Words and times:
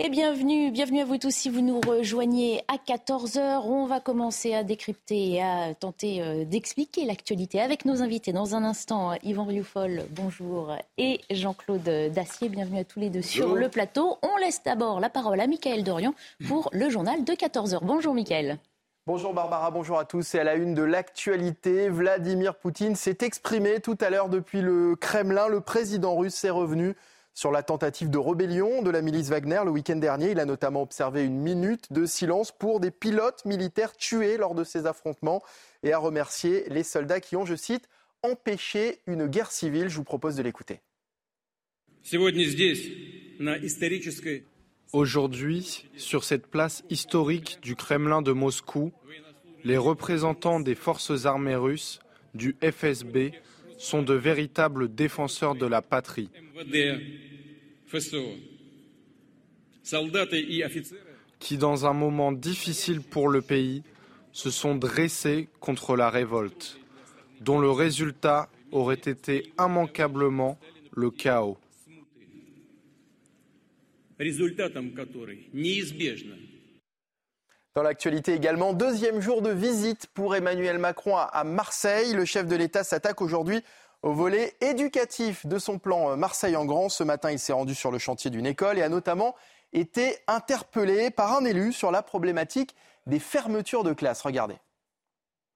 Et 0.00 0.10
bienvenue, 0.10 0.70
bienvenue 0.70 1.00
à 1.00 1.04
vous 1.04 1.18
tous 1.18 1.34
si 1.34 1.50
vous 1.50 1.60
nous 1.60 1.80
rejoignez 1.80 2.62
à 2.68 2.76
14h. 2.76 3.62
On 3.64 3.84
va 3.84 3.98
commencer 3.98 4.54
à 4.54 4.62
décrypter 4.62 5.32
et 5.32 5.42
à 5.42 5.74
tenter 5.74 6.22
euh, 6.22 6.44
d'expliquer 6.44 7.04
l'actualité 7.04 7.60
avec 7.60 7.84
nos 7.84 8.00
invités. 8.00 8.32
Dans 8.32 8.54
un 8.54 8.62
instant, 8.62 9.14
Yvan 9.24 9.44
Rioufol, 9.44 10.04
bonjour, 10.10 10.72
et 10.98 11.20
Jean-Claude 11.32 12.12
Dacier, 12.14 12.48
bienvenue 12.48 12.78
à 12.78 12.84
tous 12.84 13.00
les 13.00 13.10
deux 13.10 13.22
sur 13.22 13.56
le 13.56 13.68
plateau. 13.68 14.18
On 14.22 14.36
laisse 14.36 14.62
d'abord 14.62 15.00
la 15.00 15.10
parole 15.10 15.40
à 15.40 15.48
Mickaël 15.48 15.82
Dorian 15.82 16.14
pour 16.46 16.70
le 16.72 16.88
journal 16.90 17.24
de 17.24 17.32
14h. 17.32 17.80
Bonjour 17.82 18.14
Mickaël. 18.14 18.58
Bonjour 19.04 19.34
Barbara, 19.34 19.72
bonjour 19.72 19.98
à 19.98 20.04
tous. 20.04 20.32
Et 20.36 20.38
à 20.38 20.44
la 20.44 20.54
une 20.54 20.74
de 20.74 20.82
l'actualité, 20.82 21.88
Vladimir 21.88 22.54
Poutine 22.54 22.94
s'est 22.94 23.18
exprimé 23.22 23.80
tout 23.80 23.98
à 24.00 24.10
l'heure 24.10 24.28
depuis 24.28 24.60
le 24.60 24.94
Kremlin. 24.94 25.48
Le 25.48 25.60
président 25.60 26.14
russe 26.14 26.44
est 26.44 26.50
revenu 26.50 26.94
sur 27.38 27.52
la 27.52 27.62
tentative 27.62 28.10
de 28.10 28.18
rébellion 28.18 28.82
de 28.82 28.90
la 28.90 29.00
milice 29.00 29.28
Wagner 29.28 29.60
le 29.64 29.70
week-end 29.70 29.94
dernier. 29.94 30.32
Il 30.32 30.40
a 30.40 30.44
notamment 30.44 30.82
observé 30.82 31.24
une 31.24 31.38
minute 31.38 31.92
de 31.92 32.04
silence 32.04 32.50
pour 32.50 32.80
des 32.80 32.90
pilotes 32.90 33.44
militaires 33.44 33.96
tués 33.96 34.36
lors 34.36 34.56
de 34.56 34.64
ces 34.64 34.86
affrontements 34.86 35.40
et 35.84 35.92
a 35.92 35.98
remercié 35.98 36.64
les 36.68 36.82
soldats 36.82 37.20
qui 37.20 37.36
ont, 37.36 37.46
je 37.46 37.54
cite, 37.54 37.88
empêché 38.24 38.98
une 39.06 39.28
guerre 39.28 39.52
civile. 39.52 39.88
Je 39.88 39.94
vous 39.94 40.02
propose 40.02 40.34
de 40.34 40.42
l'écouter. 40.42 40.80
Aujourd'hui, 44.92 45.88
sur 45.96 46.24
cette 46.24 46.48
place 46.48 46.82
historique 46.90 47.60
du 47.62 47.76
Kremlin 47.76 48.20
de 48.20 48.32
Moscou, 48.32 48.90
les 49.62 49.78
représentants 49.78 50.58
des 50.58 50.74
forces 50.74 51.24
armées 51.24 51.54
russes, 51.54 52.00
du 52.34 52.56
FSB, 52.60 53.30
sont 53.78 54.02
de 54.02 54.14
véritables 54.14 54.92
défenseurs 54.92 55.54
de 55.54 55.66
la 55.66 55.82
patrie. 55.82 56.30
Qui, 61.38 61.56
dans 61.56 61.86
un 61.86 61.92
moment 61.92 62.32
difficile 62.32 63.00
pour 63.00 63.28
le 63.28 63.42
pays, 63.42 63.82
se 64.32 64.50
sont 64.50 64.74
dressés 64.74 65.48
contre 65.60 65.96
la 65.96 66.10
révolte, 66.10 66.78
dont 67.40 67.58
le 67.58 67.70
résultat 67.70 68.48
aurait 68.72 68.94
été 68.94 69.52
immanquablement 69.58 70.58
le 70.92 71.10
chaos. 71.10 71.58
Dans 77.74 77.82
l'actualité 77.82 78.34
également, 78.34 78.72
deuxième 78.72 79.20
jour 79.20 79.40
de 79.40 79.50
visite 79.50 80.08
pour 80.12 80.34
Emmanuel 80.34 80.78
Macron 80.78 81.16
à 81.16 81.44
Marseille. 81.44 82.12
Le 82.12 82.24
chef 82.24 82.46
de 82.46 82.56
l'État 82.56 82.82
s'attaque 82.82 83.22
aujourd'hui 83.22 83.60
au 84.02 84.12
volet 84.12 84.56
éducatif 84.60 85.46
de 85.46 85.58
son 85.58 85.78
plan 85.78 86.16
Marseille 86.16 86.56
en 86.56 86.64
grand. 86.64 86.88
Ce 86.88 87.02
matin, 87.02 87.30
il 87.30 87.38
s'est 87.38 87.52
rendu 87.52 87.74
sur 87.74 87.90
le 87.90 87.98
chantier 87.98 88.30
d'une 88.30 88.46
école 88.46 88.78
et 88.78 88.82
a 88.82 88.88
notamment 88.88 89.34
été 89.72 90.16
interpellé 90.26 91.10
par 91.10 91.36
un 91.36 91.44
élu 91.44 91.72
sur 91.72 91.90
la 91.90 92.02
problématique 92.02 92.74
des 93.06 93.18
fermetures 93.18 93.84
de 93.84 93.92
classes. 93.92 94.22
Regardez. 94.22 94.56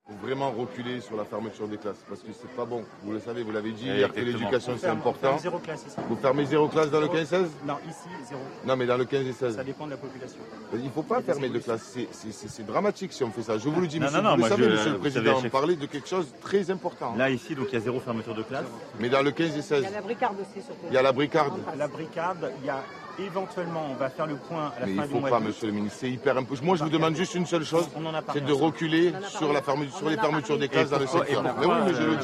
Il 0.09 0.15
faut 0.15 0.25
vraiment 0.27 0.51
reculer 0.51 0.99
sur 0.99 1.15
la 1.15 1.23
fermeture 1.23 1.65
des 1.65 1.77
classes 1.77 2.03
parce 2.09 2.19
que 2.19 2.27
c'est 2.33 2.53
pas 2.57 2.65
bon. 2.65 2.83
Vous 3.03 3.13
le 3.13 3.21
savez, 3.21 3.41
vous 3.41 3.53
l'avez 3.53 3.71
dit 3.71 3.85
hier 3.85 4.11
que 4.13 4.19
l'éducation 4.19 4.73
c'est 4.77 4.87
important. 4.87 5.37
Zéro 5.37 5.59
classe 5.59 5.85
ici. 5.87 5.95
Vous 6.09 6.17
fermez 6.17 6.43
zéro 6.45 6.67
classe 6.67 6.91
dans 6.91 6.99
le 6.99 7.07
15-16 7.07 7.45
Non, 7.65 7.75
ici, 7.87 8.09
zéro. 8.27 8.41
Non, 8.65 8.75
mais 8.75 8.85
dans 8.85 8.97
le 8.97 9.05
15 9.05 9.25
et 9.25 9.31
16. 9.31 9.55
Ça 9.55 9.63
dépend 9.63 9.85
de 9.85 9.91
la 9.91 9.97
population. 9.97 10.39
Il 10.73 10.83
ne 10.83 10.89
faut 10.89 11.03
pas 11.03 11.21
fermer 11.21 11.47
de 11.47 11.57
classe. 11.59 11.97
C'est- 12.11 12.63
dramatique 12.65 13.13
si 13.13 13.23
on 13.23 13.31
fait 13.31 13.43
ça. 13.43 13.57
Je 13.57 13.69
vous 13.69 13.79
le 13.79 13.87
dis, 13.87 13.97
Non, 13.99 14.07
monsieur. 14.07 14.17
non, 14.21 14.23
non, 14.31 14.35
vous 14.35 14.39
moi, 14.41 14.49
le 14.49 14.55
savez, 14.55 14.63
je- 14.65 14.69
monsieur 14.75 14.91
le 14.91 14.97
président, 14.99 15.41
on 15.41 15.49
parlait 15.49 15.75
de 15.77 15.85
quelque 15.85 16.07
chose 16.09 16.27
de 16.33 16.41
très 16.41 16.69
important. 16.69 17.15
Là, 17.15 17.29
ici, 17.29 17.55
donc 17.55 17.67
il 17.69 17.73
y 17.75 17.77
a 17.77 17.79
zéro 17.79 18.01
fermeture 18.01 18.35
de 18.35 18.43
classe. 18.43 18.65
Mais 18.99 19.07
dans 19.07 19.21
le 19.21 19.31
15 19.31 19.55
et 19.57 19.61
16, 19.61 19.85
la 19.89 20.01
bricarde 20.01 20.35
aussi, 20.41 20.65
surtout. 20.65 20.85
il 20.89 20.93
y 20.93 20.97
a 20.97 21.01
la 21.01 21.13
bricarde. 21.13 21.53
La 21.77 21.87
bricade, 21.87 22.51
il 22.61 22.65
y 22.65 22.69
a 22.69 22.83
éventuellement, 23.19 23.87
on 23.91 23.95
va 23.95 24.09
faire 24.09 24.27
le 24.27 24.35
point 24.35 24.73
à 24.75 24.81
la 24.81 24.85
Mais 24.87 24.95
fin 24.95 25.03
il 25.03 25.07
du 25.07 25.13
faut 25.13 25.19
mois 25.19 25.29
pas, 25.29 25.39
monsieur 25.39 25.67
le 25.67 25.73
ministre. 25.73 25.99
C'est 26.01 26.09
hyper 26.09 26.37
impossible. 26.37 26.65
Moi, 26.65 26.75
je 26.75 26.83
vous 26.83 26.89
demande 26.89 27.15
juste 27.15 27.35
une 27.35 27.45
seule 27.45 27.63
chose 27.63 27.87
c'est 28.33 28.45
de 28.45 28.53
reculer 28.53 29.13
sur, 29.29 29.53
la 29.53 29.61
fermeture, 29.61 29.97
sur 29.97 30.09
les 30.09 30.17
fermetures 30.17 30.57
des 30.57 30.69
classes 30.69 30.89
dans 30.89 30.99
le 30.99 31.07
secteur. 31.07 31.43
Mais 31.43 31.49
pourquoi, 31.49 31.77
oui, 31.77 31.83
mais 31.85 31.93
je 31.93 32.03
le 32.03 32.15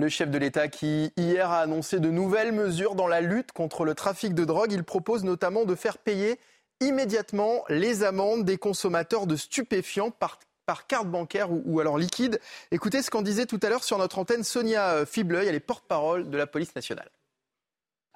dis, 0.00 0.10
chef 0.10 0.30
de 0.30 0.38
l'État 0.38 0.68
qui 0.68 1.12
hier 1.16 1.50
a 1.50 1.60
annoncé 1.60 2.00
de 2.00 2.10
nouvelles 2.10 2.52
mesures 2.52 2.94
dans 2.94 3.06
la 3.06 3.20
lutte 3.20 3.52
contre 3.52 3.84
le 3.84 3.94
trafic 3.94 4.34
de 4.34 4.44
drogue. 4.44 4.72
Il 4.72 4.84
propose 4.84 5.24
notamment 5.24 5.64
de 5.64 5.74
faire 5.74 5.98
payer 5.98 6.38
immédiatement 6.80 7.64
les 7.68 8.04
amendes 8.04 8.44
des 8.44 8.58
consommateurs 8.58 9.26
de 9.26 9.36
stupéfiants 9.36 10.10
par, 10.10 10.38
par 10.66 10.86
carte 10.86 11.08
bancaire 11.08 11.50
ou, 11.50 11.62
ou 11.64 11.80
alors 11.80 11.98
liquide. 11.98 12.40
Écoutez 12.70 13.02
ce 13.02 13.10
qu'en 13.10 13.22
disait 13.22 13.46
tout 13.46 13.60
à 13.62 13.70
l'heure 13.70 13.84
sur 13.84 13.98
notre 13.98 14.18
antenne 14.18 14.44
Sonia 14.44 14.90
euh, 14.90 15.06
Fibleuil, 15.06 15.48
elle 15.48 15.54
est 15.54 15.60
porte-parole 15.60 16.28
de 16.28 16.36
la 16.36 16.46
police 16.46 16.74
nationale. 16.74 17.08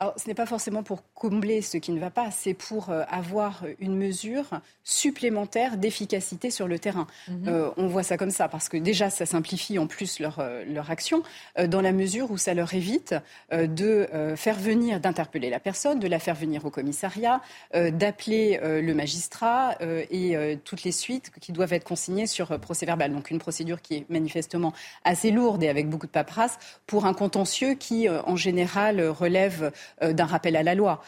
Alors, 0.03 0.15
ce 0.17 0.27
n'est 0.29 0.35
pas 0.35 0.47
forcément 0.47 0.83
pour 0.83 1.03
combler 1.13 1.61
ce 1.61 1.77
qui 1.77 1.93
ne 1.93 2.01
va 2.01 2.09
pas, 2.09 2.31
c'est 2.31 2.55
pour 2.55 2.89
euh, 2.89 3.03
avoir 3.11 3.65
une 3.81 3.99
mesure 3.99 4.47
supplémentaire 4.83 5.77
d'efficacité 5.77 6.51
sur 6.51 6.67
le 6.67 6.79
terrain. 6.79 7.07
Euh, 7.47 7.71
on 7.77 7.87
voit 7.87 8.03
ça 8.03 8.17
comme 8.17 8.31
ça 8.31 8.49
parce 8.49 8.71
que 8.71 8.79
déjà, 8.79 9.11
ça 9.11 9.27
simplifie 9.27 9.79
en 9.79 9.87
plus 9.87 10.19
leur, 10.19 10.39
euh, 10.39 10.65
leur 10.65 10.91
action 10.91 11.23
dans 11.69 11.83
la 11.83 11.93
mesure 11.93 12.31
où 12.31 12.39
ça 12.39 12.55
leur 12.55 12.73
évite 12.73 13.15
de 13.53 14.09
faire 14.37 14.59
venir, 14.59 15.01
d'interpeller 15.01 15.51
la 15.51 15.61
personne, 15.61 15.99
de 15.99 16.09
la 16.09 16.19
faire 16.19 16.35
venir 16.35 16.65
au 16.65 16.71
commissariat, 16.71 17.43
d'appeler 17.75 18.59
le 18.63 18.95
magistrat 18.95 19.77
et 19.81 20.59
toutes 20.65 20.85
les 20.85 20.93
suites 20.93 21.31
qui 21.41 21.53
doivent 21.53 21.73
être 21.73 21.85
consignées 21.85 22.27
sur 22.27 22.59
procès 22.61 22.87
verbal. 22.87 23.13
Donc 23.13 23.31
une 23.31 23.39
procédure 23.39 23.83
qui 23.83 23.97
est 23.97 24.11
manifestement 24.11 24.73
assez 25.05 25.31
lourde 25.31 25.63
et 25.63 25.69
avec 25.69 25.89
beaucoup 25.89 26.07
de 26.07 26.13
paperasse 26.13 26.59
pour 26.87 27.05
un 27.05 27.15
contentieux 27.15 27.75
qui, 27.75 28.09
en 28.09 28.37
général, 28.37 29.01
relève 29.09 29.73
d'un 30.01 30.27
rappel 30.27 30.57
à 30.57 30.63
la 30.63 30.75
loi. 30.75 31.03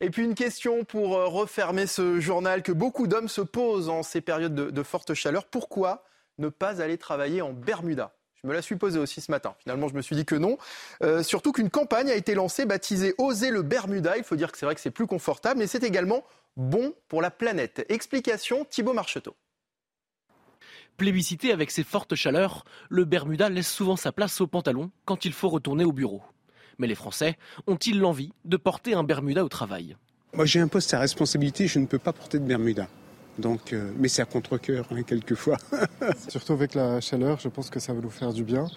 Et 0.00 0.10
puis 0.10 0.24
une 0.24 0.34
question 0.34 0.84
pour 0.84 1.16
euh, 1.16 1.26
refermer 1.26 1.86
ce 1.86 2.20
journal 2.20 2.62
que 2.62 2.72
beaucoup 2.72 3.06
d'hommes 3.06 3.28
se 3.28 3.40
posent 3.40 3.88
en 3.88 4.02
ces 4.02 4.20
périodes 4.20 4.54
de, 4.54 4.70
de 4.70 4.82
forte 4.82 5.14
chaleur. 5.14 5.46
Pourquoi 5.46 6.04
ne 6.38 6.48
pas 6.48 6.82
aller 6.82 6.98
travailler 6.98 7.42
en 7.42 7.52
Bermuda? 7.52 8.12
Je 8.42 8.48
me 8.48 8.52
la 8.52 8.60
suis 8.60 8.76
posée 8.76 8.98
aussi 8.98 9.22
ce 9.22 9.30
matin. 9.30 9.54
Finalement, 9.60 9.88
je 9.88 9.94
me 9.94 10.02
suis 10.02 10.16
dit 10.16 10.26
que 10.26 10.34
non. 10.34 10.58
Euh, 11.02 11.22
surtout 11.22 11.52
qu'une 11.52 11.70
campagne 11.70 12.10
a 12.10 12.14
été 12.14 12.34
lancée 12.34 12.66
baptisée 12.66 13.14
Oser 13.16 13.50
le 13.50 13.62
Bermuda. 13.62 14.18
Il 14.18 14.24
faut 14.24 14.36
dire 14.36 14.52
que 14.52 14.58
c'est 14.58 14.66
vrai 14.66 14.74
que 14.74 14.82
c'est 14.82 14.90
plus 14.90 15.06
confortable, 15.06 15.60
mais 15.60 15.66
c'est 15.66 15.84
également 15.84 16.24
bon 16.56 16.92
pour 17.08 17.22
la 17.22 17.30
planète. 17.30 17.86
Explication 17.88 18.66
Thibaut 18.66 18.92
Marcheteau. 18.92 19.34
Plébiscité 20.98 21.52
avec 21.52 21.70
ses 21.70 21.84
fortes 21.84 22.14
chaleurs, 22.14 22.64
le 22.90 23.04
Bermuda 23.04 23.48
laisse 23.48 23.72
souvent 23.72 23.96
sa 23.96 24.12
place 24.12 24.40
au 24.42 24.46
pantalon 24.46 24.90
quand 25.06 25.24
il 25.24 25.32
faut 25.32 25.48
retourner 25.48 25.84
au 25.84 25.92
bureau. 25.92 26.22
Mais 26.78 26.86
les 26.86 26.94
Français 26.94 27.36
ont-ils 27.66 27.98
l'envie 27.98 28.32
de 28.44 28.56
porter 28.56 28.94
un 28.94 29.04
Bermuda 29.04 29.44
au 29.44 29.48
travail? 29.48 29.96
Moi, 30.34 30.46
j'ai 30.46 30.60
un 30.60 30.68
poste 30.68 30.92
à 30.94 30.98
responsabilité, 30.98 31.66
je 31.66 31.78
ne 31.78 31.86
peux 31.86 31.98
pas 31.98 32.12
porter 32.12 32.38
de 32.38 32.44
Bermuda. 32.44 32.88
Donc, 33.38 33.72
euh, 33.72 33.92
mais 33.96 34.08
c'est 34.08 34.22
à 34.22 34.24
contre-cœur, 34.24 34.86
hein, 34.90 35.02
quelquefois. 35.02 35.58
Surtout 36.28 36.52
avec 36.52 36.74
la 36.74 37.00
chaleur, 37.00 37.40
je 37.40 37.48
pense 37.48 37.70
que 37.70 37.80
ça 37.80 37.92
va 37.92 38.00
nous 38.00 38.10
faire 38.10 38.32
du 38.32 38.44
bien. 38.44 38.68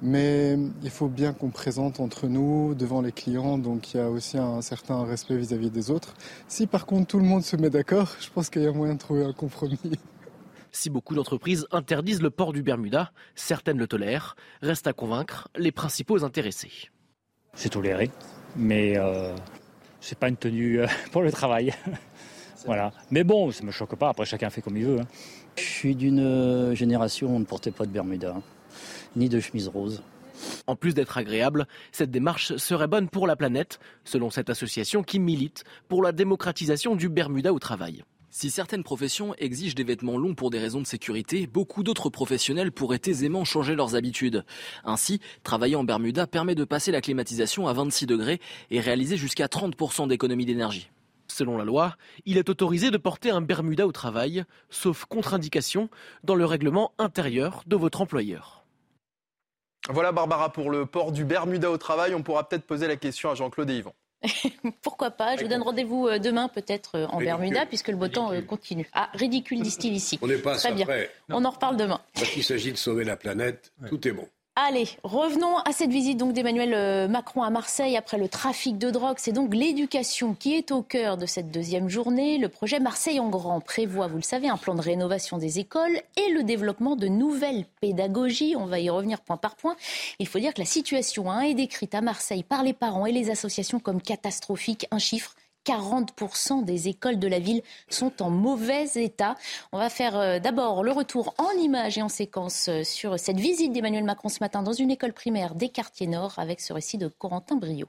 Mais 0.00 0.58
il 0.82 0.90
faut 0.90 1.08
bien 1.08 1.32
qu'on 1.32 1.50
présente 1.50 2.00
entre 2.00 2.26
nous, 2.26 2.74
devant 2.74 3.00
les 3.00 3.12
clients, 3.12 3.56
donc 3.56 3.94
il 3.94 3.98
y 3.98 4.00
a 4.00 4.10
aussi 4.10 4.36
un 4.36 4.60
certain 4.60 5.04
respect 5.04 5.36
vis-à-vis 5.36 5.70
des 5.70 5.92
autres. 5.92 6.14
Si 6.48 6.66
par 6.66 6.86
contre 6.86 7.06
tout 7.06 7.18
le 7.18 7.24
monde 7.24 7.44
se 7.44 7.56
met 7.56 7.70
d'accord, 7.70 8.16
je 8.18 8.28
pense 8.30 8.50
qu'il 8.50 8.62
y 8.62 8.66
a 8.66 8.72
moyen 8.72 8.94
de 8.94 8.98
trouver 8.98 9.24
un 9.24 9.32
compromis. 9.32 9.78
Si 10.74 10.88
beaucoup 10.88 11.14
d'entreprises 11.14 11.66
interdisent 11.70 12.22
le 12.22 12.30
port 12.30 12.54
du 12.54 12.62
Bermuda, 12.62 13.12
certaines 13.34 13.76
le 13.76 13.86
tolèrent. 13.86 14.36
Reste 14.62 14.86
à 14.86 14.94
convaincre 14.94 15.48
les 15.54 15.70
principaux 15.70 16.24
intéressés. 16.24 16.88
C'est 17.54 17.70
toléré, 17.70 18.10
mais 18.56 18.96
euh, 18.96 19.34
c'est 20.00 20.18
pas 20.18 20.28
une 20.28 20.36
tenue 20.36 20.80
euh, 20.80 20.86
pour 21.12 21.22
le 21.22 21.30
travail. 21.30 21.72
voilà. 22.66 22.92
Mais 23.10 23.24
bon, 23.24 23.50
ça 23.50 23.62
me 23.64 23.70
choque 23.70 23.94
pas. 23.96 24.08
Après, 24.08 24.24
chacun 24.24 24.50
fait 24.50 24.62
comme 24.62 24.76
il 24.76 24.84
veut. 24.86 25.00
hein. 25.00 25.06
Je 25.56 25.62
suis 25.62 25.94
d'une 25.94 26.20
euh, 26.20 26.74
génération 26.74 27.28
où 27.28 27.36
on 27.36 27.40
ne 27.40 27.44
portait 27.44 27.70
pas 27.70 27.84
de 27.84 27.90
Bermuda, 27.90 28.34
hein, 28.36 28.42
ni 29.16 29.28
de 29.28 29.38
chemise 29.38 29.68
rose. 29.68 30.02
En 30.66 30.76
plus 30.76 30.94
d'être 30.94 31.18
agréable, 31.18 31.66
cette 31.92 32.10
démarche 32.10 32.56
serait 32.56 32.88
bonne 32.88 33.08
pour 33.08 33.26
la 33.26 33.36
planète, 33.36 33.78
selon 34.04 34.30
cette 34.30 34.50
association 34.50 35.02
qui 35.02 35.18
milite 35.18 35.64
pour 35.88 36.02
la 36.02 36.12
démocratisation 36.12 36.96
du 36.96 37.08
Bermuda 37.08 37.52
au 37.52 37.58
travail. 37.58 38.02
Si 38.34 38.48
certaines 38.48 38.82
professions 38.82 39.34
exigent 39.34 39.74
des 39.74 39.84
vêtements 39.84 40.16
longs 40.16 40.34
pour 40.34 40.48
des 40.48 40.58
raisons 40.58 40.80
de 40.80 40.86
sécurité, 40.86 41.46
beaucoup 41.46 41.82
d'autres 41.82 42.08
professionnels 42.08 42.72
pourraient 42.72 43.02
aisément 43.04 43.44
changer 43.44 43.74
leurs 43.74 43.94
habitudes. 43.94 44.46
Ainsi, 44.84 45.20
travailler 45.42 45.76
en 45.76 45.84
Bermuda 45.84 46.26
permet 46.26 46.54
de 46.54 46.64
passer 46.64 46.92
la 46.92 47.02
climatisation 47.02 47.68
à 47.68 47.74
26 47.74 48.06
degrés 48.06 48.40
et 48.70 48.80
réaliser 48.80 49.18
jusqu'à 49.18 49.48
30% 49.48 50.08
d'économie 50.08 50.46
d'énergie. 50.46 50.90
Selon 51.28 51.58
la 51.58 51.66
loi, 51.66 51.94
il 52.24 52.38
est 52.38 52.48
autorisé 52.48 52.90
de 52.90 52.96
porter 52.96 53.28
un 53.28 53.42
Bermuda 53.42 53.86
au 53.86 53.92
travail, 53.92 54.44
sauf 54.70 55.04
contre-indication, 55.04 55.90
dans 56.24 56.34
le 56.34 56.46
règlement 56.46 56.92
intérieur 56.96 57.62
de 57.66 57.76
votre 57.76 58.00
employeur. 58.00 58.64
Voilà 59.90 60.10
Barbara 60.10 60.50
pour 60.50 60.70
le 60.70 60.86
port 60.86 61.12
du 61.12 61.26
Bermuda 61.26 61.70
au 61.70 61.76
travail. 61.76 62.14
On 62.14 62.22
pourra 62.22 62.48
peut-être 62.48 62.66
poser 62.66 62.88
la 62.88 62.96
question 62.96 63.30
à 63.30 63.34
Jean-Claude 63.34 63.68
et 63.68 63.76
Yvan. 63.76 63.92
Pourquoi 64.82 65.10
pas 65.10 65.36
Je 65.36 65.42
vous 65.42 65.48
donne 65.48 65.62
rendez-vous 65.62 66.06
euh, 66.06 66.18
demain, 66.18 66.48
peut-être 66.48 66.96
euh, 66.96 67.06
en 67.06 67.18
Bermuda, 67.18 67.66
puisque 67.66 67.88
le 67.88 67.96
beau 67.96 68.08
temps 68.08 68.32
euh, 68.32 68.40
continue. 68.40 68.88
Ah, 68.92 69.10
ridicule, 69.14 69.60
disent-ils 69.62 69.94
ici. 69.94 70.18
On 70.22 70.26
n'est 70.26 70.38
pas 70.38 70.56
Très 70.56 70.72
bien. 70.72 70.86
On 71.28 71.44
en 71.44 71.50
reparle 71.50 71.76
demain. 71.76 72.00
Parce 72.14 72.30
qu'il 72.30 72.44
s'agit 72.44 72.72
de 72.72 72.76
sauver 72.76 73.04
la 73.04 73.16
planète, 73.16 73.72
tout 73.88 74.06
est 74.06 74.12
bon. 74.12 74.28
Allez, 74.54 74.86
revenons 75.02 75.56
à 75.60 75.72
cette 75.72 75.90
visite 75.90 76.18
d'Emmanuel 76.18 76.74
euh, 76.74 77.08
Macron 77.08 77.42
à 77.42 77.48
Marseille 77.48 77.96
après 77.96 78.18
le 78.18 78.28
trafic 78.28 78.76
de 78.76 78.90
drogue. 78.90 79.16
C'est 79.16 79.32
donc 79.32 79.54
l'éducation 79.54 80.34
qui 80.34 80.52
est 80.52 80.72
au 80.72 80.82
cœur 80.82 81.16
de 81.16 81.24
cette 81.24 81.50
deuxième 81.50 81.88
journée. 81.88 82.36
Le 82.36 82.50
projet 82.50 82.78
Marseille 82.78 83.18
en 83.18 83.30
grand 83.30 83.60
prévoit, 83.60 84.08
vous 84.08 84.16
le 84.16 84.22
savez, 84.22 84.50
un 84.50 84.58
plan 84.58 84.74
de 84.74 84.82
rénovation 84.82 85.38
des 85.38 85.58
écoles 85.58 85.98
et 86.18 86.30
le 86.34 86.42
développement 86.42 86.96
de 86.96 87.08
nouvelles 87.08 87.64
pédagogies. 87.80 88.54
On 88.54 88.66
va 88.66 88.78
y 88.78 88.90
revenir 88.90 89.22
point 89.22 89.38
par 89.38 89.56
point. 89.56 89.74
Il 90.18 90.28
faut 90.28 90.38
dire 90.38 90.52
que 90.52 90.60
la 90.60 90.66
situation 90.66 91.30
hein, 91.30 91.40
est 91.40 91.54
décrite 91.54 91.94
à 91.94 92.02
Marseille 92.02 92.42
par 92.42 92.62
les 92.62 92.74
parents 92.74 93.06
et 93.06 93.12
les 93.12 93.30
associations 93.30 93.80
comme 93.80 94.02
catastrophique. 94.02 94.86
Un 94.90 94.98
chiffre 94.98 95.34
40% 95.64 96.64
des 96.64 96.88
écoles 96.88 97.18
de 97.18 97.28
la 97.28 97.38
ville 97.38 97.62
sont 97.88 98.22
en 98.22 98.30
mauvais 98.30 98.86
état. 98.94 99.36
On 99.72 99.78
va 99.78 99.88
faire 99.88 100.16
euh, 100.16 100.38
d'abord 100.38 100.82
le 100.82 100.92
retour 100.92 101.34
en 101.38 101.50
images 101.52 101.98
et 101.98 102.02
en 102.02 102.08
séquence 102.08 102.68
euh, 102.68 102.84
sur 102.84 103.18
cette 103.18 103.38
visite 103.38 103.72
d'Emmanuel 103.72 104.04
Macron 104.04 104.28
ce 104.28 104.38
matin 104.40 104.62
dans 104.62 104.72
une 104.72 104.90
école 104.90 105.12
primaire 105.12 105.54
des 105.54 105.68
quartiers 105.68 106.06
nord 106.06 106.34
avec 106.38 106.60
ce 106.60 106.72
récit 106.72 106.98
de 106.98 107.08
Corentin 107.08 107.56
Brio. 107.56 107.86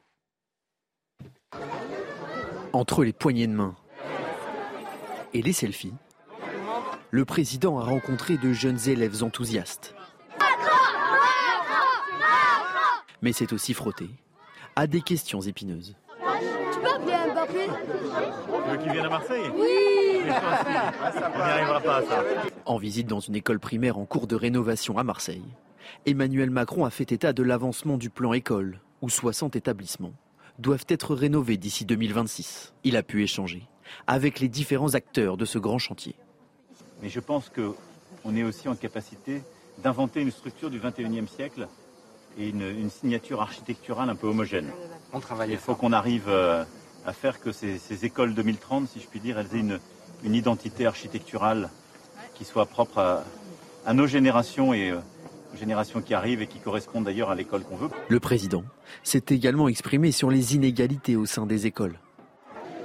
Entre 2.74 3.04
les 3.04 3.14
poignées 3.14 3.48
de 3.48 3.54
main 3.54 3.76
et 5.34 5.42
les 5.42 5.54
selfies, 5.54 5.94
le 7.12 7.26
président 7.26 7.78
a 7.80 7.84
rencontré 7.84 8.38
de 8.38 8.54
jeunes 8.54 8.80
élèves 8.88 9.24
enthousiastes. 9.24 9.94
Mais 13.22 13.34
c'est 13.34 13.54
aussi 13.54 13.74
frotté 13.74 14.10
à 14.76 14.88
des 14.88 15.02
questions 15.02 15.42
épineuses. 15.42 15.96
Tu 18.84 18.90
veux 18.90 19.00
à 19.02 19.10
Marseille 19.10 19.52
Oui 19.56 20.24
On 20.24 21.38
n'y 21.38 21.52
arrivera 21.52 21.82
pas 21.82 21.98
à 21.98 22.02
ça. 22.04 22.24
En 22.66 22.78
visite 22.78 23.08
dans 23.08 23.20
une 23.20 23.36
école 23.36 23.60
primaire 23.60 23.98
en 23.98 24.06
cours 24.06 24.28
de 24.28 24.36
rénovation 24.36 24.98
à 24.98 25.04
Marseille, 25.04 25.44
Emmanuel 26.06 26.50
Macron 26.50 26.86
a 26.86 26.90
fait 26.90 27.12
état 27.12 27.34
de 27.34 27.44
l'avancement 27.44 27.98
du 27.98 28.10
plan 28.10 28.34
école, 28.34 28.80
où 29.02 29.10
60 29.10 29.56
établissements 29.56 30.14
doivent 30.60 30.86
être 30.88 31.16
rénovés 31.16 31.58
d'ici 31.58 31.86
2026. 31.86 32.74
Il 32.84 32.96
a 32.96 33.04
pu 33.04 33.24
échanger 33.24 33.64
avec 34.08 34.40
les 34.40 34.50
différents 34.50 34.96
acteurs 34.96 35.38
de 35.38 35.46
ce 35.46 35.58
grand 35.60 35.78
chantier. 35.78 36.16
Mais 37.02 37.10
je 37.10 37.20
pense 37.20 37.50
qu'on 37.50 38.36
est 38.36 38.44
aussi 38.44 38.68
en 38.68 38.76
capacité 38.76 39.42
d'inventer 39.84 40.22
une 40.22 40.32
structure 40.32 40.70
du 40.70 40.80
21e 40.80 41.28
siècle 41.28 41.68
et 42.38 42.50
une, 42.50 42.90
signature 42.90 43.42
architecturale 43.42 44.10
un 44.10 44.16
peu 44.16 44.28
homogène. 44.28 44.72
On 45.12 45.20
travaille. 45.20 45.52
Il 45.52 45.58
faut 45.58 45.76
qu'on 45.76 45.92
arrive 45.92 46.28
euh, 46.28 46.64
à 47.06 47.14
faire 47.14 47.40
que 47.40 47.52
ces, 47.52 48.06
écoles 48.06 48.34
2030, 48.34 48.88
si 48.90 49.00
je 49.00 49.08
puis 49.08 49.20
dire, 49.20 49.38
elles 49.40 49.56
aient 49.56 49.60
une, 49.60 49.80
identité 50.26 50.86
architecturale 50.86 51.70
qui 52.34 52.46
soit 52.46 52.66
propre 52.66 53.24
à, 53.86 53.94
nos 53.94 54.08
générations 54.08 54.74
et 54.74 54.92
euh, 54.92 55.00
aux 55.54 55.58
générations 55.58 56.02
qui 56.02 56.14
arrivent 56.14 56.42
et 56.42 56.48
qui 56.48 56.60
correspondent 56.60 57.04
d'ailleurs 57.04 57.30
à 57.30 57.36
l'école 57.36 57.64
qu'on 57.64 57.76
veut. 57.76 57.90
Le 58.08 58.20
président 58.22 58.64
s'est 59.04 59.26
également 59.30 59.68
exprimé 59.68 60.14
sur 60.14 60.32
les 60.32 60.56
inégalités 60.56 61.18
au 61.18 61.26
sein 61.26 61.46
des 61.46 61.68
écoles. 61.68 62.00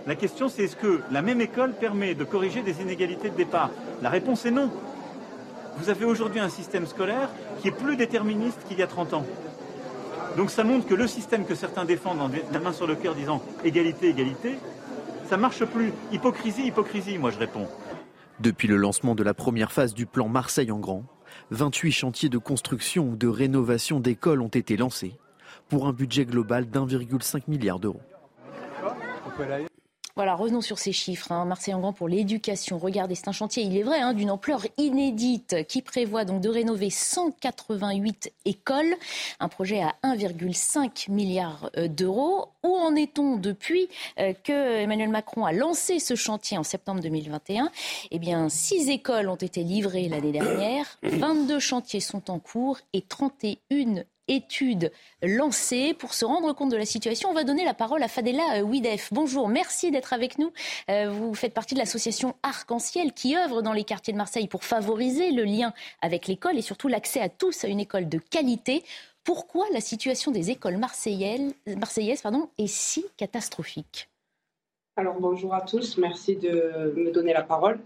La 0.06 0.16
question 0.16 0.48
c'est 0.48 0.64
est-ce 0.64 0.74
que 0.74 1.00
la 1.12 1.22
même 1.22 1.40
école 1.40 1.74
permet 1.74 2.16
de 2.16 2.24
corriger 2.24 2.62
des 2.62 2.82
inégalités 2.82 3.30
de 3.30 3.36
départ? 3.36 3.70
La 4.02 4.10
réponse 4.10 4.44
est 4.44 4.50
non. 4.50 4.70
Vous 5.76 5.90
avez 5.90 6.04
aujourd'hui 6.04 6.40
un 6.40 6.48
système 6.48 6.86
scolaire 6.86 7.30
qui 7.60 7.68
est 7.68 7.72
plus 7.72 7.96
déterministe 7.96 8.58
qu'il 8.66 8.78
y 8.78 8.82
a 8.82 8.88
30 8.88 9.14
ans. 9.14 9.26
Donc 10.36 10.50
ça 10.50 10.64
montre 10.64 10.86
que 10.86 10.94
le 10.94 11.06
système 11.06 11.44
que 11.44 11.54
certains 11.54 11.84
défendent 11.84 12.20
en 12.20 12.30
la 12.52 12.60
main 12.60 12.72
sur 12.72 12.86
le 12.86 12.94
cœur 12.94 13.14
disant 13.14 13.42
égalité, 13.64 14.10
égalité, 14.10 14.54
ça 15.28 15.36
marche 15.36 15.64
plus. 15.64 15.92
Hypocrisie, 16.12 16.66
hypocrisie, 16.66 17.18
moi 17.18 17.30
je 17.30 17.38
réponds. 17.38 17.66
Depuis 18.40 18.68
le 18.68 18.76
lancement 18.76 19.14
de 19.14 19.22
la 19.22 19.34
première 19.34 19.72
phase 19.72 19.94
du 19.94 20.06
plan 20.06 20.28
Marseille 20.28 20.70
en 20.70 20.78
grand, 20.78 21.04
28 21.50 21.92
chantiers 21.92 22.28
de 22.28 22.38
construction 22.38 23.08
ou 23.08 23.16
de 23.16 23.26
rénovation 23.26 24.00
d'écoles 24.00 24.40
ont 24.40 24.48
été 24.48 24.76
lancés 24.76 25.18
pour 25.68 25.86
un 25.86 25.92
budget 25.92 26.24
global 26.24 26.68
d'1,5 26.68 27.42
milliard 27.48 27.78
d'euros. 27.78 28.00
Voilà, 30.18 30.34
revenons 30.34 30.62
sur 30.62 30.80
ces 30.80 30.90
chiffres. 30.90 31.30
Hein. 31.30 31.44
Marseille 31.44 31.74
en 31.74 31.78
grand 31.78 31.92
pour 31.92 32.08
l'éducation. 32.08 32.76
Regardez, 32.76 33.14
c'est 33.14 33.28
un 33.28 33.32
chantier, 33.32 33.62
il 33.62 33.76
est 33.76 33.84
vrai, 33.84 34.00
hein, 34.00 34.14
d'une 34.14 34.32
ampleur 34.32 34.66
inédite 34.76 35.64
qui 35.68 35.80
prévoit 35.80 36.24
donc 36.24 36.40
de 36.40 36.48
rénover 36.48 36.90
188 36.90 38.32
écoles. 38.44 38.96
Un 39.38 39.46
projet 39.48 39.80
à 39.80 39.94
1,5 40.02 41.08
milliard 41.12 41.70
euh, 41.76 41.86
d'euros. 41.86 42.48
Où 42.64 42.74
en 42.74 42.96
est-on 42.96 43.36
depuis 43.36 43.88
euh, 44.18 44.32
que 44.42 44.78
Emmanuel 44.80 45.10
Macron 45.10 45.44
a 45.44 45.52
lancé 45.52 46.00
ce 46.00 46.16
chantier 46.16 46.58
en 46.58 46.64
septembre 46.64 47.00
2021 47.00 47.70
Eh 48.10 48.18
bien, 48.18 48.48
six 48.48 48.90
écoles 48.90 49.28
ont 49.28 49.36
été 49.36 49.62
livrées 49.62 50.08
l'année 50.08 50.32
dernière, 50.32 50.98
22 51.04 51.60
chantiers 51.60 52.00
sont 52.00 52.28
en 52.28 52.40
cours 52.40 52.80
et 52.92 53.02
31 53.02 54.02
étude 54.28 54.92
lancée. 55.22 55.94
Pour 55.94 56.14
se 56.14 56.24
rendre 56.24 56.52
compte 56.52 56.70
de 56.70 56.76
la 56.76 56.86
situation, 56.86 57.30
on 57.30 57.34
va 57.34 57.44
donner 57.44 57.64
la 57.64 57.74
parole 57.74 58.02
à 58.02 58.08
Fadela 58.08 58.62
Widef. 58.62 59.12
Bonjour, 59.12 59.48
merci 59.48 59.90
d'être 59.90 60.12
avec 60.12 60.38
nous. 60.38 60.52
Euh, 60.90 61.10
vous 61.10 61.34
faites 61.34 61.54
partie 61.54 61.74
de 61.74 61.80
l'association 61.80 62.36
Arc-en-Ciel 62.42 63.12
qui 63.12 63.36
œuvre 63.36 63.62
dans 63.62 63.72
les 63.72 63.84
quartiers 63.84 64.12
de 64.12 64.18
Marseille 64.18 64.48
pour 64.48 64.64
favoriser 64.64 65.30
le 65.32 65.44
lien 65.44 65.72
avec 66.02 66.26
l'école 66.26 66.56
et 66.56 66.62
surtout 66.62 66.88
l'accès 66.88 67.20
à 67.20 67.28
tous 67.28 67.64
à 67.64 67.68
une 67.68 67.80
école 67.80 68.08
de 68.08 68.18
qualité. 68.18 68.84
Pourquoi 69.24 69.66
la 69.72 69.80
situation 69.80 70.30
des 70.30 70.50
écoles 70.50 70.78
marseillaises, 70.78 71.52
est 71.66 72.66
si 72.66 73.04
catastrophique? 73.16 74.08
Alors 74.96 75.20
bonjour 75.20 75.54
à 75.54 75.60
tous, 75.60 75.96
merci 75.98 76.36
de 76.36 76.92
me 76.96 77.12
donner 77.12 77.32
la 77.32 77.42
parole. 77.42 77.78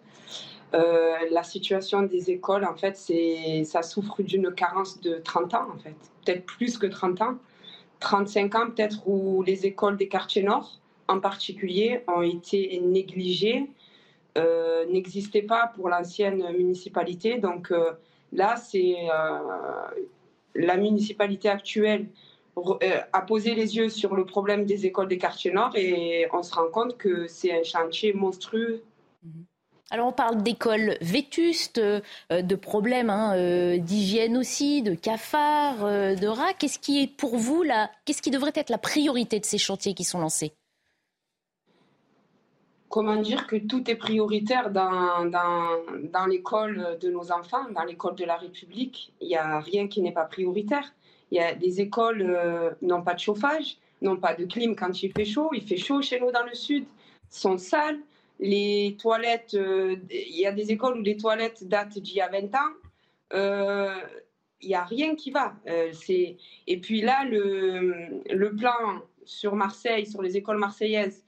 Euh, 0.75 1.17
la 1.31 1.43
situation 1.43 2.03
des 2.03 2.31
écoles, 2.31 2.65
en 2.65 2.75
fait, 2.75 2.97
ça 3.65 3.83
souffre 3.83 4.23
d'une 4.23 4.53
carence 4.53 5.01
de 5.01 5.17
30 5.17 5.55
ans, 5.55 5.69
en 5.75 5.79
fait. 5.79 5.95
Peut-être 6.25 6.47
plus 6.47 6.79
que 6.79 6.87
30 6.87 7.21
ans. 7.23 7.39
35 8.01 8.55
ans, 8.55 8.67
peut-être, 8.71 9.07
où 9.07 9.43
les 9.43 9.67
écoles 9.67 9.97
des 9.97 10.09
quartiers 10.09 10.43
nord, 10.43 10.81
en 11.09 11.21
particulier, 11.21 12.01
ont 12.09 12.23
été 12.23 12.81
négligées, 12.81 13.69
euh, 14.39 14.87
n'existaient 14.87 15.43
pas 15.43 15.73
pour 15.77 15.89
l'ancienne 15.89 16.43
municipalité. 16.57 17.39
Donc 17.39 17.71
euh, 17.71 17.93
là, 18.33 18.57
c'est 18.57 18.97
la 20.55 20.77
municipalité 20.77 21.49
actuelle 21.49 22.09
a 23.13 23.23
posé 23.23 23.55
les 23.55 23.77
yeux 23.77 23.89
sur 23.89 24.15
le 24.15 24.27
problème 24.27 24.67
des 24.67 24.85
écoles 24.85 25.09
des 25.09 25.17
quartiers 25.17 25.53
nord 25.53 25.75
et 25.75 26.27
on 26.33 26.43
se 26.43 26.55
rend 26.55 26.69
compte 26.69 26.99
que 26.99 27.27
c'est 27.27 27.53
un 27.53 27.63
chantier 27.63 28.13
monstrueux. 28.13 28.83
Mmh. 29.23 29.43
Alors 29.93 30.07
on 30.09 30.13
parle 30.13 30.43
d'écoles 30.43 30.97
vétustes, 31.03 31.77
euh, 31.77 32.01
de 32.31 32.55
problèmes 32.55 33.11
hein, 33.11 33.37
euh, 33.37 33.77
d'hygiène 33.77 34.39
aussi, 34.39 34.81
de 34.81 34.95
cafards, 34.95 35.85
euh, 35.85 36.15
de 36.15 36.27
rats. 36.27 36.55
Qu'est-ce 36.55 36.79
qui 36.79 37.03
est 37.03 37.07
pour 37.07 37.37
vous 37.37 37.63
là 37.63 37.91
Qu'est-ce 38.07 38.23
qui 38.23 38.31
devrait 38.31 38.55
être 38.55 38.71
la 38.71 38.79
priorité 38.79 39.39
de 39.39 39.45
ces 39.45 39.59
chantiers 39.59 39.93
qui 39.93 40.05
sont 40.05 40.19
lancés? 40.19 40.55
Comment 42.89 43.17
dire 43.17 43.47
que 43.47 43.57
tout 43.57 43.91
est 43.91 43.97
prioritaire 43.97 44.71
dans, 44.71 45.27
dans, 45.27 46.27
l'école 46.27 46.97
de 46.99 47.11
nos 47.11 47.31
enfants, 47.31 47.71
dans 47.75 47.85
l'école 47.85 48.15
de 48.15 48.25
la 48.25 48.37
République? 48.37 49.13
Il 49.21 49.29
n'y 49.29 49.37
a 49.37 49.61
rien 49.61 49.89
qui 49.89 50.01
n'est 50.01 50.13
pas 50.13 50.25
prioritaire. 50.25 50.91
Il 51.31 51.37
y 51.37 51.41
a 51.41 51.55
des 51.55 51.83
écoles 51.83 52.75
n'ont 52.81 53.03
pas 53.03 53.15
de 53.15 53.21
chauffage, 53.21 53.77
n'ont 54.01 54.17
pas 54.17 54.35
de 54.35 54.47
clim 54.47 54.75
quand 54.75 55.03
il 55.03 55.13
fait 55.13 55.27
chaud. 55.27 55.51
Il 55.53 55.63
fait 55.63 55.77
chaud 55.77 56.01
chez 56.01 56.19
nous 56.19 56.31
dans 56.31 56.45
le 56.45 56.55
sud, 56.55 56.87
sont 57.31 57.59
sales 57.59 57.99
les 58.43 58.97
toilettes, 58.99 59.55
euh, 59.55 59.97
il 60.11 60.37
y 60.37 60.47
a 60.47 60.53
des 60.53 60.73
écoles 60.73 60.99
où 60.99 61.03
les 61.03 61.17
toilettes 61.17 61.67
datent 61.69 61.99
d'il 61.99 62.17
y 62.17 62.21
a 62.21 62.29
20 62.29 62.55
ans. 62.57 62.73
Euh, 63.35 63.95
il 64.61 64.69
n'y 64.69 64.75
a 64.75 64.85
rien 64.85 65.15
qui 65.15 65.31
va. 65.31 65.55
Euh, 65.69 65.93
et 66.67 66.81
puis 66.81 67.01
là, 67.01 67.25
le, 67.25 68.51
plan 68.57 69.01
sur 69.25 69.55
Marseille, 69.55 70.07
sur 70.07 70.23
les 70.23 70.37
écoles 70.37 70.59
marseillaises, 70.59 71.25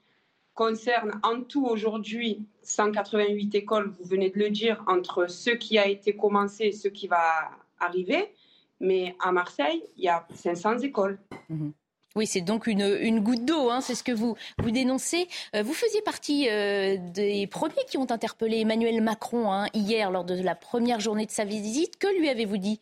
concerne 0.54 1.21
en 1.23 1.42
tout 1.42 1.64
aujourd'hui 1.66 2.47
188 2.62 3.54
écoles, 3.54 3.92
vous 3.99 4.04
venez 4.04 4.30
de 4.30 4.38
le 4.38 4.50
dire, 4.50 4.85
entre 4.88 5.28
ce 5.28 5.50
qui 5.50 5.78
a 5.78 5.87
été 5.87 6.16
commencé 6.16 6.66
et 6.66 6.73
ce 6.73 6.88
qui 6.88 7.06
va 7.06 7.50
arriver. 7.78 8.33
Mais 8.80 9.14
à 9.21 9.30
Marseille, 9.30 9.85
il 9.97 10.04
y 10.04 10.09
a 10.09 10.26
500 10.35 10.78
écoles. 10.78 11.18
Mmh 11.49 11.71
Oui, 12.16 12.28
c'est 12.28 12.42
donc 12.42 12.68
une, 12.68 13.18
goutte 13.21 13.44
d'eau, 13.44 13.71
hein, 13.71 13.80
c'est 13.80 13.97
ce 13.97 14.04
que 14.04 14.12
vous, 14.12 14.37
vous 14.59 14.71
dénoncez. 14.71 15.26
Euh, 15.56 15.64
vous 15.64 15.75
faisiez 15.75 16.00
partie 16.00 16.49
euh, 16.49 16.97
des 17.12 17.49
premiers 17.49 17.85
qui 17.88 17.99
ont 17.99 18.09
interpellé 18.09 18.61
Emmanuel 18.61 19.02
Macron 19.02 19.50
hein, 19.52 19.66
hier 19.75 20.12
lors 20.12 20.25
de 20.25 20.40
la 20.40 20.54
première 20.54 21.00
journée 21.00 21.26
de 21.26 21.33
sa 21.33 21.44
visite. 21.44 21.99
Que 21.99 22.06
lui 22.16 22.28
avez-vous 22.28 22.59
dit? 22.59 22.80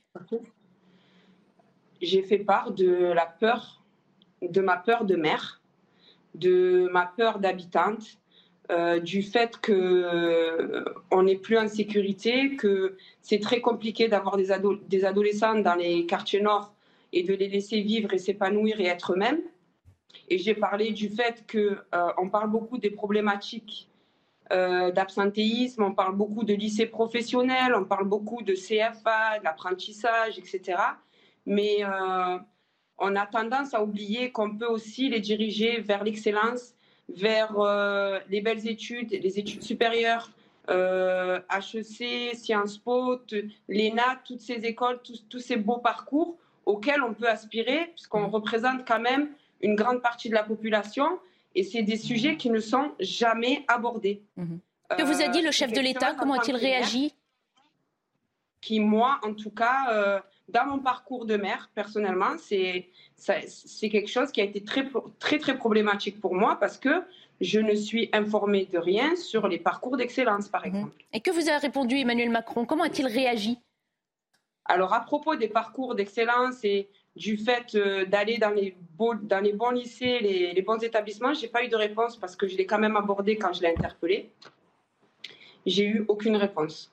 J'ai 2.02 2.22
fait 2.22 2.40
part 2.40 2.72
de 2.72 2.90
la 3.14 3.24
peur, 3.24 3.82
de 4.42 4.60
ma 4.60 4.76
peur 4.76 5.06
de 5.06 5.16
mère, 5.16 5.62
de 6.34 6.90
ma 6.92 7.06
peur 7.06 7.38
d'habitante, 7.38 8.18
euh, 8.70 9.00
du 9.00 9.22
fait 9.22 9.56
qu'on 9.56 11.22
n'est 11.22 11.38
plus 11.38 11.56
en 11.56 11.68
sécurité, 11.68 12.56
que 12.56 12.98
c'est 13.22 13.40
très 13.40 13.62
compliqué 13.62 14.08
d'avoir 14.08 14.36
des, 14.36 14.48
des 14.88 15.04
adolescents 15.06 15.54
dans 15.54 15.74
les 15.74 16.04
quartiers 16.04 16.42
nord 16.42 16.71
et 17.12 17.22
de 17.22 17.34
les 17.34 17.48
laisser 17.48 17.80
vivre 17.80 18.12
et 18.12 18.18
s'épanouir 18.18 18.80
et 18.80 18.86
être 18.86 19.12
eux-mêmes. 19.12 19.42
Et 20.28 20.38
j'ai 20.38 20.54
parlé 20.54 20.92
du 20.92 21.08
fait 21.08 21.44
qu'on 21.50 22.26
euh, 22.26 22.30
parle 22.30 22.50
beaucoup 22.50 22.78
des 22.78 22.90
problématiques 22.90 23.88
euh, 24.52 24.90
d'absentéisme, 24.90 25.82
on 25.82 25.94
parle 25.94 26.16
beaucoup 26.16 26.44
de 26.44 26.54
lycées 26.54 26.86
professionnels, 26.86 27.74
on 27.74 27.84
parle 27.84 28.06
beaucoup 28.06 28.42
de 28.42 28.54
CFA, 28.54 29.38
d'apprentissage, 29.42 30.38
etc. 30.38 30.78
Mais 31.46 31.78
euh, 31.80 32.38
on 32.98 33.16
a 33.16 33.26
tendance 33.26 33.74
à 33.74 33.82
oublier 33.82 34.30
qu'on 34.30 34.56
peut 34.56 34.66
aussi 34.66 35.08
les 35.08 35.20
diriger 35.20 35.80
vers 35.80 36.04
l'excellence, 36.04 36.74
vers 37.08 37.56
les 38.28 38.40
belles 38.40 38.66
études, 38.66 39.10
les 39.10 39.38
études 39.38 39.62
supérieures, 39.62 40.30
HEC, 40.68 42.34
Sciences 42.34 42.78
Po, 42.78 43.18
l'ENA, 43.68 44.20
toutes 44.24 44.40
ces 44.40 44.64
écoles, 44.64 45.00
tous 45.28 45.40
ces 45.40 45.56
beaux 45.56 45.78
parcours 45.78 46.38
auxquels 46.66 47.02
on 47.02 47.14
peut 47.14 47.28
aspirer, 47.28 47.90
puisqu'on 47.94 48.28
mmh. 48.28 48.30
représente 48.30 48.86
quand 48.86 49.00
même 49.00 49.30
une 49.60 49.74
grande 49.74 50.02
partie 50.02 50.28
de 50.28 50.34
la 50.34 50.42
population, 50.42 51.18
et 51.54 51.62
c'est 51.64 51.82
des 51.82 51.96
sujets 51.96 52.36
qui 52.36 52.50
ne 52.50 52.60
sont 52.60 52.92
jamais 52.98 53.64
abordés. 53.68 54.22
Mmh. 54.36 54.56
Que 54.96 55.02
vous 55.02 55.22
a 55.22 55.28
dit 55.28 55.40
le 55.40 55.48
euh, 55.48 55.52
chef 55.52 55.72
de 55.72 55.80
l'État? 55.80 56.14
Comment 56.14 56.34
a-t-il 56.34 56.56
réagi? 56.56 57.14
Qui, 58.60 58.80
moi, 58.80 59.18
en 59.22 59.34
tout 59.34 59.50
cas, 59.50 59.86
euh, 59.90 60.20
dans 60.48 60.66
mon 60.66 60.78
parcours 60.78 61.24
de 61.24 61.36
maire, 61.36 61.70
personnellement, 61.74 62.36
c'est 62.38 62.88
quelque 63.80 64.08
chose 64.08 64.30
qui 64.30 64.40
a 64.40 64.44
été 64.44 64.62
très, 64.62 64.86
très, 65.18 65.38
très 65.38 65.56
problématique 65.56 66.20
pour 66.20 66.34
moi 66.34 66.56
parce 66.60 66.78
que 66.78 67.02
je 67.40 67.58
ne 67.58 67.74
suis 67.74 68.08
informée 68.12 68.66
de 68.66 68.78
rien 68.78 69.16
sur 69.16 69.48
les 69.48 69.58
parcours 69.58 69.96
d'excellence, 69.96 70.48
par 70.48 70.62
mmh. 70.62 70.66
exemple. 70.66 71.04
Et 71.12 71.20
que 71.20 71.30
vous 71.30 71.50
a 71.50 71.58
répondu 71.58 71.96
Emmanuel 71.96 72.30
Macron? 72.30 72.64
Comment 72.64 72.84
a-t-il 72.84 73.06
réagi? 73.06 73.58
Alors, 74.64 74.92
à 74.92 75.00
propos 75.00 75.36
des 75.36 75.48
parcours 75.48 75.94
d'excellence 75.94 76.64
et 76.64 76.88
du 77.16 77.36
fait 77.36 77.74
euh, 77.74 78.04
d'aller 78.06 78.38
dans, 78.38 78.50
les 78.50 78.76
dans 79.22 79.40
les 79.40 79.52
bons 79.52 79.70
lycées, 79.70 80.20
les, 80.20 80.62
bons 80.62 80.82
établissements, 80.82 81.34
je 81.34 81.42
n'ai 81.42 81.48
pas 81.48 81.64
eu 81.64 81.68
de 81.68 81.76
réponse 81.76 82.16
parce 82.16 82.36
que 82.36 82.46
je 82.46 82.56
l'ai 82.56 82.66
quand 82.66 82.78
même 82.78 82.96
abordé 82.96 83.36
quand 83.36 83.52
je 83.52 83.62
l'ai 83.62 83.70
interpellé. 83.70 84.30
J'ai 85.66 85.84
eu 85.84 86.04
aucune 86.08 86.36
réponse. 86.36 86.90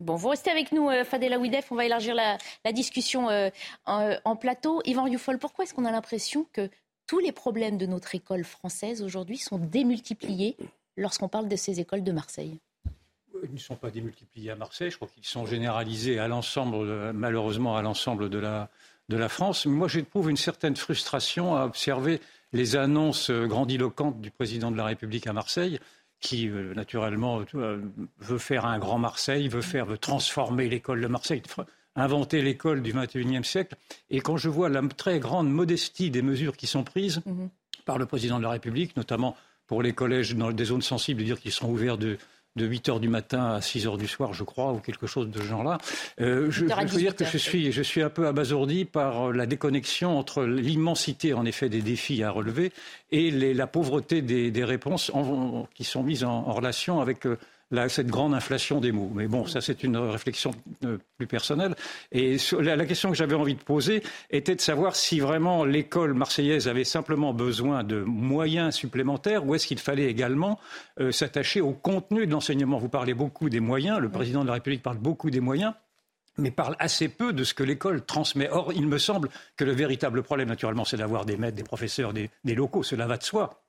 Bon, 0.00 0.14
vous 0.14 0.28
restez 0.28 0.50
avec 0.50 0.70
nous, 0.70 0.88
euh, 0.88 1.02
Fadela 1.02 1.38
Ouidef. 1.38 1.72
On 1.72 1.74
va 1.74 1.84
élargir 1.84 2.14
la, 2.14 2.38
discussion 2.72 3.30
euh, 3.30 3.50
en, 3.86 4.36
plateau. 4.36 4.80
Yvan 4.84 5.06
Youfol, 5.06 5.38
pourquoi 5.38 5.64
est-ce 5.64 5.74
qu'on 5.74 5.86
a 5.86 5.90
l'impression 5.90 6.46
que 6.52 6.70
tous 7.06 7.18
les 7.18 7.32
problèmes 7.32 7.78
de 7.78 7.86
notre 7.86 8.14
école 8.14 8.44
française 8.44 9.02
aujourd'hui 9.02 9.38
sont 9.38 9.58
démultipliés 9.58 10.56
lorsqu'on 10.96 11.28
parle 11.28 11.48
de 11.48 11.56
ces 11.56 11.80
écoles 11.80 12.04
de 12.04 12.12
Marseille? 12.12 12.60
Ils 13.44 13.54
ne 13.54 13.58
sont 13.58 13.76
pas 13.76 13.90
démultipliés 13.90 14.50
à 14.50 14.56
Marseille, 14.56 14.90
je 14.90 14.96
crois 14.96 15.08
qu'ils 15.08 15.24
sont 15.24 15.46
généralisés 15.46 16.18
à 16.18 16.28
l'ensemble, 16.28 17.12
malheureusement 17.12 17.76
à 17.76 17.82
l'ensemble 17.82 18.28
de 18.30 18.38
la, 18.38 18.70
de 19.08 19.16
la 19.16 19.28
France. 19.28 19.66
Mais 19.66 19.72
moi, 19.72 19.88
j'éprouve 19.88 20.30
une 20.30 20.36
certaine 20.36 20.76
frustration 20.76 21.56
à 21.56 21.64
observer 21.64 22.20
les 22.52 22.76
annonces 22.76 23.30
grandiloquentes 23.30 24.20
du 24.20 24.30
président 24.30 24.70
de 24.70 24.76
la 24.76 24.84
République 24.84 25.26
à 25.26 25.32
Marseille, 25.32 25.78
qui 26.20 26.48
euh, 26.48 26.74
naturellement 26.74 27.42
euh, 27.54 27.80
veut 28.18 28.38
faire 28.38 28.66
un 28.66 28.78
grand 28.78 28.98
Marseille, 28.98 29.48
veut 29.48 29.62
faire, 29.62 29.86
veut 29.86 29.98
transformer 29.98 30.68
l'école 30.68 31.00
de 31.00 31.06
Marseille, 31.06 31.42
inventer 31.94 32.42
l'école 32.42 32.82
du 32.82 32.92
XXIe 32.92 33.44
siècle. 33.44 33.76
Et 34.10 34.20
quand 34.20 34.36
je 34.36 34.48
vois 34.48 34.68
la 34.68 34.82
très 34.88 35.20
grande 35.20 35.50
modestie 35.50 36.10
des 36.10 36.22
mesures 36.22 36.56
qui 36.56 36.66
sont 36.66 36.84
prises 36.84 37.18
mm-hmm. 37.18 37.48
par 37.84 37.98
le 37.98 38.06
président 38.06 38.38
de 38.38 38.44
la 38.44 38.50
République, 38.50 38.96
notamment 38.96 39.36
pour 39.66 39.82
les 39.82 39.92
collèges 39.92 40.34
dans 40.34 40.50
des 40.50 40.64
zones 40.64 40.82
sensibles, 40.82 41.20
de 41.20 41.26
dire 41.26 41.40
qu'ils 41.40 41.52
seront 41.52 41.70
ouverts 41.70 41.98
de 41.98 42.18
de 42.58 42.66
8 42.66 42.88
heures 42.90 43.00
du 43.00 43.08
matin 43.08 43.54
à 43.54 43.62
6 43.62 43.86
heures 43.86 43.96
du 43.96 44.06
soir, 44.06 44.34
je 44.34 44.44
crois, 44.44 44.72
ou 44.72 44.78
quelque 44.78 45.06
chose 45.06 45.30
de 45.30 45.40
ce 45.40 45.46
genre-là. 45.46 45.78
Euh, 46.20 46.50
je, 46.50 46.64
veux 46.64 46.98
dire 46.98 47.16
que 47.16 47.24
je 47.24 47.38
suis, 47.38 47.72
je 47.72 47.82
suis 47.82 48.02
un 48.02 48.10
peu 48.10 48.26
abasourdi 48.26 48.84
par 48.84 49.32
la 49.32 49.46
déconnexion 49.46 50.18
entre 50.18 50.44
l'immensité, 50.44 51.32
en 51.32 51.46
effet, 51.46 51.70
des 51.70 51.80
défis 51.80 52.22
à 52.22 52.30
relever 52.30 52.72
et 53.10 53.30
la 53.30 53.66
pauvreté 53.66 54.20
des, 54.20 54.64
réponses 54.64 55.10
qui 55.74 55.84
sont 55.84 56.02
mises 56.02 56.24
en, 56.24 56.30
en 56.30 56.52
relation 56.52 57.00
avec 57.00 57.26
euh, 57.26 57.38
cette 57.88 58.06
grande 58.06 58.34
inflation 58.34 58.80
des 58.80 58.92
mots. 58.92 59.10
Mais 59.14 59.26
bon, 59.26 59.46
ça 59.46 59.60
c'est 59.60 59.82
une 59.84 59.96
réflexion 59.96 60.52
euh, 60.84 60.98
plus 61.16 61.26
personnelle. 61.26 61.74
Et 62.12 62.36
la, 62.60 62.86
question 62.86 63.10
que 63.10 63.16
j'avais 63.16 63.34
envie 63.34 63.54
de 63.54 63.62
poser 63.62 64.02
était 64.30 64.54
de 64.54 64.60
savoir 64.60 64.96
si 64.96 65.20
vraiment 65.20 65.64
l'école 65.64 66.14
marseillaise 66.14 66.68
avait 66.68 66.84
simplement 66.84 67.34
besoin 67.34 67.84
de 67.84 68.00
moyens 68.00 68.74
supplémentaires 68.74 69.46
ou 69.46 69.54
est-ce 69.54 69.66
qu'il 69.66 69.78
fallait 69.78 70.06
également 70.06 70.58
euh, 71.00 71.12
s'attacher 71.12 71.60
au 71.60 71.72
contenu 71.72 72.26
de 72.26 72.32
l'enseignement. 72.32 72.78
Vous 72.78 72.88
parlez 72.88 73.14
beaucoup 73.14 73.50
des 73.50 73.60
moyens, 73.60 73.98
le 73.98 74.08
président 74.08 74.42
de 74.42 74.48
la 74.48 74.54
République 74.54 74.82
parle 74.82 74.98
beaucoup 74.98 75.30
des 75.30 75.40
moyens 75.40 75.74
mais 76.40 76.52
parle 76.52 76.76
assez 76.78 77.08
peu 77.08 77.32
de 77.32 77.42
ce 77.42 77.52
que 77.52 77.64
l'école 77.64 78.04
transmet. 78.04 78.48
Or, 78.48 78.72
il 78.72 78.86
me 78.86 78.98
semble 78.98 79.28
que 79.56 79.64
le 79.64 79.72
véritable 79.72 80.22
problème, 80.22 80.46
naturellement, 80.46 80.84
c'est 80.84 80.96
d'avoir 80.96 81.24
des 81.24 81.36
maîtres, 81.36 81.56
des 81.56 81.64
professeurs, 81.64 82.12
des 82.12 82.30
locaux, 82.44 82.84
cela 82.84 83.08
va 83.08 83.16
de 83.16 83.24
soi. 83.24 83.60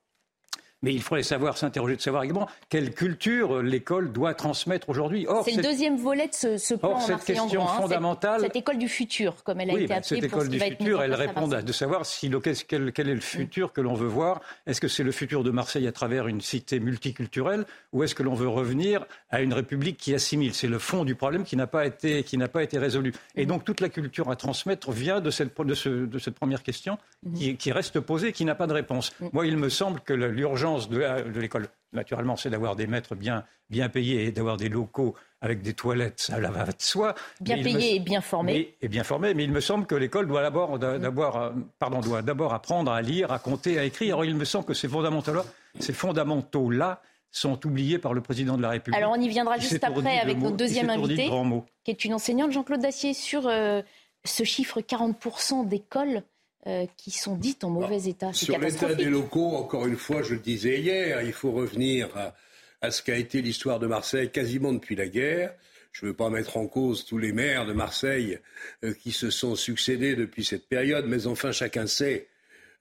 Mais 0.82 0.94
il 0.94 1.02
faudrait 1.02 1.22
savoir 1.22 1.58
s'interroger 1.58 1.96
de 1.96 2.00
savoir 2.00 2.22
également 2.22 2.48
quelle 2.68 2.94
culture 2.94 3.62
l'école 3.62 4.12
doit 4.12 4.34
transmettre 4.34 4.88
aujourd'hui. 4.88 5.26
C'est 5.44 5.56
le 5.56 5.62
deuxième 5.62 5.96
volet 5.96 6.28
de 6.28 6.34
ce, 6.34 6.56
ce 6.56 6.74
plan 6.74 6.92
or, 6.92 7.02
cette 7.02 7.24
question 7.24 7.68
hein, 7.68 7.76
fondamentale, 7.76 8.40
cette, 8.40 8.56
école 8.56 8.78
du 8.78 8.88
futur, 8.88 9.42
comme 9.44 9.60
elle 9.60 9.70
a 9.70 9.74
été 9.74 9.86
bah, 9.86 9.96
appelée. 9.96 10.20
Cette 10.20 10.24
école 10.24 10.48
du 10.48 10.58
futur, 10.58 11.02
elle 11.02 11.14
répond 11.14 11.50
à 11.52 11.62
de 11.62 11.72
savoir 11.72 12.06
si 12.06 12.28
le, 12.28 12.40
quel, 12.40 12.92
quel, 12.92 13.08
est 13.08 13.14
le 13.14 13.20
futur 13.20 13.72
que 13.72 13.80
l'on 13.80 13.94
veut 13.94 14.08
voir. 14.08 14.40
Est-ce 14.66 14.80
que 14.80 14.88
c'est 14.88 15.02
le 15.02 15.12
futur 15.12 15.44
de 15.44 15.50
Marseille 15.50 15.86
à 15.86 15.92
travers 15.92 16.26
une 16.28 16.40
cité 16.40 16.80
multiculturelle, 16.80 17.64
ou 17.92 18.02
est-ce 18.02 18.14
que 18.14 18.22
l'on 18.22 18.34
veut 18.34 18.48
revenir 18.48 19.04
à 19.30 19.42
une 19.42 19.52
république 19.52 19.98
qui 19.98 20.14
assimile? 20.14 20.54
C'est 20.54 20.68
le 20.68 20.78
fond 20.78 21.04
du 21.04 21.14
problème 21.14 21.44
qui 21.44 21.56
n'a 21.56 21.66
pas 21.66 21.86
été 21.86 22.22
qui 22.22 22.38
n'a 22.38 22.48
pas 22.48 22.62
été 22.62 22.78
résolu. 22.78 23.12
Et 23.36 23.46
donc 23.46 23.64
toute 23.64 23.80
la 23.80 23.88
culture 23.88 24.30
à 24.30 24.36
transmettre 24.36 24.92
vient 24.92 25.20
de 25.20 25.30
cette 25.30 25.50
de, 25.60 25.74
ce, 25.74 25.88
de 25.88 26.18
cette 26.18 26.34
première 26.36 26.62
question 26.62 26.98
qui, 27.34 27.56
qui 27.56 27.72
reste 27.72 28.00
posée, 28.00 28.32
qui 28.32 28.44
n'a 28.44 28.54
pas 28.54 28.66
de 28.66 28.72
réponse. 28.72 29.12
Moi, 29.32 29.46
il 29.46 29.56
me 29.56 29.68
semble 29.68 30.00
que 30.00 30.12
l'urgence 30.12 30.69
de, 30.78 31.40
l'école, 31.40 31.68
naturellement, 31.92 32.36
c'est 32.36 32.50
d'avoir 32.50 32.76
des 32.76 32.86
maîtres 32.86 33.14
bien, 33.14 33.44
bien 33.68 33.88
payés 33.88 34.24
et 34.24 34.32
d'avoir 34.32 34.56
des 34.56 34.68
locaux 34.68 35.14
avec 35.40 35.62
des 35.62 35.72
toilettes, 35.72 36.20
ça 36.20 36.38
va 36.38 36.66
de 36.66 36.72
soi. 36.78 37.14
Bien 37.40 37.62
payés 37.62 37.96
et 37.96 38.00
bien 38.00 38.20
formés. 38.20 38.76
et 38.80 38.88
bien 38.88 39.04
formés, 39.04 39.32
mais 39.32 39.44
il 39.44 39.52
me 39.52 39.60
semble 39.60 39.86
que 39.86 39.94
l'école 39.94 40.26
doit 40.26 40.42
d'abord, 40.42 40.78
euh, 40.82 41.50
pardon, 41.78 42.00
doit 42.00 42.22
d'abord 42.22 42.52
apprendre 42.52 42.92
à 42.92 43.00
lire, 43.00 43.32
à 43.32 43.38
compter, 43.38 43.78
à 43.78 43.84
écrire. 43.84 44.16
Alors 44.16 44.24
il 44.26 44.36
me 44.36 44.44
semble 44.44 44.66
que 44.66 44.74
ces 44.74 44.88
fondamentaux-là, 44.88 45.44
ces 45.78 45.94
fondamentaux-là 45.94 47.00
sont 47.30 47.64
oubliés 47.66 47.98
par 47.98 48.12
le 48.12 48.20
président 48.20 48.56
de 48.56 48.62
la 48.62 48.70
République. 48.70 48.98
Alors 48.98 49.14
on 49.16 49.20
y 49.20 49.28
viendra 49.28 49.56
juste 49.58 49.82
après 49.82 50.18
avec 50.18 50.38
notre 50.38 50.56
deuxième 50.56 50.90
invité, 50.90 51.30
qui 51.84 51.90
est 51.90 52.04
une 52.04 52.14
enseignante, 52.14 52.52
Jean-Claude 52.52 52.80
Dacier, 52.80 53.14
sur 53.14 53.46
euh, 53.46 53.82
ce 54.24 54.44
chiffre 54.44 54.80
40% 54.80 55.66
d'écoles 55.66 56.22
euh, 56.66 56.84
qui 56.98 57.10
sont 57.10 57.36
dites 57.36 57.64
en 57.64 57.70
mauvais 57.70 58.04
état. 58.04 58.34
Sur 58.34 58.58
l'état 58.58 58.94
des 58.94 59.06
locaux, 59.06 59.56
encore 59.56 59.86
une 59.86 59.96
fois, 59.96 60.20
je 60.20 60.34
le 60.34 60.40
disais 60.40 60.78
hier, 60.78 61.22
il 61.22 61.32
faut 61.32 61.52
revenir 61.52 62.10
à, 62.82 62.90
ce 62.90 63.02
qu'a 63.02 63.16
été 63.16 63.40
l'histoire 63.40 63.78
de 63.78 63.86
Marseille 63.86 64.30
quasiment 64.30 64.70
depuis 64.74 64.94
la 64.94 65.08
guerre. 65.08 65.54
Je 65.92 66.04
ne 66.04 66.10
veux 66.10 66.16
pas 66.16 66.28
mettre 66.28 66.58
en 66.58 66.66
cause 66.66 67.06
tous 67.06 67.16
les 67.16 67.32
maires 67.32 67.64
de 67.64 67.72
Marseille 67.72 68.38
euh, 68.84 68.92
qui 68.92 69.10
se 69.10 69.30
sont 69.30 69.56
succédés 69.56 70.14
depuis 70.16 70.44
cette 70.44 70.68
période, 70.68 71.06
mais 71.08 71.26
enfin 71.26 71.50
chacun 71.50 71.86
sait 71.86 72.28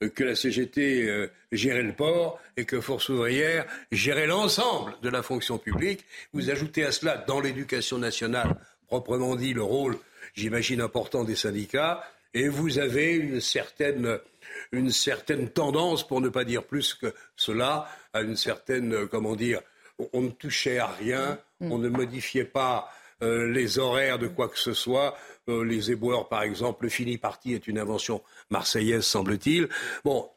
euh, 0.04 0.10
que 0.10 0.26
la 0.26 0.36
CGT 0.36 1.30
gérait 1.54 1.82
le 1.82 1.94
port 1.94 2.38
et 2.58 2.66
que 2.66 2.82
Force 2.82 3.08
ouvrière 3.08 3.66
gérait 3.94 4.28
l'ensemble 4.28 4.94
de 5.02 5.08
la 5.08 5.24
fonction 5.24 5.58
publique. 5.58 6.04
Vous 6.34 6.50
ajoutez 6.50 6.84
à 6.84 6.92
cela, 6.92 7.16
dans 7.16 7.40
l'éducation 7.40 7.98
nationale, 7.98 8.58
proprement 8.88 9.38
dit, 9.38 9.54
le 9.54 9.64
rôle, 9.64 9.98
j'imagine, 10.36 10.82
important 10.82 11.24
des 11.24 11.38
syndicats 11.38 12.04
et 12.34 12.48
vous 12.48 12.80
avez 12.80 13.14
une 13.14 13.42
certaine, 13.42 14.20
une 14.72 14.92
certaine 14.92 15.50
tendance, 15.50 16.08
pour 16.08 16.22
ne 16.22 16.30
pas 16.30 16.44
dire 16.44 16.64
plus 16.64 16.94
que 16.94 17.14
cela, 17.36 17.90
à 18.14 18.22
une 18.22 18.36
certaine, 18.36 19.08
comment 19.08 19.36
dire, 19.36 19.62
on 20.14 20.22
ne 20.22 20.30
touchait 20.30 20.78
à 20.78 20.88
rien, 20.88 21.40
mm. 21.60 21.72
on 21.72 21.78
ne 21.78 21.90
modifiait 21.90 22.46
pas 22.46 22.92
euh, 23.22 23.52
les 23.52 23.80
horaires 23.80 24.20
de 24.20 24.28
quoi 24.28 24.48
que 24.48 24.58
ce 24.58 24.74
soit. 24.74 25.18
Euh, 25.50 25.64
les 25.64 25.92
éboueurs, 25.92 26.30
par 26.30 26.44
exemple, 26.44 26.84
le 26.84 26.90
fini 26.90 27.18
parti 27.18 27.54
est 27.54 27.68
une 27.68 27.80
invention 27.80 28.22
marseillaise, 28.50 29.04
semble-t-il. 29.04 29.68
Bon, 30.04 30.30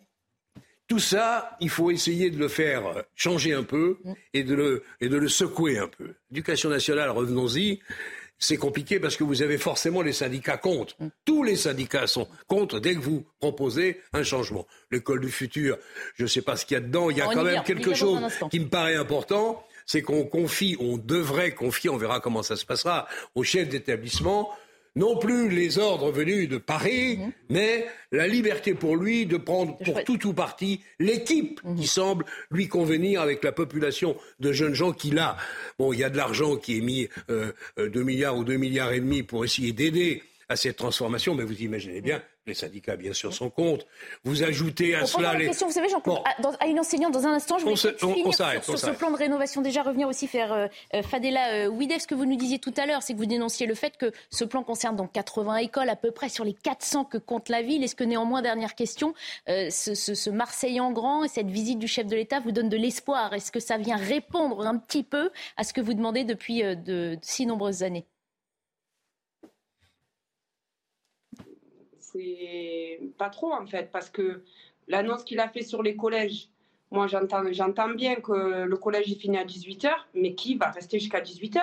tout 0.89 0.99
ça, 0.99 1.57
il 1.61 1.71
faut 1.71 1.91
essayer 1.91 2.31
de 2.31 2.39
le 2.39 2.49
faire 2.49 3.05
changer 3.15 3.53
un 3.53 3.63
peu 3.63 3.99
mm. 4.05 4.13
et 4.35 4.45
de 4.45 4.55
le, 4.55 4.83
et 5.01 5.09
de 5.09 5.17
le 5.17 5.29
secouer 5.29 5.79
un 5.79 5.89
peu. 5.89 6.15
L'éducation 6.31 6.71
nationale, 6.71 7.11
revenons-y, 7.11 7.81
c'est 8.43 8.57
compliqué 8.57 8.99
parce 8.99 9.17
que 9.17 9.23
vous 9.23 9.41
avez 9.43 9.57
forcément 9.57 10.03
les 10.03 10.13
syndicats 10.13 10.57
contre. 10.57 10.97
Mm. 10.99 11.09
Tous 11.25 11.45
les 11.45 11.55
syndicats 11.55 12.09
sont 12.09 12.27
contre 12.49 12.81
dès 12.81 12.95
que 12.95 13.01
vous 13.01 13.25
proposez 13.39 14.01
un 14.13 14.25
changement. 14.25 14.67
L'école 14.91 15.21
du 15.21 15.31
futur, 15.31 15.79
je 16.17 16.25
ne 16.25 16.29
sais 16.29 16.43
pas 16.43 16.57
ce 16.57 16.67
qu'il 16.67 16.75
y 16.75 16.79
a 16.79 16.81
dedans. 16.81 17.09
Il 17.09 17.19
y 17.19 17.21
a 17.21 17.27
quand 17.27 17.45
même 17.45 17.63
quelque 17.63 17.95
chose 17.95 18.21
qui 18.51 18.59
me 18.59 18.69
paraît 18.69 18.97
important, 18.97 19.65
c'est 19.87 20.03
qu'on 20.03 20.25
confie, 20.25 20.77
on 20.81 20.97
devrait 20.97 21.53
confier, 21.53 21.89
on 21.89 21.97
verra 21.97 22.19
comment 22.19 22.43
ça 22.43 22.57
se 22.57 22.67
passera, 22.67 23.07
au 23.37 23.45
chef 23.45 23.69
d'établissement 23.69 24.51
non 24.95 25.17
plus 25.17 25.49
les 25.49 25.79
ordres 25.79 26.11
venus 26.11 26.49
de 26.49 26.59
Paris, 26.59 27.19
mhm. 27.19 27.33
mais 27.51 27.87
la 28.11 28.27
liberté 28.27 28.75
pour 28.75 28.97
lui 28.97 29.27
de 29.27 29.37
prendre 29.37 29.77
pour 29.79 30.05
tout 30.05 30.27
ou 30.27 30.33
partie 30.33 30.81
l'équipe 30.99 31.61
mhm. 31.65 31.77
qui 31.77 31.87
semble 31.87 32.25
lui 32.51 32.69
convenir 32.69 33.23
avec 33.23 33.43
la 33.43 33.53
population 33.53 34.17
de 34.41 34.53
jeunes 34.53 34.75
gens 34.75 34.93
qu'il 34.93 35.19
a. 35.19 35.37
Bon, 35.79 35.93
il 35.93 36.01
y 36.01 36.05
a 36.05 36.11
de 36.11 36.17
l'argent 36.17 36.57
qui 36.57 36.79
est 36.79 36.83
mis, 36.83 37.09
euh, 37.31 37.53
2 37.79 38.01
euh, 38.01 38.05
milliards 38.05 38.37
ou 38.37 38.45
2 38.45 38.57
milliards 38.57 38.93
et 38.93 39.01
demi 39.01 39.23
pour 39.23 39.45
essayer 39.45 39.73
d'aider 39.73 40.23
à 40.53 40.57
cette 40.57 40.77
transformation, 40.77 41.35
mais 41.35 41.45
vous 41.45 41.61
imaginez 41.61 42.01
bien 42.01 42.23
les 42.47 42.55
syndicats, 42.55 42.97
bien 42.97 43.13
sûr, 43.13 43.33
sont 43.33 43.51
contre. 43.51 43.87
Vous 44.25 44.43
ajoutez 44.43 44.95
à 44.95 45.07
cela 45.07 45.35
les. 45.35 45.47
Question, 45.47 45.69
vous 45.69 45.73
savez, 45.73 45.89
j'en 45.89 46.01
à, 46.59 46.67
une 46.67 46.81
enseignante 46.81 47.13
dans 47.13 47.27
un 47.27 47.35
instant. 47.35 47.59
Je 47.59 47.65
voulais 47.65 47.77
finir 47.77 48.63
sur, 48.63 48.79
ce 48.79 48.91
plan 48.91 49.11
de 49.13 49.17
rénovation. 49.17 49.63
Déjà, 49.63 49.83
revenir 49.83 50.09
aussi 50.09 50.27
faire 50.27 50.53
euh, 50.53 50.67
euh, 50.95 51.03
Fadela 51.03 51.53
euh, 51.53 51.69
Ouidef. 51.69 52.03
Ce 52.03 52.07
que 52.07 52.15
vous 52.15 52.25
nous 52.25 52.37
disiez 52.37 52.59
tout 52.59 52.75
à 52.77 52.87
l'heure, 52.87 53.03
c'est 53.03 53.13
que 53.13 53.19
vous 53.19 53.27
dénonciez 53.27 53.67
le 53.67 53.75
fait 53.75 53.97
que 53.97 54.13
ce 54.31 54.45
plan 54.45 54.65
concerne 54.65 54.97
donc 54.97 55.13
80 55.13 55.57
écoles 55.57 55.89
à 55.89 55.97
peu 55.97 56.11
près 56.11 56.29
sur 56.29 56.45
les 56.45 56.55
400 56.55 57.05
que 57.05 57.19
compte 57.19 57.49
la 57.49 57.63
ville. 57.63 57.85
Est-ce 57.85 57.95
que 57.95 58.05
néanmoins, 58.05 58.43
dernière 58.43 58.75
question, 58.75 59.15
ce, 59.47 59.95
ce, 59.95 60.31
Marseille 60.31 60.81
en 60.81 60.91
grand 60.91 61.25
et 61.25 61.29
cette 61.29 61.51
visite 61.51 61.79
du 61.79 61.87
chef 61.87 62.07
de 62.07 62.17
l'État 62.17 62.41
vous 62.41 62.53
donne 62.53 62.69
de 62.69 62.77
l'espoir? 62.77 63.33
Est-ce 63.35 63.53
que 63.53 63.61
ça 63.61 63.77
vient 63.77 63.97
répondre 63.97 64.67
un 64.67 64.79
petit 64.79 65.05
peu 65.05 65.31
à 65.57 65.65
ce 65.65 65.73
que 65.73 65.81
vous 65.81 65.95
demandez 65.95 66.25
depuis 66.25 66.63
de 66.63 67.17
si 67.23 67.47
nombreuses 67.47 67.83
années? 67.83 68.07
C'est 72.12 73.00
pas 73.19 73.31
trop 73.31 73.52
en 73.52 73.66
fait, 73.66 73.90
parce 73.90 74.11
que 74.11 74.42
l'annonce 74.88 75.25
qu'il 75.25 75.40
a 75.40 75.49
fait 75.49 75.62
sur 75.62 75.83
les 75.83 75.97
collèges, 75.97 76.49
moi 76.90 77.07
j'entends, 77.07 77.90
bien 77.95 78.16
que 78.16 78.64
le 78.64 78.76
collège 78.76 79.11
est 79.11 79.16
fini 79.19 79.38
à 79.38 79.45
18h, 79.45 79.90
mais 80.14 80.35
qui 80.35 80.57
va 80.57 80.71
rester 80.71 80.99
jusqu'à 80.99 81.21
18h 81.21 81.61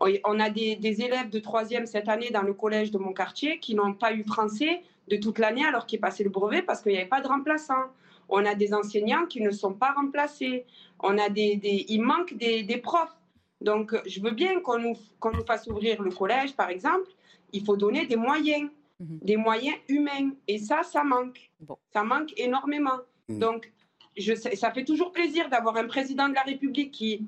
On 0.00 0.40
a 0.40 0.50
des, 0.50 1.02
élèves 1.02 1.30
de 1.30 1.38
troisième 1.38 1.86
cette 1.86 2.08
année 2.08 2.30
dans 2.30 2.42
le 2.42 2.54
collège 2.54 2.90
de 2.90 2.98
mon 2.98 3.12
quartier 3.12 3.60
qui 3.60 3.74
n'ont 3.74 3.94
pas 3.94 4.12
eu 4.12 4.24
français 4.24 4.82
de 5.08 5.16
toute 5.16 5.38
l'année 5.38 5.64
alors 5.64 5.86
qu'ils 5.86 6.00
passaient 6.00 6.24
le 6.24 6.30
brevet 6.30 6.62
parce 6.62 6.82
qu'il 6.82 6.92
n'y 6.92 6.98
avait 6.98 7.08
pas 7.08 7.20
de 7.20 7.28
remplaçant. 7.28 7.84
On 8.28 8.44
a 8.44 8.54
des 8.54 8.74
enseignants 8.74 9.26
qui 9.26 9.42
ne 9.42 9.50
sont 9.50 9.74
pas 9.74 9.92
remplacés. 9.92 10.64
On 10.98 11.18
a 11.18 11.28
des, 11.28 11.84
il 11.88 12.02
manque 12.02 12.34
des, 12.34 12.80
profs. 12.82 13.14
Donc, 13.60 13.94
je 14.06 14.20
veux 14.20 14.30
bien 14.30 14.60
qu'on 14.60 14.78
nous, 14.78 14.96
qu'on 15.20 15.30
nous 15.30 15.44
fasse 15.44 15.66
ouvrir 15.66 16.02
le 16.02 16.10
collège, 16.10 16.56
par 16.56 16.70
exemple. 16.70 17.08
Il 17.52 17.64
faut 17.64 17.76
donner 17.76 18.06
des 18.06 18.16
moyens. 18.16 18.70
Mhm. 19.00 19.18
des 19.22 19.36
moyens 19.36 19.76
humains. 19.88 20.30
Et 20.46 20.58
ça, 20.58 20.82
ça 20.82 21.02
manque. 21.02 21.50
Ça 21.92 22.04
manque 22.04 22.32
énormément. 22.36 22.98
Mhm. 23.28 23.38
Donc, 23.38 23.72
je 24.16 24.34
ça 24.34 24.70
fait 24.70 24.84
toujours 24.84 25.12
plaisir 25.12 25.48
d'avoir 25.48 25.76
un 25.76 25.86
président 25.86 26.28
de 26.28 26.34
la 26.34 26.42
République 26.42 26.92
qui, 26.92 27.26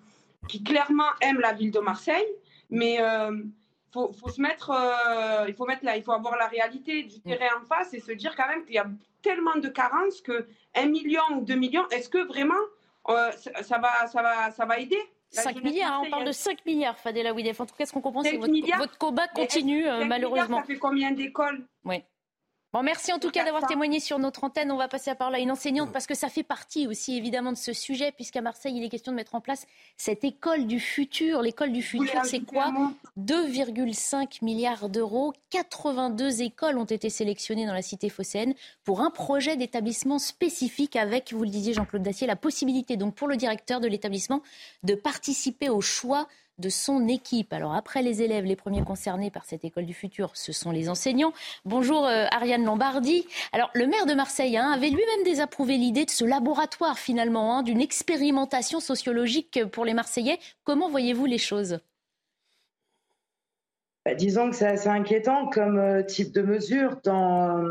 qui 0.49 0.62
clairement 0.62 1.11
aime 1.20 1.40
la 1.40 1.52
ville 1.52 1.73
de 1.73 1.80
Marseille, 1.80 2.26
mais 2.70 3.00
euh, 3.00 3.42
faut, 3.92 4.12
faut, 4.12 4.28
se 4.28 4.40
mettre, 4.40 4.70
euh, 4.70 5.46
il 5.49 5.54
faut 5.54 5.66
mettre 5.66 5.85
là, 5.85 5.96
il 5.96 6.04
faut 6.04 6.12
avoir 6.12 6.37
la 6.37 6.46
réalité 6.46 7.02
du 7.02 7.16
mhm. 7.16 7.23
terrain 7.23 7.61
en 7.61 7.64
face 7.64 7.92
et 7.94 8.00
se 8.00 8.12
dire 8.12 8.37
quand 8.37 8.46
même 8.46 8.64
qu'il 8.64 8.75
y 8.75 8.78
a 8.78 8.87
tellement 9.23 9.56
de 9.56 9.68
carences 9.68 10.20
que 10.20 10.46
un 10.76 10.87
million 10.87 11.25
ou 11.35 11.44
deux 11.44 11.56
millions, 11.56 11.88
est-ce 11.88 12.08
que 12.08 12.25
vraiment 12.25 12.54
euh, 13.08 13.32
ça, 13.62 13.78
va, 13.78 14.06
ça, 14.06 14.23
va, 14.23 14.50
ça 14.52 14.64
va 14.64 14.78
aider? 14.78 15.00
5 15.37 15.62
milliards, 15.62 15.93
hein, 15.93 16.02
on 16.07 16.11
parle 16.11 16.25
de 16.25 16.33
5 16.33 16.64
milliards, 16.66 16.99
Fadela 16.99 17.33
Widef. 17.33 17.61
En 17.61 17.66
tout 17.66 17.75
cas, 17.76 17.87
ce 17.87 17.93
qu'on 17.93 18.00
comprend, 18.00 18.23
c'est 18.23 18.37
que 18.37 18.40
votre, 18.40 18.78
votre, 18.78 18.99
combat 18.99 19.28
continue, 19.28 19.87
euh, 19.87 20.05
malheureusement. 20.05 20.59
ça 20.59 20.64
fait 20.64 20.78
combien 20.78 21.12
d'écoles? 21.12 21.66
Oui 21.85 22.02
merci 22.82 23.12
en 23.12 23.18
tout 23.18 23.30
cas 23.30 23.44
d'avoir 23.44 23.66
témoigné 23.66 24.00
sur 24.00 24.18
notre 24.18 24.44
antenne. 24.44 24.70
On 24.70 24.76
va 24.76 24.88
passer 24.88 25.11
à 25.11 25.14
parler 25.14 25.38
à 25.38 25.40
une 25.40 25.50
enseignante 25.50 25.92
parce 25.92 26.06
que 26.06 26.14
ça 26.14 26.28
fait 26.28 26.42
partie 26.42 26.87
aussi 26.87 27.16
évidemment 27.16 27.52
de 27.52 27.56
ce 27.56 27.73
sujet 27.73 28.12
puisqu'à 28.12 28.40
Marseille, 28.40 28.75
il 28.76 28.85
est 28.85 28.88
question 28.88 29.12
de 29.12 29.16
mettre 29.16 29.35
en 29.35 29.40
place 29.40 29.66
cette 29.96 30.25
école 30.25 30.66
du 30.66 30.80
futur. 30.80 31.42
L'école 31.42 31.73
du 31.73 31.82
futur, 31.82 32.25
c'est 32.25 32.40
quoi 32.40 32.73
2,5 33.18 34.44
milliards 34.44 34.88
d'euros. 34.88 35.32
82 35.50 36.42
écoles 36.42 36.78
ont 36.78 36.85
été 36.85 37.08
sélectionnées 37.08 37.66
dans 37.66 37.75
la 37.75 37.82
cité 37.82 38.08
phocéenne 38.08 38.54
pour 38.85 39.00
un 39.00 39.11
projet 39.11 39.56
d'établissement 39.56 40.18
spécifique 40.18 40.96
avec, 40.96 41.32
vous 41.32 41.44
le 41.44 41.50
disiez 41.50 41.73
Jean-Claude 41.73 42.02
Dacier, 42.02 42.26
la 42.26 42.37
possibilité 42.37 42.96
donc 42.96 43.14
pour 43.14 43.28
le 43.28 43.37
directeur 43.37 43.80
de 43.80 43.88
l'établissement 43.88 44.42
de 44.82 44.94
participer 44.94 45.68
au 45.68 45.81
choix 45.81 46.29
de 46.59 46.69
son 46.69 47.09
équipe. 47.09 47.53
Alors 47.53 47.75
après 47.75 48.03
les 48.03 48.23
élèves, 48.23 48.45
les 48.45 48.57
premiers 48.57 48.83
concernés 48.83 49.31
par 49.31 49.45
cette 49.45 49.64
école 49.64 49.87
du 49.87 49.95
futur, 49.95 50.31
ce 50.35 50.53
sont 50.53 50.71
les 50.71 50.88
enseignants. 50.88 51.33
Bonjour 51.64 52.07
euh, 52.07 52.27
Ariane 52.31 52.64
Lombardi. 52.64 53.27
Alors 53.53 53.71
le 53.75 53.87
maire 53.87 54.07
de 54.07 54.14
Marseille 54.14 54.57
hein, 54.57 54.71
avait 54.73 54.90
lui-même 54.90 55.25
désapprouvé 55.25 55.77
l'idée 55.77 56.05
de 56.05 56.11
ce 56.11 56.25
laboratoire 56.25 56.99
finalement, 56.99 57.59
hein, 57.59 57.62
d'une 57.62 57.81
expérimentation 57.81 58.81
sociologique 58.81 59.61
pour 59.73 59.85
les 59.85 59.95
Marseillais. 59.95 60.38
Comment 60.64 60.88
voyez-vous 60.88 61.27
les 61.27 61.38
choses? 61.38 61.81
Bah, 64.05 64.14
Disons 64.14 64.51
que 64.51 64.57
c'est 64.57 64.66
assez 64.66 64.88
inquiétant 64.88 65.49
comme 65.49 65.79
euh, 65.79 66.03
type 66.03 66.33
de 66.33 66.42
mesure 66.42 66.97
dans 67.05 67.62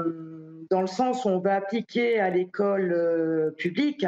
dans 0.70 0.82
le 0.82 0.88
sens 0.88 1.26
où 1.26 1.30
on 1.30 1.40
va 1.40 1.56
appliquer 1.56 2.20
à 2.20 2.30
l'école 2.30 2.92
euh, 2.94 3.52
publique 3.52 4.06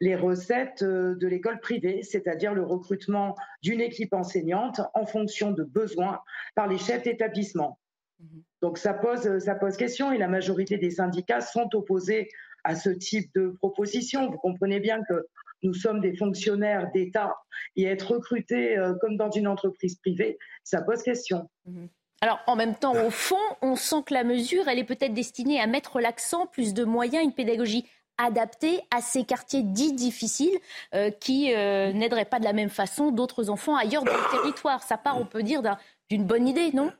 les 0.00 0.16
recettes 0.16 0.82
euh, 0.82 1.14
de 1.14 1.26
l'école 1.26 1.60
privée, 1.60 2.02
c'est-à-dire 2.02 2.54
le 2.54 2.64
recrutement 2.64 3.34
d'une 3.62 3.80
équipe 3.80 4.12
enseignante 4.12 4.80
en 4.94 5.06
fonction 5.06 5.52
de 5.52 5.62
besoins 5.62 6.20
par 6.54 6.66
les 6.66 6.78
chefs 6.78 7.02
d'établissement. 7.02 7.78
Mhm. 8.20 8.42
Donc 8.62 8.78
ça 8.78 8.94
pose, 8.94 9.38
ça 9.38 9.54
pose 9.54 9.76
question 9.76 10.12
et 10.12 10.18
la 10.18 10.28
majorité 10.28 10.78
des 10.78 10.90
syndicats 10.90 11.40
sont 11.40 11.74
opposés 11.74 12.28
à 12.64 12.74
ce 12.74 12.90
type 12.90 13.30
de 13.34 13.48
proposition. 13.48 14.30
Vous 14.30 14.38
comprenez 14.38 14.80
bien 14.80 15.02
que 15.08 15.26
nous 15.62 15.74
sommes 15.74 16.00
des 16.00 16.16
fonctionnaires 16.16 16.90
d'État 16.92 17.36
et 17.76 17.84
être 17.84 18.12
recrutés 18.14 18.78
euh, 18.78 18.94
comme 19.00 19.16
dans 19.16 19.30
une 19.30 19.48
entreprise 19.48 19.96
privée, 19.96 20.38
ça 20.64 20.82
pose 20.82 21.02
question. 21.02 21.48
Mhm. 21.66 21.88
Alors, 22.22 22.40
en 22.46 22.56
même 22.56 22.74
temps, 22.74 22.94
au 22.94 23.10
fond, 23.10 23.36
on 23.60 23.76
sent 23.76 24.02
que 24.06 24.14
la 24.14 24.24
mesure, 24.24 24.68
elle 24.68 24.78
est 24.78 24.84
peut-être 24.84 25.12
destinée 25.12 25.60
à 25.60 25.66
mettre 25.66 26.00
l'accent, 26.00 26.46
plus 26.46 26.72
de 26.72 26.84
moyens, 26.84 27.24
une 27.24 27.32
pédagogie 27.32 27.86
adaptée 28.18 28.80
à 28.90 29.02
ces 29.02 29.24
quartiers 29.24 29.62
dits 29.62 29.92
difficiles 29.92 30.58
euh, 30.94 31.10
qui 31.10 31.54
euh, 31.54 31.92
n'aideraient 31.92 32.24
pas 32.24 32.38
de 32.38 32.44
la 32.44 32.54
même 32.54 32.70
façon 32.70 33.10
d'autres 33.10 33.50
enfants 33.50 33.76
ailleurs 33.76 34.04
dans 34.04 34.14
le 34.14 34.30
territoire. 34.30 34.82
Ça 34.82 34.96
part, 34.96 35.20
on 35.20 35.26
peut 35.26 35.42
dire, 35.42 35.60
d'une 36.08 36.24
bonne 36.24 36.48
idée, 36.48 36.72
non? 36.72 36.90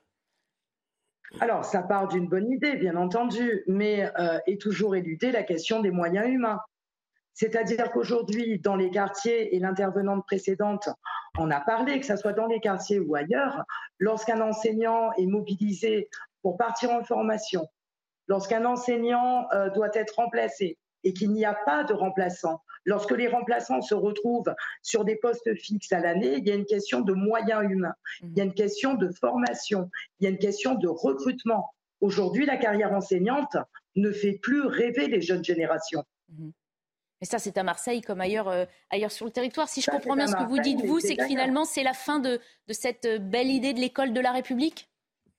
Alors, 1.41 1.65
ça 1.65 1.83
part 1.83 2.09
d'une 2.09 2.29
bonne 2.29 2.51
idée, 2.51 2.77
bien 2.77 2.97
entendu, 2.97 3.65
mais 3.67 4.11
euh, 4.19 4.39
est 4.47 4.61
toujours 4.61 4.97
éludée 4.97 5.33
la 5.33 5.43
question 5.43 5.81
des 5.81 5.91
moyens 5.91 6.29
humains. 6.29 6.61
C'est-à-dire 7.37 7.93
qu'aujourd'hui, 7.93 8.59
dans 8.61 8.77
les 8.77 8.91
quartiers, 8.91 9.55
et 9.55 9.59
l'intervenante 9.59 10.25
précédente 10.25 10.89
en 11.37 11.51
a 11.51 11.61
parlé, 11.61 12.01
que 12.01 12.07
ce 12.07 12.17
soit 12.17 12.33
dans 12.33 12.47
les 12.47 12.61
quartiers 12.61 12.99
ou 12.99 13.15
ailleurs, 13.15 13.63
lorsqu'un 13.99 14.41
enseignant 14.41 15.13
est 15.19 15.27
mobilisé 15.27 16.09
pour 16.41 16.57
partir 16.57 16.93
en 16.93 17.05
formation, 17.05 17.69
lorsqu'un 18.27 18.65
enseignant 18.65 19.47
euh, 19.53 19.69
doit 19.69 19.91
être 19.93 20.15
remplacé 20.17 20.79
et 21.05 21.13
qu'il 21.13 21.31
n'y 21.31 21.45
a 21.45 21.53
pas 21.53 21.85
de 21.85 21.93
remplaçant, 21.93 22.63
lorsque 22.87 23.11
les 23.11 23.29
remplaçants 23.29 23.83
se 23.83 23.95
retrouvent 23.95 24.55
sur 24.81 25.05
des 25.05 25.17
postes 25.17 25.55
fixes 25.57 25.93
à 25.93 26.01
l'année, 26.01 26.37
il 26.39 26.49
y 26.49 26.51
a 26.51 26.55
une 26.55 26.65
question 26.65 27.03
de 27.03 27.13
moyens 27.13 27.71
humains, 27.71 27.95
il 28.23 28.33
y 28.35 28.41
a 28.41 28.45
une 28.45 28.55
question 28.55 28.95
de 28.95 29.11
formation, 29.13 29.91
il 30.21 30.25
y 30.25 30.27
a 30.27 30.31
une 30.31 30.39
question 30.39 30.75
de 30.75 30.89
recrutement. 30.89 31.75
Aujourd'hui, 32.01 32.47
la 32.47 32.57
carrière 32.57 32.95
enseignante 32.95 33.59
ne 33.95 34.11
fait 34.11 34.39
plus 34.41 34.63
rêver 34.63 35.07
les 35.07 35.21
jeunes 35.21 35.45
générations. 35.45 36.03
Mais 37.21 37.27
ça, 37.27 37.39
c'est 37.39 37.57
à 37.57 37.63
Marseille 37.63 38.03
comme 38.03 38.21
ailleurs, 38.21 38.49
euh, 38.49 38.67
ailleurs 38.91 39.11
sur 39.11 39.25
le 39.25 39.33
territoire. 39.33 39.69
Si 39.69 39.81
je 39.81 39.91
comprends 39.91 40.17
bien 40.17 40.27
ce 40.27 40.37
que 40.37 40.45
vous 40.45 40.59
dites, 40.59 40.85
vous, 40.85 41.01
c'est 41.01 41.17
que 41.17 41.25
finalement, 41.25 41.65
c'est 41.65 41.83
la 41.83 41.95
fin 41.95 42.19
de, 42.19 42.41
de, 42.69 42.73
cette 42.73 43.07
euh, 43.07 43.19
belle 43.19 43.49
idée 43.49 43.73
de 43.73 43.81
l'école 43.81 44.13
de 44.13 44.21
la 44.21 44.33
République? 44.33 44.91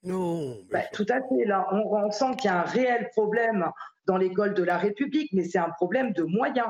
Non. 0.03 0.57
Bah, 0.71 0.81
tout 0.91 1.05
à 1.09 1.21
fait. 1.21 1.45
Là, 1.45 1.67
on, 1.71 2.05
on 2.05 2.11
sent 2.11 2.35
qu'il 2.37 2.49
y 2.49 2.53
a 2.53 2.61
un 2.61 2.65
réel 2.65 3.09
problème 3.11 3.69
dans 4.05 4.17
l'école 4.17 4.53
de 4.53 4.63
la 4.63 4.77
République, 4.77 5.31
mais 5.33 5.43
c'est 5.43 5.59
un 5.59 5.69
problème 5.69 6.13
de 6.13 6.23
moyens. 6.23 6.69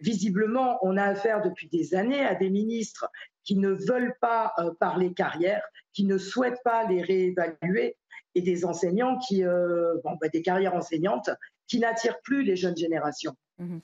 Visiblement, 0.00 0.78
on 0.82 0.96
a 0.96 1.02
affaire 1.02 1.42
depuis 1.42 1.68
des 1.68 1.96
années 1.96 2.24
à 2.24 2.36
des 2.36 2.50
ministres 2.50 3.10
qui 3.42 3.56
ne 3.56 3.70
veulent 3.70 4.14
pas 4.20 4.52
euh, 4.58 4.70
parler 4.78 5.12
carrière, 5.14 5.64
qui 5.92 6.04
ne 6.04 6.16
souhaitent 6.16 6.62
pas 6.62 6.86
les 6.86 7.02
réévaluer, 7.02 7.96
et 8.36 8.42
des 8.42 8.64
enseignants 8.64 9.18
qui, 9.18 9.42
bon, 9.42 10.16
bah, 10.20 10.28
des 10.28 10.42
carrières 10.42 10.74
enseignantes 10.74 11.30
qui 11.66 11.80
n'attirent 11.80 12.20
plus 12.20 12.44
les 12.44 12.54
jeunes 12.54 12.76
générations. 12.76 13.34
Mmh 13.56 13.78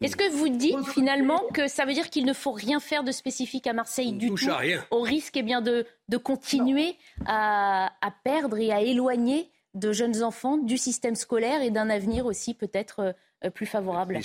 est-ce 0.00 0.16
que 0.16 0.30
vous 0.30 0.48
dites 0.48 0.86
finalement 0.88 1.42
que 1.54 1.68
ça 1.68 1.84
veut 1.84 1.92
dire 1.92 2.10
qu'il 2.10 2.26
ne 2.26 2.32
faut 2.32 2.52
rien 2.52 2.80
faire 2.80 3.02
de 3.02 3.12
spécifique 3.12 3.66
à 3.66 3.72
Marseille 3.72 4.12
du 4.12 4.28
tout, 4.28 4.48
au 4.90 5.00
risque 5.00 5.36
eh 5.36 5.42
bien, 5.42 5.62
de, 5.62 5.86
de 6.08 6.16
continuer 6.16 6.96
à, 7.26 7.90
perdre 8.24 8.58
et 8.58 8.72
à 8.72 8.80
éloigner 8.80 9.50
de 9.74 9.92
jeunes 9.92 10.22
enfants 10.22 10.56
du 10.56 10.78
système 10.78 11.14
scolaire 11.14 11.62
et 11.62 11.70
d'un 11.70 11.90
avenir 11.90 12.26
aussi 12.26 12.54
peut-être 12.54 13.14
euh, 13.44 13.50
plus 13.50 13.66
favorable? 13.66 14.18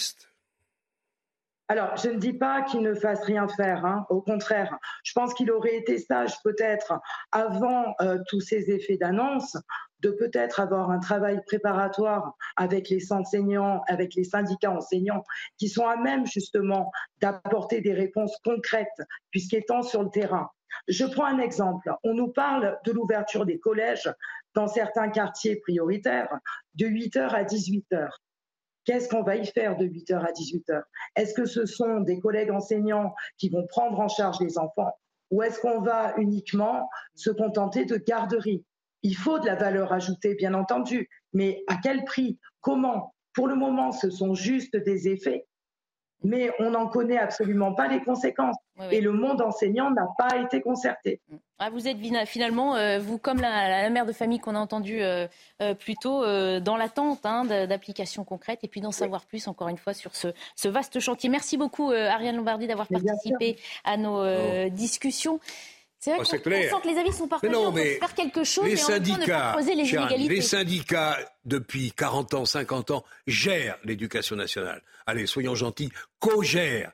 Alors, 1.67 1.95
je 1.95 2.10
ne 2.10 2.19
dis 2.19 2.34
pas 2.34 2.63
qu'il 2.63 2.81
ne 2.81 2.93
fasse 2.93 3.23
rien 3.23 3.47
faire, 3.47 3.86
hein. 3.86 4.05
au 4.10 4.21
contraire. 4.21 4.77
Je 5.03 5.13
pense 5.13 5.34
qu'il 5.34 5.49
aurait 5.51 5.77
été 5.77 5.97
sage 5.99 6.34
peut-être 6.43 6.99
avant 7.31 7.95
euh, 8.01 8.17
tous 8.27 8.41
ces 8.41 8.71
effets 8.71 8.97
d'annonce 8.97 9.55
de 10.01 10.11
peut-être 10.11 10.59
avoir 10.59 10.91
un 10.91 10.99
travail 10.99 11.41
préparatoire 11.45 12.35
avec 12.55 12.89
les 12.89 13.11
enseignants, 13.11 13.81
avec 13.87 14.15
les 14.15 14.23
syndicats 14.23 14.71
enseignants, 14.71 15.23
qui 15.57 15.69
sont 15.69 15.87
à 15.87 15.97
même 15.97 16.25
justement 16.25 16.91
d'apporter 17.19 17.81
des 17.81 17.93
réponses 17.93 18.37
concrètes, 18.43 19.01
puisqu'étant 19.29 19.81
sur 19.81 20.03
le 20.03 20.09
terrain. 20.09 20.49
Je 20.87 21.05
prends 21.05 21.25
un 21.25 21.39
exemple. 21.39 21.93
On 22.03 22.13
nous 22.13 22.29
parle 22.29 22.79
de 22.85 22.91
l'ouverture 22.91 23.45
des 23.45 23.59
collèges 23.59 24.11
dans 24.53 24.67
certains 24.67 25.09
quartiers 25.09 25.57
prioritaires 25.57 26.39
de 26.75 26.87
8h 26.87 27.29
à 27.29 27.43
18h. 27.43 28.09
Qu'est-ce 28.85 29.09
qu'on 29.09 29.21
va 29.21 29.35
y 29.35 29.45
faire 29.45 29.77
de 29.77 29.85
8h 29.85 30.17
à 30.17 30.31
18h 30.31 30.81
Est-ce 31.15 31.33
que 31.33 31.45
ce 31.45 31.65
sont 31.65 31.99
des 31.99 32.19
collègues 32.19 32.51
enseignants 32.51 33.13
qui 33.37 33.49
vont 33.49 33.67
prendre 33.67 33.99
en 33.99 34.07
charge 34.07 34.39
les 34.39 34.57
enfants? 34.57 34.97
Ou 35.29 35.43
est-ce 35.43 35.59
qu'on 35.59 35.81
va 35.81 36.13
uniquement 36.17 36.89
se 37.15 37.29
contenter 37.29 37.85
de 37.85 37.97
garderie 37.97 38.65
Il 39.03 39.15
faut 39.15 39.39
de 39.39 39.45
la 39.45 39.55
valeur 39.55 39.93
ajoutée, 39.93 40.35
bien 40.35 40.53
entendu, 40.53 41.09
mais 41.33 41.63
à 41.67 41.77
quel 41.81 42.03
prix 42.05 42.39
Comment? 42.61 43.13
Pour 43.33 43.47
le 43.47 43.55
moment, 43.55 43.91
ce 43.91 44.09
sont 44.09 44.35
juste 44.35 44.75
des 44.75 45.07
effets 45.07 45.45
mais 46.23 46.51
on 46.59 46.71
n'en 46.71 46.87
connaît 46.87 47.17
absolument 47.17 47.73
pas 47.73 47.87
les 47.87 48.01
conséquences. 48.01 48.57
Et 48.89 49.01
le 49.01 49.11
monde 49.11 49.41
enseignant 49.41 49.91
n'a 49.91 50.07
pas 50.17 50.37
été 50.37 50.61
concerté. 50.61 51.19
Ah, 51.59 51.69
vous 51.69 51.87
êtes 51.87 51.97
finalement, 52.25 52.75
euh, 52.75 52.97
vous 52.97 53.19
comme 53.19 53.39
la, 53.39 53.89
mère 53.91 54.07
de 54.07 54.11
famille 54.11 54.39
qu'on 54.39 54.55
a 54.55 54.59
entendu 54.59 55.03
euh, 55.03 55.27
euh, 55.61 55.75
plus 55.75 55.95
tôt, 55.95 56.21
dans 56.59 56.77
l'attente 56.77 57.25
hein, 57.25 57.45
d'applications 57.45 58.23
concrètes 58.23 58.63
et 58.63 58.67
puis 58.67 58.81
d'en 58.81 58.91
savoir 58.91 59.25
plus 59.25 59.47
encore 59.47 59.67
une 59.67 59.77
fois 59.77 59.93
sur 59.93 60.15
ce, 60.15 60.29
ce 60.55 60.67
vaste 60.67 60.99
chantier. 60.99 61.29
Merci 61.29 61.57
beaucoup 61.57 61.91
Ariane 61.91 62.37
Lombardi 62.37 62.65
d'avoir 62.67 62.87
participé 62.87 63.57
à 63.83 63.97
nos 63.97 64.69
discussions. 64.69 65.39
C'est 66.01 66.09
vrai 66.15 66.19
qu'on 66.19 66.25
sent 66.25 66.39
que 66.39 66.87
les 66.87 66.97
avis 66.97 67.13
sont 67.13 67.27
partagés, 67.27 67.55
on 67.55 67.71
peut 67.71 67.79
faire 67.79 68.15
quelque 68.15 68.43
chose 68.43 68.65
les 68.65 68.73
et 68.73 68.77
syndicats, 68.77 69.55
en 69.55 69.63
même 69.63 70.07
temps 70.09 70.15
les 70.17 70.41
syndicats, 70.41 71.19
depuis 71.45 71.91
40 71.91 72.33
ans, 72.33 72.45
50 72.45 72.89
ans, 72.89 73.05
gèrent 73.27 73.77
l'éducation 73.83 74.35
nationale. 74.35 74.81
Allez, 75.05 75.27
soyons 75.27 75.53
gentils, 75.53 75.91
co-gèrent 76.19 76.91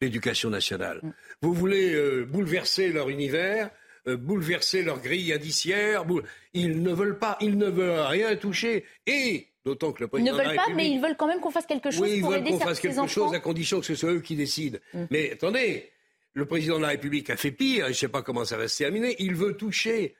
l'éducation 0.00 0.48
nationale. 0.48 1.00
Mm. 1.02 1.10
Vous 1.42 1.52
voulez 1.52 1.92
euh, 1.94 2.24
bouleverser 2.24 2.88
leur 2.88 3.10
univers, 3.10 3.68
euh, 4.08 4.16
bouleverser 4.16 4.82
leur 4.82 5.00
grille 5.00 5.34
indiciaire, 5.34 6.06
ils 6.54 6.82
ne 6.82 6.92
veulent 6.92 7.18
pas, 7.18 7.36
ils 7.42 7.58
ne 7.58 7.66
veulent 7.66 8.00
rien 8.00 8.34
toucher. 8.36 8.84
Et 9.06 9.48
D'autant 9.66 9.90
que 9.90 10.04
le 10.04 10.08
président 10.08 10.32
ils 10.32 10.38
ne 10.38 10.44
veulent 10.44 10.56
pas, 10.56 10.72
mais 10.74 10.88
ils 10.88 11.00
veulent 11.00 11.16
quand 11.16 11.26
même 11.26 11.40
qu'on 11.40 11.50
fasse 11.50 11.66
quelque 11.66 11.90
chose 11.90 12.00
oui, 12.00 12.20
pour 12.20 12.32
ils 12.32 12.40
veulent 12.40 12.52
qu'on 12.52 12.60
fasse 12.60 12.78
quelque 12.78 13.06
chose 13.08 13.34
à 13.34 13.40
condition 13.40 13.80
que 13.80 13.86
ce 13.86 13.96
soit 13.96 14.12
eux 14.12 14.20
qui 14.20 14.36
décident. 14.36 14.78
Mm. 14.94 15.04
Mais 15.10 15.32
attendez, 15.32 15.90
le 16.36 16.44
président 16.44 16.76
de 16.76 16.82
la 16.82 16.88
République 16.88 17.30
a 17.30 17.36
fait 17.36 17.50
pire, 17.50 17.86
je 17.86 17.90
ne 17.90 17.94
sais 17.94 18.08
pas 18.08 18.22
comment 18.22 18.44
ça 18.44 18.58
va 18.58 18.68
se 18.68 18.76
terminer, 18.76 19.16
il 19.20 19.34
veut 19.34 19.56
toucher, 19.56 20.16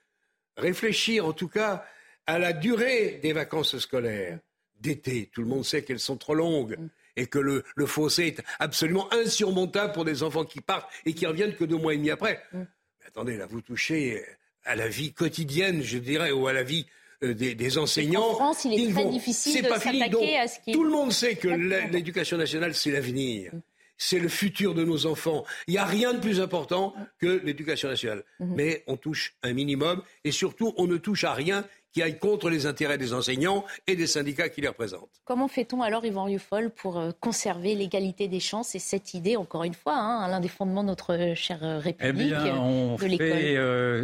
réfléchir 0.57 1.26
en 1.26 1.35
tout 1.35 1.48
cas 1.48 1.85
à 2.26 2.38
la 2.38 2.55
durée 2.55 3.20
des 3.22 3.35
vacances 3.35 3.76
scolaires 3.76 4.38
d'été. 4.81 5.31
Tout 5.35 5.42
le 5.42 5.46
monde 5.46 5.64
sait 5.66 5.83
qu'elles 5.83 6.00
sont 6.00 6.16
trop 6.16 6.35
longues 6.35 6.79
et 7.16 7.26
que 7.26 7.38
le, 7.38 7.62
fossé 7.85 8.29
est 8.29 8.42
absolument 8.59 9.12
insurmontable 9.12 9.92
pour 9.92 10.07
des 10.07 10.22
enfants 10.22 10.46
qui 10.46 10.62
partent 10.62 10.90
et 11.05 11.12
qui 11.12 11.26
reviennent 11.26 11.55
que 11.55 11.64
deux 11.64 11.76
mois 11.76 11.92
et 11.92 11.98
demi 11.98 12.11
après. 12.11 12.42
Mais 12.55 12.64
attendez, 13.07 13.37
là, 13.37 13.44
vous 13.44 13.61
touchez 13.61 14.24
à 14.64 14.74
la 14.74 14.88
vie 14.88 15.12
quotidienne, 15.12 15.83
je 15.83 15.98
dirais, 15.98 16.33
ou 16.33 16.46
à 16.46 16.55
la 16.55 16.62
vie 16.62 16.87
euh, 17.24 17.35
des, 17.35 17.79
enseignants. 17.79 18.31
En 18.31 18.35
France, 18.35 18.64
il 18.64 18.72
est 18.72 18.90
très 18.90 19.05
difficile 19.11 19.62
de 19.62 19.68
s'attaquer 19.68 20.38
à 20.38 20.48
ce 20.48 20.61
qui... 20.61 20.72
Tout 20.72 20.85
le 20.85 20.90
monde 20.90 21.12
sait 21.12 21.37
que 21.37 21.48
l'éducation 21.48 22.38
nationale, 22.38 22.74
c'est 22.74 22.90
l'avenir 22.90 23.52
c'est 23.99 24.19
le 24.19 24.29
futur 24.29 24.75
de 24.75 24.85
nos 24.85 25.07
enfants. 25.07 25.45
Il 25.67 25.73
n'y 25.73 25.79
a 25.79 25.85
rien 25.85 26.13
de 26.13 26.19
plus 26.19 26.41
important 26.41 26.95
que 27.19 27.41
l'éducation 27.45 27.89
nationale. 27.89 28.25
Mhm. 28.41 28.55
Mais 28.57 28.85
on 28.87 28.97
touche 28.97 29.37
un 29.43 29.53
minimum 29.53 30.03
et 30.25 30.33
surtout, 30.33 30.75
on 30.77 30.87
ne 30.87 30.97
touche 30.97 31.25
à 31.25 31.33
rien 31.33 31.65
qui 31.97 32.03
aille 32.03 32.19
contre 32.19 32.51
les 32.51 32.67
intérêts 32.67 32.99
des 32.99 33.15
enseignants 33.15 33.65
et 33.87 33.97
des 33.97 34.07
syndicats 34.07 34.51
qui 34.51 34.61
les 34.61 34.69
représentent. 34.69 35.09
Comment 35.25 35.49
fait-on 35.49 35.81
alors, 35.81 36.05
Yvan 36.05 36.25
Rioufol, 36.25 36.69
pour 36.69 36.99
euh, 36.99 37.13
conserver 37.21 37.75
l'égalité 37.75 38.29
des 38.29 38.39
chances 38.39 38.75
et 38.75 38.79
cette 38.79 39.15
idée, 39.15 39.37
encore 39.37 39.65
une 39.65 39.73
fois, 39.73 39.95
hein, 39.95 40.29
l'un 40.29 40.41
des 40.41 40.49
fondements 40.49 40.83
de 40.83 40.89
notre 40.89 41.15
euh, 41.15 41.35
chère 41.35 41.65
euh, 41.65 41.79
République 41.79 42.11
eh 42.11 42.13
bien, 42.13 42.55
on 42.59 42.99
fait 42.99 43.57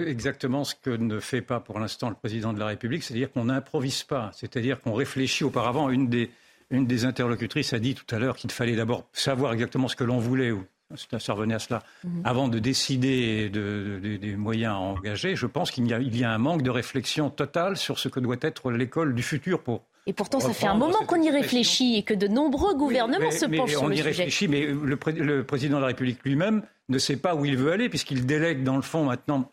exactement 0.09 0.65
ce 0.65 0.75
que 0.75 0.89
ne 0.89 1.21
fait 1.21 1.43
pas 1.43 1.61
pour 1.61 1.79
l'instant 1.79 2.09
le 2.09 2.15
président 2.15 2.55
de 2.55 2.59
la 2.59 2.67
République, 2.69 3.03
c'est-à-dire 3.03 3.31
qu'on 3.31 3.45
n'improvise 3.45 4.05
pas, 4.05 4.31
c'est-à-dire 4.33 4.81
qu'on 4.81 4.95
réfléchit 4.95 5.45
auparavant 5.45 5.91
une 5.91 6.09
des 6.09 6.31
une 6.73 6.87
des 6.87 7.05
interlocutrices 7.05 7.73
a 7.73 7.79
dit 7.79 7.95
tout 7.95 8.13
à 8.15 8.19
l'heure 8.19 8.37
qu'il 8.37 8.51
fallait 8.51 8.75
d'abord 8.75 9.05
savoir 9.13 9.53
exactement 9.53 9.89
ce 9.89 9.95
que 9.95 10.05
l'on 10.05 10.19
voulait, 10.19 10.51
ou 10.51 10.65
ça 10.97 11.33
revenait 11.33 11.55
à 11.55 11.59
cela, 11.59 11.83
mhm. 12.05 12.23
avant 12.25 12.49
de 12.49 12.59
décider 12.59 13.49
des 13.49 14.37
moyens 14.37 14.75
à 14.75 14.79
engager. 14.79 15.37
Je 15.37 15.47
pense 15.47 15.71
qu'il 15.71 15.87
y, 15.87 16.19
y, 16.19 16.25
a 16.25 16.31
un 16.31 16.39
manque 16.39 16.63
de 16.63 16.71
réflexion 16.71 17.31
totale 17.31 17.77
sur 17.77 17.99
ce 17.99 18.09
que 18.09 18.21
doit 18.21 18.37
être 18.41 18.71
l'école 18.71 19.15
du 19.15 19.23
futur 19.23 19.63
pour 19.63 19.83
et 20.05 20.13
pourtant, 20.13 20.41
ça 20.41 20.53
fait 20.53 20.67
un 20.67 20.75
moment 20.75 21.05
qu'on 21.07 21.23
y 21.23 21.31
réfléchit 21.31 21.97
et 21.97 22.03
que 22.03 22.13
de 22.13 22.27
nombreux 22.27 22.75
gouvernements 22.75 23.31
se 23.31 23.47
penchent 23.47 23.71
sur 23.71 23.87
le 23.87 23.95
sujet. 23.95 24.03
On 24.03 24.05
y 24.05 24.09
réfléchit, 24.09 24.49
mais 24.49 24.67
le, 24.67 24.99
le, 25.23 25.45
président 25.45 25.77
de 25.77 25.83
la 25.83 25.87
République 25.89 26.19
lui-même 26.25 26.63
ne 26.89 26.99
sait 26.99 27.17
pas 27.17 27.37
où 27.37 27.45
il 27.45 27.57
veut 27.57 27.71
aller, 27.71 27.89
puisqu'il 27.89 28.27
délègue 28.27 28.65
dans 28.65 28.75
le 28.75 28.83
fond 28.83 29.05
maintenant 29.05 29.49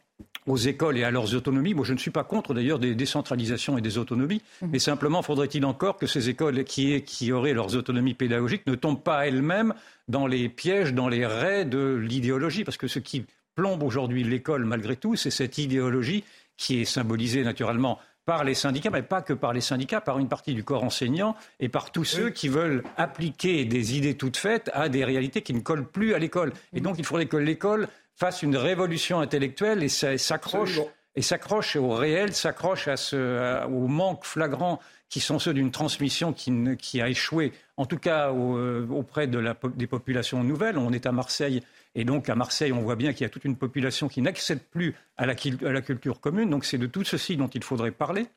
aux 0.49 0.57
écoles 0.57 0.97
et 0.97 1.03
à 1.03 1.11
leurs 1.11 1.35
autonomies. 1.35 1.73
Moi, 1.73 1.85
je 1.85 1.93
ne 1.93 1.97
suis 1.97 2.11
pas 2.11 2.23
contre 2.23 2.53
d'ailleurs 2.53 2.79
des 2.79 2.95
décentralisations 2.95 3.77
et 3.77 3.81
des 3.81 3.97
autonomies, 3.97 4.41
mhm. 4.61 4.69
mais 4.71 4.79
simplement 4.79 5.21
faudrait-il 5.21 5.63
encore 5.63 5.97
que 5.97 6.07
ces 6.07 6.27
écoles 6.29 6.63
qui, 6.63 7.01
qui 7.03 7.31
auraient 7.31 7.53
leurs 7.53 7.75
autonomies 7.75 8.15
pédagogiques 8.15 8.65
ne 8.67 8.75
tombent 8.75 9.03
pas 9.03 9.27
elles-mêmes 9.27 9.73
dans 10.07 10.27
les 10.27 10.49
pièges, 10.49 10.93
dans 10.93 11.07
les 11.07 11.25
raies 11.25 11.65
de 11.65 11.95
l'idéologie, 11.95 12.63
parce 12.63 12.77
que 12.77 12.87
ce 12.87 12.99
qui 12.99 13.25
plombe 13.55 13.83
aujourd'hui 13.83 14.23
l'école, 14.23 14.65
malgré 14.65 14.95
tout, 14.95 15.15
c'est 15.15 15.31
cette 15.31 15.57
idéologie 15.57 16.23
qui 16.57 16.81
est 16.81 16.85
symbolisée 16.85 17.43
naturellement 17.43 17.99
par 18.25 18.43
les 18.43 18.53
syndicats, 18.53 18.89
mais 18.91 19.01
pas 19.01 19.21
que 19.21 19.33
par 19.33 19.53
les 19.53 19.61
syndicats, 19.61 20.01
par 20.01 20.19
une 20.19 20.27
partie 20.27 20.53
du 20.53 20.63
corps 20.63 20.83
enseignant 20.83 21.35
et 21.59 21.67
par 21.67 21.91
tous 21.91 22.03
ceux 22.03 22.29
qui 22.29 22.47
veulent 22.47 22.83
appliquer 22.95 23.65
des 23.65 23.97
idées 23.97 24.15
toutes 24.15 24.37
faites 24.37 24.69
à 24.73 24.87
des 24.87 25.03
réalités 25.03 25.41
qui 25.41 25.53
ne 25.53 25.61
collent 25.61 25.87
plus 25.87 26.13
à 26.13 26.19
l'école. 26.19 26.53
Et 26.73 26.79
donc, 26.79 26.97
il 26.99 27.05
faudrait 27.05 27.25
que 27.25 27.37
l'école 27.37 27.87
fasse 28.19 28.43
une 28.43 28.57
révolution 28.57 29.21
intellectuelle 29.21 29.81
et 29.81 29.89
s'accroche 29.89 30.79
et 31.15 31.21
s'accroche 31.21 31.75
au 31.75 31.89
réel, 31.89 32.33
s'accroche 32.33 32.87
à 32.87 32.97
ce, 32.97 33.65
au 33.65 33.87
manque 33.87 34.25
flagrant 34.25 34.79
qui 35.09 35.19
sont 35.21 35.39
ceux 35.39 35.53
d'une 35.53 35.71
transmission 35.71 36.33
qui, 36.33 36.53
qui, 36.77 37.01
a 37.01 37.09
échoué, 37.09 37.51
en 37.77 37.85
tout 37.85 37.97
cas 37.97 38.31
euh, 38.31 38.85
auprès 38.89 39.25
de 39.25 39.39
la, 39.39 39.57
des 39.75 39.87
populations 39.87 40.43
nouvelles. 40.43 40.77
On 40.77 40.93
est 40.93 41.07
à 41.07 41.11
Marseille, 41.11 41.63
et 41.95 42.05
donc 42.05 42.29
à 42.29 42.35
Marseille, 42.35 42.71
on 42.71 42.81
voit 42.81 42.95
bien 42.95 43.11
qu'il 43.11 43.21
y 43.21 43.25
a 43.25 43.29
toute 43.29 43.45
une 43.45 43.55
population 43.55 44.07
qui 44.07 44.21
n'accède 44.21 44.61
plus 44.61 44.95
à 45.17 45.25
la, 45.25 45.33
à 45.65 45.71
la 45.71 45.81
culture 45.81 46.19
commune. 46.19 46.49
Donc 46.51 46.63
c'est 46.63 46.77
de 46.77 46.85
tout 46.85 47.03
ceci 47.03 47.37
dont 47.37 47.47
il 47.47 47.63
faudrait 47.63 47.91
parler. 47.91 48.27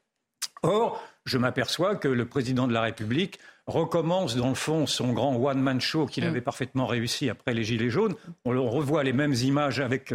Or, 0.63 1.03
je 1.25 1.39
m'aperçois 1.39 1.97
que 1.97 2.09
le 2.09 2.27
président 2.27 2.67
de 2.67 2.73
la 2.73 2.83
République 2.83 3.39
recommence 3.67 4.37
dans 4.37 4.49
le 4.49 4.55
fond 4.55 4.87
son 4.87 5.13
grand 5.13 5.37
one-man 5.37 5.81
show 5.81 6.07
qu'il 6.07 6.25
mm. 6.25 6.29
avait 6.29 6.41
parfaitement 6.41 6.87
réussi 6.87 7.31
après 7.31 7.55
les 7.55 7.65
Gilets 7.65 7.91
jaunes. 7.91 8.15
On, 8.45 8.71
revoit 8.71 9.05
les 9.05 9.13
mêmes 9.13 9.35
images 9.35 9.81
avec 9.81 10.15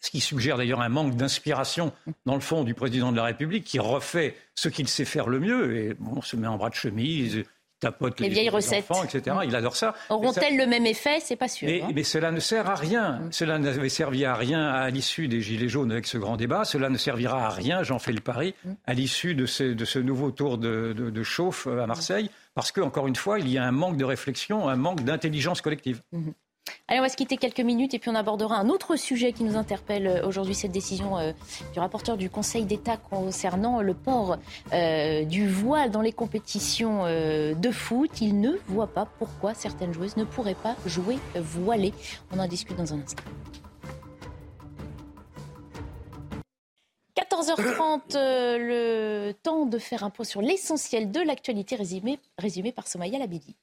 ce 0.00 0.10
qui 0.10 0.20
suggère 0.20 0.56
d'ailleurs 0.56 0.80
un 0.80 0.88
manque 0.88 1.14
d'inspiration 1.14 1.92
dans 2.26 2.34
le 2.34 2.40
fond 2.40 2.64
du 2.64 2.74
président 2.74 3.12
de 3.12 3.16
la 3.16 3.24
République 3.24 3.64
qui 3.64 3.78
refait 3.78 4.36
ce 4.54 4.68
qu'il 4.68 4.88
sait 4.88 5.04
faire 5.04 5.28
le 5.28 5.38
mieux 5.38 5.76
et 5.76 5.94
bon, 5.94 6.14
on 6.16 6.22
se 6.22 6.36
met 6.36 6.48
en 6.48 6.56
bras 6.56 6.70
de 6.70 6.74
chemise, 6.74 7.44
tapote 7.82 8.20
les, 8.20 8.28
vieilles 8.28 8.48
recettes, 8.48 8.90
enfants, 8.90 9.04
etc. 9.04 9.36
Mm. 9.36 9.48
Il 9.48 9.56
adore 9.56 9.76
ça. 9.76 9.94
Auront-elles 10.08 10.56
le 10.56 10.66
même 10.66 10.86
effet? 10.86 11.18
C'est 11.20 11.36
pas 11.36 11.48
sûr. 11.48 11.68
Mais, 11.68 11.82
hein. 11.82 11.88
mais, 11.94 12.04
cela 12.04 12.30
ne 12.30 12.40
sert 12.40 12.70
à 12.70 12.74
rien. 12.74 13.18
Mm. 13.18 13.32
Cela 13.32 13.58
n'avait 13.58 13.88
servi 13.88 14.24
à 14.24 14.34
rien 14.34 14.66
à 14.68 14.88
l'issue 14.88 15.28
des 15.28 15.40
Gilets 15.40 15.68
jaunes 15.68 15.92
avec 15.92 16.06
ce 16.06 16.16
grand 16.16 16.36
débat. 16.36 16.64
Cela 16.64 16.88
ne 16.88 16.96
servira 16.96 17.46
à 17.46 17.50
rien, 17.50 17.82
j'en 17.82 17.98
fais 17.98 18.12
le 18.12 18.20
pari, 18.20 18.54
mm. 18.64 18.70
à 18.86 18.94
l'issue 18.94 19.34
de 19.34 19.46
ce, 19.46 19.64
de 19.64 19.84
ce, 19.84 19.98
nouveau 19.98 20.30
tour 20.30 20.58
de, 20.58 20.94
de, 20.96 21.10
de, 21.10 21.22
chauffe 21.22 21.66
à 21.66 21.86
Marseille, 21.86 22.30
parce 22.54 22.72
qu'encore 22.72 23.08
une 23.08 23.16
fois, 23.16 23.40
il 23.40 23.48
y 23.48 23.58
a 23.58 23.64
un 23.64 23.72
manque 23.72 23.96
de 23.96 24.04
réflexion, 24.04 24.68
un 24.68 24.76
manque 24.76 25.02
d'intelligence 25.02 25.60
collective. 25.60 26.00
Allez, 26.92 27.00
on 27.00 27.04
va 27.04 27.08
se 27.08 27.16
quitter 27.16 27.38
quelques 27.38 27.60
minutes 27.60 27.94
et 27.94 27.98
puis 27.98 28.10
on 28.10 28.14
abordera 28.14 28.56
un 28.56 28.68
autre 28.68 28.96
sujet 28.96 29.32
qui 29.32 29.44
nous 29.44 29.56
interpelle 29.56 30.06
euh, 30.06 30.26
aujourd'hui, 30.26 30.54
cette 30.54 30.72
décision 30.72 31.16
euh, 31.16 31.32
du 31.72 31.80
rapporteur 31.80 32.18
du 32.18 32.28
Conseil 32.28 32.66
d'État 32.66 32.98
concernant 32.98 33.80
le 33.80 33.94
port 33.94 34.36
euh, 34.74 35.24
du 35.24 35.48
voile 35.48 35.90
dans 35.90 36.02
les 36.02 36.12
compétitions 36.12 37.04
de 37.04 37.70
foot. 37.70 38.20
Il 38.20 38.40
ne 38.40 38.58
voit 38.66 38.88
pas 38.88 39.06
pourquoi 39.18 39.54
certaines 39.54 39.94
joueuses 39.94 40.18
ne 40.18 40.24
pourraient 40.24 40.54
pas 40.54 40.76
jouer 40.84 41.18
voilées. 41.34 41.94
On 42.30 42.38
en 42.38 42.46
discute 42.46 42.76
dans 42.76 42.92
un 42.92 43.00
instant. 43.00 43.22
14h30, 47.16 48.16
le 48.16 49.32
temps 49.32 49.64
de 49.64 49.78
faire 49.78 50.04
un 50.04 50.10
point 50.10 50.26
sur 50.26 50.42
l'essentiel 50.42 51.10
de 51.10 51.20
l'actualité 51.20 51.76
résumé, 51.76 52.18
résumé 52.38 52.72
par 52.72 52.86
Somaya 52.86 53.18
Labidi. 53.18 53.56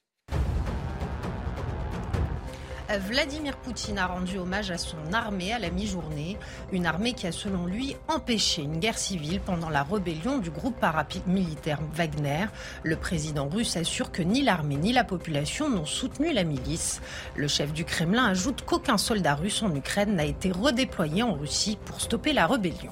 Vladimir 2.98 3.56
Poutine 3.56 3.98
a 3.98 4.06
rendu 4.06 4.38
hommage 4.38 4.72
à 4.72 4.78
son 4.78 5.12
armée 5.12 5.52
à 5.52 5.60
la 5.60 5.70
mi-journée. 5.70 6.36
Une 6.72 6.86
armée 6.86 7.12
qui 7.12 7.26
a 7.28 7.32
selon 7.32 7.66
lui 7.66 7.96
empêché 8.08 8.62
une 8.62 8.80
guerre 8.80 8.98
civile 8.98 9.40
pendant 9.40 9.68
la 9.68 9.84
rébellion 9.84 10.38
du 10.38 10.50
groupe 10.50 10.78
paramilitaire 10.80 11.78
Wagner. 11.94 12.46
Le 12.82 12.96
président 12.96 13.48
russe 13.48 13.76
assure 13.76 14.10
que 14.10 14.22
ni 14.22 14.42
l'armée 14.42 14.76
ni 14.76 14.92
la 14.92 15.04
population 15.04 15.68
n'ont 15.68 15.86
soutenu 15.86 16.32
la 16.32 16.42
milice. 16.42 17.00
Le 17.36 17.46
chef 17.46 17.72
du 17.72 17.84
Kremlin 17.84 18.26
ajoute 18.26 18.64
qu'aucun 18.64 18.98
soldat 18.98 19.36
russe 19.36 19.62
en 19.62 19.74
Ukraine 19.74 20.16
n'a 20.16 20.24
été 20.24 20.50
redéployé 20.50 21.22
en 21.22 21.34
Russie 21.34 21.78
pour 21.84 22.00
stopper 22.00 22.32
la 22.32 22.46
rébellion. 22.46 22.90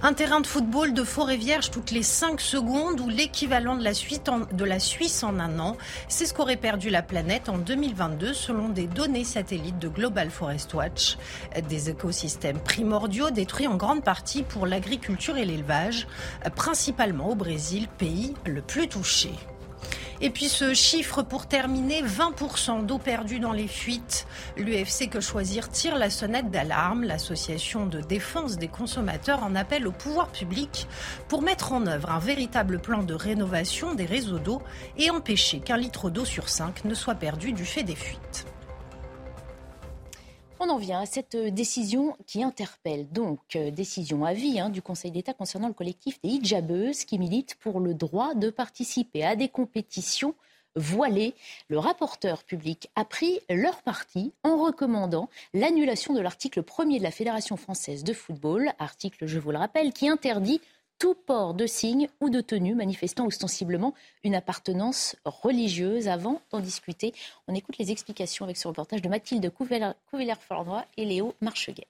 Un 0.00 0.12
terrain 0.12 0.40
de 0.40 0.46
football 0.46 0.94
de 0.94 1.02
forêt 1.02 1.36
vierge 1.36 1.72
toutes 1.72 1.90
les 1.90 2.04
5 2.04 2.40
secondes 2.40 3.00
ou 3.00 3.08
l'équivalent 3.08 3.74
de, 3.74 4.54
de 4.54 4.64
la 4.64 4.78
Suisse 4.78 5.24
en 5.24 5.40
un 5.40 5.58
an. 5.58 5.76
C'est 6.06 6.24
ce 6.24 6.32
qu'aurait 6.32 6.56
perdu 6.56 6.88
la 6.88 7.02
planète 7.02 7.48
en 7.48 7.58
2022 7.58 8.32
selon 8.32 8.68
des 8.68 8.86
données 8.86 9.24
satellites 9.24 9.80
de 9.80 9.88
Global 9.88 10.30
Forest 10.30 10.72
Watch. 10.74 11.18
Des 11.68 11.90
écosystèmes 11.90 12.60
primordiaux 12.60 13.30
détruits 13.30 13.66
en 13.66 13.76
grande 13.76 14.04
partie 14.04 14.44
pour 14.44 14.66
l'agriculture 14.66 15.36
et 15.36 15.44
l'élevage, 15.44 16.06
principalement 16.54 17.30
au 17.30 17.34
Brésil, 17.34 17.88
pays 17.98 18.34
le 18.46 18.62
plus 18.62 18.86
touché. 18.86 19.32
Et 20.20 20.30
puis 20.30 20.48
ce 20.48 20.74
chiffre 20.74 21.22
pour 21.22 21.46
terminer, 21.46 22.02
20% 22.02 22.84
d'eau 22.84 22.98
perdue 22.98 23.38
dans 23.38 23.52
les 23.52 23.68
fuites. 23.68 24.26
L'UFC 24.56 25.08
Que 25.08 25.20
Choisir 25.20 25.68
tire 25.68 25.96
la 25.96 26.10
sonnette 26.10 26.50
d'alarme. 26.50 27.04
L'association 27.04 27.86
de 27.86 28.00
défense 28.00 28.56
des 28.56 28.66
consommateurs 28.66 29.44
en 29.44 29.54
appelle 29.54 29.86
au 29.86 29.92
pouvoir 29.92 30.28
public 30.28 30.88
pour 31.28 31.42
mettre 31.42 31.72
en 31.72 31.86
œuvre 31.86 32.10
un 32.10 32.18
véritable 32.18 32.80
plan 32.80 33.04
de 33.04 33.14
rénovation 33.14 33.94
des 33.94 34.06
réseaux 34.06 34.40
d'eau 34.40 34.60
et 34.96 35.10
empêcher 35.10 35.60
qu'un 35.60 35.76
litre 35.76 36.10
d'eau 36.10 36.24
sur 36.24 36.48
cinq 36.48 36.84
ne 36.84 36.94
soit 36.94 37.14
perdu 37.14 37.52
du 37.52 37.64
fait 37.64 37.84
des 37.84 37.94
fuites. 37.94 38.46
On 40.60 40.70
en 40.70 40.78
vient 40.78 41.00
à 41.00 41.06
cette 41.06 41.36
euh, 41.36 41.50
décision 41.50 42.16
qui 42.26 42.42
interpelle. 42.42 43.08
Donc, 43.10 43.38
euh, 43.54 43.70
décision 43.70 44.24
à 44.24 44.32
vie 44.32 44.58
hein, 44.58 44.70
du 44.70 44.82
Conseil 44.82 45.12
d'État 45.12 45.32
concernant 45.32 45.68
le 45.68 45.74
collectif 45.74 46.20
des 46.22 46.30
hijabeuses 46.30 47.04
qui 47.04 47.18
militent 47.18 47.54
pour 47.60 47.78
le 47.78 47.94
droit 47.94 48.34
de 48.34 48.50
participer 48.50 49.24
à 49.24 49.36
des 49.36 49.48
compétitions 49.48 50.34
voilées. 50.74 51.34
Le 51.68 51.78
rapporteur 51.78 52.42
public 52.42 52.90
a 52.96 53.04
pris 53.04 53.38
leur 53.48 53.82
parti 53.82 54.32
en 54.42 54.62
recommandant 54.64 55.28
l'annulation 55.54 56.12
de 56.12 56.20
l'article 56.20 56.62
1er 56.62 56.98
de 56.98 57.04
la 57.04 57.12
Fédération 57.12 57.56
française 57.56 58.02
de 58.02 58.12
football, 58.12 58.72
article, 58.80 59.26
je 59.26 59.38
vous 59.38 59.52
le 59.52 59.58
rappelle, 59.58 59.92
qui 59.92 60.08
interdit 60.08 60.60
tout 60.98 61.14
port 61.14 61.54
de 61.54 61.66
signes 61.66 62.08
ou 62.20 62.30
de 62.30 62.40
tenue 62.40 62.74
manifestant 62.74 63.26
ostensiblement 63.26 63.94
une 64.24 64.34
appartenance 64.34 65.16
religieuse. 65.24 66.08
Avant 66.08 66.42
d'en 66.50 66.60
discuter, 66.60 67.12
on 67.46 67.54
écoute 67.54 67.78
les 67.78 67.90
explications 67.90 68.44
avec 68.44 68.56
ce 68.56 68.68
reportage 68.68 69.02
de 69.02 69.08
Mathilde 69.08 69.50
Couvillère-Flandroy 69.50 70.84
et 70.96 71.04
Léo 71.04 71.34
Marcheguet. 71.40 71.86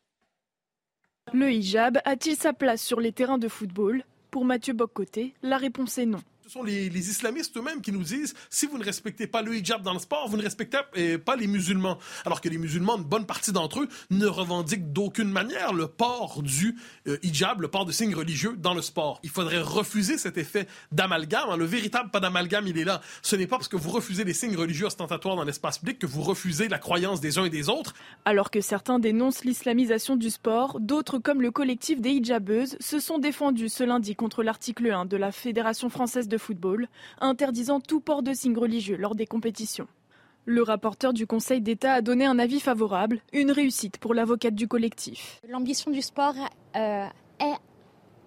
Le 1.33 1.51
hijab 1.53 1.99
a-t-il 2.05 2.37
sa 2.37 2.53
place 2.53 2.83
sur 2.83 3.01
les 3.01 3.13
terrains 3.13 3.39
de 3.39 3.49
football? 3.49 4.05
Pour 4.31 4.45
Mathieu 4.45 4.75
Boccoté, 4.75 5.35
la 5.43 5.57
réponse 5.57 5.99
est 5.99 6.07
non 6.07 6.21
ce 6.49 6.55
sont 6.55 6.63
les, 6.63 7.11
islamistes 7.11 7.55
eux-mêmes 7.59 7.83
qui 7.83 7.93
nous 7.93 8.03
disent 8.03 8.33
si 8.49 8.65
vous 8.65 8.79
ne 8.79 8.85
respectez 8.85 9.27
pas 9.27 9.43
le 9.43 9.55
hijab 9.55 9.83
dans 9.83 9.93
le 9.93 9.99
sport, 9.99 10.29
vous 10.29 10.39
ne 10.39 10.43
respectez 10.43 10.79
pas 11.19 11.37
les 11.37 11.47
musulmans. 11.47 11.99
Alors 12.25 12.41
que 12.41 12.49
les 12.49 12.57
musulmans, 12.57 12.97
une 12.97 13.05
bonne 13.05 13.27
partie 13.27 13.53
d'entre 13.53 13.83
eux, 13.83 13.89
ne 14.09 14.25
revendiquent 14.25 14.91
d'aucune 14.91 15.31
manière 15.31 15.75
le 15.75 15.89
port 15.89 16.43
du 16.43 16.75
euh, 17.07 17.19
hijab, 17.23 17.61
le 17.61 17.69
port 17.69 17.85
de 17.85 17.93
signes 17.93 18.15
religieux 18.15 18.55
dans 18.57 18.73
le 18.73 18.81
sport. 18.81 19.21
Il 19.25 19.29
faudrait 19.29 19.61
refuser 19.61 20.17
cet 20.17 20.39
effet 20.39 20.67
d'amalgame. 20.91 21.55
Le 21.55 21.67
véritable 21.67 22.11
pas 22.11 22.19
d'amalgame, 22.19 22.67
il 22.67 22.79
est 22.79 22.85
là. 22.85 23.03
Ce 23.21 23.37
n'est 23.37 23.47
pas 23.47 23.57
parce 23.57 23.69
que 23.69 23.77
vous 23.77 23.91
refusez 23.91 24.25
les 24.25 24.33
signes 24.33 24.57
religieux 24.57 24.87
ostentatoires 24.87 25.37
dans 25.37 25.45
l'espace 25.45 25.79
public 25.79 25.99
que 25.99 26.07
vous 26.07 26.23
refusez 26.23 26.69
la 26.69 26.79
croyance 26.79 27.21
des 27.21 27.37
uns 27.37 27.45
et 27.45 27.51
des 27.51 27.69
autres. 27.69 27.93
Alors 28.25 28.51
que 28.51 28.63
certains 28.63 28.99
dénoncent 28.99 29.45
l'islamisation 29.45 30.17
du 30.17 30.31
sport, 30.31 30.81
d'autres, 30.81 31.19
comme 31.19 31.43
le 31.43 31.51
collectif 31.51 32.01
des 32.01 32.13
hijabeuses, 32.13 32.79
se 32.81 33.01
sont 33.01 33.19
défendus 33.19 33.69
ce 33.69 33.85
lundi 33.85 34.17
contre 34.17 34.43
l'article 34.43 34.91
1 34.91 35.05
de 35.05 35.19
la 35.19 35.31
Fédération 35.31 35.91
française 35.91 36.27
de 36.27 36.38
football, 36.39 36.89
interdisant 37.21 37.81
tout 37.81 38.01
port 38.01 38.23
de 38.23 38.33
signes 38.33 38.57
religieux 38.57 38.97
lors 38.97 39.15
des 39.15 39.27
compétitions. 39.27 39.89
Le 40.45 40.63
rapporteur 40.63 41.13
du 41.13 41.27
Conseil 41.27 41.61
d'État 41.61 41.93
a 41.93 42.01
donné 42.01 42.25
un 42.25 42.39
avis 42.39 42.59
favorable, 42.59 43.21
une 43.35 43.51
réussite 43.51 43.99
pour 43.99 44.15
l'avocate 44.15 44.55
du 44.55 44.67
collectif. 44.67 45.41
L'ambition 45.47 45.91
du 45.91 46.01
sport 46.01 46.35
euh, 46.75 47.05
est 47.39 47.57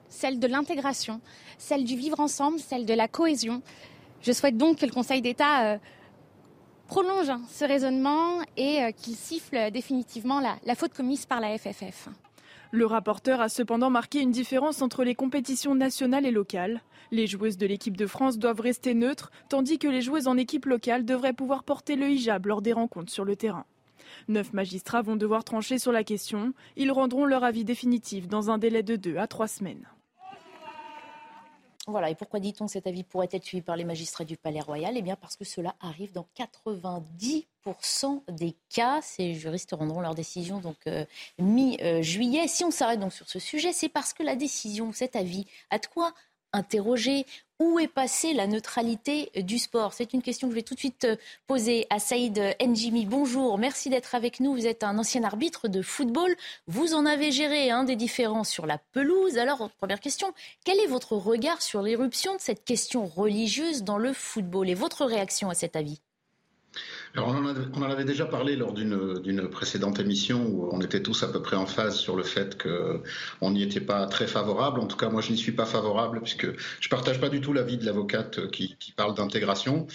celle 0.07 0.39
de 0.39 0.45
l'intégration, 0.45 1.19
celle 1.57 1.83
du 1.83 1.95
vivre 1.95 2.19
ensemble, 2.19 2.59
celle 2.59 2.85
de 2.85 2.93
la 2.93 3.07
cohésion. 3.07 3.63
Je 4.21 4.31
souhaite 4.33 4.55
donc 4.55 4.77
que 4.77 4.85
le 4.85 4.91
Conseil 4.91 5.23
d'État 5.23 5.65
euh, 5.65 5.77
prolonge 6.85 7.31
ce 7.49 7.65
raisonnement 7.65 8.41
et 8.55 8.83
euh, 8.83 8.91
qu'il 8.91 9.15
siffle 9.15 9.71
définitivement 9.71 10.39
la 10.39 10.75
faute 10.75 10.93
commise 10.93 11.25
par 11.25 11.39
la 11.39 11.57
FFF. 11.57 12.09
Le 12.73 12.85
rapporteur 12.85 13.41
a 13.41 13.49
cependant 13.49 13.89
marqué 13.89 14.21
une 14.21 14.31
différence 14.31 14.81
entre 14.81 15.03
les 15.03 15.13
compétitions 15.13 15.75
nationales 15.75 16.25
et 16.25 16.31
locales. 16.31 16.81
Les 17.11 17.27
joueuses 17.27 17.57
de 17.57 17.67
l'équipe 17.67 17.97
de 17.97 18.07
France 18.07 18.37
doivent 18.37 18.61
rester 18.61 18.93
neutres, 18.93 19.29
tandis 19.49 19.77
que 19.77 19.89
les 19.89 20.01
joueuses 20.01 20.27
en 20.27 20.37
équipe 20.37 20.65
locale 20.65 21.03
devraient 21.03 21.33
pouvoir 21.33 21.65
porter 21.65 21.97
le 21.97 22.09
hijab 22.09 22.45
lors 22.45 22.61
des 22.61 22.71
rencontres 22.71 23.11
sur 23.11 23.25
le 23.25 23.35
terrain. 23.35 23.65
Neuf 24.29 24.53
magistrats 24.53 25.01
vont 25.01 25.17
devoir 25.17 25.43
trancher 25.43 25.79
sur 25.79 25.91
la 25.91 26.05
question. 26.05 26.53
Ils 26.77 26.93
rendront 26.93 27.25
leur 27.25 27.43
avis 27.43 27.65
définitif 27.65 28.29
dans 28.29 28.49
un 28.49 28.57
délai 28.57 28.83
de 28.83 28.95
deux 28.95 29.17
à 29.17 29.27
trois 29.27 29.49
semaines. 29.49 29.85
Voilà, 31.87 32.09
et 32.09 32.15
pourquoi 32.15 32.39
dit-on 32.39 32.67
que 32.67 32.71
cet 32.71 32.87
avis 32.87 33.03
pourrait 33.03 33.27
être 33.31 33.43
suivi 33.43 33.61
par 33.61 33.75
les 33.75 33.83
magistrats 33.83 34.23
du 34.23 34.37
Palais 34.37 34.61
Royal? 34.61 34.93
Eh 34.95 35.01
bien 35.01 35.17
parce 35.17 35.35
que 35.35 35.43
cela 35.43 35.75
arrive 35.81 36.13
dans 36.13 36.27
90% 36.37 37.45
des 38.27 38.55
cas. 38.69 38.99
Ces 39.01 39.33
juristes 39.33 39.71
rendront 39.71 40.01
leur 40.01 40.15
décision 40.15 40.59
donc 40.59 40.77
euh, 40.87 41.05
mi-juillet. 41.39 42.47
Si 42.47 42.63
on 42.63 42.71
s'arrête 42.71 42.99
donc 42.99 43.13
sur 43.13 43.29
ce 43.29 43.39
sujet, 43.39 43.73
c'est 43.73 43.89
parce 43.89 44.13
que 44.13 44.23
la 44.23 44.35
décision, 44.35 44.91
cet 44.93 45.15
avis, 45.15 45.45
a 45.69 45.79
de 45.79 45.85
quoi 45.85 46.13
interroger 46.53 47.25
où 47.59 47.79
est 47.79 47.87
passée 47.87 48.33
la 48.33 48.47
neutralité 48.47 49.31
du 49.35 49.59
sport? 49.59 49.93
C'est 49.93 50.13
une 50.13 50.23
question 50.23 50.47
que 50.47 50.53
je 50.53 50.55
vais 50.55 50.63
tout 50.63 50.73
de 50.73 50.79
suite 50.79 51.05
euh, 51.05 51.15
poser 51.45 51.85
à 51.91 51.99
Saïd 51.99 52.55
Njimi. 52.59 53.05
Bonjour, 53.05 53.57
merci 53.59 53.89
d'être 53.89 54.15
avec 54.15 54.39
nous. 54.39 54.53
Vous 54.53 54.65
êtes 54.65 54.83
un 54.83 54.97
ancien 54.97 55.23
arbitre 55.23 55.67
de 55.67 55.83
football. 55.83 56.35
Vous 56.67 56.95
en 56.95 57.05
avez 57.05 57.31
géré 57.31 57.69
un 57.69 57.83
des 57.83 57.95
différents 57.95 58.43
sur 58.43 58.65
la 58.65 58.79
pelouse. 58.79 59.37
Alors, 59.37 59.69
première 59.77 59.99
question, 59.99 60.33
quel 60.65 60.79
est 60.79 60.87
votre 60.87 61.15
regard 61.15 61.61
sur 61.61 61.83
l'éruption 61.83 62.35
de 62.35 62.41
cette 62.41 62.65
question 62.65 63.05
religieuse 63.05 63.83
dans 63.83 63.99
le 63.99 64.11
football 64.11 64.67
et 64.69 64.75
votre 64.75 65.05
réaction 65.05 65.49
à 65.49 65.53
cet 65.53 65.75
avis? 65.75 66.01
On, 67.17 67.83
en 67.83 67.89
avait 67.89 68.05
déjà 68.05 68.25
parlé 68.25 68.55
lors 68.55 68.73
d'une 68.73 69.49
précédente 69.49 69.99
émission 69.99 70.45
où 70.47 70.69
on 70.71 70.79
était 70.79 71.01
tous 71.01 71.23
à 71.23 71.27
peu 71.27 71.41
près 71.41 71.57
en 71.57 71.65
phase 71.65 71.97
sur 71.97 72.15
le 72.15 72.23
fait 72.23 72.57
qu'on 72.61 73.51
n'y 73.51 73.63
était 73.63 73.81
pas 73.81 74.05
très 74.07 74.27
favorable. 74.27 74.79
En 74.79 74.87
tout 74.87 74.95
cas, 74.95 75.09
moi, 75.09 75.21
je 75.21 75.31
n'y 75.31 75.37
suis 75.37 75.51
pas 75.51 75.65
favorable 75.65 76.21
puisque 76.21 76.47
je 76.79 76.89
partage 76.89 77.19
pas 77.19 77.27
du 77.27 77.41
tout 77.41 77.51
l'avis 77.51 77.77
de 77.77 77.85
l'avocate 77.85 78.49
qui, 78.51 78.77
parle 78.95 79.13
d'intégration. 79.13 79.87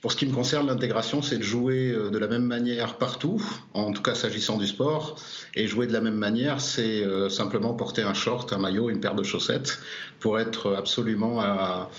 Pour 0.00 0.12
ce 0.12 0.16
qui 0.16 0.26
me 0.26 0.32
concerne, 0.32 0.66
l'intégration, 0.66 1.22
c'est 1.22 1.38
de 1.38 1.42
jouer 1.42 1.90
euh, 1.90 2.10
de 2.10 2.18
la 2.18 2.26
même 2.26 2.44
manière 2.44 2.98
partout, 2.98 3.42
en 3.72 3.92
tout 3.92 4.02
cas 4.02 4.14
s'agissant 4.14 4.58
du 4.58 4.66
sport. 4.66 5.16
Et 5.54 5.66
jouer 5.66 5.86
de 5.86 5.92
la 5.92 6.00
même 6.00 6.16
manière, 6.16 6.60
c'est 6.60 7.02
euh, 7.02 7.28
simplement 7.28 7.74
porter 7.74 8.02
un 8.02 8.14
short, 8.14 8.52
un 8.52 8.58
maillot, 8.58 8.90
une 8.90 9.00
paire 9.00 9.14
de 9.14 9.22
chaussettes 9.22 9.78
pour 10.20 10.38
être 10.38 10.74
absolument 10.74 11.40
à, 11.40 11.90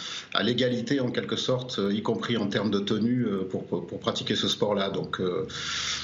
l'égalité 0.42 1.00
en 1.00 1.12
quelque 1.12 1.36
sorte, 1.36 1.80
y 1.92 2.02
compris 2.02 2.38
en 2.38 2.48
termes 2.48 2.72
de 2.72 2.80
tenue 2.80 3.28
pour 3.50 4.00
pratiquer 4.00 4.36
ce 4.36 4.48
sport 4.48 4.63
là 4.72 4.90
Donc, 4.90 5.20
euh, 5.20 5.46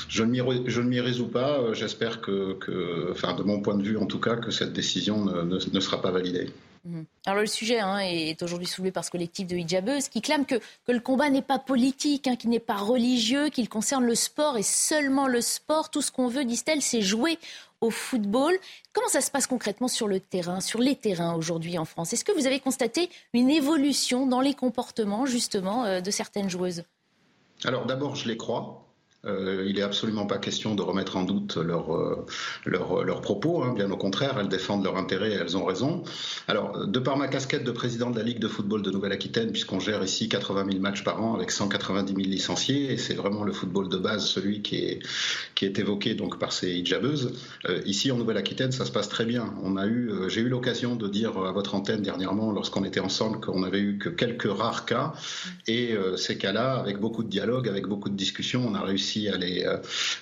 je 0.10 0.24
ne 0.24 0.82
m'y 0.82 1.00
résous 1.00 1.28
pas. 1.28 1.60
Euh, 1.60 1.74
j'espère 1.74 2.20
que, 2.20 2.58
de 2.68 3.44
mon 3.44 3.62
point 3.62 3.76
de 3.76 3.84
vue 3.84 3.98
en 3.98 4.06
tout 4.06 4.20
cas, 4.20 4.36
que 4.36 4.52
cette 4.52 4.74
décision 4.74 5.26
ne, 5.26 5.80
sera 5.80 6.02
pas 6.02 6.12
validée. 6.12 6.50
Mhm. 6.86 7.06
Alors 7.26 7.42
le 7.42 7.48
sujet 7.48 7.80
hein, 7.80 8.00
est 8.00 8.42
aujourd'hui 8.42 8.68
soulevé 8.68 8.92
par 8.92 9.04
ce 9.04 9.12
collectif 9.12 9.48
de 9.48 9.58
hijabeuses 9.58 10.08
qui 10.08 10.22
clame 10.22 10.46
que, 10.46 10.56
que 10.56 10.92
le 10.94 11.02
combat 11.02 11.30
n'est 11.30 11.42
pas 11.42 11.60
politique, 11.60 12.26
hein, 12.28 12.38
qu'il 12.38 12.50
n'est 12.50 12.60
pas 12.60 12.78
religieux, 12.78 13.50
qu'il 13.50 13.68
concerne 13.68 14.06
le 14.06 14.16
sport 14.16 14.58
et 14.58 14.64
seulement 14.64 15.28
le 15.28 15.42
sport. 15.42 15.90
Tout 15.90 16.02
ce 16.02 16.12
qu'on 16.12 16.30
veut, 16.30 16.46
disent-elles, 16.46 16.82
c'est 16.82 17.02
jouer 17.02 17.38
au 17.82 17.90
football. 17.90 18.58
Comment 18.94 19.10
ça 19.10 19.22
se 19.22 19.32
passe 19.32 19.48
concrètement 19.48 19.88
sur 19.88 20.08
le 20.08 20.20
terrain, 20.20 20.62
sur 20.62 20.80
les 20.80 20.96
terrains 20.96 21.36
aujourd'hui 21.36 21.78
en 21.78 21.86
France? 21.86 22.14
Est-ce 22.14 22.26
que 22.26 22.32
vous 22.32 22.48
avez 22.48 22.60
constaté 22.60 23.10
une 23.34 23.50
évolution 23.50 24.26
dans 24.26 24.42
les 24.42 24.54
comportements 24.54 25.26
justement 25.26 25.86
euh, 25.86 26.02
de 26.02 26.12
certaines 26.12 26.50
joueuses? 26.50 26.84
Alors 27.66 27.86
d'abord, 27.86 28.16
je 28.16 28.28
les 28.28 28.38
crois. 28.38 28.89
Euh, 29.26 29.66
il 29.68 29.76
n'est 29.76 29.82
absolument 29.82 30.26
pas 30.26 30.38
question 30.38 30.76
de 30.76 30.82
remettre 30.82 31.18
en 31.18 31.24
doute 31.24 31.58
leurs 31.58 31.94
euh, 31.94 32.26
leur, 32.66 33.22
propos, 33.22 33.64
hein. 33.64 33.74
bien 33.74 33.92
au 33.92 33.98
contraire, 33.98 34.38
elles 34.40 34.48
défendent 34.48 34.86
leur 34.86 34.96
intérêt 34.96 35.32
et 35.32 35.34
elles 35.34 35.58
ont 35.58 35.66
raison. 35.66 36.04
Alors, 36.48 36.88
de 36.88 37.00
par 37.00 37.18
ma 37.18 37.28
casquette 37.28 37.66
de 37.66 37.72
président 37.72 38.12
de 38.12 38.18
la 38.18 38.24
Ligue 38.24 38.40
de 38.40 38.48
football 38.48 38.82
de 38.82 38.92
Nouvelle-Aquitaine, 38.92 39.52
puisqu'on 39.52 39.82
gère 39.82 40.02
ici 40.04 40.30
80 40.30 40.68
000 40.72 40.80
matchs 40.80 41.04
par 41.04 41.22
an 41.22 41.36
avec 41.36 41.52
190 41.52 42.14
000 42.14 42.28
licenciés, 42.30 42.94
et 42.94 42.98
c'est 42.98 43.14
vraiment 43.14 43.44
le 43.44 43.52
football 43.52 43.90
de 43.90 43.98
base, 43.98 44.26
celui 44.26 44.62
qui 44.62 44.78
est, 44.78 45.00
qui 45.54 45.66
est 45.66 45.78
évoqué 45.80 46.16
donc 46.16 46.40
par 46.40 46.54
ces 46.54 46.72
hijabeuses, 46.72 47.34
euh, 47.68 47.82
ici 47.86 48.12
en 48.14 48.18
Nouvelle-Aquitaine, 48.18 48.72
ça 48.72 48.86
se 48.86 48.92
passe 48.92 49.10
très 49.10 49.26
bien. 49.26 49.54
On 49.64 49.76
a 49.76 49.90
j'ai 50.30 50.42
eu 50.42 50.50
l'occasion 50.50 50.96
de 50.96 51.08
dire 51.08 51.38
à 51.40 51.52
votre 51.52 51.74
antenne 51.74 52.02
dernièrement, 52.04 52.52
lorsqu'on 52.52 52.86
était 52.86 53.00
ensemble, 53.00 53.40
qu'on 53.40 53.62
n'avait 53.62 53.80
eu 53.80 53.98
que 53.98 54.10
quelques 54.10 54.50
rares 54.50 54.86
cas, 54.86 55.14
et 55.68 55.96
ces 56.16 56.38
cas-là, 56.38 56.76
avec 56.76 57.00
beaucoup 57.00 57.24
de 57.24 57.30
dialogue, 57.30 57.68
avec 57.68 57.88
beaucoup 57.88 58.10
de 58.10 58.16
discussions, 58.16 58.64
on 58.68 58.76
a 58.76 58.82
réussi 58.82 59.09
réussi 59.18 59.64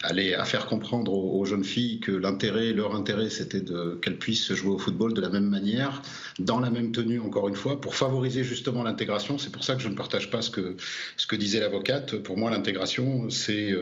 à, 0.03 0.13
les, 0.13 0.33
à, 0.33 0.45
faire 0.45 0.65
comprendre 0.65 1.13
aux, 1.13 1.45
jeunes 1.45 1.63
filles 1.63 1.99
que 1.99 2.11
l'intérêt, 2.11 2.73
leur 2.73 2.95
intérêt, 2.95 3.29
c'était 3.29 3.63
qu'elles 4.01 4.17
puissent 4.17 4.53
jouer 4.53 4.71
au 4.71 4.77
football 4.77 5.13
de 5.13 5.21
la 5.21 5.29
même 5.29 5.47
manière, 5.47 6.01
dans 6.39 6.59
la 6.59 6.69
même 6.69 6.91
tenue, 6.91 7.19
encore 7.19 7.47
une 7.47 7.55
fois, 7.55 7.79
pour 7.81 7.95
favoriser 7.95 8.43
justement 8.43 8.83
l'intégration. 8.83 9.37
C'est 9.37 9.51
pour 9.51 9.63
ça 9.63 9.75
que 9.75 9.81
je 9.81 9.89
ne 9.89 9.95
partage 9.95 10.29
pas 10.29 10.41
ce 10.41 10.49
que, 10.49 10.75
ce 11.17 11.27
que 11.27 11.35
disait 11.35 11.59
l'avocate. 11.59 12.17
Pour 12.17 12.37
moi, 12.37 12.51
l'intégration, 12.51 13.29
c'est 13.29 13.73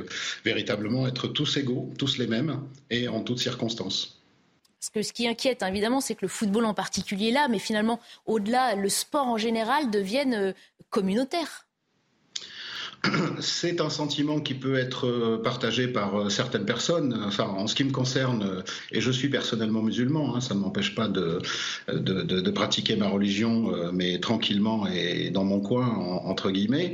véritablement 0.44 1.08
être 1.08 1.28
tous 1.28 1.58
égaux, 1.58 1.92
tous 1.98 2.18
les 2.18 2.28
mêmes, 2.28 2.62
et 2.90 3.08
en 3.08 3.22
toutes 3.22 3.40
circonstances. 3.40 4.22
Parce 4.80 4.90
que 4.90 5.02
ce 5.02 5.14
qui 5.14 5.28
inquiète, 5.28 5.64
évidemment, 5.64 6.00
c'est 6.00 6.14
que 6.14 6.22
le 6.24 6.28
football 6.28 6.66
en 6.66 6.76
particulier 6.76 7.32
là, 7.32 7.48
mais 7.50 7.60
finalement, 7.60 8.00
au-delà, 8.28 8.76
le 8.76 8.90
sport 8.90 9.26
en 9.26 9.38
général 9.38 9.90
devienne 9.90 10.34
euh, 10.36 10.54
communautaire. 10.92 11.66
C'est 13.40 13.82
un 13.82 13.90
sentiment 13.90 14.40
qui 14.40 14.54
peut 14.54 14.76
être 14.76 15.08
euh, 15.08 15.42
partagé 15.42 15.88
par 15.88 16.16
euh, 16.16 16.30
certaines 16.30 16.66
personnes. 16.66 17.22
Enfin, 17.26 17.46
en 17.46 17.68
ce 17.68 17.76
qui 17.76 17.84
me 17.84 17.92
concerne, 17.92 18.44
euh, 18.44 18.62
et 18.92 19.02
je 19.02 19.12
suis 19.12 19.30
personnellement 19.30 19.82
musulman, 19.82 20.36
hein, 20.36 20.42
ça 20.42 20.54
ne 20.56 20.60
m'empêche 20.60 20.96
pas 20.96 21.08
de, 21.08 21.40
pratiquer 22.52 22.96
ma 22.96 23.08
religion, 23.08 23.72
mais 23.92 24.20
tranquillement 24.20 24.88
et 24.88 25.30
dans 25.30 25.44
mon 25.44 25.60
coin, 25.60 25.88
entre 26.24 26.52
guillemets. 26.52 26.94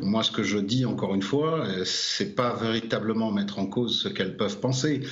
moi, 0.00 0.22
ce 0.22 0.30
que 0.30 0.42
je 0.42 0.56
dis 0.56 0.86
encore 0.86 1.14
une 1.14 1.22
fois, 1.22 1.66
c'est 1.84 2.34
pas 2.34 2.54
véritablement 2.54 3.30
mettre 3.30 3.58
en 3.58 3.66
cause 3.66 4.00
ce 4.02 4.08
qu'elles 4.08 4.36
peuvent 4.36 4.58
penser. 4.58 5.02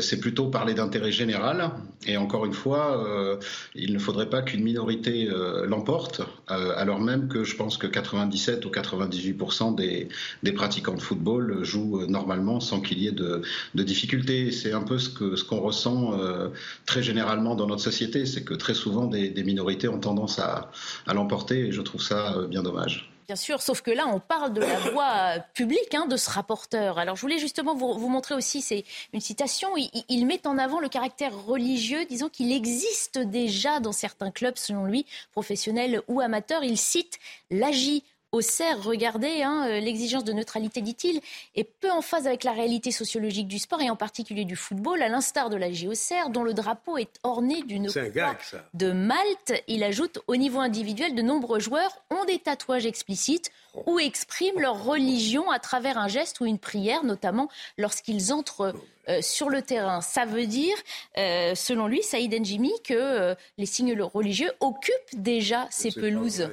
c'est 0.00 0.18
plutôt 0.18 0.46
parler 0.46 0.74
d'intérêt 0.74 1.12
général. 1.12 1.70
Et 2.06 2.16
encore 2.16 2.46
une 2.46 2.52
fois, 2.52 3.38
il 3.76 3.92
ne 3.92 3.98
faudrait 3.98 4.28
pas 4.28 4.42
qu'une 4.42 4.64
minorité 4.64 5.28
l'emporte, 5.66 6.22
alors 6.48 7.00
même 7.00 7.28
que 7.28 7.44
je 7.44 7.54
pense 7.54 7.76
que 7.76 7.86
97 7.86 8.64
ou 8.64 8.70
98 8.70 9.34
des, 9.70 10.08
pratiquants 10.54 10.94
de 10.94 11.00
football 11.00 11.62
jouent 11.62 12.06
normalement 12.06 12.60
sans 12.60 12.80
qu'il 12.80 12.98
y 12.98 13.06
ait 13.06 13.12
de, 13.12 13.42
difficultés. 13.74 14.50
C'est 14.50 14.72
un 14.72 14.82
peu 14.82 14.98
ce 14.98 15.08
qu'on 15.08 15.36
ce 15.36 15.44
qu'on 15.44 15.60
ressent 15.60 16.18
euh, 16.18 16.48
très 16.86 17.02
généralement 17.02 17.54
dans 17.54 17.66
notre 17.66 17.82
société, 17.82 18.26
c'est 18.26 18.44
que 18.44 18.54
très 18.54 18.74
souvent 18.74 19.06
des, 19.06 19.42
minorités 19.42 19.88
ont 19.88 19.98
tendance 19.98 20.38
à, 20.38 20.70
l'emporter 21.12 21.66
et 21.66 21.72
je 21.72 21.82
trouve 21.82 22.02
ça 22.02 22.34
euh, 22.36 22.46
bien 22.46 22.62
dommage. 22.62 23.12
Bien 23.26 23.36
sûr, 23.36 23.62
sauf 23.62 23.82
que 23.82 23.90
là, 23.90 24.06
on 24.12 24.18
parle 24.18 24.52
de 24.52 24.60
la 24.60 24.78
voix 24.90 25.38
publique 25.54 25.94
hein, 25.94 26.06
de 26.06 26.16
ce 26.16 26.28
rapporteur. 26.28 26.98
Alors, 26.98 27.16
je 27.16 27.20
voulais 27.22 27.38
justement 27.38 27.74
vous, 27.74 28.08
montrer 28.08 28.34
aussi, 28.34 28.60
c'est 28.60 28.84
une 29.12 29.20
citation, 29.20 29.68
il, 29.76 29.90
il, 30.08 30.26
met 30.26 30.44
en 30.46 30.58
avant 30.58 30.80
le 30.80 30.88
caractère 30.88 31.32
religieux, 31.46 32.04
disons 32.04 32.28
qu'il 32.28 32.52
existe 32.52 33.18
déjà 33.18 33.80
dans 33.80 33.92
certains 33.92 34.32
clubs, 34.32 34.56
selon 34.56 34.84
lui, 34.84 35.06
professionnels 35.30 36.02
ou 36.08 36.20
amateurs. 36.20 36.64
Il 36.64 36.76
cite 36.76 37.20
l'AGI, 37.50 38.02
Auxerre, 38.32 38.82
regardez, 38.82 39.42
hein, 39.42 39.66
euh, 39.68 39.80
l'exigence 39.80 40.24
de 40.24 40.32
neutralité, 40.32 40.80
dit-il, 40.80 41.20
est 41.54 41.64
peu 41.64 41.90
en 41.90 42.00
phase 42.00 42.26
avec 42.26 42.44
la 42.44 42.52
réalité 42.52 42.90
sociologique 42.90 43.46
du 43.46 43.58
sport 43.58 43.82
et 43.82 43.90
en 43.90 43.96
particulier 43.96 44.46
du 44.46 44.56
football, 44.56 45.02
à 45.02 45.08
l'instar 45.08 45.50
de 45.50 45.56
la 45.56 45.68
Auxerre, 45.86 46.30
dont 46.30 46.42
le 46.42 46.54
drapeau 46.54 46.96
est 46.96 47.20
orné 47.24 47.62
d'une 47.62 47.88
croix 47.88 48.36
de 48.72 48.92
Malte. 48.92 49.52
Il 49.68 49.84
ajoute, 49.84 50.20
au 50.28 50.36
niveau 50.36 50.60
individuel, 50.60 51.14
de 51.14 51.20
nombreux 51.20 51.60
joueurs 51.60 52.02
ont 52.10 52.24
des 52.24 52.38
tatouages 52.38 52.86
explicites 52.86 53.50
ou 53.86 53.98
expriment 53.98 54.60
leur 54.60 54.82
religion 54.82 55.50
à 55.50 55.58
travers 55.58 55.98
un 55.98 56.08
geste 56.08 56.40
ou 56.40 56.46
une 56.46 56.58
prière, 56.58 57.04
notamment 57.04 57.50
lorsqu'ils 57.76 58.32
entrent 58.32 58.74
euh, 59.10 59.20
sur 59.20 59.50
le 59.50 59.60
terrain. 59.60 60.00
Ça 60.00 60.24
veut 60.24 60.46
dire, 60.46 60.76
euh, 61.18 61.54
selon 61.54 61.86
lui, 61.86 62.02
Saïd 62.02 62.32
Njimi, 62.32 62.72
que 62.82 63.36
les 63.58 63.66
signes 63.66 64.00
religieux 64.00 64.52
occupent 64.60 64.94
déjà 65.12 65.66
ces 65.70 65.90
pelouses. 65.90 66.48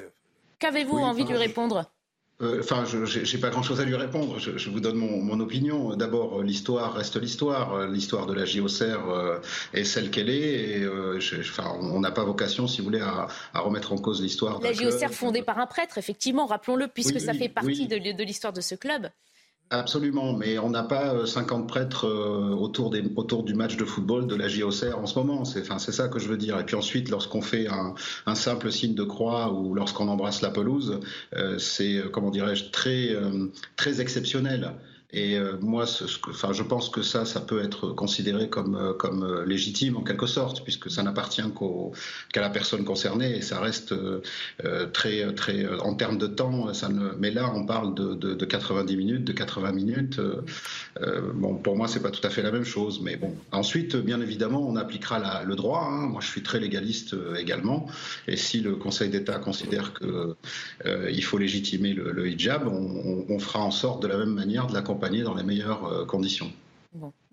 Qu'avez-vous 0.60 0.98
envie 0.98 1.24
de 1.24 1.30
lui 1.30 1.38
répondre 1.38 1.86
euh, 2.42 2.60
Enfin, 2.60 2.86
je 2.86 2.98
n'ai 2.98 3.42
pas 3.42 3.50
grand-chose 3.50 3.80
à 3.80 3.86
lui 3.86 3.96
répondre. 3.96 4.40
Je, 4.40 4.70
vous 4.70 4.80
donne 4.80 4.98
mon, 4.98 5.40
opinion. 5.40 5.96
D'abord, 5.96 6.44
l'histoire 6.44 6.94
reste 6.94 7.16
l'histoire. 7.16 7.88
L'histoire 7.88 8.26
de 8.26 8.34
la 8.34 8.46
JOCR 8.46 9.10
euh, 9.10 9.40
est 9.74 9.84
celle 9.84 10.12
qu'elle 10.12 10.30
est. 10.30 10.80
Et, 10.80 10.84
euh, 10.84 11.20
enfin, 11.40 11.78
on 11.82 12.00
n'a 12.00 12.12
pas 12.12 12.24
vocation, 12.24 12.68
si 12.68 12.80
vous 12.80 12.86
voulez, 12.86 13.02
à, 13.02 13.28
remettre 13.60 13.94
en 13.94 13.98
cause 13.98 14.22
l'histoire. 14.22 14.60
La 14.62 14.74
JOCR 14.74 15.12
fondée 15.12 15.42
par 15.42 15.60
un 15.60 15.66
prêtre, 15.66 15.98
effectivement, 15.98 16.46
rappelons-le, 16.46 16.88
puisque 16.88 17.20
ça 17.20 17.34
fait 17.34 17.50
partie 17.50 17.88
de 17.88 18.24
l'histoire 18.24 18.54
de 18.54 18.62
ce 18.62 18.76
club. 18.76 19.10
Absolument, 19.72 20.34
mais 20.34 20.58
on 20.58 20.72
n'a 20.72 20.82
pas 20.82 21.28
50 21.28 21.62
euh, 21.62 21.68
prêtres 21.68 22.08
euh, 22.08 22.56
autour, 22.56 22.90
des, 22.90 23.04
autour 23.16 23.44
du 23.44 23.54
match 23.54 23.78
de 23.78 23.86
football 23.86 24.26
de 24.26 24.34
la 24.34 24.48
JOCR 24.48 24.98
en 24.98 25.06
ce 25.06 25.20
moment. 25.20 25.46
C'est 25.46 25.64
ça 25.64 26.08
que 26.08 26.18
je 26.18 26.28
veux 26.28 26.38
dire. 26.38 26.60
Et 26.60 26.66
puis 26.66 26.76
ensuite, 26.76 27.10
lorsqu'on 27.10 27.44
fait 27.44 27.68
un, 27.68 27.94
un, 28.26 28.34
simple 28.34 28.72
signe 28.72 28.96
de 28.96 29.04
croix 29.04 29.54
ou 29.54 29.76
lorsqu'on 29.76 30.08
embrasse 30.08 30.42
la 30.42 30.50
pelouse, 30.50 31.00
euh, 31.36 31.60
c'est, 31.60 32.02
comment 32.12 32.32
dirais-je, 32.32 32.72
très, 32.72 33.16
très 33.76 34.02
exceptionnel. 34.02 34.74
Et 35.12 35.40
euh, 35.40 35.58
moi, 35.60 35.86
enfin, 36.28 36.54
je 36.54 36.62
pense 36.62 36.90
que 36.90 37.02
ça, 37.02 37.26
ça 37.26 37.42
peut 37.42 37.64
être 37.64 37.90
considéré 37.90 38.48
comme, 38.48 38.76
euh, 38.76 38.94
comme 38.94 39.24
euh, 39.24 39.44
légitime 39.44 39.98
en 39.98 40.04
quelque 40.04 40.28
sorte, 40.28 40.64
puisque 40.64 40.92
ça 40.92 41.02
n'appartient 41.02 41.42
qu'à 42.32 42.42
la 42.42 42.50
personne 42.52 42.86
concernée 42.86 43.38
et 43.38 43.42
ça 43.42 43.60
reste 43.60 43.94
très, 44.94 45.34
très, 45.34 45.68
en 45.80 45.96
termes 45.96 46.18
de 46.18 46.28
temps, 46.28 46.74
ça 46.74 46.90
ne, 46.90 47.12
mais 47.18 47.32
là, 47.32 47.52
on 47.56 47.66
parle 47.66 47.96
de, 47.96 48.14
de, 48.14 48.34
de 48.36 48.46
90 48.46 48.98
minutes, 48.98 49.24
de 49.24 49.34
80 49.34 49.72
minutes. 49.72 50.22
bon, 51.36 51.56
pour 51.56 51.76
moi, 51.76 51.88
c'est 51.88 52.02
pas 52.02 52.12
tout 52.12 52.26
à 52.26 52.30
fait 52.30 52.42
la 52.42 52.52
même 52.52 52.64
chose, 52.64 53.02
mais 53.02 53.16
bon. 53.16 53.36
Ensuite, 53.52 53.96
bien 53.96 54.22
évidemment, 54.22 54.68
on 54.68 54.76
appliquera 54.76 55.44
le 55.44 55.56
droit. 55.56 55.88
Hein. 55.90 56.08
Moi, 56.08 56.22
je 56.22 56.28
suis 56.28 56.44
très 56.44 56.60
légaliste 56.60 57.16
également, 57.38 57.88
et 58.28 58.38
si 58.38 58.62
le 58.62 58.76
Conseil 58.76 59.10
d'État 59.10 59.40
considère 59.40 59.94
que 59.94 60.36
il 60.86 61.24
faut 61.24 61.38
légitimer 61.38 61.94
le, 61.94 62.28
hijab, 62.28 62.68
on, 62.68 63.26
on, 63.28 63.40
fera 63.40 63.60
en 63.60 63.72
sorte 63.72 64.04
de 64.04 64.08
la 64.08 64.18
même 64.18 64.34
manière 64.34 64.68
de 64.68 64.74
l'accompagner 64.74 64.99
dans 65.00 65.34
les 65.34 65.44
meilleures 65.44 65.86
euh, 65.86 66.06
conditions. 66.06 66.52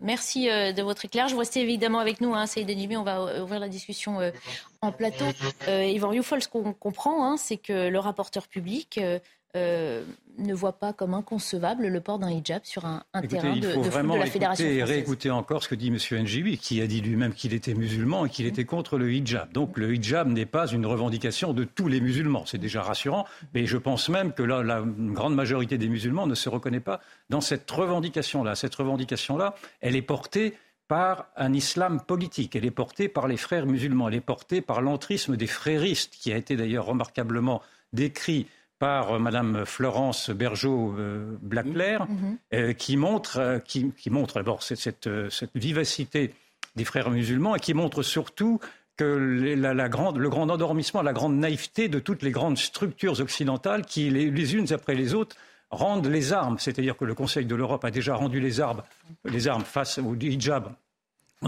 Merci 0.01 0.51
euh, 0.51 0.73
de 0.73 0.83
votre 0.83 1.05
éclairage. 1.05 1.33
Vous 1.33 1.39
restez 1.39 1.61
évidemment 1.61 1.99
avec 1.99 2.21
nous, 2.21 2.35
hein, 2.35 2.47
Saïd 2.47 2.71
on 2.97 3.03
va 3.03 3.21
euh, 3.21 3.43
ouvrir 3.43 3.59
la 3.59 3.69
discussion 3.69 4.19
en 4.83 4.93
plateau. 4.93 5.25
Yvan 5.67 6.11
Rioufol, 6.11 6.43
ce 6.43 6.49
qu'on 6.49 6.73
comprend, 6.73 7.27
hein, 7.27 7.37
c'est 7.37 7.57
que 7.57 7.89
le 7.89 7.99
rapporteur 7.99 8.49
public 8.49 9.01
euh, 9.55 10.03
ne 10.39 10.53
voit 10.53 10.79
pas 10.79 10.93
comme 10.93 11.15
inconcevable 11.15 11.87
le 11.87 12.01
port 12.01 12.19
d'un 12.19 12.31
hijab 12.31 12.63
sur 12.65 12.85
un, 12.85 13.03
terrain 13.29 13.57
de, 13.57 13.69
foot 13.69 13.85
de 13.85 14.19
la 14.19 14.27
Fédération 14.27 14.67
et 14.67 14.83
réécouter 14.83 15.31
encore 15.31 15.63
ce 15.63 15.69
que 15.69 15.75
dit 15.75 15.89
M. 15.89 15.97
Njibi, 16.25 16.59
qui 16.59 16.81
a 16.83 16.87
dit 16.87 17.01
lui-même 17.01 17.33
qu'il 17.33 17.55
était 17.55 17.75
musulman 17.75 18.27
et 18.27 18.31
qu'il 18.31 18.47
était 18.47 18.65
contre 18.65 18.99
le 18.99 19.13
hijab. 19.13 19.53
Donc 19.53 19.79
le 19.79 19.95
hijab 19.95 20.29
n'est 20.29 20.47
pas 20.47 20.67
une 20.67 20.85
revendication 20.85 21.53
de 21.53 21.65
tous 21.65 21.89
les 21.89 22.01
musulmans. 22.01 22.45
C'est 22.45 22.59
déjà 22.59 22.83
rassurant, 22.83 23.25
mais 23.55 23.67
je 23.67 23.79
pense 23.79 24.09
même 24.09 24.33
que 24.33 24.43
la, 24.43 24.63
la 24.63 24.83
grande 24.85 25.35
majorité 25.35 25.79
des 25.79 25.89
musulmans 25.89 26.27
ne 26.27 26.35
se 26.35 26.49
reconnaît 26.49 26.81
pas 26.81 27.01
dans 27.31 27.41
cette 27.41 27.71
revendication-là. 27.71 28.57
Cette 28.57 28.75
revendication-là, 28.75 29.55
elle 29.81 29.97
est 29.97 30.03
portée 30.03 30.55
par 30.89 31.27
un 31.37 31.53
islam 31.53 32.01
politique. 32.01 32.55
Elle 32.57 32.65
est 32.65 32.71
portée 32.71 33.09
par 33.09 33.27
les 33.27 33.37
frères 33.37 33.67
musulmans. 33.67 34.09
Elle 34.09 34.17
est 34.17 34.21
portée 34.21 34.61
par 34.61 34.81
l'entrisme 34.81 35.37
des 35.37 35.47
fréristes, 35.47 36.15
qui 36.15 36.33
a 36.33 36.37
été 36.37 36.57
d'ailleurs 36.57 36.87
remarquablement 36.87 37.63
décrit 37.93 38.47
par 38.79 39.15
euh, 39.15 39.19
Madame 39.19 39.65
Florence 39.65 40.31
Bergeau-Blaclair, 40.31 42.07
mmh. 42.07 42.13
Mmh. 42.13 42.39
Euh, 42.55 42.73
qui 42.73 42.97
montre, 42.97 43.39
euh, 43.39 43.59
qui, 43.59 43.93
montre 44.11 44.35
d'abord 44.37 44.63
cette, 44.63 45.09
cette, 45.31 45.57
vivacité 45.57 46.35
des 46.77 46.85
frères 46.85 47.11
musulmans 47.11 47.57
et 47.57 47.61
qui 47.61 47.75
montre 47.75 48.03
surtout 48.03 48.61
que 48.97 49.05
la, 49.05 49.89
grande, 49.89 50.17
le 50.17 50.29
grand 50.31 50.49
endormissement, 50.49 51.03
la 51.03 51.13
grande 51.13 51.37
naïveté 51.37 51.89
de 51.89 51.99
toutes 51.99 52.23
les 52.23 52.31
grandes 52.31 52.57
structures 52.57 53.21
occidentales 53.21 53.85
qui, 53.85 54.09
les, 54.09 54.31
les 54.31 54.55
unes 54.55 54.73
après 54.73 54.95
les 54.95 55.15
autres, 55.15 55.37
rendent 55.71 56.07
les 56.07 56.33
armes. 56.33 56.59
C'est-à-dire 56.59 56.97
que 56.97 57.05
le 57.05 57.15
Conseil 57.15 57.45
de 57.45 57.55
l'Europe 57.55 57.85
a 57.85 57.91
déjà 57.91 58.15
rendu 58.15 58.41
les 58.41 58.61
armes, 58.61 58.83
les 59.25 59.49
armes 59.49 59.65
face 59.65 59.99
au 59.99 60.15
hijab 60.15 60.73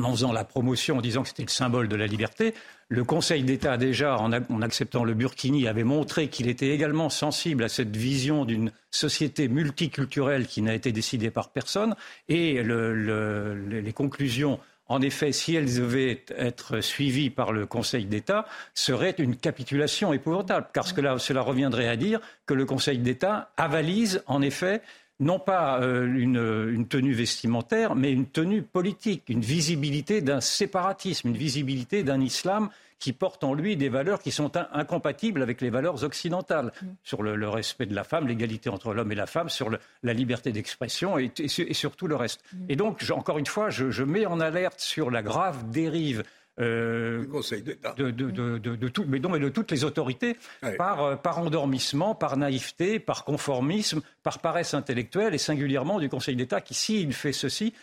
en 0.04 0.12
faisant 0.12 0.32
la 0.32 0.44
promotion, 0.44 0.98
en 0.98 1.00
disant 1.00 1.22
que 1.22 1.28
c'était 1.28 1.42
le 1.42 1.48
symbole 1.48 1.88
de 1.88 1.96
la 1.96 2.06
liberté. 2.06 2.54
Le 2.88 3.04
Conseil 3.04 3.42
d'État, 3.42 3.76
déjà, 3.76 4.18
en, 4.18 4.32
acceptant 4.62 5.04
le 5.04 5.14
Burkini, 5.14 5.68
avait 5.68 5.84
montré 5.84 6.28
qu'il 6.28 6.48
était 6.48 6.70
également 6.70 7.10
sensible 7.10 7.64
à 7.64 7.68
cette 7.68 7.96
vision 7.96 8.44
d'une 8.44 8.72
société 8.90 9.48
multiculturelle 9.48 10.46
qui 10.46 10.62
n'a 10.62 10.74
été 10.74 10.92
décidée 10.92 11.30
par 11.30 11.50
personne. 11.50 11.94
Et 12.28 12.62
les 12.62 13.92
conclusions, 13.92 14.58
en 14.86 15.02
effet, 15.02 15.32
si 15.32 15.54
elles 15.54 15.74
devaient 15.74 16.24
être 16.36 16.80
suivies 16.80 17.30
par 17.30 17.52
le 17.52 17.66
Conseil 17.66 18.06
d'État, 18.06 18.46
seraient 18.74 19.14
une 19.18 19.36
capitulation 19.36 20.14
épouvantable. 20.14 20.68
Car 20.72 20.86
cela 20.86 21.42
reviendrait 21.42 21.88
à 21.88 21.96
dire 21.96 22.20
que 22.46 22.54
le 22.54 22.64
Conseil 22.64 22.98
d'État 22.98 23.50
avalise, 23.58 24.22
en 24.26 24.40
effet, 24.40 24.80
non 25.20 25.38
pas 25.38 25.80
euh, 25.80 26.06
une, 26.06 26.86
tenue 26.86 27.12
vestimentaire, 27.12 27.94
mais 27.94 28.12
une 28.12 28.26
tenue 28.26 28.62
politique, 28.62 29.24
une 29.28 29.40
visibilité 29.40 30.20
d'un 30.20 30.40
séparatisme, 30.40 31.28
une 31.28 31.36
visibilité 31.36 32.02
d'un 32.02 32.20
islam 32.20 32.70
qui 32.98 33.12
porte 33.12 33.44
en 33.44 33.54
lui 33.54 33.76
des 33.76 33.88
valeurs 33.88 34.20
qui 34.20 34.32
sont 34.32 34.52
incompatibles 34.72 35.42
avec 35.42 35.60
les 35.60 35.70
valeurs 35.70 36.02
occidentales, 36.02 36.72
mm. 36.82 36.86
sur 37.04 37.22
le, 37.22 37.48
respect 37.48 37.86
de 37.86 37.94
la 37.94 38.04
femme, 38.04 38.26
l'égalité 38.26 38.70
entre 38.70 38.92
l'homme 38.92 39.12
et 39.12 39.16
la 39.16 39.26
femme, 39.26 39.48
sur 39.48 39.70
la 40.02 40.12
liberté 40.12 40.50
d'expression 40.52 41.18
et, 41.18 41.30
et, 41.38 41.74
sur 41.74 41.96
tout 41.96 42.08
le 42.08 42.16
reste. 42.16 42.42
Mm. 42.52 42.56
Et 42.68 42.76
donc, 42.76 43.04
encore 43.10 43.38
une 43.38 43.46
fois, 43.46 43.70
je, 43.70 43.90
je 43.90 44.02
mets 44.02 44.26
en 44.26 44.40
alerte 44.40 44.80
sur 44.80 45.10
la 45.10 45.22
grave 45.22 45.70
dérive 45.70 46.24
euh, 46.60 47.26
Conseil 47.26 47.62
d'État. 47.62 47.94
De, 47.94 48.88
tout, 48.88 49.04
mais 49.06 49.18
non, 49.18 49.28
mais 49.28 49.38
de 49.38 49.48
toutes 49.48 49.70
les 49.70 49.84
autorités, 49.84 50.36
par, 50.76 51.20
par 51.20 51.38
endormissement, 51.38 52.14
par 52.14 52.36
naïveté, 52.36 52.98
par 52.98 53.24
conformisme, 53.24 54.00
par 54.22 54.40
paresse 54.40 54.74
intellectuelle 54.74 55.34
et 55.34 55.38
singulièrement 55.38 55.98
du 55.98 56.08
Conseil 56.08 56.36
d'État 56.36 56.60
qui, 56.60 56.74
s'il 56.74 57.12
fait 57.12 57.32
ceci, 57.32 57.74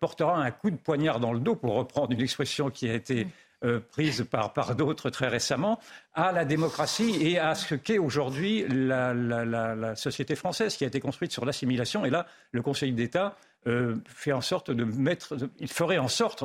portera 0.00 0.36
un 0.36 0.50
coup 0.50 0.70
de 0.70 0.76
poignard 0.76 1.20
dans 1.20 1.32
le 1.32 1.40
dos, 1.40 1.56
pour 1.56 1.74
reprendre 1.74 2.12
une 2.12 2.20
expression 2.20 2.70
qui 2.70 2.88
a 2.88 2.94
été 2.94 3.26
euh, 3.64 3.80
prise 3.80 4.26
par, 4.30 4.52
par 4.52 4.74
d'autres 4.74 5.08
très 5.08 5.28
récemment, 5.28 5.80
à 6.12 6.32
la 6.32 6.44
démocratie 6.44 7.16
et 7.22 7.38
à 7.38 7.54
ce 7.54 7.74
qu'est 7.74 7.96
aujourd'hui 7.96 8.66
la, 8.68 9.96
société 9.96 10.34
française 10.34 10.76
qui 10.76 10.84
a 10.84 10.86
été 10.86 11.00
construite 11.00 11.32
sur 11.32 11.46
l'assimilation. 11.46 12.04
Et 12.04 12.10
là, 12.10 12.26
le 12.52 12.60
Conseil 12.60 12.92
d'État 12.92 13.38
euh, 13.66 13.94
fait 14.04 14.32
en 14.32 14.42
sorte 14.42 14.70
de 14.70 14.84
mettre, 14.84 15.36
il 15.60 15.68
ferait 15.68 15.96
en 15.96 16.08
sorte 16.08 16.44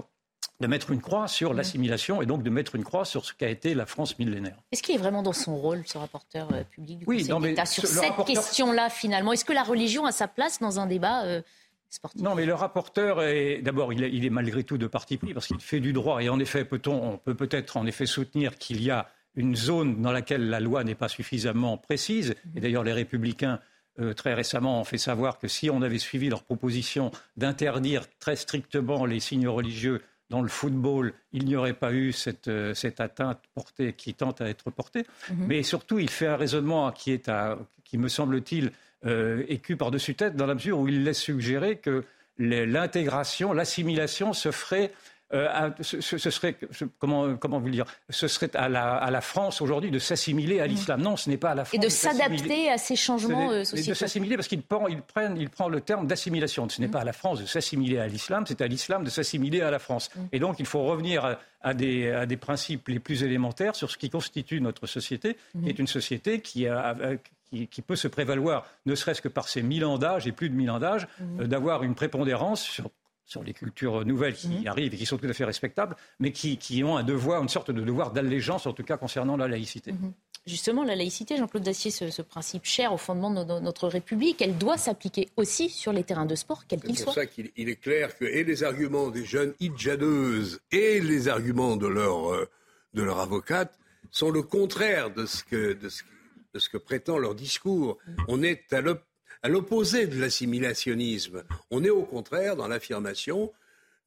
de 0.60 0.68
mettre 0.68 0.92
une 0.92 1.02
croix 1.02 1.28
sur 1.28 1.54
l'assimilation 1.54 2.22
et 2.22 2.26
donc 2.26 2.44
de 2.44 2.50
mettre 2.50 2.76
une 2.76 2.84
croix 2.84 3.06
sur 3.06 3.26
ce 3.26 3.34
qu'a 3.34 3.50
été 3.50 3.74
la 3.74 3.86
France 3.86 4.20
millénaire. 4.20 4.58
Est-ce 4.72 4.84
qu'il 4.84 4.96
est 4.96 5.00
vraiment 5.00 5.24
dans 5.24 5.34
son 5.34 5.56
rôle, 5.56 5.84
ce 5.86 5.98
rapporteur 5.98 6.50
euh, 6.54 6.64
public 6.64 7.00
du 7.00 7.06
Conseil 7.06 7.42
d'État, 7.42 7.66
sur 7.66 7.86
cette 7.86 8.26
question-là 8.26 8.90
finalement? 8.90 9.34
Est-ce 9.34 9.46
que 9.46 9.54
la 9.54 9.64
religion 9.64 10.06
a 10.06 10.12
sa 10.12 10.28
place 10.28 10.60
dans 10.60 10.80
un 10.80 10.88
débat 10.88 11.42
non, 12.18 12.36
mais 12.36 12.46
le 12.46 12.54
rapporteur 12.54 13.24
est 13.24 13.62
d'abord, 13.62 13.92
il, 13.94 14.26
est 14.26 14.30
malgré 14.30 14.64
tout 14.64 14.78
de 14.78 14.88
parti 14.88 15.18
pris 15.18 15.34
parce 15.34 15.48
qu'il 15.48 15.60
fait 15.60 15.80
du 15.80 15.92
droit 15.92 16.22
et 16.22 16.30
en 16.30 16.40
effet, 16.40 16.64
peut-on, 16.64 17.14
on 17.14 17.18
peut 17.18 17.34
peut-être 17.34 17.78
en 17.78 17.86
effet 17.88 18.06
soutenir 18.06 18.58
qu'il 18.58 18.84
y 18.84 18.92
a 18.92 19.08
une 19.36 19.56
zone 19.56 20.02
dans 20.02 20.12
laquelle 20.12 20.50
la 20.50 20.60
loi 20.60 20.84
n'est 20.84 20.96
pas 20.96 21.08
suffisamment 21.08 21.78
précise. 21.78 22.36
Mhm. 22.46 22.58
Et 22.58 22.62
d'ailleurs, 22.62 22.84
les 22.84 22.94
républicains 22.94 23.60
euh, 24.00 24.14
très 24.14 24.34
récemment 24.34 24.80
ont 24.80 24.84
fait 24.84 24.98
savoir 24.98 25.40
que 25.40 25.48
si 25.48 25.70
on 25.70 25.82
avait 25.82 26.00
suivi 26.00 26.30
leur 26.30 26.44
proposition 26.44 27.12
d'interdire 27.38 28.06
très 28.20 28.36
strictement 28.36 29.06
les 29.06 29.20
signes 29.20 29.48
religieux 29.48 30.02
dans 30.30 30.42
le 30.42 30.48
football, 30.48 31.14
il 31.34 31.46
n'y 31.46 31.56
aurait 31.56 31.74
pas 31.74 31.92
eu 31.92 32.12
cette, 32.12 32.48
euh, 32.48 32.74
atteinte 33.00 33.40
portée 33.56 33.94
qui 33.94 34.14
tente 34.14 34.42
à 34.42 34.50
être 34.50 34.70
portée. 34.72 35.06
Mhm. 35.30 35.46
Mais 35.48 35.64
surtout, 35.64 36.00
il 36.00 36.10
fait 36.10 36.28
un 36.28 36.38
raisonnement 36.38 36.92
qui 36.92 37.12
est, 37.12 37.30
à, 37.30 37.58
qui 37.84 37.98
me 37.98 38.08
semble-t-il, 38.08 38.72
euh, 39.06 39.44
écu 39.48 39.78
par-dessus 39.78 40.16
tête 40.16 40.36
dans 40.36 40.46
la 40.46 40.56
mesure 40.56 40.80
où 40.80 40.88
il 40.88 41.04
laisse 41.04 41.20
suggérer 41.20 41.78
que 41.78 42.04
l'intégration, 42.38 43.54
l'assimilation 43.54 44.34
se 44.34 44.52
ferait 44.52 44.94
euh, 45.34 45.70
ce, 45.82 46.18
serait 46.18 46.56
comment, 46.98 47.36
comment 47.36 47.60
vous 47.60 47.70
dire 47.70 47.86
Ce 48.10 48.28
serait 48.28 48.56
à 48.56 48.68
la, 48.68 48.96
à 48.96 49.12
la 49.12 49.22
France 49.22 49.62
aujourd'hui 49.62 49.92
de 49.92 50.00
s'assimiler 50.00 50.60
à 50.60 50.66
mmh. 50.66 50.70
l'islam. 50.70 51.02
Non, 51.02 51.18
ce 51.18 51.30
n'est 51.30 51.38
pas 51.38 51.52
à 51.52 51.56
la 51.56 51.66
France. 51.66 51.76
Et 51.76 51.86
de, 51.86 51.90
s'adapter 51.90 52.72
à 52.72 52.78
ces 52.78 52.96
changements 52.96 53.52
euh, 53.52 53.64
sociaux. 53.64 53.86
Et 53.86 53.90
de 53.90 53.94
s'assimiler 53.94 54.36
parce 54.36 54.48
qu'il 54.48 54.62
prend, 54.62 54.88
il 54.88 55.02
prend, 55.02 55.36
il 55.36 55.50
prend 55.50 55.70
le 55.70 55.82
terme 55.82 56.08
d'assimilation. 56.08 56.68
Ce 56.70 56.82
n'est 56.82 56.88
mmh. 56.88 56.92
pas 56.92 57.02
à 57.02 57.06
la 57.06 57.14
France 57.14 57.42
de 57.42 57.46
s'assimiler 57.46 58.00
à 58.00 58.08
l'islam, 58.08 58.46
c'est 58.48 58.62
à 58.62 58.68
l'islam 58.68 59.04
de 59.04 59.10
s'assimiler 59.10 59.62
à 59.62 59.70
la 59.70 59.80
France. 59.80 60.10
Mmh. 60.16 60.20
Et 60.32 60.40
donc 60.40 60.60
il 60.60 60.66
faut 60.66 60.84
revenir 60.84 61.38
à, 61.62 61.74
des, 61.74 62.10
à, 62.10 62.26
des, 62.26 62.38
principes 62.38 62.88
les 62.88 63.00
plus 63.00 63.24
élémentaires 63.24 63.76
sur 63.76 63.92
ce 63.92 63.98
qui 63.98 64.10
constitue 64.10 64.62
notre 64.62 64.88
société, 64.88 65.38
qui 65.62 65.70
est 65.70 65.78
une 65.78 65.88
société 65.88 66.42
qui 66.42 66.68
a, 66.68 66.96
qui, 67.50 67.82
peut 67.82 67.96
se 67.96 68.08
prévaloir, 68.08 68.66
ne 68.86 68.96
serait-ce 68.96 69.22
que 69.22 69.28
par 69.28 69.48
ses 69.48 69.62
mille 69.62 69.86
ans 69.86 69.98
d'âge 69.98 70.28
et 70.28 70.32
plus 70.32 70.50
de 70.50 70.56
mille 70.56 70.70
ans 70.70 70.80
d'âge, 70.80 71.08
euh, 71.40 71.48
d'avoir 71.48 71.84
une 71.84 71.96
prépondérance 71.96 72.62
sur 72.62 72.90
sur 73.30 73.44
les 73.44 73.54
cultures 73.54 74.04
nouvelles 74.06 74.34
qui 74.34 74.48
mhm. 74.50 74.68
arrivent 74.68 74.94
et 74.94 74.98
qui 74.98 75.06
sont 75.06 75.18
tout 75.18 75.28
à 75.28 75.34
fait 75.34 75.46
respectables, 75.46 75.96
mais 76.20 76.32
qui, 76.32 76.84
ont 76.84 76.98
un 76.98 77.04
devoir, 77.04 77.44
une 77.44 77.48
sorte 77.48 77.70
de 77.70 77.82
devoir 77.82 78.12
d'allégeance, 78.12 78.66
en 78.66 78.74
tout 78.74 78.84
cas 78.84 78.98
concernant 78.98 79.38
la 79.38 79.48
laïcité. 79.48 79.92
Mhm. 79.92 80.14
Justement, 80.48 80.84
la 80.84 80.96
laïcité, 80.96 81.38
Jean-Claude 81.38 81.64
Dacier, 81.64 81.92
ce, 81.92 82.22
principe 82.24 82.66
cher 82.66 82.92
au 82.92 82.98
fondement 82.98 83.30
de 83.30 83.60
notre 83.60 83.88
République, 83.88 84.42
elle 84.42 84.58
doit 84.58 84.78
s'appliquer 84.78 85.30
aussi 85.38 85.70
sur 85.70 85.94
les 85.94 86.04
terrains 86.04 86.26
de 86.26 86.34
sport, 86.34 86.66
quels 86.68 86.82
qu'ils 86.82 86.98
soient. 86.98 87.14
C'est 87.14 87.28
pour 87.28 87.36
ça 87.36 87.52
qu'il 87.54 87.70
est 87.70 87.76
clair 87.76 88.18
que 88.18 88.26
et 88.26 88.44
les 88.44 88.64
arguments 88.64 89.10
des 89.10 89.26
jeunes 89.26 89.54
hijadeuses 89.60 90.60
et 90.72 91.02
les 91.02 91.28
arguments 91.28 91.76
de 91.76 91.88
leur, 91.88 92.34
euh, 92.34 92.50
de 92.96 93.04
leur 93.04 93.20
avocate 93.20 93.78
sont 94.10 94.32
le 94.32 94.42
contraire 94.42 95.12
de 95.12 95.28
ce 95.28 95.44
que, 95.44 95.74
de 95.74 95.90
ce, 95.90 96.02
de 96.56 96.60
ce 96.60 96.68
que 96.68 96.78
prétend 96.78 97.20
leur 97.20 97.36
discours. 97.36 98.00
Mhm. 98.08 98.26
On 98.28 98.42
est 98.42 98.74
à 98.74 98.82
l'opposé 98.82 99.09
à 99.42 99.50
l'opposé 99.50 100.08
de 100.08 100.20
l'assimilationnisme. 100.20 101.44
On 101.72 101.84
est 101.84 101.90
au 101.90 102.04
contraire 102.04 102.56
dans 102.56 102.68
l'affirmation 102.68 103.52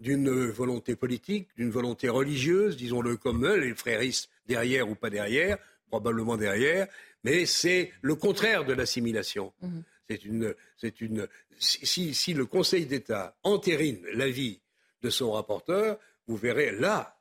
d'une 0.01 0.51
volonté 0.51 0.97
politique, 0.97 1.49
d'une 1.57 1.71
volonté 1.71 2.09
religieuse, 2.09 2.77
disons-le 2.77 3.17
comme 3.17 3.47
eux, 3.47 3.57
les 3.57 3.75
fréristes 3.75 4.29
derrière 4.47 4.89
ou 4.89 4.95
pas 4.95 5.11
derrière, 5.11 5.59
probablement 5.87 6.37
derrière, 6.37 6.89
mais 7.25 7.47
c'est 7.47 7.93
le 8.03 8.15
contraire 8.17 8.65
de 8.65 8.73
l'assimilation. 8.73 9.53
Mhm. 9.63 9.83
C'est 10.09 10.25
une, 10.25 10.55
c'est 10.77 11.01
une, 11.01 11.29
si, 11.59 12.15
si 12.15 12.35
le 12.35 12.45
Conseil 12.45 12.87
d'État 12.87 13.37
entérine 13.45 14.05
l'avis 14.13 14.61
de 15.03 15.11
son 15.11 15.33
rapporteur, 15.33 15.99
vous 16.27 16.37
verrez 16.37 16.73
là, 16.73 17.17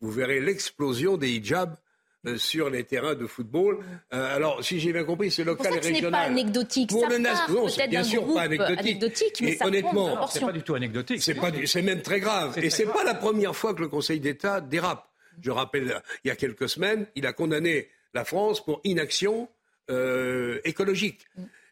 vous 0.00 0.10
verrez 0.10 0.40
l'explosion 0.40 1.16
des 1.16 1.30
hijabs 1.30 1.76
sur 2.36 2.70
les 2.70 2.84
terrains 2.84 3.14
de 3.14 3.26
football. 3.26 3.78
Euh, 4.12 4.36
alors, 4.36 4.64
si 4.64 4.80
j'ai 4.80 4.92
bien 4.92 5.04
compris, 5.04 5.30
c'est 5.30 5.44
local 5.44 5.74
et 5.74 5.78
régional. 5.78 6.00
Ce 6.00 6.04
n'est 6.04 6.10
pas 6.10 6.18
anecdotique. 6.18 6.90
Pour 6.90 7.02
ça 7.02 7.08
le 7.08 7.18
NAS, 7.18 7.48
non, 7.48 7.68
c'est 7.68 7.88
bien 7.88 8.02
sûr 8.02 8.34
pas 8.34 8.42
anecdotique. 8.42 9.40
mais 9.40 9.52
et 9.52 9.64
honnêtement, 9.64 10.26
c'est 10.26 10.40
pas 10.40 10.52
du 10.52 10.62
tout 10.62 10.74
anecdotique. 10.74 11.22
C'est 11.22 11.34
pas, 11.34 11.50
c'est 11.64 11.82
même 11.82 12.02
très 12.02 12.20
grave. 12.20 12.58
Et 12.62 12.70
c'est 12.70 12.86
pas 12.86 13.04
la 13.04 13.14
première 13.14 13.54
fois 13.54 13.74
que 13.74 13.80
le 13.80 13.88
Conseil 13.88 14.20
d'État 14.20 14.60
dérape. 14.60 15.08
Je 15.42 15.50
rappelle, 15.50 16.02
il 16.24 16.28
y 16.28 16.30
a 16.30 16.36
quelques 16.36 16.68
semaines, 16.68 17.06
il 17.14 17.26
a 17.26 17.32
condamné 17.32 17.88
la 18.14 18.24
France 18.24 18.64
pour 18.64 18.80
inaction 18.84 19.48
euh, 19.90 20.60
écologique. 20.64 21.26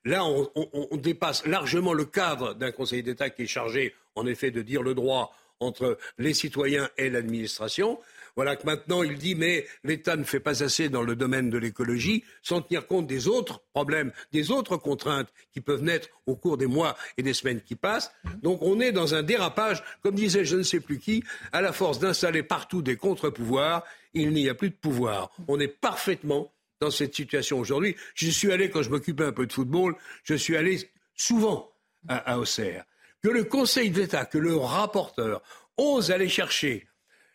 Là, 0.04 0.24
on, 0.24 0.50
on, 0.54 0.96
dépasse 0.98 1.46
largement 1.46 1.94
le 1.94 2.04
cadre 2.04 2.54
d'un 2.54 2.72
Conseil 2.72 3.02
d'État 3.02 3.30
qui 3.30 3.42
est 3.42 3.46
chargé, 3.46 3.94
en 4.14 4.26
effet, 4.26 4.50
de 4.50 4.60
dire 4.60 4.82
le 4.82 4.94
droit 4.94 5.34
entre 5.60 5.96
les 6.18 6.34
citoyens 6.34 6.90
et 6.98 7.08
l'administration. 7.08 7.98
Voilà 8.36 8.56
que 8.56 8.66
maintenant 8.66 9.02
il 9.02 9.16
dit 9.16 9.34
mais 9.34 9.66
l'État 9.84 10.16
ne 10.16 10.24
fait 10.24 10.40
pas 10.40 10.62
assez 10.62 10.88
dans 10.88 11.02
le 11.02 11.14
domaine 11.14 11.50
de 11.50 11.58
l'écologie 11.58 12.24
sans 12.42 12.62
tenir 12.62 12.86
compte 12.86 13.06
des 13.06 13.28
autres 13.28 13.62
problèmes, 13.72 14.12
des 14.32 14.50
autres 14.50 14.76
contraintes 14.76 15.28
qui 15.52 15.60
peuvent 15.60 15.82
naître 15.82 16.08
au 16.26 16.34
cours 16.34 16.56
des 16.56 16.66
mois 16.66 16.96
et 17.16 17.22
des 17.22 17.34
semaines 17.34 17.60
qui 17.60 17.76
passent. 17.76 18.12
Donc 18.42 18.60
on 18.62 18.80
est 18.80 18.92
dans 18.92 19.14
un 19.14 19.22
dérapage, 19.22 19.82
comme 20.02 20.16
disait 20.16 20.44
je 20.44 20.56
ne 20.56 20.62
sais 20.62 20.80
plus 20.80 20.98
qui, 20.98 21.22
à 21.52 21.60
la 21.60 21.72
force 21.72 21.98
d'installer 22.00 22.42
partout 22.42 22.82
des 22.82 22.96
contre-pouvoirs, 22.96 23.84
il 24.14 24.30
n'y 24.30 24.48
a 24.48 24.54
plus 24.54 24.70
de 24.70 24.76
pouvoir. 24.76 25.30
On 25.48 25.60
est 25.60 25.68
parfaitement 25.68 26.52
dans 26.80 26.90
cette 26.90 27.14
situation 27.14 27.58
aujourd'hui. 27.58 27.96
Je 28.14 28.28
suis 28.30 28.52
allé, 28.52 28.68
quand 28.68 28.82
je 28.82 28.90
m'occupais 28.90 29.24
un 29.24 29.32
peu 29.32 29.46
de 29.46 29.52
football, 29.52 29.94
je 30.24 30.34
suis 30.34 30.56
allé 30.56 30.90
souvent 31.14 31.70
à, 32.08 32.32
à 32.32 32.38
Auxerre. 32.38 32.84
Que 33.22 33.28
le 33.28 33.44
Conseil 33.44 33.90
d'État, 33.90 34.26
que 34.26 34.38
le 34.38 34.56
rapporteur 34.56 35.42
ose 35.76 36.10
aller 36.10 36.28
chercher 36.28 36.86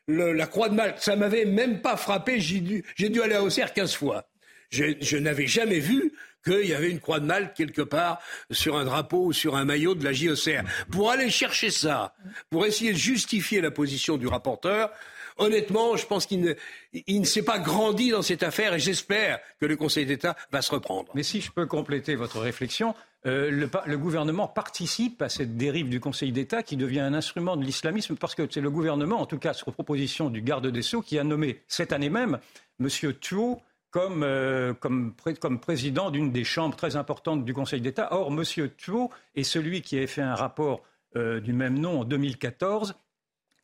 la 0.10 0.48
Croix 0.48 0.70
de 0.70 0.76
Malte. 0.76 1.00
Ça 1.00 1.16
m'avait 1.16 1.46
même 1.46 1.82
pas 1.82 1.96
frappé. 1.96 2.40
J'ai 2.40 2.60
dû, 2.60 2.84
dû 2.98 3.22
aller 3.22 3.36
à 3.36 3.44
Auxerre 3.44 3.74
15 3.74 3.94
fois. 3.96 4.28
Je, 4.72 5.18
n'avais 5.18 5.48
jamais 5.48 5.80
vu 5.80 6.14
qu'il 6.44 6.66
y 6.66 6.74
avait 6.74 6.92
une 6.92 7.00
croix 7.00 7.20
de 7.20 7.26
Malte 7.26 7.56
quelque 7.56 7.82
part 7.82 8.20
sur 8.52 8.78
un 8.78 8.86
drapeau 8.86 9.26
ou 9.26 9.34
sur 9.34 9.56
un 9.56 9.66
maillot 9.66 9.96
de 9.96 10.04
la 10.04 10.14
JOCR. 10.14 10.64
Pour 10.92 11.12
aller 11.12 11.30
chercher 11.30 11.72
ça, 11.72 12.14
pour 12.50 12.66
essayer 12.66 12.94
de 12.94 12.98
justifier 12.98 13.62
la 13.62 13.72
position 13.72 14.18
du 14.18 14.28
rapporteur, 14.28 14.92
honnêtement, 15.38 15.98
je 15.98 16.06
pense 16.06 16.26
qu'il 16.26 16.42
ne, 16.42 17.24
s'est 17.24 17.44
pas 17.44 17.60
grandi 17.60 18.12
dans 18.12 18.22
cette 18.22 18.44
affaire 18.44 18.74
et 18.74 18.80
j'espère 18.80 19.40
que 19.60 19.66
le 19.66 19.76
Conseil 19.76 20.06
d'État 20.06 20.36
va 20.52 20.62
se 20.62 20.72
reprendre. 20.72 21.10
Mais 21.16 21.24
si 21.24 21.42
je 21.42 21.52
peux 21.52 21.66
compléter 21.66 22.16
votre 22.16 22.40
réflexion, 22.40 22.94
euh, 23.26 23.68
le, 23.86 23.98
gouvernement 23.98 24.48
participe 24.48 25.22
à 25.22 25.28
cette 25.28 25.58
dérive 25.58 25.90
du 25.90 26.00
Conseil 26.00 26.32
d'État 26.32 26.64
qui 26.64 26.78
devient 26.78 27.02
un 27.02 27.14
instrument 27.14 27.58
de 27.58 27.66
l'islamisme 27.66 28.16
parce 28.16 28.34
que 28.34 28.48
c'est 28.50 28.62
le 28.62 28.72
gouvernement, 28.72 29.20
en 29.20 29.26
tout 29.26 29.40
cas 29.40 29.54
sur 29.54 29.74
proposition 29.74 30.30
du 30.30 30.42
garde 30.42 30.68
des 30.68 30.82
Sceaux, 30.82 31.02
qui 31.02 31.20
a 31.20 31.26
nommé 31.26 31.62
cette 31.68 31.92
année 31.92 32.10
même 32.10 32.40
M. 32.80 32.88
Thuot 33.20 33.62
comme, 33.92 34.24
euh, 34.24 34.74
comme, 34.74 35.14
président 35.60 36.12
d'une 36.12 36.32
des 36.32 36.44
chambres 36.44 36.76
très 36.76 36.96
importantes 36.96 37.44
du 37.44 37.54
Conseil 37.54 37.82
d'État. 37.82 38.14
Or, 38.14 38.32
M. 38.32 38.44
Thuot 38.78 39.10
est 39.36 39.44
celui 39.44 39.82
qui 39.82 39.98
avait 39.98 40.08
fait 40.08 40.22
un 40.22 40.36
rapport 40.36 40.84
euh, 41.16 41.42
du 41.42 41.54
même 41.54 41.78
nom 41.78 42.02
en 42.02 42.04
2014 42.06 42.96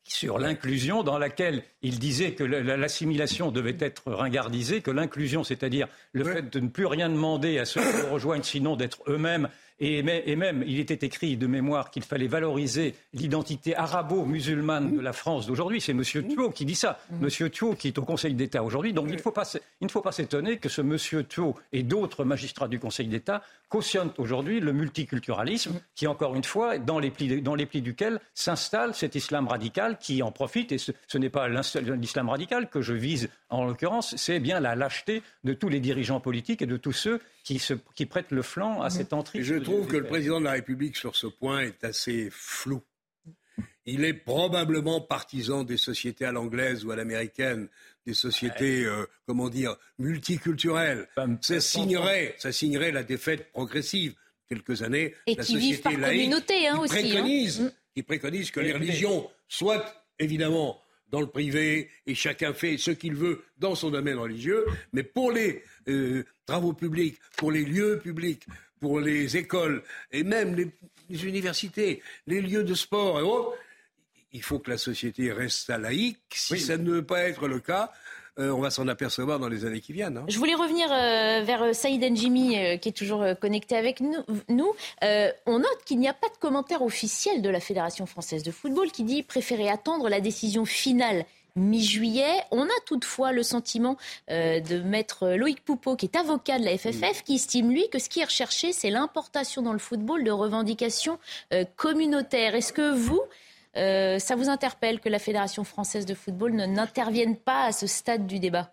sur 0.08 0.38
l'inclusion, 0.38 1.02
dans 1.02 1.18
laquelle 1.18 1.62
il 1.82 1.98
disait 1.98 2.32
que 2.32 2.44
l'assimilation 2.44 3.50
devait 3.50 3.76
être 3.80 4.12
ringardisée, 4.12 4.80
que 4.80 4.90
l'inclusion, 4.90 5.44
c'est-à-dire 5.44 5.88
le 6.12 6.24
fait 6.24 6.50
de 6.52 6.60
ne 6.60 6.68
plus 6.68 6.86
rien 6.86 7.08
demander 7.08 7.58
à 7.58 7.64
ceux 7.64 7.80
qui 7.80 8.06
rejoignent, 8.10 8.42
sinon 8.42 8.76
d'être 8.76 8.98
eux-mêmes 9.08 9.48
et, 9.78 10.02
même, 10.02 10.64
il 10.66 10.80
était 10.80 11.06
écrit 11.06 11.36
de 11.36 11.46
mémoire 11.46 11.90
qu'il 11.90 12.02
fallait 12.02 12.28
valoriser 12.28 12.94
l'identité 13.12 13.76
arabo-musulmane 13.76 14.96
de 14.96 15.00
la 15.00 15.12
France 15.12 15.46
d'aujourd'hui. 15.46 15.82
C'est 15.82 15.92
M. 15.92 16.02
Thuot 16.02 16.50
qui 16.50 16.64
dit 16.64 16.74
ça. 16.74 16.98
M. 17.20 17.28
Thuot 17.28 17.74
qui 17.74 17.88
est 17.88 17.98
au 17.98 18.02
Conseil 18.02 18.34
d'État 18.34 18.62
aujourd'hui. 18.62 18.94
Donc 18.94 19.06
il, 19.08 19.16
ne 19.16 19.88
faut 19.88 20.00
pas 20.00 20.12
s'étonner 20.12 20.56
que 20.56 20.70
ce 20.70 20.80
M. 20.80 20.96
Thuot 21.28 21.56
et 21.72 21.82
d'autres 21.82 22.24
magistrats 22.24 22.68
du 22.68 22.78
Conseil 22.78 23.08
d'État 23.08 23.42
cautionnent 23.68 24.12
aujourd'hui 24.16 24.60
le 24.60 24.72
multiculturalisme 24.72 25.80
qui, 25.94 26.06
encore 26.06 26.36
une 26.36 26.44
fois, 26.44 26.78
dans 26.78 26.98
les 26.98 27.10
plis, 27.10 27.42
dans 27.42 27.54
les 27.54 27.66
plis 27.66 27.82
duquel 27.82 28.20
s'installe 28.32 28.94
cet 28.94 29.14
islam 29.14 29.46
radical 29.46 29.98
qui 29.98 30.22
en 30.22 30.32
profite. 30.32 30.72
Et 30.72 30.78
ce, 30.78 30.92
ce 31.06 31.18
n'est 31.18 31.30
pas 31.30 31.48
l'islam 31.48 32.30
radical 32.30 32.70
que 32.70 32.80
je 32.80 32.94
vise 32.94 33.28
en 33.50 33.64
l'occurrence, 33.64 34.14
c'est 34.16 34.40
bien 34.40 34.58
la 34.58 34.74
lâcheté 34.74 35.22
de 35.44 35.52
tous 35.52 35.68
les 35.68 35.80
dirigeants 35.80 36.20
politiques 36.20 36.62
et 36.62 36.66
de 36.66 36.76
tous 36.76 36.92
ceux 36.92 37.20
qui, 37.46 38.06
prêtent 38.06 38.32
le 38.32 38.42
flanc 38.42 38.82
à 38.82 38.90
cette 38.90 39.12
entrée. 39.12 39.42
Je 39.42 39.54
trouve 39.54 39.86
que 39.86 39.96
le 39.96 40.06
président 40.06 40.40
de 40.40 40.44
la 40.44 40.52
République, 40.52 40.96
sur 40.96 41.14
ce 41.14 41.28
point, 41.28 41.60
est 41.60 41.84
assez 41.84 42.28
flou. 42.32 42.82
il 43.84 44.04
est 44.04 44.14
probablement 44.14 45.00
partisan 45.00 45.62
des 45.62 45.76
sociétés 45.76 46.24
à 46.24 46.32
l'anglaise 46.32 46.84
ou 46.84 46.90
à 46.90 46.96
l'américaine, 46.96 47.68
des 48.04 48.14
sociétés, 48.14 48.84
euh, 48.84 49.06
comment 49.26 49.48
dire, 49.48 49.76
multiculturelles. 49.98 51.08
Ça 51.40 51.60
signerait, 51.60 52.34
ça 52.38 52.50
signerait 52.50 52.90
la 52.90 53.04
défaite 53.04 53.52
progressive. 53.52 54.14
Quelques 54.48 54.82
années, 54.82 55.12
Et 55.26 55.34
la 55.34 55.42
qui 55.42 55.54
société 55.54 55.72
vivent 55.72 55.80
par 55.82 55.92
laïque 55.98 56.20
communauté, 56.20 56.68
hein, 56.68 56.74
qui 56.74 56.78
aussi, 56.78 56.94
hein. 56.94 57.00
préconise, 57.00 57.60
Mm. 57.60 57.72
qui 57.96 58.02
préconise 58.04 58.50
que 58.52 58.60
les 58.60 58.72
religions 58.72 59.28
soient 59.48 59.84
évidemment 60.20 60.80
dans 61.10 61.20
le 61.20 61.26
privé 61.26 61.90
et 62.06 62.14
chacun 62.14 62.52
fait 62.52 62.78
ce 62.78 62.90
qu'il 62.90 63.14
veut 63.14 63.44
dans 63.58 63.74
son 63.74 63.90
domaine 63.90 64.18
religieux, 64.18 64.66
mais 64.92 65.02
pour 65.02 65.30
les 65.30 65.62
euh, 65.88 66.24
travaux 66.46 66.72
publics, 66.72 67.18
pour 67.36 67.52
les 67.52 67.64
lieux 67.64 67.98
publics, 68.02 68.46
pour 68.80 69.00
les 69.00 69.36
écoles 69.36 69.82
et 70.12 70.24
même 70.24 70.54
les, 70.54 70.70
les 71.08 71.24
universités, 71.24 72.02
les 72.26 72.40
lieux 72.40 72.64
de 72.64 72.74
sport 72.74 73.20
et 73.20 73.22
autres, 73.22 73.56
il 74.32 74.42
faut 74.42 74.58
que 74.58 74.70
la 74.70 74.78
société 74.78 75.32
reste 75.32 75.70
laïque. 75.70 76.18
Si 76.34 76.60
ça 76.60 76.76
ne 76.76 76.90
veut 76.90 77.06
pas 77.06 77.22
être 77.22 77.48
le 77.48 77.60
cas, 77.60 77.92
euh, 78.38 78.50
on 78.50 78.60
va 78.60 78.70
s'en 78.70 78.86
apercevoir 78.88 79.38
dans 79.38 79.48
les 79.48 79.64
années 79.64 79.80
qui 79.80 79.92
viennent. 79.92 80.18
hein. 80.18 80.24
Je 80.28 80.38
voulais 80.38 80.54
revenir 80.54 80.88
euh, 80.90 81.42
vers 81.44 81.62
euh, 81.62 81.72
Saïd 81.72 82.02
Njimi, 82.02 82.56
euh, 82.58 82.76
qui 82.76 82.88
est 82.90 82.92
toujours 82.92 83.24
connecté 83.40 83.76
avec 83.76 84.00
nous. 84.00 84.16
nous. 84.48 84.72
On 85.46 85.58
note 85.58 85.78
qu'il 85.84 85.98
n'y 85.98 86.08
a 86.08 86.14
pas 86.14 86.28
de 86.28 86.36
commentaire 86.38 86.82
officiel 86.82 87.42
de 87.42 87.48
la 87.50 87.60
Fédération 87.60 88.06
française 88.06 88.42
de 88.42 88.50
football 88.50 88.90
qui 88.90 89.04
dit 89.04 89.22
préférer 89.22 89.68
attendre 89.68 90.08
la 90.08 90.20
décision 90.20 90.64
finale 90.64 91.24
mi-juillet. 91.56 92.42
On 92.50 92.64
a 92.64 92.80
toutefois 92.84 93.32
le 93.32 93.42
sentiment 93.42 93.96
euh, 94.30 94.60
de 94.60 94.80
maître 94.80 95.28
Loïc 95.30 95.64
Poupeau, 95.64 95.96
qui 95.96 96.04
est 96.06 96.16
avocat 96.16 96.58
de 96.58 96.64
la 96.64 96.76
FFF, 96.76 97.24
qui 97.24 97.36
estime, 97.36 97.70
lui, 97.70 97.88
que 97.88 97.98
ce 97.98 98.08
qui 98.10 98.20
est 98.20 98.24
recherché, 98.24 98.72
c'est 98.72 98.90
l'importation 98.90 99.62
dans 99.62 99.72
le 99.72 99.78
football 99.78 100.22
de 100.22 100.30
revendications 100.30 101.18
euh, 101.54 101.64
communautaires. 101.76 102.54
Est-ce 102.54 102.74
que 102.74 102.94
vous, 102.94 103.22
euh, 103.76 104.18
ça 104.18 104.36
vous 104.36 104.48
interpelle 104.48 105.00
que 105.00 105.08
la 105.08 105.18
Fédération 105.18 105.64
française 105.64 106.06
de 106.06 106.14
football 106.14 106.52
ne- 106.54 106.66
n'intervienne 106.66 107.36
pas 107.36 107.64
à 107.64 107.72
ce 107.72 107.86
stade 107.86 108.26
du 108.26 108.38
débat? 108.38 108.72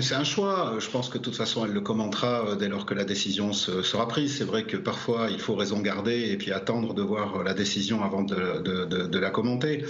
C'est 0.00 0.14
un 0.14 0.24
choix. 0.24 0.74
Je 0.80 0.90
pense 0.90 1.08
que 1.08 1.18
de 1.18 1.22
toute 1.22 1.36
façon, 1.36 1.64
elle 1.64 1.70
le 1.72 1.80
commentera 1.80 2.44
euh, 2.48 2.56
dès 2.56 2.68
lors 2.68 2.84
que 2.84 2.94
la 2.94 3.04
décision 3.04 3.52
se- 3.52 3.82
sera 3.82 4.08
prise. 4.08 4.38
C'est 4.38 4.44
vrai 4.44 4.64
que 4.64 4.76
parfois, 4.76 5.28
il 5.30 5.38
faut 5.38 5.54
raison 5.54 5.78
garder 5.80 6.30
et 6.32 6.36
puis 6.36 6.50
attendre 6.52 6.94
de 6.94 7.02
voir 7.02 7.44
la 7.44 7.54
décision 7.54 8.02
avant 8.02 8.22
de 8.22 9.18
la 9.18 9.30
commenter. 9.30 9.84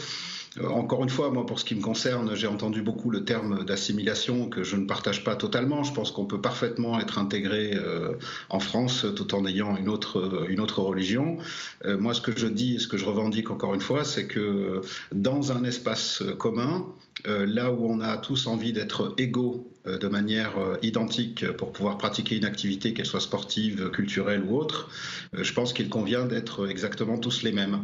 Euh, 0.59 0.68
Encore 0.68 1.02
une 1.02 1.11
fois, 1.11 1.30
moi, 1.30 1.46
pour 1.46 1.59
ce 1.59 1.64
qui 1.64 1.74
me 1.74 1.80
concerne, 1.80 2.34
j'ai 2.34 2.46
entendu 2.46 2.82
beaucoup 2.82 3.11
le 3.11 3.24
terme 3.24 3.64
d'assimilation 3.64 4.48
que 4.48 4.62
je 4.62 4.76
ne 4.76 4.86
partage 4.86 5.24
pas 5.24 5.36
totalement. 5.36 5.82
Je 5.82 5.92
pense 5.92 6.11
qu'on 6.11 6.26
peut 6.26 6.40
parfaitement 6.40 7.00
être 7.00 7.18
intégré 7.18 7.72
euh, 7.74 8.14
en 8.50 8.61
France 8.61 9.07
tout 9.16 9.34
en 9.34 9.46
ayant 9.46 9.76
une 9.76 9.88
autre, 9.88 10.20
euh, 10.20 10.46
une 10.48 10.61
autre 10.61 10.80
religion. 10.80 11.38
Euh, 11.84 11.98
moi, 11.98 12.14
ce 12.14 12.20
que 12.20 12.36
je 12.36 12.46
dis 12.46 12.76
et 12.76 12.78
ce 12.78 12.88
que 12.88 12.96
je 12.96 13.05
revendique 13.05 13.50
encore 13.50 13.74
une 13.74 13.80
fois, 13.80 14.05
c'est 14.05 14.26
que 14.26 14.82
dans 15.12 15.52
un 15.52 15.64
espace 15.64 16.22
commun, 16.38 16.86
euh, 17.26 17.46
là 17.46 17.72
où 17.72 17.86
on 17.90 18.00
a 18.00 18.16
tous 18.16 18.46
envie 18.46 18.72
d'être 18.72 19.14
égaux 19.18 19.70
de 19.87 20.09
manière 20.09 20.59
euh, 20.59 20.76
identique 20.82 21.51
pour 21.53 21.72
pouvoir 21.72 21.99
pratiquer 21.99 22.37
une 22.37 22.45
activité, 22.45 22.95
qu'elle 22.95 23.07
soit 23.07 23.20
sportive, 23.20 23.91
culturelle 23.91 24.43
ou 24.43 24.57
autre, 24.57 24.89
euh, 25.35 25.45
je 25.45 25.53
pense 25.53 25.72
qu'il 25.72 25.89
convient 25.89 26.24
d'être 26.24 26.68
exactement 26.68 27.18
tous 27.18 27.43
les 27.43 27.53
mêmes. 27.53 27.80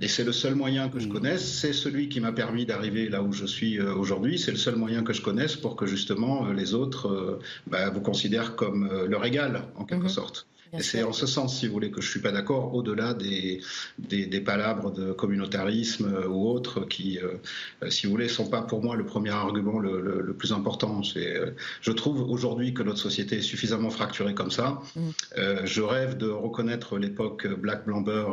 Et 0.00 0.08
c'est 0.08 0.24
le 0.24 0.32
seul 0.32 0.54
moyen 0.54 0.88
que 0.88 0.98
je 0.98 1.08
connaisse, 1.08 1.44
c'est 1.44 1.72
celui 1.72 2.08
qui 2.08 2.20
m'a 2.20 2.32
permis 2.32 2.66
d'arriver 2.66 3.08
là 3.08 3.22
où 3.22 3.32
je 3.32 3.46
suis 3.46 3.78
euh, 3.78 3.94
aujourd'hui, 3.94 4.38
c'est 4.38 4.50
le 4.50 4.56
seul 4.56 4.76
moyen 4.76 5.02
que 5.02 5.12
je 5.12 5.22
connaisse 5.22 5.56
pour 5.56 5.76
que 5.76 5.86
justement 5.86 6.46
euh, 6.46 6.52
les 6.52 6.74
autres 6.74 7.08
euh, 7.08 7.40
bah, 7.66 7.90
vous 7.90 8.00
considèrent 8.00 8.56
comme 8.56 8.88
euh, 8.90 9.06
leur 9.06 9.24
égal, 9.24 9.62
en 9.76 9.84
quelque 9.84 10.08
sorte. 10.08 10.46
Et 10.72 10.82
c'est 10.82 11.02
en 11.02 11.12
ce 11.12 11.26
sens, 11.26 11.58
si 11.58 11.66
vous 11.66 11.72
voulez, 11.72 11.90
que 11.90 12.00
je 12.00 12.10
suis 12.10 12.20
pas 12.20 12.32
d'accord, 12.32 12.74
au-delà 12.74 13.14
des, 13.14 13.60
des, 13.98 14.26
des 14.26 14.40
palabres 14.40 14.90
de 14.92 15.12
communautarisme 15.12 16.12
euh, 16.14 16.28
ou 16.28 16.48
autres 16.48 16.84
qui, 16.86 17.18
euh, 17.18 17.34
euh, 17.82 17.90
si 17.90 18.06
vous 18.06 18.12
voulez, 18.12 18.28
sont 18.28 18.48
pas 18.48 18.62
pour 18.62 18.82
moi 18.82 18.96
le 18.96 19.04
premier 19.04 19.30
argument 19.30 19.78
le, 19.78 20.00
le- 20.00 20.20
le 20.22 20.34
plus 20.34 20.52
important. 20.52 21.02
C'est, 21.02 21.36
euh, 21.36 21.50
je 21.80 21.92
trouve 21.92 22.20
aujourd'hui 22.30 22.74
que 22.74 22.82
notre 22.82 22.98
société 22.98 23.36
est 23.38 23.42
suffisamment 23.42 23.90
fracturée 23.90 24.34
comme 24.34 24.50
ça. 24.50 24.80
Euh, 25.38 25.62
je 25.64 25.82
rêve 25.82 26.16
de 26.16 26.28
reconnaître 26.28 26.98
l'époque 26.98 27.46
Black 27.46 27.84
Blamber 27.86 28.24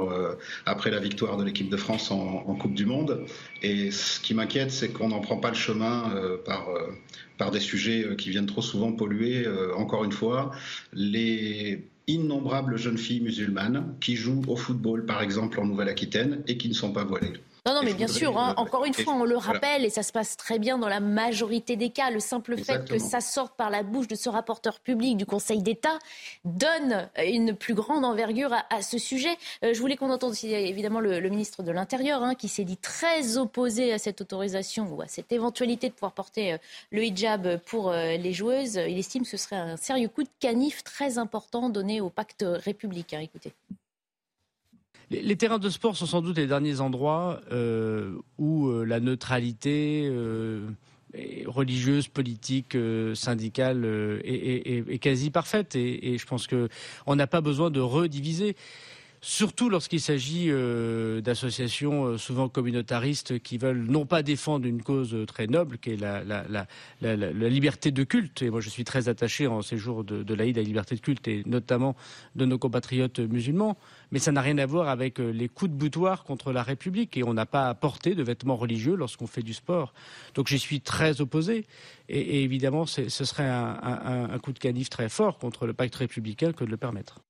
après 0.65 0.91
la 0.91 0.99
victoire 0.99 1.37
de 1.37 1.43
l'équipe 1.43 1.69
de 1.69 1.77
France 1.77 2.11
en, 2.11 2.43
en 2.47 2.55
Coupe 2.55 2.73
du 2.73 2.85
Monde. 2.85 3.25
Et 3.61 3.91
ce 3.91 4.19
qui 4.19 4.33
m'inquiète, 4.33 4.71
c'est 4.71 4.89
qu'on 4.89 5.09
n'en 5.09 5.19
prend 5.21 5.37
pas 5.37 5.49
le 5.49 5.55
chemin 5.55 6.11
par, 6.45 6.67
par 7.37 7.51
des 7.51 7.59
sujets 7.59 8.15
qui 8.17 8.29
viennent 8.29 8.45
trop 8.45 8.61
souvent 8.61 8.91
polluer, 8.91 9.45
euh, 9.45 9.73
encore 9.75 10.03
une 10.03 10.11
fois, 10.11 10.51
les 10.93 11.83
innombrables 12.07 12.77
jeunes 12.77 12.97
filles 12.97 13.21
musulmanes 13.21 13.95
qui 13.99 14.15
jouent 14.15 14.43
au 14.47 14.55
football, 14.55 15.05
par 15.05 15.21
exemple, 15.21 15.59
en 15.59 15.65
Nouvelle-Aquitaine, 15.65 16.43
et 16.47 16.57
qui 16.57 16.69
ne 16.69 16.73
sont 16.73 16.91
pas 16.91 17.03
voilées. 17.03 17.33
Non, 17.65 17.75
non, 17.75 17.81
mais 17.81 17.93
bien 17.93 18.09
sûr, 18.09 18.37
hein, 18.37 18.55
encore 18.57 18.83
une 18.83 18.93
fois, 18.93 19.13
on 19.13 19.23
le 19.23 19.35
voilà. 19.35 19.53
rappelle, 19.53 19.85
et 19.85 19.89
ça 19.89 20.03
se 20.03 20.11
passe 20.11 20.35
très 20.35 20.59
bien 20.59 20.77
dans 20.77 20.89
la 20.89 20.99
majorité 20.99 21.77
des 21.77 21.91
cas. 21.91 22.09
Le 22.09 22.19
simple 22.19 22.57
fait 22.57 22.83
que 22.89 22.99
ça 22.99 23.21
sorte 23.21 23.55
par 23.55 23.69
la 23.69 23.83
bouche 23.83 24.09
de 24.09 24.15
ce 24.15 24.27
rapporteur 24.27 24.81
public 24.81 25.15
du 25.15 25.25
Conseil 25.25 25.61
d'État 25.61 25.97
donne 26.43 27.09
une 27.25 27.55
plus 27.55 27.73
grande 27.73 28.03
envergure 28.03 28.51
à, 28.51 28.65
à 28.69 28.81
ce 28.81 28.97
sujet. 28.97 29.33
Euh, 29.63 29.73
je 29.73 29.79
voulais 29.79 29.95
qu'on 29.95 30.09
entende 30.09 30.31
aussi 30.31 30.53
évidemment 30.53 30.99
le, 30.99 31.21
le 31.21 31.29
ministre 31.29 31.63
de 31.63 31.71
l'Intérieur, 31.71 32.21
hein, 32.21 32.35
qui 32.35 32.49
s'est 32.49 32.65
dit 32.65 32.75
très 32.75 33.37
opposé 33.37 33.93
à 33.93 33.97
cette 33.97 34.19
autorisation 34.19 34.85
ou 34.91 35.01
à 35.01 35.07
cette 35.07 35.31
éventualité 35.31 35.87
de 35.87 35.93
pouvoir 35.93 36.11
porter 36.11 36.53
euh, 36.53 36.57
le 36.91 37.05
hijab 37.05 37.59
pour 37.59 37.91
euh, 37.91 38.17
les 38.17 38.33
joueuses. 38.33 38.75
Il 38.75 38.99
estime 38.99 39.23
que 39.23 39.29
ce 39.29 39.37
serait 39.37 39.55
un 39.55 39.77
sérieux 39.77 40.09
coup 40.09 40.23
de 40.23 40.29
canif 40.41 40.83
très 40.83 41.17
important 41.17 41.69
donné 41.69 42.01
au 42.01 42.09
pacte 42.09 42.43
républicain. 42.45 43.21
Écoutez. 43.21 43.53
Les, 45.21 45.35
terrains 45.35 45.59
de 45.59 45.69
sport 45.69 45.95
sont 45.95 46.05
sans 46.05 46.21
doute 46.21 46.37
les 46.37 46.47
derniers 46.47 46.79
endroits 46.81 47.41
euh, 47.51 48.13
où 48.37 48.67
euh, 48.67 48.83
la 48.83 48.99
neutralité 48.99 50.07
euh, 50.09 50.67
religieuse, 51.45 52.07
politique, 52.07 52.75
syndicale 53.13 53.85
est, 54.23 54.99
quasi 54.99 55.29
parfaite. 55.29 55.75
Et, 55.75 56.13
et 56.13 56.17
je 56.17 56.25
pense 56.25 56.47
que 56.47 56.69
on 57.05 57.15
n'a 57.15 57.27
pas 57.27 57.41
besoin 57.41 57.69
de 57.69 57.79
rediviser. 57.79 58.55
Surtout 59.25 59.69
lorsqu'il 59.69 60.01
s'agit 60.01 60.47
euh, 60.49 61.21
d'associations 61.21 62.03
euh, 62.07 62.17
souvent 62.17 62.49
communautaristes 62.49 63.39
qui 63.39 63.57
veulent 63.57 63.85
non 63.85 64.05
pas 64.05 64.21
défendre 64.21 64.65
une 64.67 64.83
cause 64.83 65.15
très 65.27 65.47
noble, 65.47 65.77
qui 65.77 65.91
est 65.91 65.95
la, 65.95 66.67
liberté 67.47 67.91
de 67.91 68.03
culte. 68.03 68.41
Et 68.41 68.49
moi, 68.49 68.59
je 68.59 68.67
suis 68.67 68.83
très 68.83 69.07
attaché 69.07 69.47
en 69.47 69.61
ces 69.61 69.77
jours 69.77 70.03
de, 70.03 70.33
l'Aïd 70.33 70.57
à 70.57 70.61
la 70.61 70.67
liberté 70.67 70.95
de 70.95 70.99
culte, 70.99 71.25
et 71.29 71.43
notamment 71.45 71.95
de 72.35 72.43
nos 72.43 72.57
compatriotes 72.57 73.19
musulmans. 73.19 73.77
Mais 74.11 74.19
ça 74.19 74.33
n'a 74.33 74.41
rien 74.41 74.57
à 74.57 74.65
voir 74.65 74.89
avec 74.89 75.21
euh, 75.21 75.31
les 75.31 75.47
coups 75.47 75.71
de 75.71 75.77
boutoir 75.77 76.25
contre 76.25 76.51
la 76.51 76.61
République. 76.61 77.15
Et 77.15 77.23
on 77.23 77.33
n'a 77.33 77.45
pas 77.45 77.69
à 77.69 77.75
porter 77.75 78.15
de 78.15 78.23
vêtements 78.23 78.57
religieux 78.57 78.95
lorsqu'on 78.95 79.27
fait 79.27 79.41
du 79.41 79.53
sport. 79.53 79.93
Donc 80.33 80.49
j'y 80.49 80.59
suis 80.59 80.81
très 80.81 81.21
opposé. 81.21 81.65
Et, 82.09 82.43
évidemment, 82.43 82.85
ce 82.85 83.07
serait 83.07 83.47
un, 83.47 83.79
un- 83.81 84.29
un 84.31 84.39
coup 84.39 84.51
de 84.51 84.59
canif 84.59 84.89
très 84.89 85.07
fort 85.07 85.37
contre 85.37 85.65
le 85.65 85.71
pacte 85.71 85.95
républicain 85.95 86.51
que 86.51 86.65
de 86.65 86.69
le 86.69 86.77
permettre. 86.77 87.21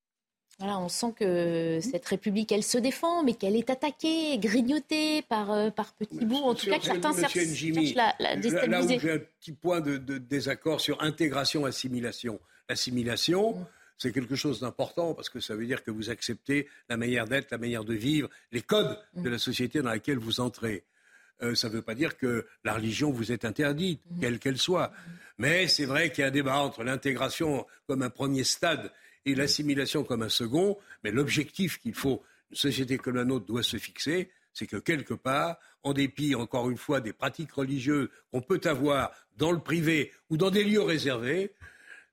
Voilà, 0.59 0.79
on 0.79 0.87
sent 0.87 1.13
que 1.19 1.79
cette 1.81 2.05
République, 2.05 2.51
elle 2.51 2.63
se 2.63 2.77
défend, 2.77 3.23
mais 3.23 3.33
qu'elle 3.33 3.55
est 3.55 3.69
attaquée, 3.69 4.37
grignotée 4.37 5.23
par, 5.23 5.51
euh, 5.51 5.69
par 5.71 5.93
petits 5.93 6.23
bouts. 6.25 6.35
En 6.43 6.53
tout 6.53 6.67
cas, 6.67 6.77
que 6.79 6.85
certains 6.85 7.11
cherchent 7.27 7.95
la, 7.95 8.15
la 8.19 8.35
là- 8.35 8.65
Là 8.67 8.81
où 8.83 8.99
j'ai 8.99 9.11
un 9.11 9.19
petit 9.19 9.51
point 9.51 9.81
de, 9.81 9.97
de 9.97 10.17
désaccord 10.19 10.79
sur 10.79 11.01
intégration-assimilation. 11.01 12.39
L'assimilation, 12.69 13.65
c'est 13.97 14.11
quelque 14.11 14.35
chose 14.35 14.59
d'important 14.61 15.13
parce 15.13 15.29
que 15.29 15.39
ça 15.39 15.55
veut 15.55 15.65
dire 15.65 15.83
que 15.83 15.91
vous 15.91 16.09
acceptez 16.09 16.67
la 16.89 16.97
manière 16.97 17.25
d'être, 17.27 17.51
la 17.51 17.57
manière 17.57 17.83
de 17.83 17.93
vivre, 17.93 18.29
les 18.51 18.61
codes 18.61 18.97
de 19.15 19.29
la 19.29 19.37
société 19.37 19.81
dans 19.81 19.89
laquelle 19.89 20.17
vous 20.17 20.39
entrez. 20.39 20.83
Euh, 21.41 21.55
ça 21.55 21.67
ne 21.67 21.73
veut 21.73 21.81
pas 21.81 21.95
dire 21.95 22.15
que 22.15 22.45
la 22.63 22.73
religion 22.75 23.11
vous 23.11 23.31
est 23.31 23.43
interdite, 23.43 24.01
quelle 24.21 24.39
qu'elle 24.39 24.57
soit. 24.59 24.91
Mais 25.39 25.67
c'est 25.67 25.85
vrai 25.85 26.11
qu'il 26.11 26.21
y 26.21 26.25
a 26.25 26.27
un 26.27 26.31
débat 26.31 26.57
entre 26.59 26.83
l'intégration 26.83 27.65
comme 27.87 28.01
un 28.03 28.09
premier 28.11 28.43
stade 28.43 28.91
et 29.25 29.35
l'assimilation 29.35 30.03
comme 30.03 30.21
un 30.23 30.29
second. 30.29 30.77
Mais 31.03 31.11
l'objectif 31.11 31.79
qu'il 31.79 31.93
faut, 31.93 32.23
une 32.51 32.57
société 32.57 32.97
comme 32.97 33.15
la 33.15 33.25
nôtre 33.25 33.45
doit 33.45 33.63
se 33.63 33.77
fixer, 33.77 34.29
c'est 34.53 34.67
que 34.67 34.77
quelque 34.77 35.13
part, 35.15 35.57
en 35.83 35.93
dépit, 35.93 36.35
encore 36.35 36.69
une 36.69 36.77
fois, 36.77 37.01
des 37.01 37.13
pratiques 37.13 37.51
religieuses 37.53 38.09
qu'on 38.31 38.41
peut 38.41 38.61
avoir 38.65 39.11
dans 39.37 39.51
le 39.51 39.59
privé 39.59 40.11
ou 40.29 40.37
dans 40.37 40.51
des 40.51 40.63
lieux 40.63 40.81
réservés, 40.83 41.53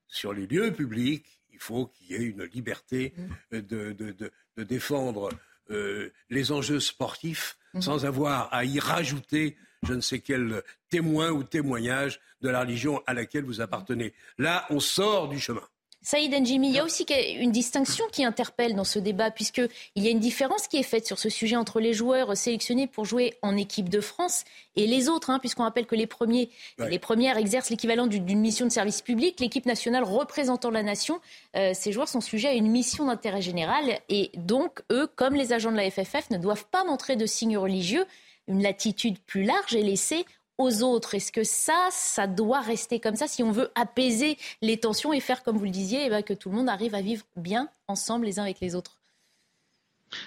sur 0.07 0.33
les 0.33 0.47
lieux 0.47 0.73
publics, 0.73 1.25
il 1.53 1.59
faut 1.59 1.87
qu'il 1.87 2.07
y 2.11 2.15
ait 2.15 2.25
une 2.25 2.43
liberté 2.45 3.13
euh, 3.53 3.61
de, 3.61 3.91
de- 3.93 4.11
de- 4.11 4.31
de 4.57 4.63
défendre 4.63 5.29
euh, 5.69 6.09
les 6.29 6.51
enjeux 6.51 6.79
sportifs 6.79 7.57
sans 7.79 8.05
avoir 8.05 8.53
à 8.53 8.65
y 8.65 8.79
rajouter 8.79 9.55
je 9.83 9.93
ne 9.93 10.01
sais 10.01 10.19
quel 10.19 10.61
témoin 10.89 11.31
ou 11.31 11.43
témoignage 11.43 12.19
de 12.41 12.49
la 12.49 12.59
religion 12.61 13.01
à 13.07 13.13
laquelle 13.15 13.45
vous 13.45 13.61
appartenez. 13.61 14.13
Là, 14.37 14.65
on 14.69 14.79
sort 14.79 15.29
du 15.29 15.39
chemin. 15.39 15.63
Saïd 16.03 16.33
Njimi, 16.33 16.69
il 16.69 16.75
y 16.75 16.79
a 16.79 16.83
aussi 16.83 17.05
une 17.37 17.51
distinction 17.51 18.05
qui 18.11 18.25
interpelle 18.25 18.73
dans 18.73 18.83
ce 18.83 18.97
débat, 18.97 19.29
puisqu'il 19.29 19.69
y 20.03 20.07
a 20.07 20.09
une 20.09 20.19
différence 20.19 20.67
qui 20.67 20.77
est 20.77 20.83
faite 20.83 21.05
sur 21.05 21.19
ce 21.19 21.29
sujet 21.29 21.55
entre 21.55 21.79
les 21.79 21.93
joueurs 21.93 22.35
sélectionnés 22.35 22.87
pour 22.87 23.05
jouer 23.05 23.35
en 23.43 23.55
équipe 23.55 23.87
de 23.87 24.01
France 24.01 24.43
et 24.75 24.87
les 24.87 25.09
autres, 25.09 25.29
hein, 25.29 25.37
puisqu'on 25.37 25.61
rappelle 25.61 25.85
que 25.85 25.95
les, 25.95 26.07
premiers, 26.07 26.49
les 26.79 26.97
premières 26.97 27.37
exercent 27.37 27.69
l'équivalent 27.69 28.07
d'une 28.07 28.39
mission 28.39 28.65
de 28.65 28.71
service 28.71 29.03
public. 29.03 29.39
L'équipe 29.39 29.67
nationale 29.67 30.03
représentant 30.03 30.71
la 30.71 30.81
nation, 30.81 31.19
euh, 31.55 31.71
ces 31.75 31.91
joueurs 31.91 32.09
sont 32.09 32.21
sujets 32.21 32.47
à 32.47 32.53
une 32.53 32.71
mission 32.71 33.05
d'intérêt 33.05 33.43
général 33.43 33.99
et 34.09 34.31
donc, 34.35 34.81
eux, 34.91 35.05
comme 35.15 35.35
les 35.35 35.53
agents 35.53 35.71
de 35.71 35.77
la 35.77 35.91
FFF, 35.91 36.31
ne 36.31 36.37
doivent 36.37 36.65
pas 36.71 36.83
montrer 36.83 37.15
de 37.15 37.27
signes 37.27 37.59
religieux. 37.59 38.05
Une 38.47 38.63
latitude 38.63 39.19
plus 39.19 39.43
large 39.43 39.75
est 39.75 39.83
laissée 39.83 40.25
aux 40.61 40.83
autres. 40.83 41.15
Est-ce 41.15 41.31
que 41.31 41.43
ça, 41.43 41.89
ça 41.91 42.27
doit 42.27 42.61
rester 42.61 42.99
comme 42.99 43.15
ça 43.15 43.27
si 43.27 43.43
on 43.43 43.51
veut 43.51 43.71
apaiser 43.75 44.37
les 44.61 44.77
tensions 44.77 45.13
et 45.13 45.19
faire, 45.19 45.43
comme 45.43 45.57
vous 45.57 45.65
le 45.65 45.71
disiez, 45.71 46.05
eh 46.05 46.09
ben, 46.09 46.21
que 46.21 46.33
tout 46.33 46.49
le 46.49 46.55
monde 46.55 46.69
arrive 46.69 46.95
à 46.95 47.01
vivre 47.01 47.25
bien 47.35 47.69
ensemble 47.87 48.25
les 48.25 48.39
uns 48.39 48.43
avec 48.43 48.59
les 48.59 48.75
autres? 48.75 49.01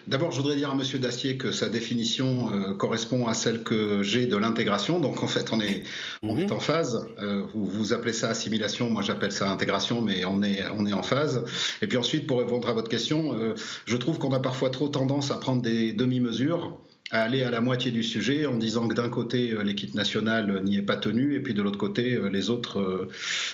D'abord, 0.07 0.31
je 0.31 0.39
voudrais 0.39 0.57
dire 0.57 0.71
à 0.71 0.73
M. 0.73 0.83
Dacier 0.99 1.37
que 1.37 1.53
sa 1.53 1.69
définition 1.69 2.51
euh, 2.53 2.75
correspond 2.75 3.27
à 3.27 3.35
celle 3.35 3.63
que 3.63 4.03
j'ai 4.03 4.27
de 4.27 4.37
l'intégration. 4.37 4.99
Donc, 4.99 5.23
en 5.23 5.27
fait, 5.27 5.53
on 5.53 5.61
est, 5.61 5.83
on 6.23 6.39
est 6.39 6.51
en 6.53 6.61
phase. 6.61 7.07
Euh, 7.19 7.45
vous, 7.53 7.67
vous, 7.67 7.93
appelez 7.93 8.15
ça 8.15 8.31
assimilation, 8.31 8.89
moi 8.89 9.03
j'appelle 9.03 9.33
ça 9.33 9.51
intégration, 9.51 10.01
mais 10.01 10.25
on 10.25 10.43
est, 10.43 10.63
on 10.77 10.87
est 10.87 10.93
en 10.95 11.03
phase. 11.03 11.45
Et 11.83 11.87
puis 11.87 11.99
ensuite, 11.99 12.27
pour 12.27 12.39
répondre 12.39 12.69
à 12.69 12.73
votre 12.73 12.89
question, 12.89 13.35
euh, 13.35 13.55
je 13.85 13.97
trouve 13.97 14.19
qu'on 14.19 14.33
a 14.33 14.41
parfois 14.41 14.71
trop 14.71 14.89
tendance 14.89 15.31
à 15.31 15.37
prendre 15.37 15.61
des 15.61 15.93
demi-mesures 15.93 16.79
à 17.11 17.23
aller 17.23 17.43
à 17.43 17.51
la 17.51 17.61
moitié 17.61 17.91
du 17.91 18.03
sujet 18.03 18.47
en 18.47 18.57
disant 18.57 18.89
que 18.89 18.95
d'un 18.95 19.11
côté 19.11 19.51
euh, 19.51 19.63
l'équipe 19.63 19.95
nationale 19.95 20.63
n'y 20.65 20.79
est 20.79 20.83
pas 20.83 20.97
tenue 20.97 21.35
et 21.35 21.41
puis 21.41 21.53
de 21.53 21.61
l'autre 21.61 21.79
côté 21.79 22.15
euh, 22.15 22.29
les 22.29 22.49
autres 22.49 22.81
euh, 22.81 23.11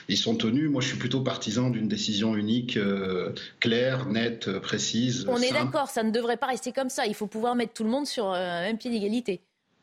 y 0.09 0.17
sont 0.17 0.37
tenus. 0.37 0.71
Moi 0.71 0.81
je 0.81 0.89
suis 0.89 0.99
plutôt 0.99 1.21
partisan 1.21 1.71
d'une 1.71 1.89
décision 1.89 2.37
unique, 2.37 2.79
claire, 3.59 4.07
nette, 4.07 4.51
précise. 4.61 5.27
On 5.29 5.39
est 5.39 5.53
d'accord, 5.53 5.89
ça 5.89 6.03
ne 6.03 6.11
devrait 6.11 6.37
pas 6.37 6.47
rester 6.47 6.73
comme 6.73 6.91
ça. 6.91 7.07
Il 7.07 7.15
faut 7.15 7.27
pouvoir 7.27 7.55
mettre 7.55 7.73
tout 7.73 7.85
le 7.85 7.91
monde 7.91 8.07
sur 8.07 8.31
un 8.31 8.63
même 8.63 8.79
pied 8.79 8.91
d'égalité. 8.91 9.41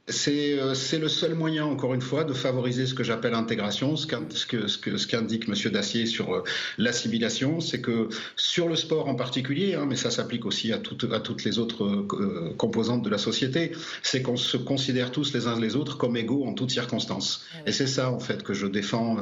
Euh, 0.10 0.74
c'est 0.74 1.00
le 1.00 1.10
seul 1.10 1.34
moyen, 1.36 1.66
encore 1.66 1.94
une 1.94 2.02
fois, 2.02 2.24
de 2.24 2.32
favoriser 2.32 2.86
ce 2.86 2.94
que 2.94 3.04
j'appelle 3.04 3.34
l'intégration, 3.34 3.98
ce 3.98 4.08
qu'indique 4.08 4.38
ce 4.38 4.78
que, 4.78 4.98
ce 4.98 5.06
qu'indique 5.06 5.50
M. 5.50 5.72
Dacier 5.72 6.06
sur 6.06 6.34
euh, 6.34 6.44
l'assimilation, 6.78 7.60
c'est 7.60 7.82
que 7.82 8.08
sur 8.38 8.70
le 8.70 8.78
sport 8.78 9.10
en 9.10 9.16
particulier, 9.16 9.76
hein, 9.76 9.86
mais 9.86 9.98
ça 9.98 10.10
s'applique 10.10 10.46
aussi 10.46 10.72
à, 10.72 10.78
toutes 10.78 11.12
à 11.12 11.20
toutes 11.20 11.44
les 11.44 11.60
autres 11.60 11.84
euh, 11.84 12.54
composantes 12.58 13.04
de 13.04 13.10
la 13.10 13.18
société, 13.18 13.74
c'est 14.02 14.22
qu'on 14.22 14.38
se 14.38 14.56
considère 14.56 15.12
tous 15.12 15.34
les 15.34 15.48
uns 15.48 15.60
les 15.60 15.76
autres 15.76 15.98
comme 15.98 16.16
égaux 16.16 16.46
en 16.46 16.54
toutes 16.54 16.72
circonstances. 16.72 17.46
Ah 17.54 17.64
et 17.66 17.72
c'est 17.74 17.88
ça, 17.88 18.10
en 18.10 18.20
fait, 18.20 18.44
que 18.44 18.54
je 18.54 18.66
défends 18.66 19.18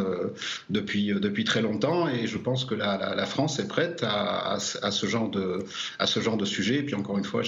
depuis, 0.70 1.08
depuis 1.08 1.46
très 1.46 1.62
longtemps, 1.62 2.08
et 2.08 2.28
je 2.28 2.38
pense 2.38 2.66
que 2.66 2.76
la, 2.76 2.98
la, 2.98 3.16
la 3.16 3.26
France 3.26 3.58
est 3.60 3.68
prête 3.68 4.04
à, 4.04 4.54
à, 4.54 4.54
à, 4.56 4.92
ce 4.92 5.06
genre 5.08 5.30
de, 5.30 5.60
à 5.98 6.06
ce 6.06 6.20
genre 6.20 6.38
de 6.38 6.46
sujet. 6.46 6.76
Et 6.76 6.84
puis, 6.84 6.96
encore 6.96 7.18
une 7.18 7.24
fois, 7.24 7.42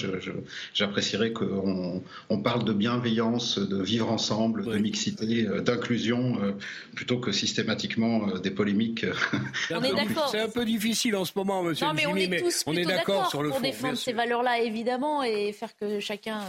j'apprécierais 0.73 1.33
qu'on 1.33 2.01
on 2.29 2.41
parle 2.41 2.63
de 2.63 2.73
bienveillance 2.73 3.26
de 3.31 3.81
vivre 3.81 4.11
ensemble, 4.11 4.65
de 4.65 4.77
mixité, 4.77 5.45
euh, 5.45 5.61
d'inclusion, 5.61 6.37
euh, 6.41 6.53
plutôt 6.95 7.19
que 7.19 7.31
systématiquement 7.31 8.29
euh, 8.29 8.39
des 8.39 8.51
polémiques. 8.51 9.05
On 9.71 9.83
est 9.83 9.93
d'accord. 9.93 10.29
C'est 10.29 10.39
un 10.39 10.49
peu 10.49 10.65
difficile 10.65 11.15
en 11.15 11.25
ce 11.25 11.31
moment, 11.35 11.63
monsieur 11.63 11.85
non, 11.85 11.93
mais 11.93 12.05
on 12.05 12.15
est 12.15 12.39
tous 12.39 12.63
on 12.65 12.73
est 12.73 12.85
d'accord 12.85 13.29
sur 13.29 13.43
le 13.43 13.49
pour 13.49 13.61
défendre 13.61 13.97
ces 13.97 14.13
valeurs-là, 14.13 14.59
évidemment, 14.59 15.23
et 15.23 15.51
faire 15.51 15.75
que 15.77 15.99
chacun, 15.99 16.39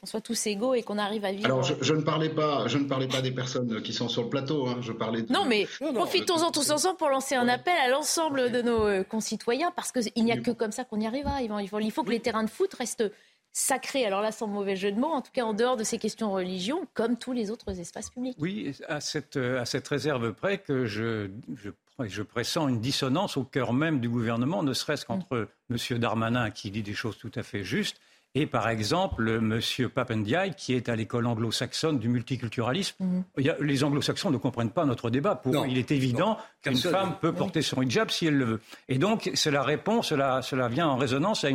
qu'on 0.00 0.06
soit 0.06 0.20
tous 0.20 0.46
égaux 0.46 0.74
et 0.74 0.82
qu'on 0.82 0.98
arrive 0.98 1.24
à 1.24 1.32
vivre. 1.32 1.46
Alors, 1.46 1.62
je, 1.62 1.94
ne 1.94 2.02
parlais 2.02 2.28
pas, 2.28 2.66
je 2.68 2.78
ne 2.78 2.84
parlais 2.84 3.08
pas 3.08 3.20
des 3.20 3.30
personnes 3.30 3.82
qui 3.82 3.92
sont 3.92 4.08
sur 4.08 4.22
le 4.22 4.28
plateau. 4.28 4.68
Hein, 4.68 4.78
je 4.80 4.92
parlais. 4.92 5.24
Non, 5.28 5.44
mais 5.46 5.66
profitons-en 5.94 6.50
tous 6.50 6.70
ensemble 6.70 6.96
pour 6.96 7.08
lancer 7.08 7.34
un 7.34 7.48
appel 7.48 7.74
à 7.84 7.88
l'ensemble 7.88 8.50
de 8.50 8.62
nos 8.62 9.04
concitoyens, 9.04 9.72
parce 9.74 9.92
qu'il 9.92 10.24
n'y 10.24 10.32
a 10.32 10.38
que 10.38 10.50
comme 10.50 10.72
ça 10.72 10.84
qu'on 10.84 11.00
y 11.00 11.06
arrivera. 11.06 11.42
Il 11.42 11.90
faut 11.90 12.04
que 12.04 12.10
les 12.10 12.20
terrains 12.20 12.44
de 12.44 12.50
foot 12.50 12.72
restent 12.74 13.04
sacré, 13.52 14.04
alors 14.04 14.20
là 14.20 14.32
sans 14.32 14.46
mauvais 14.46 14.76
jeu 14.76 14.92
de 14.92 14.98
mots, 15.00 15.12
en 15.12 15.22
tout 15.22 15.32
cas 15.32 15.42
en 15.42 15.54
dehors 15.54 15.76
de 15.76 15.84
ces 15.84 15.98
questions 15.98 16.32
religion, 16.32 16.86
comme 16.94 17.16
tous 17.16 17.32
les 17.32 17.50
autres 17.50 17.78
espaces 17.80 18.10
publics. 18.10 18.36
Oui, 18.38 18.76
à 18.88 19.00
cette, 19.00 19.36
à 19.36 19.64
cette 19.64 19.86
réserve 19.88 20.32
près 20.32 20.58
que 20.58 20.86
je, 20.86 21.30
je, 21.56 21.70
je, 22.06 22.22
pressens 22.22 22.68
une 22.68 22.80
dissonance 22.80 23.36
au 23.36 23.44
cœur 23.44 23.72
même 23.72 24.00
du 24.00 24.08
gouvernement, 24.08 24.62
ne 24.62 24.72
serait-ce 24.72 25.04
qu'entre 25.04 25.48
mm. 25.70 25.76
M. 25.76 25.98
Darmanin 25.98 26.50
qui 26.50 26.70
dit 26.70 26.82
des 26.82 26.94
choses 26.94 27.18
tout 27.18 27.32
à 27.34 27.42
fait 27.42 27.64
justes 27.64 28.00
et 28.34 28.46
par 28.46 28.68
exemple 28.68 29.28
M. 29.28 29.60
Papendiaï, 29.88 30.54
qui 30.54 30.74
est 30.74 30.88
à 30.88 30.94
l'école 30.94 31.26
anglo-saxonne 31.26 31.98
du 31.98 32.08
multiculturalisme. 32.08 32.96
Mhm. 33.00 33.24
les 33.60 33.84
anglo-saxons 33.84 34.30
ne 34.30 34.36
comprennent 34.36 34.70
pas 34.70 34.84
notre 34.84 35.10
débat. 35.10 35.34
Pour 35.34 35.54
eux, 35.54 35.66
il 35.68 35.78
est 35.78 35.90
évident 35.90 36.38
qu'une 36.62 36.76
femme 36.76 37.16
peut 37.20 37.32
porter 37.32 37.62
son 37.62 37.82
hijab 37.82 38.10
si 38.10 38.26
elle 38.26 38.36
le 38.36 38.44
veut. 38.44 38.60
Et 38.88 38.98
donc, 38.98 39.30
cela 39.34 39.62
répond, 39.62 40.02
cela, 40.02 40.42
cela 40.42 40.68
vient 40.68 40.88
en 40.88 40.96
résonance 40.96 41.44
à, 41.44 41.48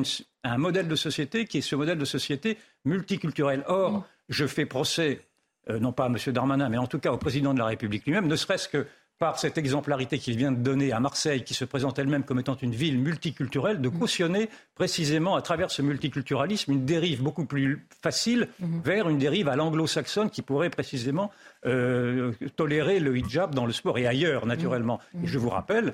un 0.43 0.57
modèle 0.57 0.87
de 0.87 0.95
société 0.95 1.45
qui 1.45 1.59
est 1.59 1.61
ce 1.61 1.75
modèle 1.75 1.97
de 1.97 2.05
société 2.05 2.57
multiculturelle. 2.83 3.63
Or, 3.67 3.91
mhm. 3.91 4.03
je 4.29 4.45
fais 4.45 4.65
procès, 4.65 5.21
euh, 5.69 5.79
non 5.79 5.93
pas 5.93 6.05
à 6.05 6.07
M. 6.07 6.17
Darmanin, 6.27 6.67
mais 6.69 6.77
en 6.77 6.87
tout 6.87 6.99
cas 6.99 7.11
au 7.11 7.17
président 7.17 7.53
de 7.53 7.59
la 7.59 7.65
République 7.65 8.05
lui-même, 8.05 8.27
ne 8.27 8.35
serait-ce 8.35 8.67
que 8.67 8.85
par 9.17 9.39
cette 9.39 9.57
exemplarité 9.57 10.19
qu'il 10.19 10.35
vient 10.35 10.51
de 10.51 10.61
donner 10.61 10.91
à 10.91 10.99
Marseille, 10.99 11.43
qui 11.43 11.53
se 11.53 11.63
présente 11.63 11.97
elle-même 11.99 12.23
comme 12.23 12.39
étant 12.39 12.57
une 12.61 12.75
ville 12.75 12.99
multiculturelle, 12.99 13.79
de 13.79 13.87
cautionner 13.87 14.49
précisément 14.75 15.35
à 15.35 15.41
travers 15.41 15.71
ce 15.71 15.81
multiculturalisme 15.81 16.73
une 16.73 16.85
dérive 16.85 17.23
beaucoup 17.23 17.45
plus 17.45 17.87
facile 18.01 18.49
mhm. 18.59 18.81
vers 18.83 19.07
une 19.07 19.17
dérive 19.17 19.47
à 19.47 19.55
l'anglo-saxonne 19.55 20.29
qui 20.29 20.41
pourrait 20.41 20.69
précisément 20.69 21.31
euh, 21.65 22.33
tolérer 22.57 22.99
le 22.99 23.17
hijab 23.17 23.55
dans 23.55 23.65
le 23.65 23.71
sport 23.71 23.97
et 23.97 24.05
ailleurs, 24.05 24.45
naturellement. 24.45 24.99
Mhm. 25.13 25.23
Et 25.23 25.27
je 25.27 25.39
vous 25.39 25.49
rappelle, 25.49 25.93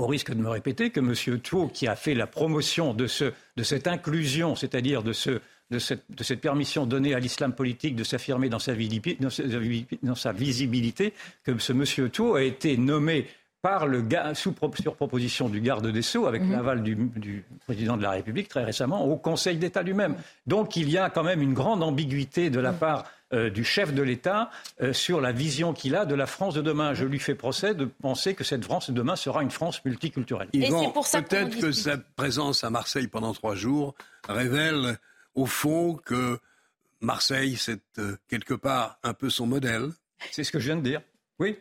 au 0.00 0.06
risque 0.06 0.32
de 0.32 0.40
me 0.40 0.48
répéter, 0.48 0.90
que 0.90 1.00
M. 1.00 1.40
Thau, 1.40 1.68
qui 1.68 1.86
a 1.86 1.96
fait 1.96 2.14
la 2.14 2.26
promotion 2.26 2.94
de, 2.94 3.06
ce, 3.06 3.32
de 3.56 3.62
cette 3.62 3.86
inclusion, 3.86 4.56
c'est-à-dire 4.56 5.02
de 5.02 5.12
ce 5.12 5.40
de 5.70 5.78
cette, 5.78 6.40
permission 6.40 6.84
donnée 6.84 7.14
à 7.14 7.20
l'islam 7.20 7.52
politique 7.52 7.94
de 7.94 8.02
s'affirmer 8.02 8.48
dans, 8.48 8.58
sa 8.58 8.72
visibilité 8.74 9.16
que 11.44 11.58
ce 11.58 11.72
monsieur 11.72 12.08
Tour 12.08 12.36
a 12.36 12.42
été 12.42 12.76
nommé 12.76 13.28
par 13.62 13.86
le 13.86 14.04
sous, 14.34 14.52
sur 14.80 14.96
proposition 14.96 15.48
du 15.48 15.60
garde 15.60 15.86
des 15.86 16.02
Sceaux, 16.02 16.26
avec 16.26 16.42
mhm. 16.42 16.52
l'aval 16.52 16.82
du, 16.82 17.44
président 17.66 17.96
de 17.96 18.02
la 18.02 18.10
République 18.10 18.48
très 18.48 18.64
récemment, 18.64 19.04
au 19.04 19.16
Conseil 19.16 19.58
d'État 19.58 19.82
lui-même. 19.82 20.16
Donc 20.46 20.76
il 20.76 20.90
y 20.90 20.98
a 20.98 21.08
quand 21.08 21.22
même 21.22 21.40
une 21.42 21.54
grande 21.54 21.84
ambiguïté 21.84 22.50
de 22.50 22.58
la 22.58 22.72
mhm. 22.72 22.78
part 22.78 23.04
euh, 23.32 23.50
du 23.50 23.64
chef 23.64 23.94
de 23.94 24.02
l'État 24.02 24.50
euh, 24.80 24.92
sur 24.92 25.20
la 25.20 25.32
vision 25.32 25.72
qu'il 25.72 25.94
a 25.94 26.04
de 26.04 26.14
la 26.14 26.26
France 26.26 26.54
de 26.54 26.62
demain. 26.62 26.94
Je 26.94 27.04
lui 27.04 27.18
fais 27.18 27.34
procès 27.34 27.74
de 27.74 27.84
penser 27.84 28.34
que 28.34 28.44
cette 28.44 28.64
France 28.64 28.90
de 28.90 28.94
demain 28.94 29.16
sera 29.16 29.42
une 29.42 29.50
France 29.50 29.84
multiculturelle. 29.84 30.48
peut-être 30.50 31.60
que 31.60 31.72
sa 31.72 31.98
présence 31.98 32.64
à 32.64 32.70
Marseille 32.70 33.06
pendant 33.06 33.32
trois 33.32 33.54
jours 33.54 33.94
révèle 34.28 34.98
au 35.34 35.46
fond 35.46 35.94
que 35.94 36.38
Marseille, 37.00 37.56
c'est 37.56 37.80
euh, 37.98 38.16
quelque 38.28 38.54
part 38.54 38.98
un 39.02 39.14
peu 39.14 39.30
son 39.30 39.46
modèle. 39.46 39.90
C'est 40.32 40.44
ce 40.44 40.52
que 40.52 40.58
je 40.58 40.66
viens 40.66 40.76
de 40.76 40.82
dire. 40.82 41.00
Oui, 41.38 41.58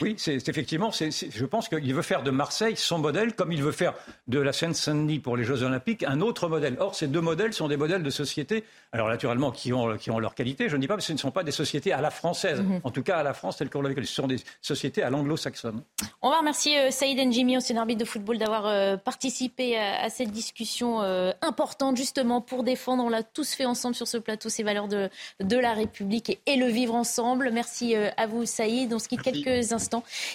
oui, 0.00 0.14
c'est 0.18 0.48
effectivement, 0.48 0.90
je 0.90 1.44
pense 1.44 1.68
qu'il 1.68 1.94
veut 1.94 2.02
faire 2.02 2.22
de 2.22 2.30
Marseille 2.30 2.76
son 2.76 2.98
modèle, 2.98 3.34
comme 3.34 3.52
il 3.52 3.62
veut 3.62 3.72
faire 3.72 3.94
de 4.26 4.38
la 4.38 4.52
Seine-Saint-Denis 4.52 5.18
pour 5.18 5.36
les 5.36 5.44
Jeux 5.44 5.62
Olympiques 5.62 6.04
un 6.04 6.20
autre 6.20 6.48
modèle. 6.48 6.76
Or, 6.78 6.94
ces 6.94 7.08
deux 7.08 7.20
modèles 7.20 7.52
sont 7.52 7.68
des 7.68 7.76
modèles 7.76 8.02
de 8.02 8.10
société, 8.10 8.64
alors 8.92 9.08
naturellement, 9.08 9.50
qui 9.50 9.72
ont, 9.72 9.96
qui 9.96 10.10
ont 10.10 10.18
leur 10.18 10.34
qualité. 10.34 10.68
Je 10.68 10.76
ne 10.76 10.80
dis 10.80 10.88
pas 10.88 10.96
que 10.96 11.02
ce 11.02 11.12
ne 11.12 11.18
sont 11.18 11.30
pas 11.30 11.42
des 11.42 11.52
sociétés 11.52 11.92
à 11.92 12.00
la 12.00 12.10
française, 12.10 12.60
mhm. 12.60 12.80
en 12.84 12.90
tout 12.90 13.02
cas 13.02 13.16
à 13.18 13.22
la 13.22 13.34
France 13.34 13.56
telle 13.56 13.70
qu'on 13.70 13.82
l'a 13.82 13.88
vécu. 13.88 14.04
Ce 14.04 14.14
sont 14.14 14.26
des 14.26 14.40
sociétés 14.60 15.02
à 15.02 15.10
l'anglo-saxonne. 15.10 15.82
On 16.22 16.30
va 16.30 16.38
remercier 16.38 16.78
euh, 16.78 16.90
Saïd 16.90 17.18
Njimi, 17.18 17.56
ancien 17.56 17.76
arbitre 17.76 18.00
de 18.00 18.04
football, 18.04 18.38
d'avoir 18.38 18.66
euh, 18.66 18.96
participé 18.96 19.78
à, 19.78 20.08
cette 20.10 20.30
discussion 20.30 21.02
euh, 21.02 21.32
importante, 21.42 21.96
justement, 21.96 22.40
pour 22.40 22.62
défendre, 22.62 23.04
on 23.04 23.08
l'a 23.08 23.22
tous 23.22 23.54
fait 23.54 23.66
ensemble 23.66 23.94
sur 23.94 24.06
ce 24.06 24.18
plateau, 24.18 24.48
ces 24.48 24.62
valeurs 24.62 24.88
de, 24.88 25.08
de 25.40 25.56
la 25.56 25.72
République 25.72 26.40
et, 26.46 26.56
le 26.56 26.66
vivre 26.66 26.94
ensemble. 26.94 27.50
Merci 27.52 27.94
à 27.94 28.26
vous, 28.26 28.44
Saïd. 28.44 28.92
On 28.92 28.98
se 28.98 29.06
quitte 29.06 29.22
quelques 29.22 29.72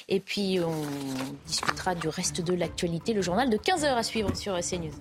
et 0.10 0.20
puis, 0.20 0.60
on 0.60 0.86
discutera 1.48 1.96
du 1.96 2.08
reste 2.08 2.42
de 2.42 2.54
l'actualité, 2.54 3.14
le 3.14 3.22
journal 3.22 3.50
de 3.50 3.58
15h 3.58 3.86
à 3.86 4.04
suivre 4.04 4.36
sur 4.36 4.58
CNews. 4.60 4.92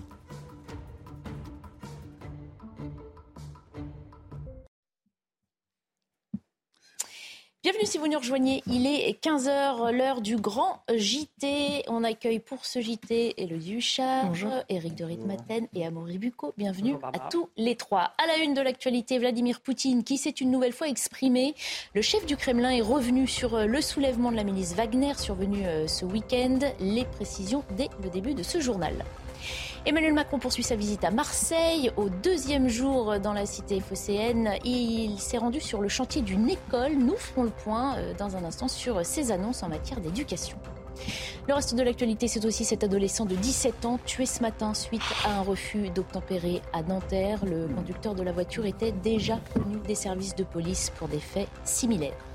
Bienvenue 7.63 7.85
si 7.85 7.97
vous 7.97 8.09
nous 8.09 8.19
rejoignez. 8.19 8.61
Il 8.67 8.85
est 8.85 9.17
15h, 9.23 9.89
l'heure 9.93 10.19
du 10.19 10.35
grand 10.35 10.83
JT. 10.93 11.85
On 11.87 12.03
accueille 12.03 12.39
pour 12.39 12.65
ce 12.65 12.81
JT 12.81 13.41
Elodie 13.41 13.75
Huchard, 13.75 14.33
Éric 14.67 14.95
de 14.95 15.05
Ritmaten 15.05 15.67
et 15.73 15.85
Amaury 15.85 16.17
Bucco. 16.17 16.53
Bienvenue 16.57 16.95
à 17.01 17.29
tous 17.29 17.47
les 17.55 17.77
trois. 17.77 18.11
À 18.21 18.27
la 18.27 18.43
une 18.43 18.53
de 18.53 18.59
l'actualité, 18.59 19.17
Vladimir 19.17 19.61
Poutine 19.61 20.03
qui 20.03 20.17
s'est 20.17 20.31
une 20.31 20.51
nouvelle 20.51 20.73
fois 20.73 20.89
exprimé. 20.89 21.55
Le 21.95 22.01
chef 22.01 22.25
du 22.25 22.35
Kremlin 22.35 22.71
est 22.71 22.81
revenu 22.81 23.27
sur 23.27 23.57
le 23.57 23.79
soulèvement 23.79 24.33
de 24.33 24.35
la 24.35 24.43
milice 24.43 24.75
Wagner 24.75 25.13
survenu 25.13 25.65
euh, 25.65 25.87
ce 25.87 26.03
week-end. 26.03 26.59
Les 26.81 27.05
précisions 27.05 27.63
dès 27.77 27.87
le 28.03 28.09
début 28.09 28.33
de 28.33 28.43
ce 28.43 28.59
journal. 28.59 28.93
Emmanuel 29.85 30.13
Macron 30.13 30.39
poursuit 30.39 30.63
sa 30.63 30.75
visite 30.75 31.03
à 31.03 31.11
Marseille. 31.11 31.91
Au 31.97 32.09
deuxième 32.09 32.69
jour 32.69 33.19
dans 33.19 33.33
la 33.33 33.45
cité 33.45 33.79
phocéenne, 33.79 34.53
il 34.63 35.19
s'est 35.19 35.37
rendu 35.37 35.59
sur 35.59 35.81
le 35.81 35.89
chantier 35.89 36.21
d'une 36.21 36.49
école. 36.49 36.93
Nous 36.93 37.17
ferons 37.17 37.43
le 37.43 37.49
point 37.49 37.97
euh, 37.97 38.13
dans 38.17 38.35
un 38.35 38.43
instant 38.43 38.67
sur 38.67 39.05
ses 39.05 39.31
annonces 39.31 39.63
en 39.63 39.69
matière 39.69 39.99
d'éducation. 39.99 40.57
Le 41.47 41.53
reste 41.53 41.75
de 41.75 41.83
l'actualité, 41.83 42.27
c'est 42.27 42.45
aussi 42.45 42.63
cet 42.63 42.83
adolescent 42.83 43.25
de 43.25 43.35
17 43.35 43.85
ans 43.85 43.99
tué 44.05 44.25
ce 44.25 44.41
matin 44.41 44.73
suite 44.73 45.01
à 45.25 45.39
un 45.39 45.41
refus 45.41 45.89
d'obtempérer 45.89 46.61
à 46.71 46.81
Nanterre. 46.83 47.43
Le 47.45 47.67
conducteur 47.67 48.15
de 48.15 48.23
la 48.23 48.31
voiture 48.31 48.65
était 48.65 48.91
déjà 48.91 49.39
connu 49.53 49.77
des 49.85 49.95
services 49.95 50.35
de 50.35 50.43
police 50.43 50.91
pour 50.97 51.09
des 51.09 51.19
faits 51.19 51.49
similaires. 51.65 52.32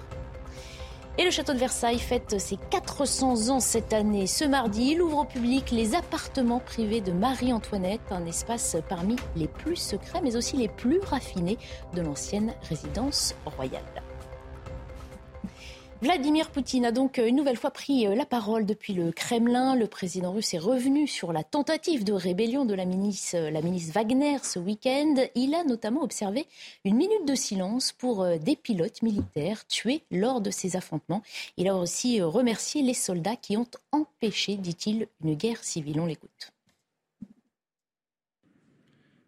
Et 1.20 1.24
le 1.24 1.32
château 1.32 1.52
de 1.52 1.58
Versailles 1.58 1.98
fête 1.98 2.38
ses 2.38 2.56
400 2.70 3.48
ans 3.48 3.58
cette 3.58 3.92
année. 3.92 4.28
Ce 4.28 4.44
mardi, 4.44 4.92
il 4.92 5.02
ouvre 5.02 5.18
au 5.18 5.24
public 5.24 5.72
les 5.72 5.96
appartements 5.96 6.60
privés 6.60 7.00
de 7.00 7.10
Marie-Antoinette, 7.10 8.12
un 8.12 8.24
espace 8.24 8.76
parmi 8.88 9.16
les 9.34 9.48
plus 9.48 9.74
secrets 9.74 10.20
mais 10.22 10.36
aussi 10.36 10.56
les 10.56 10.68
plus 10.68 11.00
raffinés 11.00 11.58
de 11.92 12.02
l'ancienne 12.02 12.54
résidence 12.68 13.34
royale. 13.44 13.82
Vladimir 16.00 16.50
Poutine 16.50 16.84
a 16.84 16.92
donc 16.92 17.18
une 17.18 17.34
nouvelle 17.34 17.56
fois 17.56 17.72
pris 17.72 18.06
la 18.14 18.24
parole 18.24 18.64
depuis 18.64 18.92
le 18.92 19.10
Kremlin. 19.10 19.74
Le 19.74 19.88
président 19.88 20.30
russe 20.30 20.54
est 20.54 20.58
revenu 20.58 21.08
sur 21.08 21.32
la 21.32 21.42
tentative 21.42 22.04
de 22.04 22.12
rébellion 22.12 22.64
de 22.64 22.74
la 22.74 22.84
ministre, 22.84 23.36
ministre 23.64 23.94
Wagner 23.94 24.38
ce 24.44 24.60
week-end. 24.60 25.16
Il 25.34 25.56
a 25.56 25.64
notamment 25.64 26.04
observé 26.04 26.46
une 26.84 26.94
minute 26.94 27.26
de 27.26 27.34
silence 27.34 27.90
pour 27.90 28.22
euh, 28.22 28.38
des 28.38 28.54
pilotes 28.54 29.02
militaires 29.02 29.66
tués 29.66 30.04
lors 30.12 30.40
de 30.40 30.52
ces 30.52 30.76
affrontements. 30.76 31.24
Il 31.56 31.66
a 31.66 31.74
aussi 31.74 32.20
euh, 32.20 32.28
remercié 32.28 32.82
les 32.82 32.94
soldats 32.94 33.36
qui 33.36 33.56
ont 33.56 33.66
empêché, 33.90 34.54
dit-il, 34.54 35.08
une 35.24 35.34
guerre 35.34 35.64
civile. 35.64 35.98
On 36.00 36.06
l'écoute. 36.06 36.52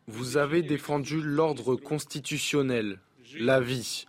Vous 0.06 0.36
avez 0.36 0.62
défendu 0.62 1.20
l'ordre 1.20 1.74
constitutionnel, 1.74 3.00
la 3.40 3.60
vie, 3.60 4.06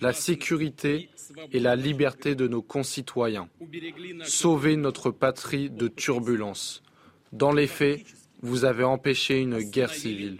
la 0.00 0.12
sécurité 0.12 1.08
et 1.52 1.60
la 1.60 1.76
liberté 1.76 2.34
de 2.34 2.48
nos 2.48 2.62
concitoyens. 2.62 3.48
Sauver 4.24 4.76
notre 4.76 5.10
patrie 5.10 5.70
de 5.70 5.88
turbulences. 5.88 6.82
Dans 7.32 7.52
les 7.52 7.66
faits, 7.66 8.04
vous 8.42 8.64
avez 8.64 8.84
empêché 8.84 9.40
une 9.40 9.60
guerre 9.60 9.94
civile. 9.94 10.38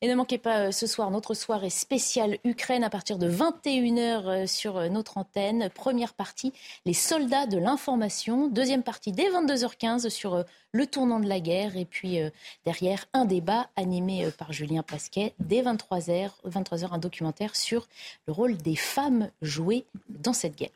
Et 0.00 0.06
ne 0.06 0.14
manquez 0.14 0.38
pas 0.38 0.66
euh, 0.68 0.70
ce 0.70 0.86
soir 0.86 1.10
notre 1.10 1.34
soirée 1.34 1.70
spéciale 1.70 2.38
Ukraine 2.44 2.84
à 2.84 2.90
partir 2.90 3.18
de 3.18 3.28
21h 3.28 4.26
euh, 4.26 4.46
sur 4.46 4.76
euh, 4.76 4.88
notre 4.88 5.18
antenne. 5.18 5.70
Première 5.74 6.14
partie, 6.14 6.52
les 6.86 6.92
soldats 6.92 7.46
de 7.46 7.58
l'information. 7.58 8.46
Deuxième 8.46 8.84
partie, 8.84 9.10
dès 9.10 9.28
22h15 9.28 10.08
sur 10.08 10.44
le 10.70 10.86
tournant 10.86 11.18
de 11.18 11.28
la 11.28 11.40
guerre. 11.40 11.76
Et 11.76 11.84
puis 11.84 12.18
derrière, 12.64 13.06
un 13.12 13.24
débat 13.24 13.70
animé 13.74 14.30
par 14.38 14.52
Julien 14.52 14.84
Pasquet. 14.84 15.34
Dès 15.40 15.62
23h, 15.62 16.30
23h, 16.46 16.92
un 16.92 16.98
documentaire 16.98 17.56
sur 17.56 17.88
le 18.26 18.32
rôle 18.32 18.56
des 18.56 18.76
femmes 18.76 19.30
jouées 19.42 19.84
dans 20.08 20.32
cette 20.32 20.56
guerre. 20.56 20.70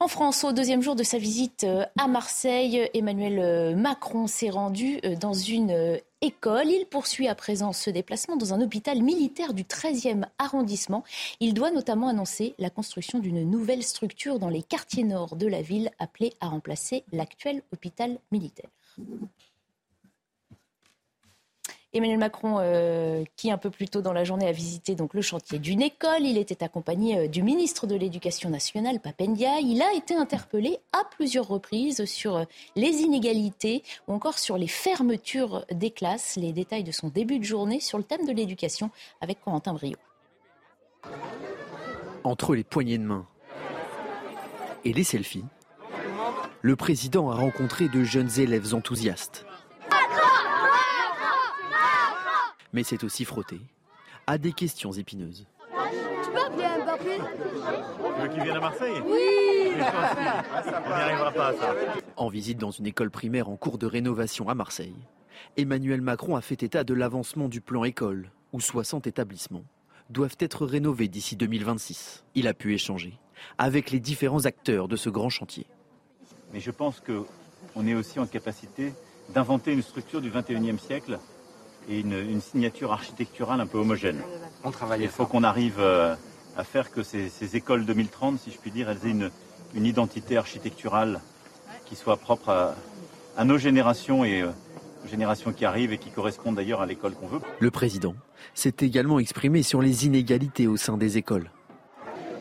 En 0.00 0.08
France, 0.08 0.42
au 0.42 0.52
deuxième 0.52 0.82
jour 0.82 0.96
de 0.96 1.04
sa 1.04 1.18
visite 1.18 1.64
à 1.98 2.08
Marseille, 2.08 2.90
Emmanuel 2.94 3.76
Macron 3.76 4.26
s'est 4.26 4.50
rendu 4.50 5.00
dans 5.20 5.34
une 5.34 6.00
Il 6.24 6.86
poursuit 6.90 7.28
à 7.28 7.34
présent 7.34 7.74
ce 7.74 7.90
déplacement 7.90 8.36
dans 8.36 8.54
un 8.54 8.62
hôpital 8.62 9.02
militaire 9.02 9.52
du 9.52 9.64
13e 9.64 10.24
arrondissement. 10.38 11.04
Il 11.40 11.52
doit 11.52 11.70
notamment 11.70 12.08
annoncer 12.08 12.54
la 12.58 12.70
construction 12.70 13.18
d'une 13.18 13.48
nouvelle 13.50 13.82
structure 13.82 14.38
dans 14.38 14.48
les 14.48 14.62
quartiers 14.62 15.04
nord 15.04 15.36
de 15.36 15.46
la 15.46 15.60
ville 15.60 15.90
appelée 15.98 16.32
à 16.40 16.48
remplacer 16.48 17.04
l'actuel 17.12 17.62
hôpital 17.74 18.18
militaire. 18.32 18.70
Emmanuel 21.94 22.18
Macron, 22.18 22.56
euh, 22.58 23.22
qui 23.36 23.52
un 23.52 23.56
peu 23.56 23.70
plus 23.70 23.88
tôt 23.88 24.02
dans 24.02 24.12
la 24.12 24.24
journée 24.24 24.48
a 24.48 24.52
visité 24.52 24.96
le 25.12 25.22
chantier 25.22 25.60
d'une 25.60 25.80
école, 25.80 26.22
il 26.22 26.36
était 26.38 26.64
accompagné 26.64 27.18
euh, 27.18 27.28
du 27.28 27.44
ministre 27.44 27.86
de 27.86 27.94
l'Éducation 27.94 28.50
nationale, 28.50 28.98
Papendia. 28.98 29.60
Il 29.60 29.80
a 29.80 29.92
été 29.94 30.16
interpellé 30.16 30.78
à 30.92 31.04
plusieurs 31.04 31.46
reprises 31.46 32.04
sur 32.04 32.36
euh, 32.36 32.44
les 32.74 33.02
inégalités 33.02 33.84
ou 34.08 34.12
encore 34.12 34.40
sur 34.40 34.58
les 34.58 34.66
fermetures 34.66 35.64
des 35.70 35.92
classes. 35.92 36.34
Les 36.34 36.52
détails 36.52 36.82
de 36.82 36.90
son 36.90 37.08
début 37.08 37.38
de 37.38 37.44
journée 37.44 37.78
sur 37.78 37.96
le 37.96 38.02
thème 38.02 38.26
de 38.26 38.32
l'éducation 38.32 38.90
avec 39.20 39.40
Corentin 39.40 39.72
Brio. 39.72 39.96
Entre 42.24 42.56
les 42.56 42.64
poignées 42.64 42.98
de 42.98 43.04
main 43.04 43.24
et 44.84 44.92
les 44.92 45.04
selfies, 45.04 45.44
le 46.60 46.74
président 46.74 47.30
a 47.30 47.36
rencontré 47.36 47.88
de 47.88 48.02
jeunes 48.02 48.40
élèves 48.40 48.74
enthousiastes. 48.74 49.46
Mais 52.74 52.82
c'est 52.82 53.04
aussi 53.04 53.24
frotter 53.24 53.60
à 54.26 54.36
des 54.36 54.52
questions 54.52 54.92
épineuses. 54.92 55.46
Tu 56.24 56.30
peux 56.30 56.40
appeler 56.40 56.66
Mbappé 56.84 57.18
Tu 58.16 58.22
veux 58.22 58.28
qu'il 58.28 58.42
vienne 58.42 58.56
à 58.56 58.60
Marseille 58.60 59.02
Oui 59.06 59.70
On 59.72 59.76
n'y 59.76 60.92
arrivera 60.92 61.32
pas 61.32 61.48
à 61.48 61.52
ça. 61.54 61.74
En 62.16 62.28
visite 62.28 62.58
dans 62.58 62.72
une 62.72 62.86
école 62.86 63.10
primaire 63.10 63.48
en 63.48 63.56
cours 63.56 63.78
de 63.78 63.86
rénovation 63.86 64.48
à 64.48 64.54
Marseille, 64.54 64.96
Emmanuel 65.56 66.00
Macron 66.00 66.36
a 66.36 66.40
fait 66.40 66.62
état 66.62 66.84
de 66.84 66.94
l'avancement 66.94 67.48
du 67.48 67.60
plan 67.60 67.84
école, 67.84 68.30
où 68.52 68.60
60 68.60 69.06
établissements 69.06 69.64
doivent 70.10 70.36
être 70.40 70.66
rénovés 70.66 71.08
d'ici 71.08 71.36
2026. 71.36 72.24
Il 72.34 72.48
a 72.48 72.54
pu 72.54 72.74
échanger 72.74 73.18
avec 73.58 73.90
les 73.90 74.00
différents 74.00 74.46
acteurs 74.46 74.88
de 74.88 74.96
ce 74.96 75.10
grand 75.10 75.28
chantier. 75.28 75.66
Mais 76.52 76.60
je 76.60 76.70
pense 76.70 77.00
qu'on 77.00 77.86
est 77.86 77.94
aussi 77.94 78.18
en 78.18 78.26
capacité 78.26 78.94
d'inventer 79.34 79.72
une 79.72 79.82
structure 79.82 80.20
du 80.20 80.30
21e 80.30 80.78
siècle 80.78 81.18
et 81.88 82.00
une, 82.00 82.40
signature 82.40 82.92
architecturale 82.92 83.60
un 83.60 83.66
peu 83.66 83.78
homogène. 83.78 84.20
On 84.64 84.70
travaille. 84.70 85.02
Il 85.02 85.08
faut 85.08 85.26
qu'on 85.26 85.44
arrive 85.44 85.78
euh, 85.78 86.14
à 86.56 86.64
faire 86.64 86.90
que 86.90 87.02
ces, 87.02 87.56
écoles 87.56 87.84
2030, 87.84 88.40
si 88.40 88.50
je 88.50 88.58
puis 88.58 88.70
dire, 88.70 88.88
elles 88.88 89.06
aient 89.06 89.12
une, 89.12 89.30
identité 89.86 90.36
architecturale 90.36 91.20
qui 91.84 91.96
soit 91.96 92.16
propre 92.16 92.74
à, 93.36 93.44
nos 93.44 93.58
générations 93.58 94.24
et 94.24 94.42
euh, 94.42 94.50
aux 95.04 95.08
générations 95.08 95.52
qui 95.52 95.64
arrivent 95.64 95.92
et 95.92 95.98
qui 95.98 96.10
correspondent 96.10 96.54
d'ailleurs 96.54 96.80
à 96.80 96.86
l'école 96.86 97.14
qu'on 97.14 97.26
veut. 97.26 97.40
Le 97.58 97.70
président 97.70 98.14
s'est 98.54 98.74
également 98.80 99.18
exprimé 99.18 99.62
sur 99.62 99.82
les 99.82 100.06
inégalités 100.06 100.68
au 100.68 100.76
sein 100.76 100.96
des 100.96 101.18
écoles. 101.18 101.50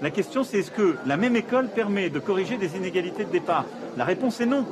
La 0.02 0.12
question 0.12 0.44
c'est 0.44 0.60
est-ce 0.60 0.72
que 0.72 0.96
la 1.06 1.18
même 1.18 1.36
école 1.36 1.70
permet 1.70 2.10
de 2.10 2.20
corriger 2.20 2.58
des 2.58 2.76
inégalités 2.76 3.26
de 3.26 3.32
départ? 3.32 3.66
La 3.98 4.06
réponse 4.06 4.40
est 4.42 4.46
non. 4.46 4.66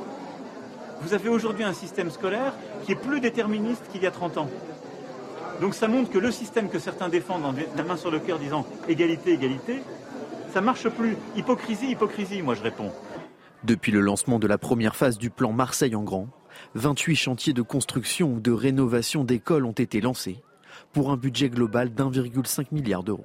Vous 1.02 1.14
avez 1.14 1.28
aujourd'hui 1.28 1.64
un 1.64 1.72
système 1.72 2.10
scolaire 2.10 2.54
qui 2.84 2.92
est 2.92 2.96
plus 2.96 3.20
déterministe 3.20 3.82
qu'il 3.90 4.02
y 4.02 4.06
a 4.06 4.10
30 4.10 4.38
ans. 4.38 4.48
Donc 5.60 5.74
ça 5.74 5.88
montre 5.88 6.10
que 6.10 6.18
le 6.18 6.30
système 6.30 6.68
que 6.68 6.78
certains 6.78 7.08
défendent 7.08 7.44
en 7.44 7.54
la 7.76 7.82
main 7.82 7.96
sur 7.96 8.10
le 8.10 8.20
cœur 8.20 8.38
disant 8.38 8.64
égalité, 8.88 9.32
égalité, 9.32 9.82
ça 10.52 10.60
marche 10.60 10.88
plus. 10.88 11.16
Hypocrisie, 11.36 11.90
hypocrisie, 11.90 12.42
moi 12.42 12.54
je 12.54 12.62
réponds. 12.62 12.92
Depuis 13.64 13.90
le 13.92 14.00
lancement 14.00 14.38
de 14.38 14.46
la 14.46 14.58
première 14.58 14.96
phase 14.96 15.18
du 15.18 15.30
plan 15.30 15.52
Marseille 15.52 15.94
en 15.94 16.02
grand, 16.02 16.28
28 16.74 17.16
chantiers 17.16 17.52
de 17.52 17.62
construction 17.62 18.34
ou 18.34 18.40
de 18.40 18.52
rénovation 18.52 19.24
d'écoles 19.24 19.66
ont 19.66 19.72
été 19.72 20.00
lancés 20.00 20.42
pour 20.92 21.10
un 21.10 21.16
budget 21.16 21.48
global 21.48 21.92
d'1,5 21.92 22.66
milliard 22.72 23.02
d'euros. 23.02 23.24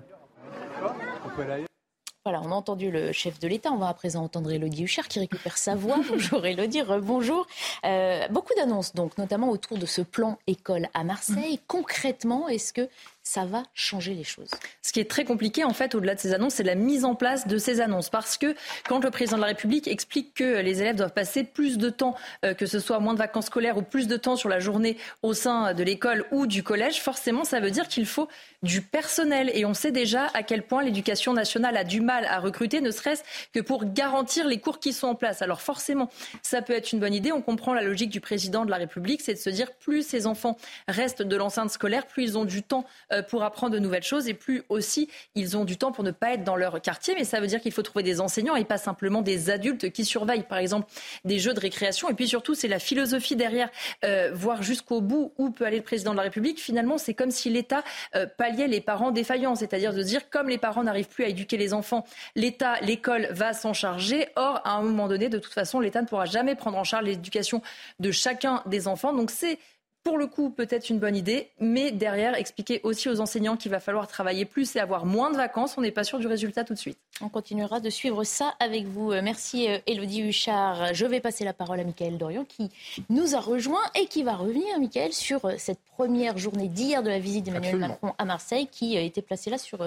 Voilà, 2.30 2.41
on 2.43 2.51
a 2.51 2.55
entendu 2.55 2.91
le 2.91 3.13
chef 3.13 3.39
de 3.39 3.47
l'État. 3.47 3.71
On 3.71 3.78
va 3.78 3.88
à 3.88 3.93
présent 3.93 4.21
entendre 4.21 4.51
Elodie 4.51 4.84
Huchard 4.84 5.07
qui 5.07 5.19
récupère 5.19 5.57
sa 5.57 5.75
voix. 5.75 5.95
Bonjour 6.09 6.45
Elodie, 6.45 6.82
bonjour. 7.01 7.47
Euh, 7.86 8.28
beaucoup 8.28 8.53
d'annonces 8.57 8.93
donc, 8.93 9.17
notamment 9.17 9.49
autour 9.49 9.78
de 9.78 9.86
ce 9.86 10.01
plan 10.01 10.38
école 10.45 10.89
à 10.93 11.05
Marseille. 11.05 11.61
Concrètement, 11.67 12.49
est-ce 12.49 12.73
que 12.73 12.89
ça 13.28 13.43
va 13.43 13.63
changer 13.73 14.13
les 14.13 14.23
choses. 14.23 14.49
Ce 14.82 14.93
qui 14.93 15.01
est 15.01 15.09
très 15.09 15.25
compliqué, 15.25 15.65
en 15.65 15.73
fait, 15.73 15.95
au-delà 15.95 16.15
de 16.15 16.19
ces 16.19 16.34
annonces, 16.34 16.55
c'est 16.55 16.63
la 16.63 16.75
mise 16.75 17.03
en 17.03 17.13
place 17.13 17.45
de 17.45 17.57
ces 17.57 17.82
annonces. 17.82 18.09
Parce 18.09 18.38
que 18.38 18.55
quand 18.88 19.03
le 19.03 19.11
président 19.11 19.36
de 19.36 19.41
la 19.41 19.47
République 19.47 19.89
explique 19.89 20.34
que 20.34 20.61
les 20.61 20.82
élèves 20.82 20.95
doivent 20.95 21.13
passer 21.13 21.43
plus 21.43 21.78
de 21.78 21.89
temps, 21.89 22.15
euh, 22.45 22.53
que 22.53 22.65
ce 22.65 22.80
soit 22.80 22.99
moins 22.99 23.13
de 23.13 23.19
vacances 23.19 23.47
scolaires 23.47 23.78
ou 23.78 23.82
plus 23.82 24.07
de 24.07 24.15
temps 24.15 24.38
sur 24.38 24.47
la 24.47 24.59
journée 24.59 24.97
au 25.23 25.34
sein 25.34 25.73
de 25.73 25.84
l'école 25.84 26.25
ou 26.32 26.47
du 26.47 26.63
collège, 26.63 27.01
forcément, 27.01 27.43
ça 27.43 27.59
veut 27.59 27.69
dire 27.69 27.89
qu'il 27.89 28.05
faut 28.05 28.30
du 28.63 28.82
personnel. 28.82 29.51
Et 29.53 29.65
on 29.65 29.73
sait 29.73 29.91
déjà 29.91 30.28
à 30.34 30.41
quel 30.41 30.63
point 30.63 30.82
l'éducation 30.82 31.34
nationale 31.34 31.75
a 31.75 31.84
du 31.84 31.99
mal 31.99 32.25
à 32.25 32.39
recruter, 32.39 32.80
ne 32.80 32.91
serait-ce 32.91 33.23
que 33.53 33.59
pour 33.59 33.84
garantir 33.86 34.47
les 34.47 34.59
cours 34.59 34.80
qui 34.80 34.93
sont 34.93 35.07
en 35.07 35.15
place. 35.15 35.41
Alors 35.41 35.59
forcément, 35.59 36.09
ça 36.41 36.61
peut 36.61 36.73
être 36.73 36.93
une 36.93 37.01
bonne 37.01 37.13
idée. 37.13 37.34
On 37.34 37.41
comprend 37.41 37.73
la 37.73 37.82
logique 37.82 38.09
du 38.09 38.21
président 38.21 38.63
de 38.63 38.71
la 38.71 38.78
République, 38.78 39.19
c'est 39.21 39.34
de 39.34 39.39
se 39.39 39.49
dire 39.49 39.73
plus 39.73 40.07
ces 40.07 40.28
enfants 40.28 40.57
restent 40.88 41.23
de 41.23 41.36
l'enceinte 41.36 41.71
scolaire, 41.71 42.07
plus 42.07 42.23
ils 42.23 42.38
ont 42.38 42.45
du 42.45 42.63
temps 42.63 42.86
euh, 43.11 43.16
pour 43.22 43.43
apprendre 43.43 43.74
de 43.74 43.80
nouvelles 43.80 44.03
choses 44.03 44.28
et 44.28 44.34
plus 44.34 44.63
aussi 44.70 45.09
ils 45.36 45.57
ont 45.57 45.65
du 45.65 45.78
temps 45.78 45.91
pour 45.91 46.03
ne 46.03 46.11
pas 46.11 46.34
être 46.34 46.43
dans 46.43 46.55
leur 46.55 46.82
quartier. 46.82 47.15
Mais 47.15 47.24
ça 47.24 47.39
veut 47.39 47.47
dire 47.47 47.61
qu'il 47.61 47.72
faut 47.72 47.82
trouver 47.82 48.03
des 48.03 48.22
enseignants 48.22 48.55
et 48.55 48.65
pas 48.65 48.78
simplement 48.78 49.22
des 49.22 49.49
adultes 49.49 49.91
qui 49.91 50.05
surveillent, 50.05 50.43
par 50.43 50.57
exemple, 50.57 50.88
des 51.26 51.39
jeux 51.39 51.53
de 51.53 51.59
récréation. 51.59 52.09
Et 52.09 52.13
puis 52.13 52.28
surtout, 52.28 52.55
c'est 52.55 52.68
la 52.68 52.80
philosophie 52.80 53.36
derrière, 53.36 53.70
euh, 54.05 54.32
voir 54.34 54.63
jusqu'au 54.63 55.01
bout 55.01 55.34
où 55.38 55.49
peut 55.49 55.65
aller 55.65 55.78
le 55.78 55.84
président 55.84 56.11
de 56.11 56.18
la 56.18 56.24
République. 56.24 56.59
Finalement, 56.59 56.97
c'est 56.97 57.13
comme 57.13 57.32
si 57.32 57.49
l'État 57.49 57.84
euh, 58.15 58.26
palliait 58.26 58.68
les 58.68 58.82
parents 58.82 59.11
défaillants, 59.11 59.55
c'est-à-dire 59.55 59.93
de 59.93 60.03
dire 60.03 60.30
comme 60.30 60.49
les 60.49 60.57
parents 60.57 60.84
n'arrivent 60.84 61.07
plus 61.07 61.24
à 61.24 61.28
éduquer 61.28 61.57
les 61.57 61.74
enfants, 61.74 62.05
l'État, 62.36 62.80
l'école 62.82 63.28
va 63.32 63.53
s'en 63.53 63.74
charger. 63.74 64.28
Or, 64.36 64.61
à 64.63 64.72
un 64.72 64.82
moment 64.82 65.07
donné, 65.07 65.30
de 65.30 65.39
toute 65.39 65.53
façon, 65.53 65.80
l'État 65.80 66.01
ne 66.01 66.07
pourra 66.07 66.26
jamais 66.26 66.55
prendre 66.55 66.78
en 66.78 66.84
charge 66.84 67.05
l'éducation 67.05 67.61
de 67.99 68.11
chacun 68.11 68.61
des 68.65 68.88
enfants. 68.88 69.13
Donc 69.13 69.32
c'est 69.32 69.59
pour 70.07 70.17
le 70.17 70.27
coup 70.27 70.49
peut-être 70.49 70.89
une 70.89 70.99
bonne 70.99 71.17
idée, 71.17 71.49
mais 71.59 71.91
derrière 71.91 72.35
expliquer 72.35 72.79
aussi 72.83 73.09
aux 73.09 73.19
enseignants 73.19 73.57
qu'il 73.57 73.71
va 73.71 73.81
falloir 73.81 74.07
travailler 74.07 74.45
plus 74.45 74.73
et 74.77 74.79
avoir 74.79 75.05
moins 75.05 75.31
de 75.31 75.35
vacances. 75.35 75.77
On 75.77 75.81
n'est 75.81 75.91
pas 75.91 76.05
sûr 76.05 76.17
du 76.17 76.27
résultat 76.27 76.63
tout 76.63 76.73
de 76.73 76.79
suite. 76.79 76.97
On 77.19 77.27
continuera 77.27 77.81
de 77.81 77.89
suivre 77.89 78.23
ça 78.23 78.53
avec 78.61 78.85
vous. 78.85 79.11
Euh, 79.11 79.19
merci 79.21 79.67
Elodie 79.85 80.21
Huchard. 80.21 80.93
Je 80.93 81.05
vais 81.05 81.19
passer 81.19 81.43
la 81.43 81.51
parole 81.51 81.81
à 81.81 81.83
Michael 81.83 82.17
Dorian 82.17 82.45
qui 82.45 82.69
nous 83.09 83.35
a 83.35 83.41
rejoint 83.41 83.81
et 83.99 84.05
qui 84.05 84.23
va 84.23 84.35
revenir, 84.35 84.79
Michael, 84.79 85.11
sur 85.11 85.41
cette 85.57 85.79
première 85.97 86.37
journée 86.37 86.69
d'hier 86.69 87.03
de 87.03 87.09
la 87.09 87.19
visite 87.19 87.43
d'Emmanuel 87.43 87.75
Macron 87.75 88.13
à 88.17 88.23
Marseille 88.23 88.69
qui 88.71 88.95
a 88.95 89.01
été 89.01 89.21
placée 89.21 89.49
là 89.49 89.57
sur, 89.57 89.79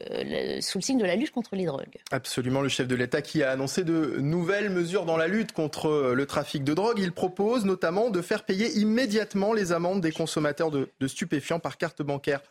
sous 0.00 0.78
le 0.78 0.82
signe 0.82 0.98
de 0.98 1.04
la 1.04 1.14
lutte 1.14 1.30
contre 1.30 1.54
les 1.54 1.66
drogues. 1.66 1.98
Absolument, 2.10 2.60
le 2.60 2.68
chef 2.68 2.88
de 2.88 2.96
l'État 2.96 3.22
qui 3.22 3.44
a 3.44 3.52
annoncé 3.52 3.84
de 3.84 4.16
nouvelles 4.18 4.70
mesures 4.70 5.04
dans 5.04 5.16
la 5.16 5.28
lutte 5.28 5.52
contre 5.52 6.12
le 6.16 6.26
trafic 6.26 6.64
de 6.64 6.74
drogue. 6.74 6.98
Il 6.98 7.12
propose 7.12 7.64
notamment 7.66 8.10
de 8.10 8.20
faire 8.20 8.42
payer 8.42 8.78
immédiatement 8.78 9.52
les 9.52 9.59
amendes 9.72 10.00
des 10.00 10.12
consommateurs 10.12 10.70
de, 10.70 10.88
stupéfiants 11.06 11.60
par 11.60 11.76
carte 11.76 12.02
bancaire 12.02 12.42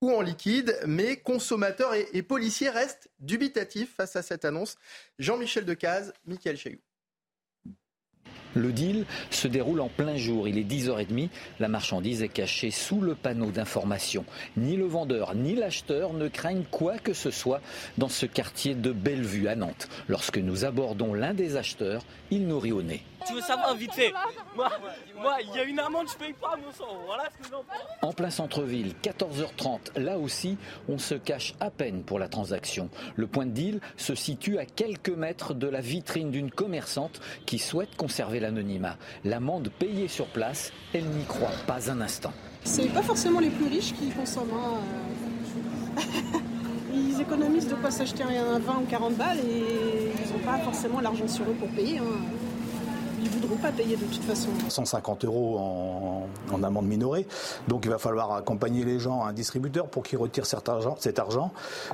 ou 0.00 0.12
en 0.12 0.20
liquide, 0.20 0.78
mais 0.86 1.16
consommateurs 1.16 1.94
et, 1.94 2.22
policiers 2.22 2.68
restent 2.68 3.08
dubitatifs 3.20 3.94
face 3.94 4.16
à 4.16 4.22
cette 4.22 4.44
annonce. 4.44 4.76
Jean-Michel 5.18 5.64
Decaze, 5.64 6.12
Michael 6.26 6.56
Chailloux. 6.56 6.82
Le 8.54 8.72
deal 8.72 9.04
se 9.30 9.48
déroule 9.48 9.80
en 9.80 9.88
plein 9.88 10.16
jour. 10.16 10.48
Il 10.48 10.58
est 10.58 10.62
10h30. 10.62 11.28
La 11.60 11.68
marchandise 11.68 12.22
est 12.22 12.28
cachée 12.28 12.70
sous 12.70 13.00
le 13.00 13.14
panneau 13.14 13.50
d'information. 13.50 14.24
Ni 14.56 14.76
le 14.76 14.86
vendeur 14.86 15.34
ni 15.34 15.54
l'acheteur 15.54 16.12
ne 16.12 16.28
craignent 16.28 16.64
quoi 16.70 16.98
que 16.98 17.12
ce 17.12 17.30
soit 17.30 17.60
dans 17.98 18.08
ce 18.08 18.26
quartier 18.26 18.74
de 18.74 18.92
Bellevue 18.92 19.48
à 19.48 19.56
Nantes. 19.56 19.88
Lorsque 20.08 20.38
nous 20.38 20.64
abordons 20.64 21.14
l'un 21.14 21.34
des 21.34 21.56
acheteurs, 21.56 22.02
il 22.30 22.46
nous 22.46 22.58
rit 22.58 22.72
au 22.72 22.82
nez. 22.82 23.02
Tu 23.26 23.32
veux 23.32 23.40
savoir 23.40 23.74
vite 23.74 23.94
fait 23.94 24.12
Moi, 24.54 24.70
il 25.40 25.56
y 25.56 25.58
a 25.58 25.64
une 25.64 25.78
amende, 25.78 26.08
je 26.12 26.16
paye 26.16 26.34
pas 26.34 26.56
mon 26.62 26.70
sang. 26.72 26.98
Voilà 27.06 27.24
ce 27.30 27.48
que 27.48 27.54
j'en 27.54 27.64
En 28.06 28.12
plein 28.12 28.30
centre-ville, 28.30 28.92
14h30, 29.02 29.98
là 29.98 30.18
aussi, 30.18 30.58
on 30.88 30.98
se 30.98 31.14
cache 31.14 31.54
à 31.60 31.70
peine 31.70 32.02
pour 32.02 32.18
la 32.18 32.28
transaction. 32.28 32.90
Le 33.16 33.26
point 33.26 33.46
de 33.46 33.52
deal 33.52 33.80
se 33.96 34.14
situe 34.14 34.58
à 34.58 34.66
quelques 34.66 35.08
mètres 35.08 35.54
de 35.54 35.66
la 35.66 35.80
vitrine 35.80 36.30
d'une 36.30 36.50
commerçante 36.50 37.20
qui 37.46 37.58
souhaite 37.58 37.96
conserver 37.96 38.40
l'anonymat. 38.44 38.96
L'amende 39.24 39.70
payée 39.78 40.08
sur 40.08 40.26
place, 40.26 40.72
elle 40.92 41.06
n'y 41.06 41.24
croit 41.24 41.58
pas 41.66 41.90
un 41.90 42.00
instant. 42.00 42.32
C'est 42.64 42.92
pas 42.92 43.02
forcément 43.02 43.40
les 43.40 43.50
plus 43.50 43.66
riches 43.66 43.92
qui 43.94 44.10
consomment. 44.10 44.54
Hein. 44.54 46.00
ils 46.94 47.20
économisent 47.20 47.68
de 47.68 47.74
quoi 47.74 47.90
s'acheter 47.90 48.22
un 48.22 48.58
20 48.58 48.72
ou 48.82 48.86
40 48.88 49.14
balles 49.16 49.38
et 49.38 50.12
ils 50.24 50.32
n'ont 50.32 50.44
pas 50.44 50.58
forcément 50.58 51.00
l'argent 51.00 51.28
sur 51.28 51.44
eux 51.44 51.56
pour 51.58 51.68
payer. 51.68 51.98
Hein 51.98 52.20
voudront 53.34 53.56
pas 53.56 53.72
payer 53.72 53.96
de 53.96 54.04
toute 54.04 54.22
façon. 54.22 54.48
150 54.68 55.24
euros 55.24 55.58
en, 55.58 56.62
amende 56.62 56.86
minorée. 56.86 57.26
Donc 57.68 57.84
il 57.84 57.90
va 57.90 57.98
falloir 57.98 58.32
accompagner 58.32 58.84
les 58.84 58.98
gens 58.98 59.22
à 59.22 59.28
un 59.28 59.32
distributeur 59.32 59.88
pour 59.88 60.02
qu'ils 60.02 60.18
retirent 60.18 60.46
cet 60.46 60.68
argent. 60.68 60.96
Cet 60.98 61.18
argent. 61.18 61.52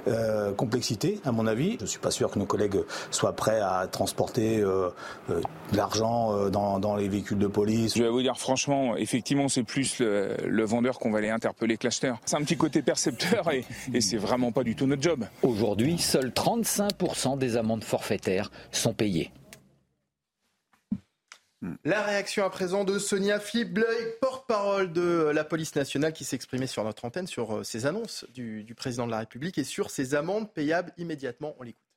Euh, 0.08 0.52
complexité, 0.52 1.20
à 1.24 1.32
mon 1.32 1.46
avis. 1.46 1.76
Je 1.78 1.82
ne 1.82 1.86
suis 1.86 1.98
pas 1.98 2.10
sûr 2.10 2.30
que 2.30 2.38
nos 2.38 2.46
collègues 2.46 2.80
soient 3.10 3.32
prêts 3.32 3.60
à 3.60 3.86
transporter 3.90 4.60
euh, 4.60 4.90
euh, 5.30 5.40
de 5.72 5.76
l'argent 5.76 6.48
dans, 6.50 6.96
les 6.96 7.08
véhicules 7.08 7.38
de 7.38 7.46
police. 7.46 7.96
Je 7.96 8.02
vais 8.02 8.08
vous 8.08 8.22
dire 8.22 8.36
franchement, 8.36 8.96
effectivement, 8.96 9.48
c'est 9.48 9.62
plus 9.62 10.00
le, 10.00 10.64
vendeur 10.64 10.98
qu'on 10.98 11.10
va 11.10 11.18
aller 11.18 11.30
interpeller 11.30 11.76
que 11.76 11.86
l'acheteur. 11.86 12.18
C'est 12.26 12.36
un 12.36 12.42
petit 12.42 12.56
côté 12.56 12.82
percepteur 12.82 13.50
et, 13.52 13.64
et 13.92 14.00
c'est 14.00 14.16
vraiment 14.16 14.52
pas 14.52 14.62
du 14.62 14.74
tout 14.74 14.86
notre 14.86 15.02
job. 15.02 15.24
Aujourd'hui, 15.42 15.98
seuls 15.98 16.30
35% 16.30 17.38
des 17.38 17.56
amendes 17.56 17.84
forfaitaires 17.84 18.50
sont 18.72 18.92
payées. 18.92 19.30
La 21.84 22.02
réaction 22.02 22.44
à 22.44 22.50
présent 22.50 22.84
de 22.84 22.98
Sonia 22.98 23.38
Fibleuil, 23.38 24.14
porte-parole 24.22 24.92
de 24.92 25.30
la 25.34 25.44
police 25.44 25.74
nationale, 25.74 26.14
qui 26.14 26.24
s'exprimait 26.24 26.66
sur 26.66 26.84
notre 26.84 27.04
antenne 27.04 27.26
sur 27.26 27.58
euh, 27.58 27.64
ces 27.64 27.84
annonces 27.84 28.24
du, 28.32 28.64
du, 28.64 28.74
président 28.74 29.04
de 29.04 29.10
la 29.10 29.18
République 29.18 29.58
et 29.58 29.64
sur 29.64 29.90
ces 29.90 30.14
amendes 30.14 30.52
payables 30.54 30.92
immédiatement. 30.96 31.54
On 31.58 31.62
l'écoute 31.62 31.89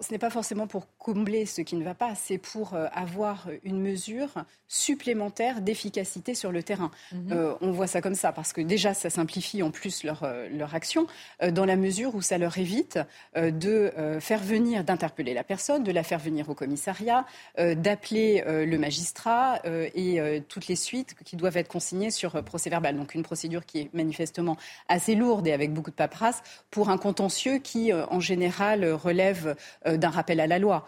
ce 0.00 0.12
n'est 0.12 0.18
pas 0.18 0.30
forcément 0.30 0.68
pour 0.68 0.86
combler 0.96 1.44
ce 1.44 1.60
qui 1.60 1.74
ne 1.74 1.82
va 1.82 1.94
pas, 1.94 2.14
c'est 2.14 2.38
pour 2.38 2.74
euh, 2.74 2.86
avoir 2.92 3.48
une 3.64 3.80
mesure 3.80 4.30
supplémentaire 4.68 5.60
d'efficacité 5.60 6.34
sur 6.34 6.52
le 6.52 6.62
terrain. 6.62 6.92
Mhm. 7.10 7.32
Euh, 7.32 7.54
on 7.60 7.72
voit 7.72 7.88
ça 7.88 8.00
comme 8.00 8.14
ça, 8.14 8.32
parce 8.32 8.52
que 8.52 8.60
déjà, 8.60 8.94
ça 8.94 9.10
simplifie 9.10 9.60
en 9.62 9.72
plus 9.72 10.04
leur, 10.04 10.22
euh, 10.22 10.48
leur 10.50 10.74
action, 10.74 11.06
dans 11.50 11.64
la 11.64 11.76
mesure 11.76 12.14
où 12.14 12.22
ça 12.22 12.38
leur 12.38 12.56
évite 12.58 12.98
de 13.36 13.92
faire 14.20 14.40
venir, 14.40 14.84
d'interpeller 14.84 15.34
la 15.34 15.42
personne, 15.42 15.82
de 15.82 15.90
la 15.90 16.02
faire 16.02 16.18
venir 16.18 16.48
au 16.48 16.54
commissariat, 16.54 17.26
d'appeler 17.58 18.44
le 18.46 18.78
magistrat 18.78 19.60
et 19.64 20.42
toutes 20.48 20.68
les 20.68 20.76
suites 20.76 21.14
qui 21.24 21.36
doivent 21.36 21.56
être 21.56 21.68
consignées 21.68 22.10
sur 22.10 22.42
procès 22.44 22.70
verbal. 22.70 22.96
Donc 22.96 23.14
une 23.14 23.22
procédure 23.22 23.66
qui 23.66 23.80
est 23.80 23.94
manifestement 23.94 24.56
assez 24.88 25.14
lourde 25.14 25.46
et 25.46 25.52
avec 25.52 25.72
beaucoup 25.72 25.90
de 25.90 25.96
paperasse 25.96 26.42
pour 26.70 26.90
un 26.90 26.98
contentieux 26.98 27.58
qui, 27.58 27.92
en 27.92 28.20
général, 28.20 28.84
relève 28.92 29.56
d'un 29.84 30.10
rappel 30.10 30.40
à 30.40 30.46
la 30.46 30.58
loi. 30.58 30.86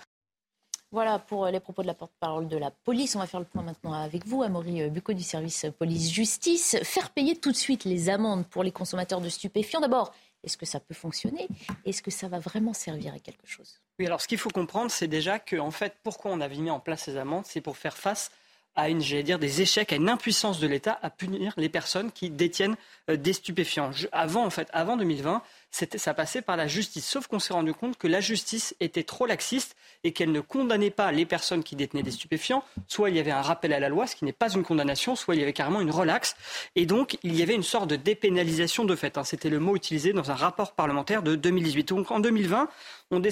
Voilà 0.90 1.18
pour 1.18 1.46
les 1.46 1.58
propos 1.58 1.82
de 1.82 1.88
la 1.88 1.94
porte-parole 1.94 2.46
de 2.46 2.56
la 2.56 2.70
police. 2.70 3.16
On 3.16 3.18
va 3.18 3.26
faire 3.26 3.40
le 3.40 3.46
point 3.46 3.62
maintenant 3.62 3.92
avec 3.92 4.26
vous, 4.26 4.42
Amaury 4.42 4.88
Bucco 4.90 5.12
du 5.12 5.24
service 5.24 5.66
police-justice. 5.76 6.76
Faire 6.84 7.10
payer 7.10 7.34
tout 7.34 7.50
de 7.50 7.56
suite 7.56 7.84
les 7.84 8.10
amendes 8.10 8.46
pour 8.46 8.62
les 8.62 8.70
consommateurs 8.70 9.20
de 9.20 9.28
stupéfiants. 9.28 9.80
D'abord, 9.80 10.12
est-ce 10.44 10.56
que 10.56 10.66
ça 10.66 10.78
peut 10.78 10.94
fonctionner? 10.94 11.48
Est-ce 11.84 12.02
que 12.02 12.10
ça 12.10 12.28
va 12.28 12.38
vraiment 12.38 12.74
servir 12.74 13.14
à 13.14 13.18
quelque 13.18 13.46
chose? 13.46 13.80
Oui, 13.98 14.06
alors 14.06 14.20
ce 14.20 14.28
qu'il 14.28 14.38
faut 14.38 14.50
comprendre, 14.50 14.90
c'est 14.90 15.08
déjà 15.08 15.38
que, 15.38 15.56
en 15.56 15.70
fait, 15.70 15.96
pourquoi 16.02 16.30
on 16.30 16.40
avait 16.40 16.56
mis 16.56 16.70
en 16.70 16.80
place 16.80 17.04
ces 17.04 17.16
amendes? 17.16 17.44
C'est 17.46 17.60
pour 17.60 17.76
faire 17.76 17.96
face 17.96 18.30
à 18.76 18.88
une, 18.88 19.00
j'allais 19.00 19.22
dire, 19.22 19.38
des 19.38 19.62
échecs, 19.62 19.92
à 19.92 19.96
une 19.96 20.08
impuissance 20.08 20.58
de 20.58 20.66
l'État 20.66 20.98
à 21.02 21.10
punir 21.10 21.54
les 21.56 21.68
personnes 21.68 22.10
qui 22.10 22.28
détiennent 22.28 22.76
euh, 23.08 23.16
des 23.16 23.32
stupéfiants. 23.32 23.92
avant, 24.12 24.44
en 24.44 24.50
fait, 24.50 24.68
avant 24.72 24.96
2020, 24.96 25.42
ça 25.74 26.14
passait 26.14 26.40
par 26.40 26.56
la 26.56 26.68
justice. 26.68 27.04
Sauf 27.04 27.26
qu'on 27.26 27.40
s'est 27.40 27.52
rendu 27.52 27.74
compte 27.74 27.98
que 27.98 28.06
la 28.06 28.20
justice 28.20 28.76
était 28.78 29.02
trop 29.02 29.26
laxiste 29.26 29.74
et 30.04 30.12
qu'elle 30.12 30.30
ne 30.30 30.40
condamnait 30.40 30.90
pas 30.90 31.10
les 31.10 31.26
personnes 31.26 31.64
qui 31.64 31.74
détenaient 31.74 32.04
des 32.04 32.12
stupéfiants. 32.12 32.62
Soit 32.86 33.10
il 33.10 33.16
y 33.16 33.18
avait 33.18 33.32
un 33.32 33.42
rappel 33.42 33.72
à 33.72 33.80
la 33.80 33.88
loi, 33.88 34.06
ce 34.06 34.14
qui 34.14 34.24
n'est 34.24 34.32
pas 34.32 34.52
une 34.52 34.62
condamnation, 34.62 35.16
soit 35.16 35.34
il 35.34 35.40
y 35.40 35.42
avait 35.42 35.52
carrément 35.52 35.80
une 35.80 35.90
relaxe. 35.90 36.36
Et 36.76 36.86
donc, 36.86 37.18
il 37.24 37.34
y 37.34 37.42
avait 37.42 37.54
une 37.54 37.64
sorte 37.64 37.90
de 37.90 37.96
dépénalisation 37.96 38.84
de 38.84 38.94
fait. 38.94 39.18
Hein. 39.18 39.24
C'était 39.24 39.50
le 39.50 39.58
mot 39.58 39.74
utilisé 39.74 40.12
dans 40.12 40.30
un 40.30 40.36
rapport 40.36 40.72
parlementaire 40.72 41.22
de 41.22 41.34
2018. 41.34 41.88
Donc, 41.88 42.10
en 42.12 42.20
2020, 42.20 42.68
on, 43.10 43.22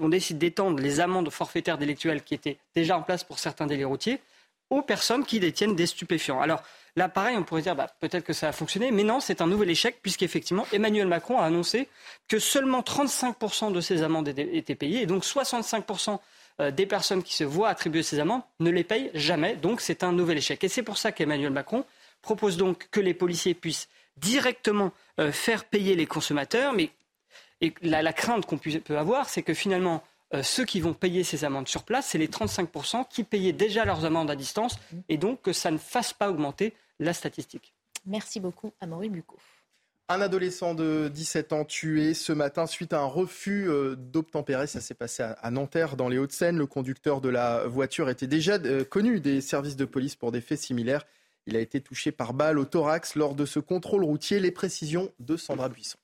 on 0.00 0.08
décide 0.08 0.38
d'étendre 0.38 0.80
les 0.80 1.00
amendes 1.00 1.30
forfaitaires 1.30 1.76
délictuelles 1.76 2.22
qui 2.22 2.34
étaient 2.34 2.56
déjà 2.74 2.96
en 2.96 3.02
place 3.02 3.24
pour 3.24 3.38
certains 3.38 3.66
délits 3.66 3.84
routiers 3.84 4.20
aux 4.72 4.80
personnes 4.80 5.24
qui 5.24 5.38
détiennent 5.38 5.76
des 5.76 5.86
stupéfiants. 5.86 6.40
Alors 6.40 6.62
là, 6.96 7.10
pareil, 7.10 7.36
on 7.36 7.44
pourrait 7.44 7.60
dire 7.60 7.76
bah, 7.76 7.88
peut-être 8.00 8.24
que 8.24 8.32
ça 8.32 8.48
a 8.48 8.52
fonctionné, 8.52 8.90
mais 8.90 9.04
non, 9.04 9.20
c'est 9.20 9.42
un 9.42 9.46
nouvel 9.46 9.68
échec 9.68 9.98
puisqu'effectivement, 10.00 10.66
Emmanuel 10.72 11.06
Macron 11.06 11.38
a 11.38 11.44
annoncé 11.44 11.88
que 12.26 12.38
seulement 12.38 12.80
35% 12.80 13.70
de 13.70 13.80
ces 13.82 14.02
amendes 14.02 14.28
étaient 14.28 14.74
payées 14.74 15.02
et 15.02 15.06
donc 15.06 15.24
65% 15.24 16.18
euh, 16.60 16.70
des 16.70 16.86
personnes 16.86 17.22
qui 17.22 17.34
se 17.34 17.44
voient 17.44 17.68
attribuer 17.68 18.02
ces 18.02 18.18
amendes 18.18 18.40
ne 18.60 18.70
les 18.70 18.82
payent 18.82 19.10
jamais. 19.12 19.56
Donc 19.56 19.82
c'est 19.82 20.04
un 20.04 20.12
nouvel 20.12 20.38
échec. 20.38 20.64
Et 20.64 20.68
c'est 20.68 20.82
pour 20.82 20.96
ça 20.96 21.12
qu'Emmanuel 21.12 21.52
Macron 21.52 21.84
propose 22.22 22.56
donc 22.56 22.88
que 22.90 23.00
les 23.00 23.14
policiers 23.14 23.54
puissent 23.54 23.90
directement 24.16 24.92
euh, 25.20 25.32
faire 25.32 25.66
payer 25.66 25.94
les 25.96 26.06
consommateurs. 26.06 26.72
Mais 26.72 26.88
la, 27.82 28.00
la 28.00 28.12
crainte 28.14 28.46
qu'on 28.46 28.56
peut 28.56 28.98
avoir, 28.98 29.28
c'est 29.28 29.42
que 29.42 29.52
finalement, 29.52 30.02
euh, 30.34 30.42
ceux 30.42 30.64
qui 30.64 30.80
vont 30.80 30.94
payer 30.94 31.24
ces 31.24 31.44
amendes 31.44 31.68
sur 31.68 31.84
place, 31.84 32.08
c'est 32.08 32.18
les 32.18 32.28
35% 32.28 33.06
qui 33.08 33.24
payaient 33.24 33.52
déjà 33.52 33.84
leurs 33.84 34.04
amendes 34.04 34.30
à 34.30 34.36
distance, 34.36 34.76
et 35.08 35.18
donc 35.18 35.42
que 35.42 35.52
ça 35.52 35.70
ne 35.70 35.78
fasse 35.78 36.12
pas 36.12 36.30
augmenter 36.30 36.74
la 36.98 37.12
statistique. 37.12 37.74
Merci 38.06 38.40
beaucoup, 38.40 38.72
Amaury 38.80 39.08
Bucco. 39.08 39.36
Un 40.08 40.20
adolescent 40.20 40.74
de 40.74 41.08
17 41.08 41.52
ans 41.52 41.64
tué 41.64 42.12
ce 42.12 42.32
matin 42.32 42.66
suite 42.66 42.92
à 42.92 43.00
un 43.00 43.06
refus 43.06 43.70
euh, 43.70 43.94
d'obtempérer. 43.96 44.66
Ça 44.66 44.80
s'est 44.80 44.94
passé 44.94 45.22
à 45.22 45.50
Nanterre, 45.50 45.96
dans 45.96 46.08
les 46.08 46.18
Hauts-de-Seine. 46.18 46.58
Le 46.58 46.66
conducteur 46.66 47.20
de 47.20 47.28
la 47.28 47.66
voiture 47.66 48.10
était 48.10 48.26
déjà 48.26 48.54
euh, 48.54 48.84
connu 48.84 49.20
des 49.20 49.40
services 49.40 49.76
de 49.76 49.84
police 49.84 50.16
pour 50.16 50.32
des 50.32 50.40
faits 50.40 50.58
similaires. 50.58 51.06
Il 51.46 51.56
a 51.56 51.60
été 51.60 51.80
touché 51.80 52.12
par 52.12 52.34
balle 52.34 52.58
au 52.58 52.64
thorax 52.64 53.14
lors 53.14 53.34
de 53.34 53.46
ce 53.46 53.58
contrôle 53.58 54.04
routier. 54.04 54.38
Les 54.38 54.50
précisions 54.50 55.10
de 55.18 55.36
Sandra 55.36 55.68
Buisson. 55.68 55.98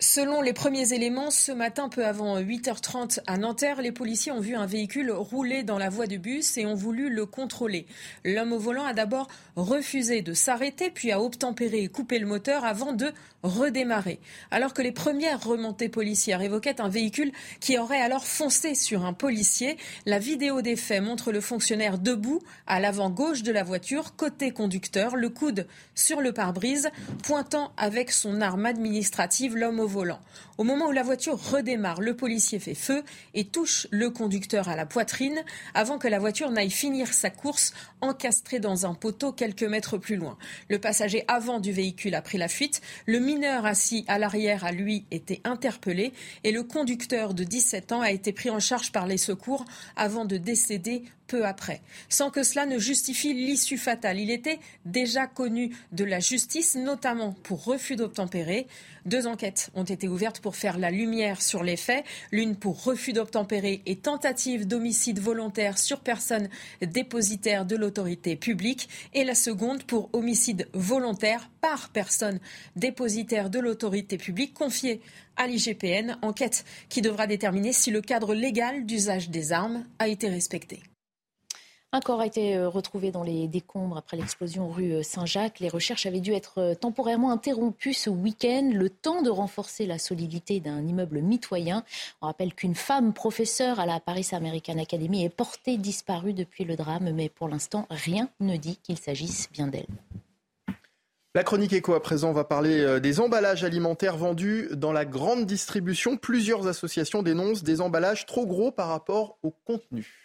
Selon 0.00 0.42
les 0.42 0.52
premiers 0.52 0.92
éléments, 0.92 1.30
ce 1.30 1.50
matin, 1.50 1.88
peu 1.88 2.04
avant 2.04 2.38
8h30 2.38 3.20
à 3.26 3.38
Nanterre, 3.38 3.80
les 3.80 3.90
policiers 3.90 4.32
ont 4.32 4.40
vu 4.40 4.54
un 4.54 4.66
véhicule 4.66 5.10
rouler 5.10 5.62
dans 5.62 5.78
la 5.78 5.88
voie 5.88 6.06
de 6.06 6.18
bus 6.18 6.58
et 6.58 6.66
ont 6.66 6.74
voulu 6.74 7.08
le 7.08 7.24
contrôler. 7.26 7.86
L'homme 8.22 8.52
au 8.52 8.58
volant 8.58 8.84
a 8.84 8.92
d'abord 8.92 9.28
refusé 9.56 10.20
de 10.20 10.34
s'arrêter, 10.34 10.90
puis 10.90 11.10
a 11.10 11.22
obtempéré 11.22 11.84
et 11.84 11.88
coupé 11.88 12.18
le 12.18 12.26
moteur 12.26 12.64
avant 12.64 12.92
de 12.92 13.12
redémarrer. 13.44 14.20
Alors 14.50 14.74
que 14.74 14.82
les 14.82 14.92
premières 14.92 15.42
remontées 15.42 15.88
policières 15.88 16.42
évoquaient 16.42 16.80
un 16.80 16.88
véhicule 16.88 17.32
qui 17.60 17.78
aurait 17.78 18.00
alors 18.00 18.26
foncé 18.26 18.74
sur 18.74 19.04
un 19.04 19.12
policier, 19.12 19.76
la 20.06 20.18
vidéo 20.18 20.60
des 20.60 20.76
faits 20.76 21.02
montre 21.02 21.30
le 21.30 21.40
fonctionnaire 21.40 21.98
debout 21.98 22.40
à 22.66 22.80
l'avant 22.80 23.10
gauche 23.10 23.42
de 23.42 23.52
la 23.52 23.62
voiture, 23.62 24.16
côté 24.16 24.50
conducteur, 24.50 25.16
le 25.16 25.28
coude 25.28 25.66
sur 25.94 26.20
le 26.20 26.32
pare-brise, 26.32 26.90
pointant 27.22 27.72
avec 27.76 28.10
son 28.10 28.40
arme 28.40 28.66
administrative 28.66 29.56
au 29.70 29.86
volant. 29.86 30.20
Au 30.58 30.64
moment 30.64 30.86
où 30.86 30.92
la 30.92 31.02
voiture 31.02 31.38
redémarre, 31.50 32.00
le 32.00 32.14
policier 32.14 32.58
fait 32.58 32.74
feu 32.74 33.02
et 33.34 33.44
touche 33.44 33.86
le 33.90 34.10
conducteur 34.10 34.68
à 34.68 34.76
la 34.76 34.86
poitrine 34.86 35.42
avant 35.74 35.98
que 35.98 36.08
la 36.08 36.18
voiture 36.18 36.50
n'aille 36.50 36.70
finir 36.70 37.12
sa 37.12 37.30
course 37.30 37.72
encastrée 38.00 38.60
dans 38.60 38.86
un 38.86 38.94
poteau 38.94 39.32
quelques 39.32 39.64
mètres 39.64 39.98
plus 39.98 40.16
loin. 40.16 40.36
Le 40.68 40.78
passager 40.78 41.24
avant 41.28 41.60
du 41.60 41.72
véhicule 41.72 42.14
a 42.14 42.22
pris 42.22 42.38
la 42.38 42.48
fuite. 42.48 42.82
Le 43.06 43.18
mineur 43.18 43.66
assis 43.66 44.04
à 44.08 44.18
l'arrière 44.18 44.64
a 44.64 44.72
lui 44.72 45.04
été 45.10 45.40
interpellé 45.44 46.12
et 46.44 46.52
le 46.52 46.62
conducteur 46.62 47.34
de 47.34 47.44
17 47.44 47.92
ans 47.92 48.00
a 48.00 48.10
été 48.10 48.32
pris 48.32 48.50
en 48.50 48.60
charge 48.60 48.92
par 48.92 49.06
les 49.06 49.18
secours 49.18 49.64
avant 49.96 50.24
de 50.24 50.36
décéder 50.36 51.04
peu 51.26 51.44
après, 51.44 51.80
sans 52.08 52.30
que 52.30 52.42
cela 52.42 52.66
ne 52.66 52.78
justifie 52.78 53.32
l'issue 53.32 53.78
fatale. 53.78 54.18
Il 54.18 54.30
était 54.30 54.58
déjà 54.84 55.26
connu 55.26 55.76
de 55.92 56.04
la 56.04 56.20
justice, 56.20 56.76
notamment 56.76 57.32
pour 57.42 57.64
refus 57.64 57.96
d'obtempérer. 57.96 58.66
Deux 59.06 59.26
enquêtes 59.26 59.70
ont 59.74 59.84
été 59.84 60.08
ouvertes 60.08 60.40
pour 60.40 60.56
faire 60.56 60.78
la 60.78 60.90
lumière 60.90 61.42
sur 61.42 61.62
les 61.62 61.76
faits, 61.76 62.04
l'une 62.32 62.56
pour 62.56 62.82
refus 62.84 63.12
d'obtempérer 63.12 63.82
et 63.86 63.96
tentative 63.96 64.66
d'homicide 64.66 65.18
volontaire 65.18 65.78
sur 65.78 66.00
personne 66.00 66.48
dépositaire 66.80 67.66
de 67.66 67.76
l'autorité 67.76 68.36
publique, 68.36 68.88
et 69.12 69.24
la 69.24 69.34
seconde 69.34 69.84
pour 69.84 70.08
homicide 70.12 70.68
volontaire 70.72 71.50
par 71.60 71.90
personne 71.90 72.40
dépositaire 72.76 73.50
de 73.50 73.58
l'autorité 73.58 74.18
publique 74.18 74.54
confiée 74.54 75.00
à 75.36 75.46
l'IGPN, 75.46 76.16
enquête 76.22 76.64
qui 76.88 77.02
devra 77.02 77.26
déterminer 77.26 77.72
si 77.72 77.90
le 77.90 78.00
cadre 78.00 78.34
légal 78.34 78.86
d'usage 78.86 79.30
des 79.30 79.52
armes 79.52 79.84
a 79.98 80.08
été 80.08 80.28
respecté. 80.28 80.82
Un 81.94 82.00
corps 82.00 82.22
a 82.22 82.26
été 82.26 82.56
euh, 82.56 82.68
retrouvé 82.68 83.12
dans 83.12 83.22
les 83.22 83.46
décombres 83.46 83.96
après 83.96 84.16
l'explosion 84.16 84.68
rue 84.68 84.94
euh, 84.94 85.04
Saint-Jacques. 85.04 85.60
Les 85.60 85.68
recherches 85.68 86.06
avaient 86.06 86.18
dû 86.18 86.32
être 86.32 86.58
euh, 86.58 86.74
temporairement 86.74 87.30
interrompues 87.30 87.94
ce 87.94 88.10
week-end, 88.10 88.68
le 88.74 88.90
temps 88.90 89.22
de 89.22 89.30
renforcer 89.30 89.86
la 89.86 90.00
solidité 90.00 90.58
d'un 90.58 90.84
immeuble 90.84 91.20
mitoyen. 91.20 91.84
On 92.20 92.26
rappelle 92.26 92.52
qu'une 92.52 92.74
femme 92.74 93.12
professeure 93.12 93.78
à 93.78 93.86
la 93.86 94.00
Paris 94.00 94.26
American 94.32 94.76
Academy 94.78 95.24
est 95.24 95.28
portée 95.28 95.76
disparue 95.76 96.32
depuis 96.32 96.64
le 96.64 96.74
drame, 96.74 97.12
mais 97.12 97.28
pour 97.28 97.48
l'instant, 97.48 97.86
rien 97.90 98.28
ne 98.40 98.56
dit 98.56 98.76
qu'il 98.82 98.98
s'agisse 98.98 99.48
bien 99.52 99.68
d'elle. 99.68 99.86
La 101.36 101.44
chronique 101.44 101.74
éco 101.74 101.94
à 101.94 102.02
présent, 102.02 102.32
va 102.32 102.42
parler 102.42 103.00
des 103.00 103.20
emballages 103.20 103.62
alimentaires 103.62 104.16
vendus 104.16 104.68
dans 104.72 104.92
la 104.92 105.04
grande 105.04 105.46
distribution. 105.46 106.16
Plusieurs 106.16 106.66
associations 106.66 107.22
dénoncent 107.22 107.62
des 107.62 107.80
emballages 107.80 108.26
trop 108.26 108.46
gros 108.46 108.72
par 108.72 108.88
rapport 108.88 109.38
au 109.44 109.52
contenu. 109.52 110.23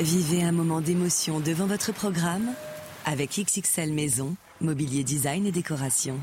Vivez 0.00 0.44
un 0.44 0.52
moment 0.52 0.80
d'émotion 0.80 1.40
devant 1.40 1.66
votre 1.66 1.92
programme 1.92 2.54
avec 3.04 3.30
XXL 3.30 3.92
Maison, 3.92 4.36
mobilier 4.60 5.02
design 5.02 5.44
et 5.44 5.50
décoration. 5.50 6.20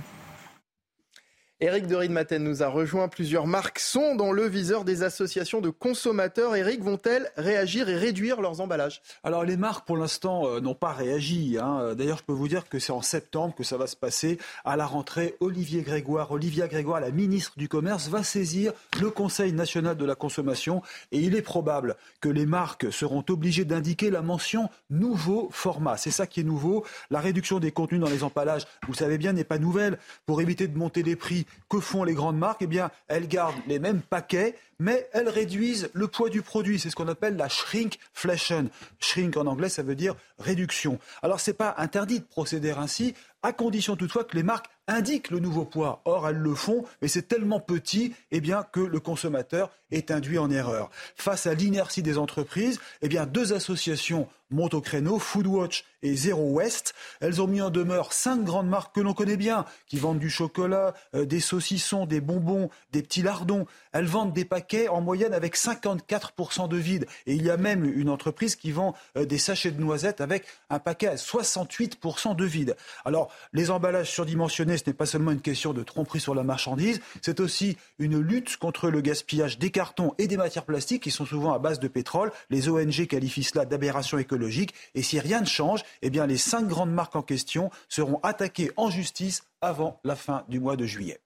Eric 1.61 1.87
de 1.87 1.95
Maten 2.09 2.43
nous 2.43 2.63
a 2.63 2.67
rejoint. 2.67 3.07
Plusieurs 3.07 3.47
marques 3.47 3.79
sont 3.79 4.13
dans 4.13 4.33
le 4.33 4.45
viseur 4.45 4.83
des 4.83 5.03
associations 5.03 5.61
de 5.61 5.69
consommateurs. 5.69 6.53
Eric, 6.53 6.83
vont-elles 6.83 7.31
réagir 7.37 7.87
et 7.87 7.95
réduire 7.95 8.41
leurs 8.41 8.59
emballages? 8.59 9.01
Alors 9.23 9.45
les 9.45 9.55
marques, 9.55 9.87
pour 9.87 9.95
l'instant, 9.95 10.47
euh, 10.47 10.59
n'ont 10.59 10.75
pas 10.75 10.91
réagi. 10.91 11.57
Hein. 11.57 11.95
D'ailleurs, 11.95 12.17
je 12.17 12.23
peux 12.23 12.33
vous 12.33 12.49
dire 12.49 12.67
que 12.67 12.77
c'est 12.77 12.91
en 12.91 13.01
septembre 13.01 13.55
que 13.55 13.63
ça 13.63 13.77
va 13.77 13.87
se 13.87 13.95
passer. 13.95 14.37
À 14.65 14.75
la 14.75 14.85
rentrée, 14.85 15.37
Olivier 15.39 15.81
Grégoire, 15.81 16.29
Olivia 16.33 16.67
Grégoire, 16.67 16.99
la 16.99 17.11
ministre 17.11 17.53
du 17.55 17.69
Commerce, 17.69 18.09
va 18.09 18.21
saisir 18.21 18.73
le 18.99 19.09
Conseil 19.09 19.53
national 19.53 19.95
de 19.95 20.03
la 20.03 20.15
consommation. 20.15 20.81
Et 21.13 21.19
il 21.19 21.37
est 21.37 21.41
probable 21.41 21.95
que 22.19 22.27
les 22.27 22.45
marques 22.45 22.91
seront 22.91 23.23
obligées 23.29 23.63
d'indiquer 23.63 24.09
la 24.09 24.21
mention 24.21 24.69
nouveau 24.89 25.47
format. 25.53 25.95
C'est 25.95 26.11
ça 26.11 26.27
qui 26.27 26.41
est 26.41 26.43
nouveau. 26.43 26.83
La 27.09 27.21
réduction 27.21 27.61
des 27.61 27.71
contenus 27.71 28.01
dans 28.01 28.09
les 28.09 28.23
emballages, 28.23 28.65
vous 28.89 28.93
savez 28.93 29.17
bien, 29.17 29.31
n'est 29.31 29.45
pas 29.45 29.57
nouvelle. 29.57 29.99
Pour 30.25 30.41
éviter 30.41 30.67
de 30.67 30.77
monter 30.77 31.01
les 31.01 31.15
prix, 31.15 31.44
que 31.69 31.79
font 31.79 32.03
les 32.03 32.13
grandes 32.13 32.37
marques 32.37 32.61
Eh 32.61 32.67
bien, 32.67 32.91
elles 33.07 33.27
gardent 33.27 33.55
les 33.67 33.79
mêmes 33.79 34.01
paquets, 34.01 34.55
mais 34.79 35.09
elles 35.13 35.29
réduisent 35.29 35.89
le 35.93 36.07
poids 36.07 36.29
du 36.29 36.41
produit. 36.41 36.79
C'est 36.79 36.89
ce 36.89 36.95
qu'on 36.95 37.07
appelle 37.07 37.37
la 37.37 37.49
shrinkflation. 37.49 38.69
Shrink 38.99 39.37
en 39.37 39.47
anglais, 39.47 39.69
ça 39.69 39.83
veut 39.83 39.95
dire 39.95 40.15
réduction. 40.39 40.99
Alors, 41.21 41.39
ce 41.39 41.51
n'est 41.51 41.57
pas 41.57 41.75
interdit 41.77 42.19
de 42.19 42.25
procéder 42.25 42.71
ainsi, 42.71 43.13
à 43.43 43.53
condition 43.53 43.95
toutefois 43.95 44.23
que 44.23 44.35
les 44.35 44.43
marques 44.43 44.67
indiquent 44.87 45.31
le 45.31 45.39
nouveau 45.39 45.65
poids. 45.65 46.01
Or, 46.05 46.27
elles 46.27 46.37
le 46.37 46.55
font, 46.55 46.85
mais 47.01 47.07
c'est 47.07 47.27
tellement 47.27 47.59
petit 47.59 48.13
eh 48.31 48.41
bien, 48.41 48.63
que 48.63 48.79
le 48.79 48.99
consommateur 48.99 49.71
est 49.91 50.11
induit 50.11 50.37
en 50.37 50.51
erreur. 50.51 50.89
Face 51.15 51.47
à 51.47 51.53
l'inertie 51.53 52.01
des 52.01 52.17
entreprises, 52.17 52.79
eh 53.01 53.07
bien, 53.07 53.25
deux 53.25 53.53
associations 53.53 54.27
montent 54.51 54.75
au 54.75 54.81
créneau, 54.81 55.17
Foodwatch 55.19 55.85
et 56.03 56.15
Zero 56.15 56.51
West. 56.51 56.93
Elles 57.19 57.41
ont 57.41 57.47
mis 57.47 57.61
en 57.61 57.69
demeure 57.69 58.13
cinq 58.13 58.43
grandes 58.43 58.67
marques 58.67 58.93
que 58.95 59.01
l'on 59.01 59.13
connaît 59.13 59.37
bien, 59.37 59.65
qui 59.87 59.97
vendent 59.97 60.19
du 60.19 60.29
chocolat, 60.29 60.93
euh, 61.15 61.25
des 61.25 61.39
saucissons, 61.39 62.05
des 62.05 62.21
bonbons, 62.21 62.69
des 62.91 63.01
petits 63.01 63.23
lardons. 63.23 63.65
Elles 63.91 64.05
vendent 64.05 64.33
des 64.33 64.45
paquets 64.45 64.87
en 64.87 65.01
moyenne 65.01 65.33
avec 65.33 65.55
54% 65.57 66.67
de 66.67 66.77
vide. 66.77 67.07
Et 67.25 67.33
il 67.33 67.43
y 67.43 67.49
a 67.49 67.57
même 67.57 67.85
une 67.85 68.09
entreprise 68.09 68.55
qui 68.55 68.71
vend 68.71 68.93
euh, 69.17 69.25
des 69.25 69.39
sachets 69.39 69.71
de 69.71 69.81
noisettes 69.81 70.21
avec 70.21 70.45
un 70.69 70.79
paquet 70.79 71.07
à 71.07 71.15
68% 71.15 72.35
de 72.35 72.45
vide. 72.45 72.75
Alors, 73.03 73.31
les 73.51 73.71
emballages 73.71 74.11
surdimensionnés, 74.11 74.74
ce 74.77 74.83
n'est 74.87 74.93
pas 74.93 75.05
seulement 75.05 75.31
une 75.31 75.41
question 75.41 75.73
de 75.73 75.83
tromperie 75.83 76.19
sur 76.19 76.35
la 76.35 76.43
marchandise, 76.43 77.01
c'est 77.21 77.39
aussi 77.39 77.77
une 77.99 78.19
lutte 78.19 78.57
contre 78.57 78.89
le 78.89 79.01
gaspillage 79.01 79.59
des 79.59 79.71
cartons 79.71 80.13
et 80.17 80.27
des 80.27 80.37
matières 80.37 80.65
plastiques 80.65 81.03
qui 81.03 81.11
sont 81.11 81.25
souvent 81.25 81.53
à 81.53 81.59
base 81.59 81.79
de 81.79 81.87
pétrole. 81.87 82.31
Les 82.49 82.69
ONG 82.69 83.07
qualifient 83.07 83.43
cela 83.43 83.65
d'aberration 83.65 84.17
écologique. 84.17 84.73
Et 84.93 85.01
si 85.01 85.19
rien 85.19 85.41
ne 85.41 85.45
change, 85.45 85.83
eh 86.01 86.09
bien, 86.09 86.25
les 86.27 86.37
cinq 86.37 86.67
grandes 86.67 86.91
marques 86.91 87.15
en 87.15 87.21
question 87.21 87.69
seront 87.89 88.19
attaquées 88.23 88.71
en 88.77 88.89
justice 88.89 89.43
avant 89.61 89.99
la 90.03 90.15
fin 90.15 90.43
du 90.49 90.59
mois 90.59 90.75
de 90.75 90.85
juillet. 90.85 91.19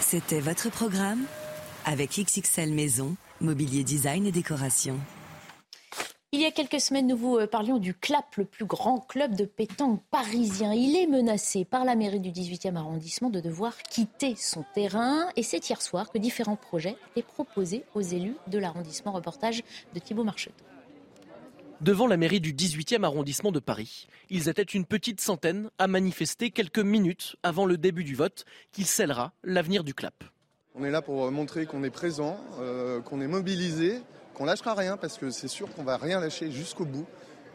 C'était 0.00 0.40
votre 0.40 0.70
programme 0.70 1.24
avec 1.84 2.18
XXL 2.18 2.72
Maison, 2.72 3.14
mobilier 3.40 3.84
design 3.84 4.26
et 4.26 4.32
décoration. 4.32 4.98
Il 6.32 6.40
y 6.40 6.44
a 6.44 6.52
quelques 6.52 6.80
semaines, 6.80 7.08
nous 7.08 7.16
vous 7.16 7.38
euh, 7.38 7.48
parlions 7.48 7.78
du 7.78 7.92
CLAP, 7.92 8.36
le 8.36 8.44
plus 8.44 8.64
grand 8.64 9.00
club 9.00 9.34
de 9.34 9.44
pétanque 9.44 10.00
parisien. 10.12 10.72
Il 10.72 10.94
est 10.94 11.08
menacé 11.08 11.64
par 11.64 11.84
la 11.84 11.96
mairie 11.96 12.20
du 12.20 12.30
18e 12.30 12.76
arrondissement 12.76 13.30
de 13.30 13.40
devoir 13.40 13.76
quitter 13.78 14.36
son 14.36 14.64
terrain. 14.72 15.28
Et 15.34 15.42
c'est 15.42 15.68
hier 15.68 15.82
soir 15.82 16.08
que 16.08 16.18
différents 16.18 16.54
projets 16.54 16.94
étaient 17.10 17.26
proposés 17.26 17.82
aux 17.96 18.00
élus 18.00 18.36
de 18.46 18.58
l'arrondissement. 18.58 19.10
Reportage 19.10 19.64
de 19.92 19.98
Thibault 19.98 20.22
Marcheteau. 20.22 20.64
Devant 21.80 22.06
la 22.06 22.16
mairie 22.16 22.40
du 22.40 22.54
18e 22.54 23.02
arrondissement 23.02 23.50
de 23.50 23.58
Paris, 23.58 24.06
ils 24.28 24.48
étaient 24.48 24.62
une 24.62 24.84
petite 24.84 25.20
centaine 25.20 25.68
à 25.78 25.88
manifester 25.88 26.52
quelques 26.52 26.78
minutes 26.78 27.34
avant 27.42 27.66
le 27.66 27.76
début 27.76 28.04
du 28.04 28.14
vote 28.14 28.44
qui 28.70 28.84
scellera 28.84 29.32
l'avenir 29.42 29.82
du 29.82 29.94
CLAP. 29.94 30.22
On 30.76 30.84
est 30.84 30.92
là 30.92 31.02
pour 31.02 31.28
montrer 31.32 31.66
qu'on 31.66 31.82
est 31.82 31.90
présent, 31.90 32.38
euh, 32.60 33.00
qu'on 33.00 33.20
est 33.20 33.26
mobilisé 33.26 34.00
on 34.40 34.46
lâchera 34.46 34.74
rien 34.74 34.96
parce 34.96 35.18
que 35.18 35.30
c'est 35.30 35.48
sûr 35.48 35.72
qu'on 35.72 35.84
va 35.84 35.98
rien 35.98 36.18
lâcher 36.18 36.50
jusqu'au 36.50 36.86
bout. 36.86 37.06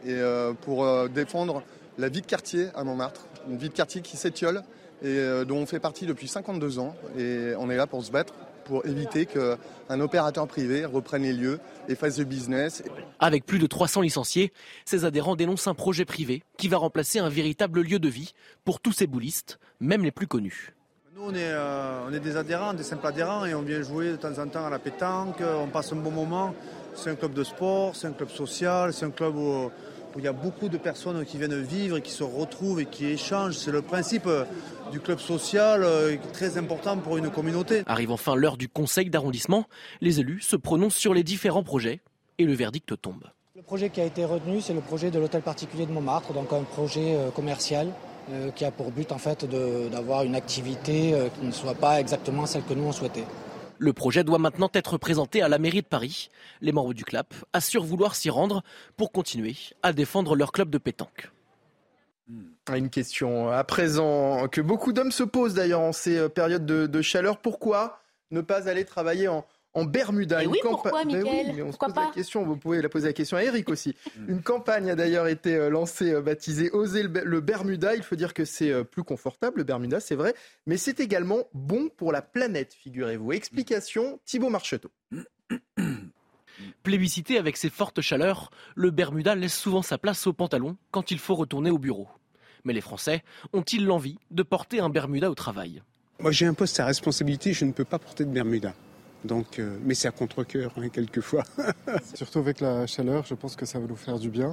Et 0.04 0.14
euh, 0.14 0.52
pour 0.52 0.84
euh, 0.84 1.08
défendre 1.08 1.62
la 1.98 2.08
vie 2.08 2.20
de 2.20 2.26
quartier 2.26 2.68
à 2.76 2.84
Montmartre, 2.84 3.26
une 3.50 3.58
vie 3.58 3.68
de 3.68 3.74
quartier 3.74 4.02
qui 4.02 4.16
s'étiole 4.16 4.62
et 5.02 5.08
euh, 5.08 5.44
dont 5.44 5.58
on 5.58 5.66
fait 5.66 5.80
partie 5.80 6.06
depuis 6.06 6.28
52 6.28 6.78
ans. 6.78 6.94
Et 7.18 7.54
on 7.58 7.68
est 7.70 7.76
là 7.76 7.86
pour 7.86 8.04
se 8.04 8.12
battre 8.12 8.32
pour 8.64 8.84
éviter 8.84 9.26
qu'un 9.26 10.00
opérateur 10.00 10.44
privé 10.48 10.84
reprenne 10.84 11.22
les 11.22 11.32
lieux 11.32 11.60
et 11.88 11.94
fasse 11.94 12.16
du 12.16 12.24
business. 12.24 12.82
Avec 13.20 13.46
plus 13.46 13.60
de 13.60 13.66
300 13.68 14.00
licenciés, 14.00 14.52
ces 14.84 15.04
adhérents 15.04 15.36
dénoncent 15.36 15.68
un 15.68 15.74
projet 15.74 16.04
privé 16.04 16.42
qui 16.56 16.66
va 16.66 16.76
remplacer 16.76 17.20
un 17.20 17.28
véritable 17.28 17.82
lieu 17.82 18.00
de 18.00 18.08
vie 18.08 18.32
pour 18.64 18.80
tous 18.80 18.90
ces 18.90 19.06
boulistes, 19.06 19.60
même 19.78 20.02
les 20.02 20.10
plus 20.10 20.26
connus. 20.26 20.74
Nous, 21.14 21.22
on 21.22 21.32
est, 21.32 21.54
on 22.08 22.12
est, 22.12 22.18
des 22.18 22.36
adhérents, 22.36 22.74
des 22.74 22.82
simples 22.82 23.06
adhérents, 23.06 23.46
et 23.46 23.54
on 23.54 23.62
vient 23.62 23.80
jouer 23.82 24.10
de 24.10 24.16
temps 24.16 24.36
en 24.36 24.48
temps 24.48 24.66
à 24.66 24.70
la 24.70 24.80
pétanque, 24.80 25.40
on 25.40 25.68
passe 25.68 25.92
un 25.92 25.96
bon 25.96 26.10
moment. 26.10 26.52
C'est 26.96 27.10
un 27.10 27.14
club 27.14 27.34
de 27.34 27.44
sport, 27.44 27.94
c'est 27.94 28.06
un 28.06 28.12
club 28.12 28.30
social, 28.30 28.92
c'est 28.92 29.04
un 29.04 29.10
club 29.10 29.36
où, 29.36 29.70
il 30.18 30.24
y 30.24 30.28
a 30.28 30.32
beaucoup 30.32 30.70
de 30.70 30.78
personnes 30.78 31.26
qui 31.26 31.36
viennent 31.36 31.60
vivre 31.60 31.98
et 31.98 32.00
qui 32.00 32.10
se 32.10 32.24
retrouvent 32.24 32.80
et 32.80 32.86
qui 32.86 33.04
échangent. 33.04 33.58
C'est 33.58 33.70
le 33.70 33.82
principe 33.82 34.26
euh, 34.26 34.44
du 34.90 34.98
club 34.98 35.18
social 35.18 35.82
euh, 35.82 36.16
très 36.32 36.56
important 36.56 36.96
pour 36.96 37.18
une 37.18 37.28
communauté. 37.28 37.82
Arrive 37.86 38.10
enfin 38.10 38.34
l'heure 38.34 38.56
du 38.56 38.66
conseil 38.66 39.10
d'arrondissement. 39.10 39.66
Les 40.00 40.18
élus 40.18 40.40
se 40.40 40.56
prononcent 40.56 40.96
sur 40.96 41.12
les 41.12 41.22
différents 41.22 41.62
projets 41.62 42.00
et 42.38 42.44
le 42.44 42.54
verdict 42.54 42.94
tombe. 43.02 43.24
Le 43.56 43.62
projet 43.62 43.90
qui 43.90 44.00
a 44.00 44.04
été 44.04 44.24
retenu, 44.24 44.62
c'est 44.62 44.72
le 44.72 44.80
projet 44.80 45.10
de 45.10 45.18
l'hôtel 45.18 45.42
particulier 45.42 45.84
de 45.84 45.92
Montmartre, 45.92 46.32
donc 46.32 46.50
un 46.50 46.62
projet 46.62 47.14
euh, 47.14 47.30
commercial 47.30 47.88
qui 48.56 48.64
a 48.64 48.72
pour 48.72 48.90
but 48.90 49.12
en 49.12 49.18
fait 49.18 49.44
d'avoir 49.44 50.24
une 50.24 50.34
activité 50.34 51.14
qui 51.38 51.46
ne 51.46 51.52
soit 51.52 51.76
pas 51.76 52.00
exactement 52.00 52.44
celle 52.44 52.64
que 52.64 52.74
nous 52.74 52.82
on 52.82 52.90
souhaitait. 52.90 53.22
Le 53.78 53.92
projet 53.92 54.24
doit 54.24 54.38
maintenant 54.38 54.70
être 54.72 54.98
présenté 54.98 55.42
à 55.42 55.48
la 55.48 55.58
mairie 55.58 55.82
de 55.82 55.86
Paris. 55.86 56.30
Les 56.60 56.72
membres 56.72 56.94
du 56.94 57.04
CLAP 57.04 57.34
assurent 57.52 57.84
vouloir 57.84 58.14
s'y 58.14 58.30
rendre 58.30 58.62
pour 58.96 59.12
continuer 59.12 59.56
à 59.82 59.92
défendre 59.92 60.34
leur 60.34 60.52
club 60.52 60.70
de 60.70 60.78
pétanque. 60.78 61.30
Ah, 62.66 62.76
une 62.76 62.90
question 62.90 63.48
à 63.48 63.62
présent 63.62 64.48
que 64.48 64.60
beaucoup 64.60 64.92
d'hommes 64.92 65.12
se 65.12 65.22
posent 65.22 65.54
d'ailleurs 65.54 65.80
en 65.80 65.92
ces 65.92 66.16
euh, 66.16 66.28
périodes 66.28 66.66
de, 66.66 67.02
chaleur. 67.02 67.38
Pourquoi 67.38 68.00
ne 68.32 68.40
pas 68.40 68.68
aller 68.68 68.84
travailler 68.84 69.28
en, 69.28 69.44
en 69.76 69.84
Bermuda. 69.84 70.42
Et 70.42 70.46
oui, 70.46 70.58
pourquoi, 70.62 71.04
ben 71.04 71.18
Mickaël 71.18 71.52
oui, 71.54 71.62
on 71.62 71.68
pourquoi 71.68 71.88
se 71.88 71.92
pose 71.92 72.02
pas 72.02 72.08
la 72.08 72.14
question, 72.14 72.44
vous 72.44 72.56
pouvez 72.56 72.80
la 72.80 72.88
poser 72.88 73.08
la 73.08 73.12
question 73.12 73.36
à 73.36 73.44
Eric 73.44 73.68
aussi. 73.68 73.94
Une 74.28 74.42
campagne 74.42 74.90
a 74.90 74.96
d'ailleurs 74.96 75.28
été 75.28 75.54
euh, 75.54 75.68
lancée, 75.68 76.14
euh, 76.14 76.22
baptisée 76.22 76.70
Oser 76.70 77.02
le 77.02 77.40
Bermuda. 77.40 77.94
Il 77.94 78.02
faut 78.02 78.16
dire 78.16 78.32
que 78.32 78.46
c'est 78.46 78.70
euh, 78.70 78.84
plus 78.84 79.04
confortable, 79.04 79.58
le 79.58 79.64
Bermuda, 79.64 80.00
c'est 80.00 80.14
vrai, 80.14 80.34
mais 80.66 80.78
c'est 80.78 80.98
également 80.98 81.44
bon 81.52 81.90
pour 81.94 82.10
la 82.10 82.22
planète, 82.22 82.72
figurez-vous. 82.72 83.32
Explication, 83.32 84.18
Thibaut 84.24 84.48
Marcheteau. 84.48 84.90
Plébiscité 86.82 87.36
avec 87.36 87.58
ses 87.58 87.68
fortes 87.68 88.00
chaleurs, 88.00 88.50
le 88.76 88.90
Bermuda 88.90 89.34
laisse 89.34 89.54
souvent 89.54 89.82
sa 89.82 89.98
place 89.98 90.26
au 90.26 90.32
pantalon 90.32 90.78
quand 90.90 91.10
il 91.10 91.18
faut 91.18 91.34
retourner 91.34 91.70
au 91.70 91.78
bureau. 91.78 92.08
Mais 92.64 92.72
les 92.72 92.80
Français 92.80 93.22
ont-ils 93.52 93.84
l'envie 93.84 94.18
de 94.30 94.42
porter 94.42 94.80
un 94.80 94.88
Bermuda 94.88 95.30
au 95.30 95.34
travail? 95.34 95.82
Moi 96.18 96.32
j'ai 96.32 96.46
un 96.46 96.54
poste 96.54 96.80
à 96.80 96.86
responsabilité, 96.86 97.52
je 97.52 97.66
ne 97.66 97.72
peux 97.72 97.84
pas 97.84 97.98
porter 97.98 98.24
de 98.24 98.30
Bermuda. 98.30 98.72
Donc, 99.26 99.58
euh, 99.58 99.76
mais 99.82 99.94
c'est 99.94 100.08
à 100.08 100.10
contre-coeur, 100.10 100.72
hein, 100.76 100.88
quelquefois. 100.88 101.44
Surtout 102.14 102.38
avec 102.38 102.60
la 102.60 102.86
chaleur, 102.86 103.24
je 103.26 103.34
pense 103.34 103.56
que 103.56 103.66
ça 103.66 103.78
va 103.78 103.86
nous 103.86 103.96
faire 103.96 104.18
du 104.18 104.30
bien. 104.30 104.52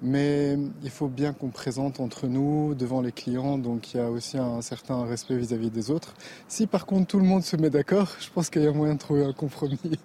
Mais 0.00 0.56
il 0.82 0.90
faut 0.90 1.08
bien 1.08 1.32
qu'on 1.32 1.48
présente 1.48 1.98
entre 1.98 2.28
nous, 2.28 2.74
devant 2.74 3.00
les 3.00 3.10
clients, 3.10 3.58
donc 3.58 3.92
il 3.92 3.96
y 3.96 4.00
a 4.00 4.08
aussi 4.08 4.38
un 4.38 4.62
certain 4.62 5.04
respect 5.04 5.36
vis-à-vis 5.36 5.70
des 5.70 5.90
autres. 5.90 6.14
Si 6.46 6.68
par 6.68 6.86
contre 6.86 7.08
tout 7.08 7.18
le 7.18 7.24
monde 7.24 7.42
se 7.42 7.56
met 7.56 7.70
d'accord, 7.70 8.14
je 8.20 8.30
pense 8.30 8.48
qu'il 8.48 8.62
y 8.62 8.66
a 8.68 8.72
moyen 8.72 8.94
de 8.94 9.00
trouver 9.00 9.24
un 9.24 9.32
compromis. 9.32 9.98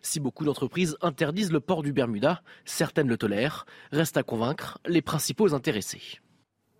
Si 0.00 0.20
beaucoup 0.20 0.46
d'entreprises 0.46 0.96
interdisent 1.02 1.52
le 1.52 1.60
port 1.60 1.82
du 1.82 1.92
Bermuda, 1.92 2.40
certaines 2.64 3.08
le 3.08 3.18
tolèrent. 3.18 3.66
Reste 3.92 4.16
à 4.16 4.22
convaincre 4.22 4.78
les 4.86 5.02
principaux 5.02 5.54
intéressés. 5.54 6.20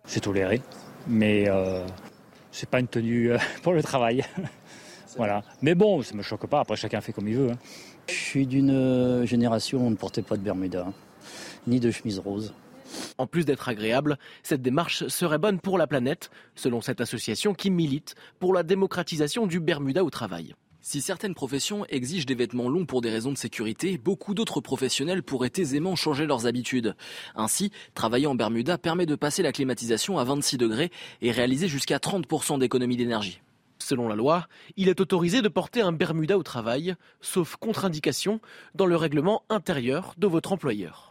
C'est 0.05 0.21
toléré, 0.21 0.61
mais 1.07 1.47
euh, 1.47 1.85
c'est 2.51 2.69
pas 2.69 2.79
une 2.79 2.87
tenue 2.87 3.31
euh, 3.31 3.37
pour 3.63 3.73
le 3.73 3.83
travail. 3.83 4.25
voilà. 5.17 5.43
Mais 5.61 5.75
bon, 5.75 6.01
ça 6.01 6.15
me 6.15 6.21
choque 6.21 6.47
pas. 6.47 6.61
Après, 6.61 6.75
chacun 6.75 7.01
fait 7.01 7.13
comme 7.13 7.27
il 7.27 7.35
veut. 7.35 7.51
Hein. 7.51 7.57
Je 8.07 8.13
suis 8.13 8.47
d'une 8.47 8.71
euh, 8.71 9.25
génération 9.25 9.79
où 9.79 9.87
on 9.87 9.91
ne 9.91 9.95
portait 9.95 10.21
pas 10.21 10.37
de 10.37 10.41
Bermuda, 10.41 10.85
hein, 10.87 10.93
ni 11.67 11.79
de 11.79 11.91
chemise 11.91 12.19
rose. 12.19 12.53
En 13.17 13.27
plus 13.27 13.45
d'être 13.45 13.69
agréable, 13.69 14.17
cette 14.43 14.61
démarche 14.61 15.07
serait 15.07 15.37
bonne 15.37 15.59
pour 15.59 15.77
la 15.77 15.87
planète, 15.87 16.31
selon 16.55 16.81
cette 16.81 17.01
association 17.01 17.53
qui 17.53 17.69
milite 17.69 18.15
pour 18.39 18.53
la 18.53 18.63
démocratisation 18.63 19.45
du 19.45 19.59
Bermuda 19.59 20.03
au 20.03 20.09
travail. 20.09 20.55
Si 20.81 21.01
certaines 21.01 21.35
professions 21.35 21.85
exigent 21.89 22.25
des 22.25 22.35
vêtements 22.35 22.69
longs 22.69 22.85
pour 22.85 23.01
des 23.01 23.09
raisons 23.09 23.33
de 23.33 23.37
sécurité, 23.37 23.97
beaucoup 23.97 24.33
d'autres 24.33 24.61
professionnels 24.61 25.23
pourraient 25.23 25.51
aisément 25.57 25.95
changer 25.95 26.25
leurs 26.25 26.47
habitudes. 26.47 26.95
Ainsi, 27.35 27.71
travailler 27.93 28.27
en 28.27 28.35
Bermuda 28.35 28.77
permet 28.77 29.05
de 29.05 29.15
passer 29.15 29.43
la 29.43 29.51
climatisation 29.51 30.17
à 30.17 30.23
26 30.23 30.57
degrés 30.57 30.89
et 31.21 31.31
réaliser 31.31 31.67
jusqu'à 31.67 31.97
30% 31.97 32.59
d'économie 32.59 32.97
d'énergie. 32.97 33.41
Selon 33.81 34.07
la 34.07 34.15
loi, 34.15 34.47
il 34.77 34.89
est 34.89 35.01
autorisé 35.01 35.41
de 35.41 35.47
porter 35.47 35.81
un 35.81 35.91
Bermuda 35.91 36.37
au 36.37 36.43
travail, 36.43 36.95
sauf 37.21 37.55
contre-indication, 37.55 38.41
dans 38.75 38.85
le 38.85 38.95
règlement 38.95 39.43
intérieur 39.49 40.13
de 40.17 40.27
votre 40.27 40.51
employeur. 40.51 41.08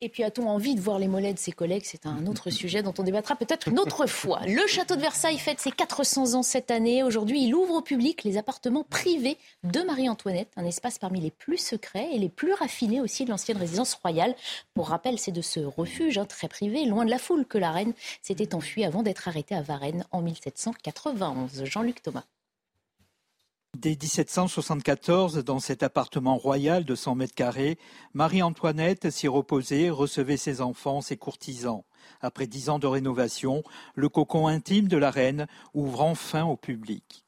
Et 0.00 0.08
puis 0.08 0.22
a-t-on 0.22 0.48
envie 0.48 0.76
de 0.76 0.80
voir 0.80 1.00
les 1.00 1.08
mollets 1.08 1.32
de 1.32 1.40
ses 1.40 1.50
collègues? 1.50 1.82
C'est 1.84 2.06
un 2.06 2.26
autre 2.28 2.50
sujet 2.58 2.84
dont 2.84 2.94
on 2.98 3.02
débattra 3.02 3.34
peut-être 3.34 3.66
une 3.66 3.80
autre 3.80 4.06
fois. 4.06 4.40
Le 4.46 4.64
château 4.68 4.94
de 4.94 5.00
Versailles 5.00 5.38
fête 5.38 5.58
ses 5.58 5.72
400 5.72 6.34
ans 6.34 6.44
cette 6.44 6.70
année. 6.70 7.02
Aujourd'hui, 7.02 7.42
il 7.42 7.54
ouvre 7.54 7.74
au 7.74 7.82
public 7.82 8.22
les 8.22 8.36
appartements 8.36 8.84
privés 8.84 9.36
de 9.64 9.80
Marie-Antoinette, 9.80 10.50
un 10.56 10.64
espace 10.64 10.98
parmi 10.98 11.20
les 11.20 11.32
plus 11.32 11.58
secrets 11.58 12.10
et 12.12 12.18
les 12.18 12.28
plus 12.28 12.52
raffinés 12.52 13.00
aussi 13.00 13.24
de 13.24 13.30
l'ancienne 13.30 13.58
résidence 13.58 13.94
royale. 13.94 14.36
Pour 14.72 14.88
rappel, 14.88 15.18
c'est 15.18 15.32
de 15.32 15.42
ce 15.42 15.58
refuge 15.58 16.16
hein, 16.16 16.26
très 16.26 16.46
privé, 16.46 16.84
loin 16.84 17.04
de 17.04 17.10
la 17.10 17.18
foule, 17.18 17.44
que 17.44 17.58
la 17.58 17.72
reine 17.72 17.92
s'était 18.22 18.54
enfuie 18.54 18.84
avant 18.84 19.02
d'être 19.02 19.26
arrêtée 19.26 19.56
à 19.56 19.62
Varennes 19.62 20.04
en 20.12 20.22
1791. 20.22 21.64
Jean-Luc 21.64 22.02
Thomas. 22.02 22.24
Dès 23.80 23.90
1774, 23.90 25.44
dans 25.44 25.60
cet 25.60 25.84
appartement 25.84 26.36
royal 26.36 26.84
de 26.84 26.96
100 26.96 27.14
mètres 27.14 27.34
carrés, 27.36 27.78
Marie-Antoinette 28.12 29.10
s'y 29.10 29.28
reposait, 29.28 29.88
recevait 29.88 30.36
ses 30.36 30.60
enfants, 30.60 31.00
ses 31.00 31.16
courtisans. 31.16 31.84
Après 32.20 32.48
dix 32.48 32.70
ans 32.70 32.80
de 32.80 32.88
rénovation, 32.88 33.62
le 33.94 34.08
cocon 34.08 34.48
intime 34.48 34.88
de 34.88 34.96
la 34.96 35.12
reine 35.12 35.46
ouvre 35.74 36.00
enfin 36.00 36.42
au 36.42 36.56
public. 36.56 37.24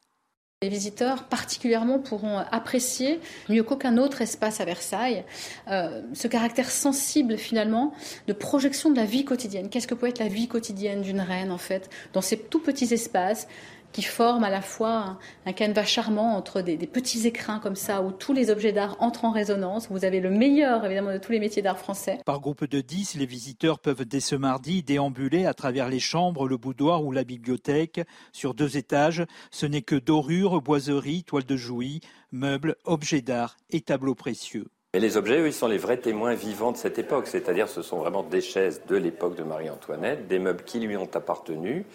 Les 0.62 0.68
visiteurs 0.68 1.28
particulièrement 1.28 2.00
pourront 2.00 2.36
apprécier, 2.36 3.20
mieux 3.48 3.62
qu'aucun 3.62 3.96
autre 3.96 4.20
espace 4.20 4.60
à 4.60 4.64
Versailles, 4.64 5.24
euh, 5.68 6.02
ce 6.12 6.28
caractère 6.28 6.70
sensible 6.70 7.38
finalement 7.38 7.94
de 8.26 8.34
projection 8.34 8.90
de 8.90 8.96
la 8.96 9.06
vie 9.06 9.24
quotidienne. 9.24 9.70
Qu'est-ce 9.70 9.86
que 9.86 9.94
peut 9.94 10.08
être 10.08 10.18
la 10.18 10.28
vie 10.28 10.48
quotidienne 10.48 11.00
d'une 11.00 11.20
reine 11.20 11.50
en 11.50 11.58
fait, 11.58 11.88
dans 12.12 12.20
ces 12.20 12.36
tout 12.36 12.60
petits 12.60 12.92
espaces 12.92 13.46
qui 13.92 14.02
forment 14.02 14.44
à 14.44 14.50
la 14.50 14.60
fois 14.60 15.18
un, 15.46 15.52
canevas 15.52 15.84
charmant 15.84 16.36
entre 16.36 16.60
des, 16.60 16.76
petits 16.76 17.26
écrins 17.26 17.58
comme 17.58 17.76
ça 17.76 18.02
où 18.02 18.12
tous 18.12 18.32
les 18.32 18.50
objets 18.50 18.72
d'art 18.72 18.96
entrent 19.00 19.24
en 19.24 19.30
résonance. 19.30 19.88
Vous 19.90 20.04
avez 20.04 20.20
le 20.20 20.30
meilleur 20.30 20.84
évidemment 20.84 21.12
de 21.12 21.18
tous 21.18 21.32
les 21.32 21.40
métiers 21.40 21.62
d'art 21.62 21.78
français. 21.78 22.18
Par 22.24 22.40
groupe 22.40 22.64
de 22.64 22.80
10, 22.80 23.16
les 23.16 23.26
visiteurs 23.26 23.78
peuvent 23.78 24.04
dès 24.04 24.20
ce 24.20 24.36
mardi 24.36 24.82
déambuler 24.82 25.46
à 25.46 25.54
travers 25.54 25.88
les 25.88 26.00
chambres, 26.00 26.48
le 26.48 26.56
boudoir 26.56 27.04
ou 27.04 27.12
la 27.12 27.24
bibliothèque. 27.24 28.00
Sur 28.32 28.54
deux 28.54 28.76
étages, 28.76 29.24
ce 29.50 29.66
n'est 29.66 29.82
que 29.82 29.96
dorures, 29.96 30.60
boiseries, 30.62 31.24
toiles 31.24 31.44
de 31.44 31.56
jouy, 31.56 32.00
meubles, 32.32 32.76
objets 32.84 33.22
d'art 33.22 33.56
et 33.70 33.80
tableaux 33.80 34.14
précieux. 34.14 34.66
Et 34.92 34.98
les 34.98 35.16
objets, 35.16 35.38
eux, 35.38 35.46
ils 35.46 35.52
sont 35.52 35.68
les 35.68 35.78
vrais 35.78 35.98
témoins 35.98 36.34
vivants 36.34 36.72
de 36.72 36.76
cette 36.76 36.98
époque, 36.98 37.28
c'est-à-dire 37.28 37.68
ce 37.68 37.80
sont 37.80 37.98
vraiment 37.98 38.24
des 38.24 38.40
chaises 38.40 38.82
de 38.88 38.96
l'époque 38.96 39.36
de 39.36 39.44
Marie-Antoinette, 39.44 40.26
des 40.26 40.40
meubles 40.40 40.64
qui 40.64 40.80
lui 40.80 40.96
ont 40.96 41.08
appartenu, 41.14 41.86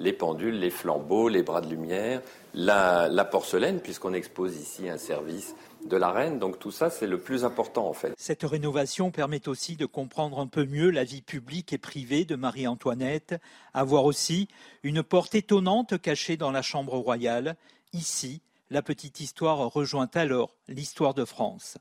les 0.00 0.12
pendules, 0.12 0.58
les 0.58 0.70
flambeaux, 0.70 1.28
les 1.28 1.42
bras 1.42 1.60
de 1.60 1.68
lumière, 1.68 2.20
la, 2.54 3.24
porcelaine, 3.24 3.80
puisqu'on 3.80 4.14
expose 4.14 4.56
ici 4.56 4.88
un 4.88 4.98
service 4.98 5.54
de 5.86 5.96
la 5.96 6.10
reine. 6.10 6.38
Donc 6.38 6.58
tout 6.58 6.70
ça, 6.70 6.90
c'est 6.90 7.06
le 7.06 7.18
plus 7.18 7.44
important 7.44 7.88
en 7.88 7.92
fait. 7.92 8.14
Cette 8.16 8.42
rénovation 8.42 9.10
permet 9.10 9.48
aussi 9.48 9.76
de 9.76 9.86
comprendre 9.86 10.38
un 10.38 10.46
peu 10.46 10.64
mieux 10.64 10.90
la 10.90 11.04
vie 11.04 11.22
publique 11.22 11.72
et 11.72 11.78
privée 11.78 12.24
de 12.24 12.36
Marie-Antoinette, 12.36 13.36
à 13.72 13.84
voir 13.84 14.04
aussi 14.04 14.48
une 14.82 15.02
porte 15.02 15.34
étonnante 15.34 16.00
cachée 16.00 16.36
dans 16.36 16.50
la 16.50 16.62
chambre 16.62 16.96
royale. 16.96 17.56
Ici, 17.92 18.42
la 18.70 18.82
petite 18.82 19.20
histoire 19.20 19.58
rejoint 19.58 20.10
alors 20.14 20.54
l'histoire 20.68 21.14
de 21.14 21.24
France. 21.24 21.78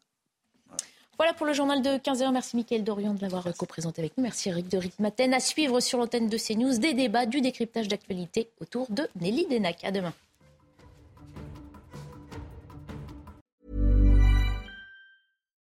Voilà 1.18 1.34
pour 1.34 1.46
le 1.46 1.54
journal 1.54 1.82
de 1.82 1.92
15h. 1.92 2.32
Merci 2.32 2.56
Mickaël 2.56 2.84
Dorian 2.84 3.14
de 3.14 3.22
l'avoir 3.22 3.46
co-présenté 3.58 4.02
avec 4.02 4.18
nous. 4.18 4.24
Merci 4.24 4.50
Eric 4.50 4.68
de 4.68 4.78
Ritmaten. 4.78 5.34
À 5.34 5.40
suivre 5.40 5.80
sur 5.80 6.00
l'antenne 6.00 6.28
de 6.28 6.38
CNews 6.38 6.80
des 6.80 6.94
débats, 6.94 7.26
du 7.26 7.42
décryptage 7.42 7.88
d'actualité 7.88 8.50
autour 8.60 8.88
de 8.90 9.08
Nelly 9.22 9.48
Denac. 9.48 9.84
À 9.84 9.92
demain. 9.92 10.14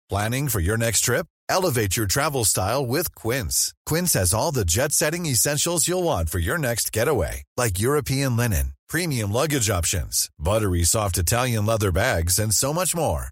Planning 0.10 0.48
for 0.48 0.62
your 0.62 0.78
next 0.78 1.02
trip? 1.02 1.28
Elevate 1.50 1.98
your 1.98 2.08
travel 2.08 2.46
style 2.46 2.86
with 2.86 3.14
Quince. 3.16 3.74
Quince 3.86 4.14
has 4.14 4.34
all 4.34 4.52
the 4.52 4.66
jet-setting 4.66 5.26
essentials 5.26 5.88
you'll 5.88 6.04
want 6.04 6.30
for 6.30 6.40
your 6.40 6.58
next 6.58 6.94
getaway, 6.94 7.44
like 7.58 7.80
European 7.80 8.36
linen, 8.38 8.74
premium 8.90 9.32
luggage 9.32 9.70
options, 9.70 10.30
buttery 10.40 10.84
soft 10.84 11.18
Italian 11.18 11.66
leather 11.66 11.92
bags, 11.92 12.40
and 12.40 12.54
so 12.54 12.74
much 12.74 12.96
more 12.96 13.32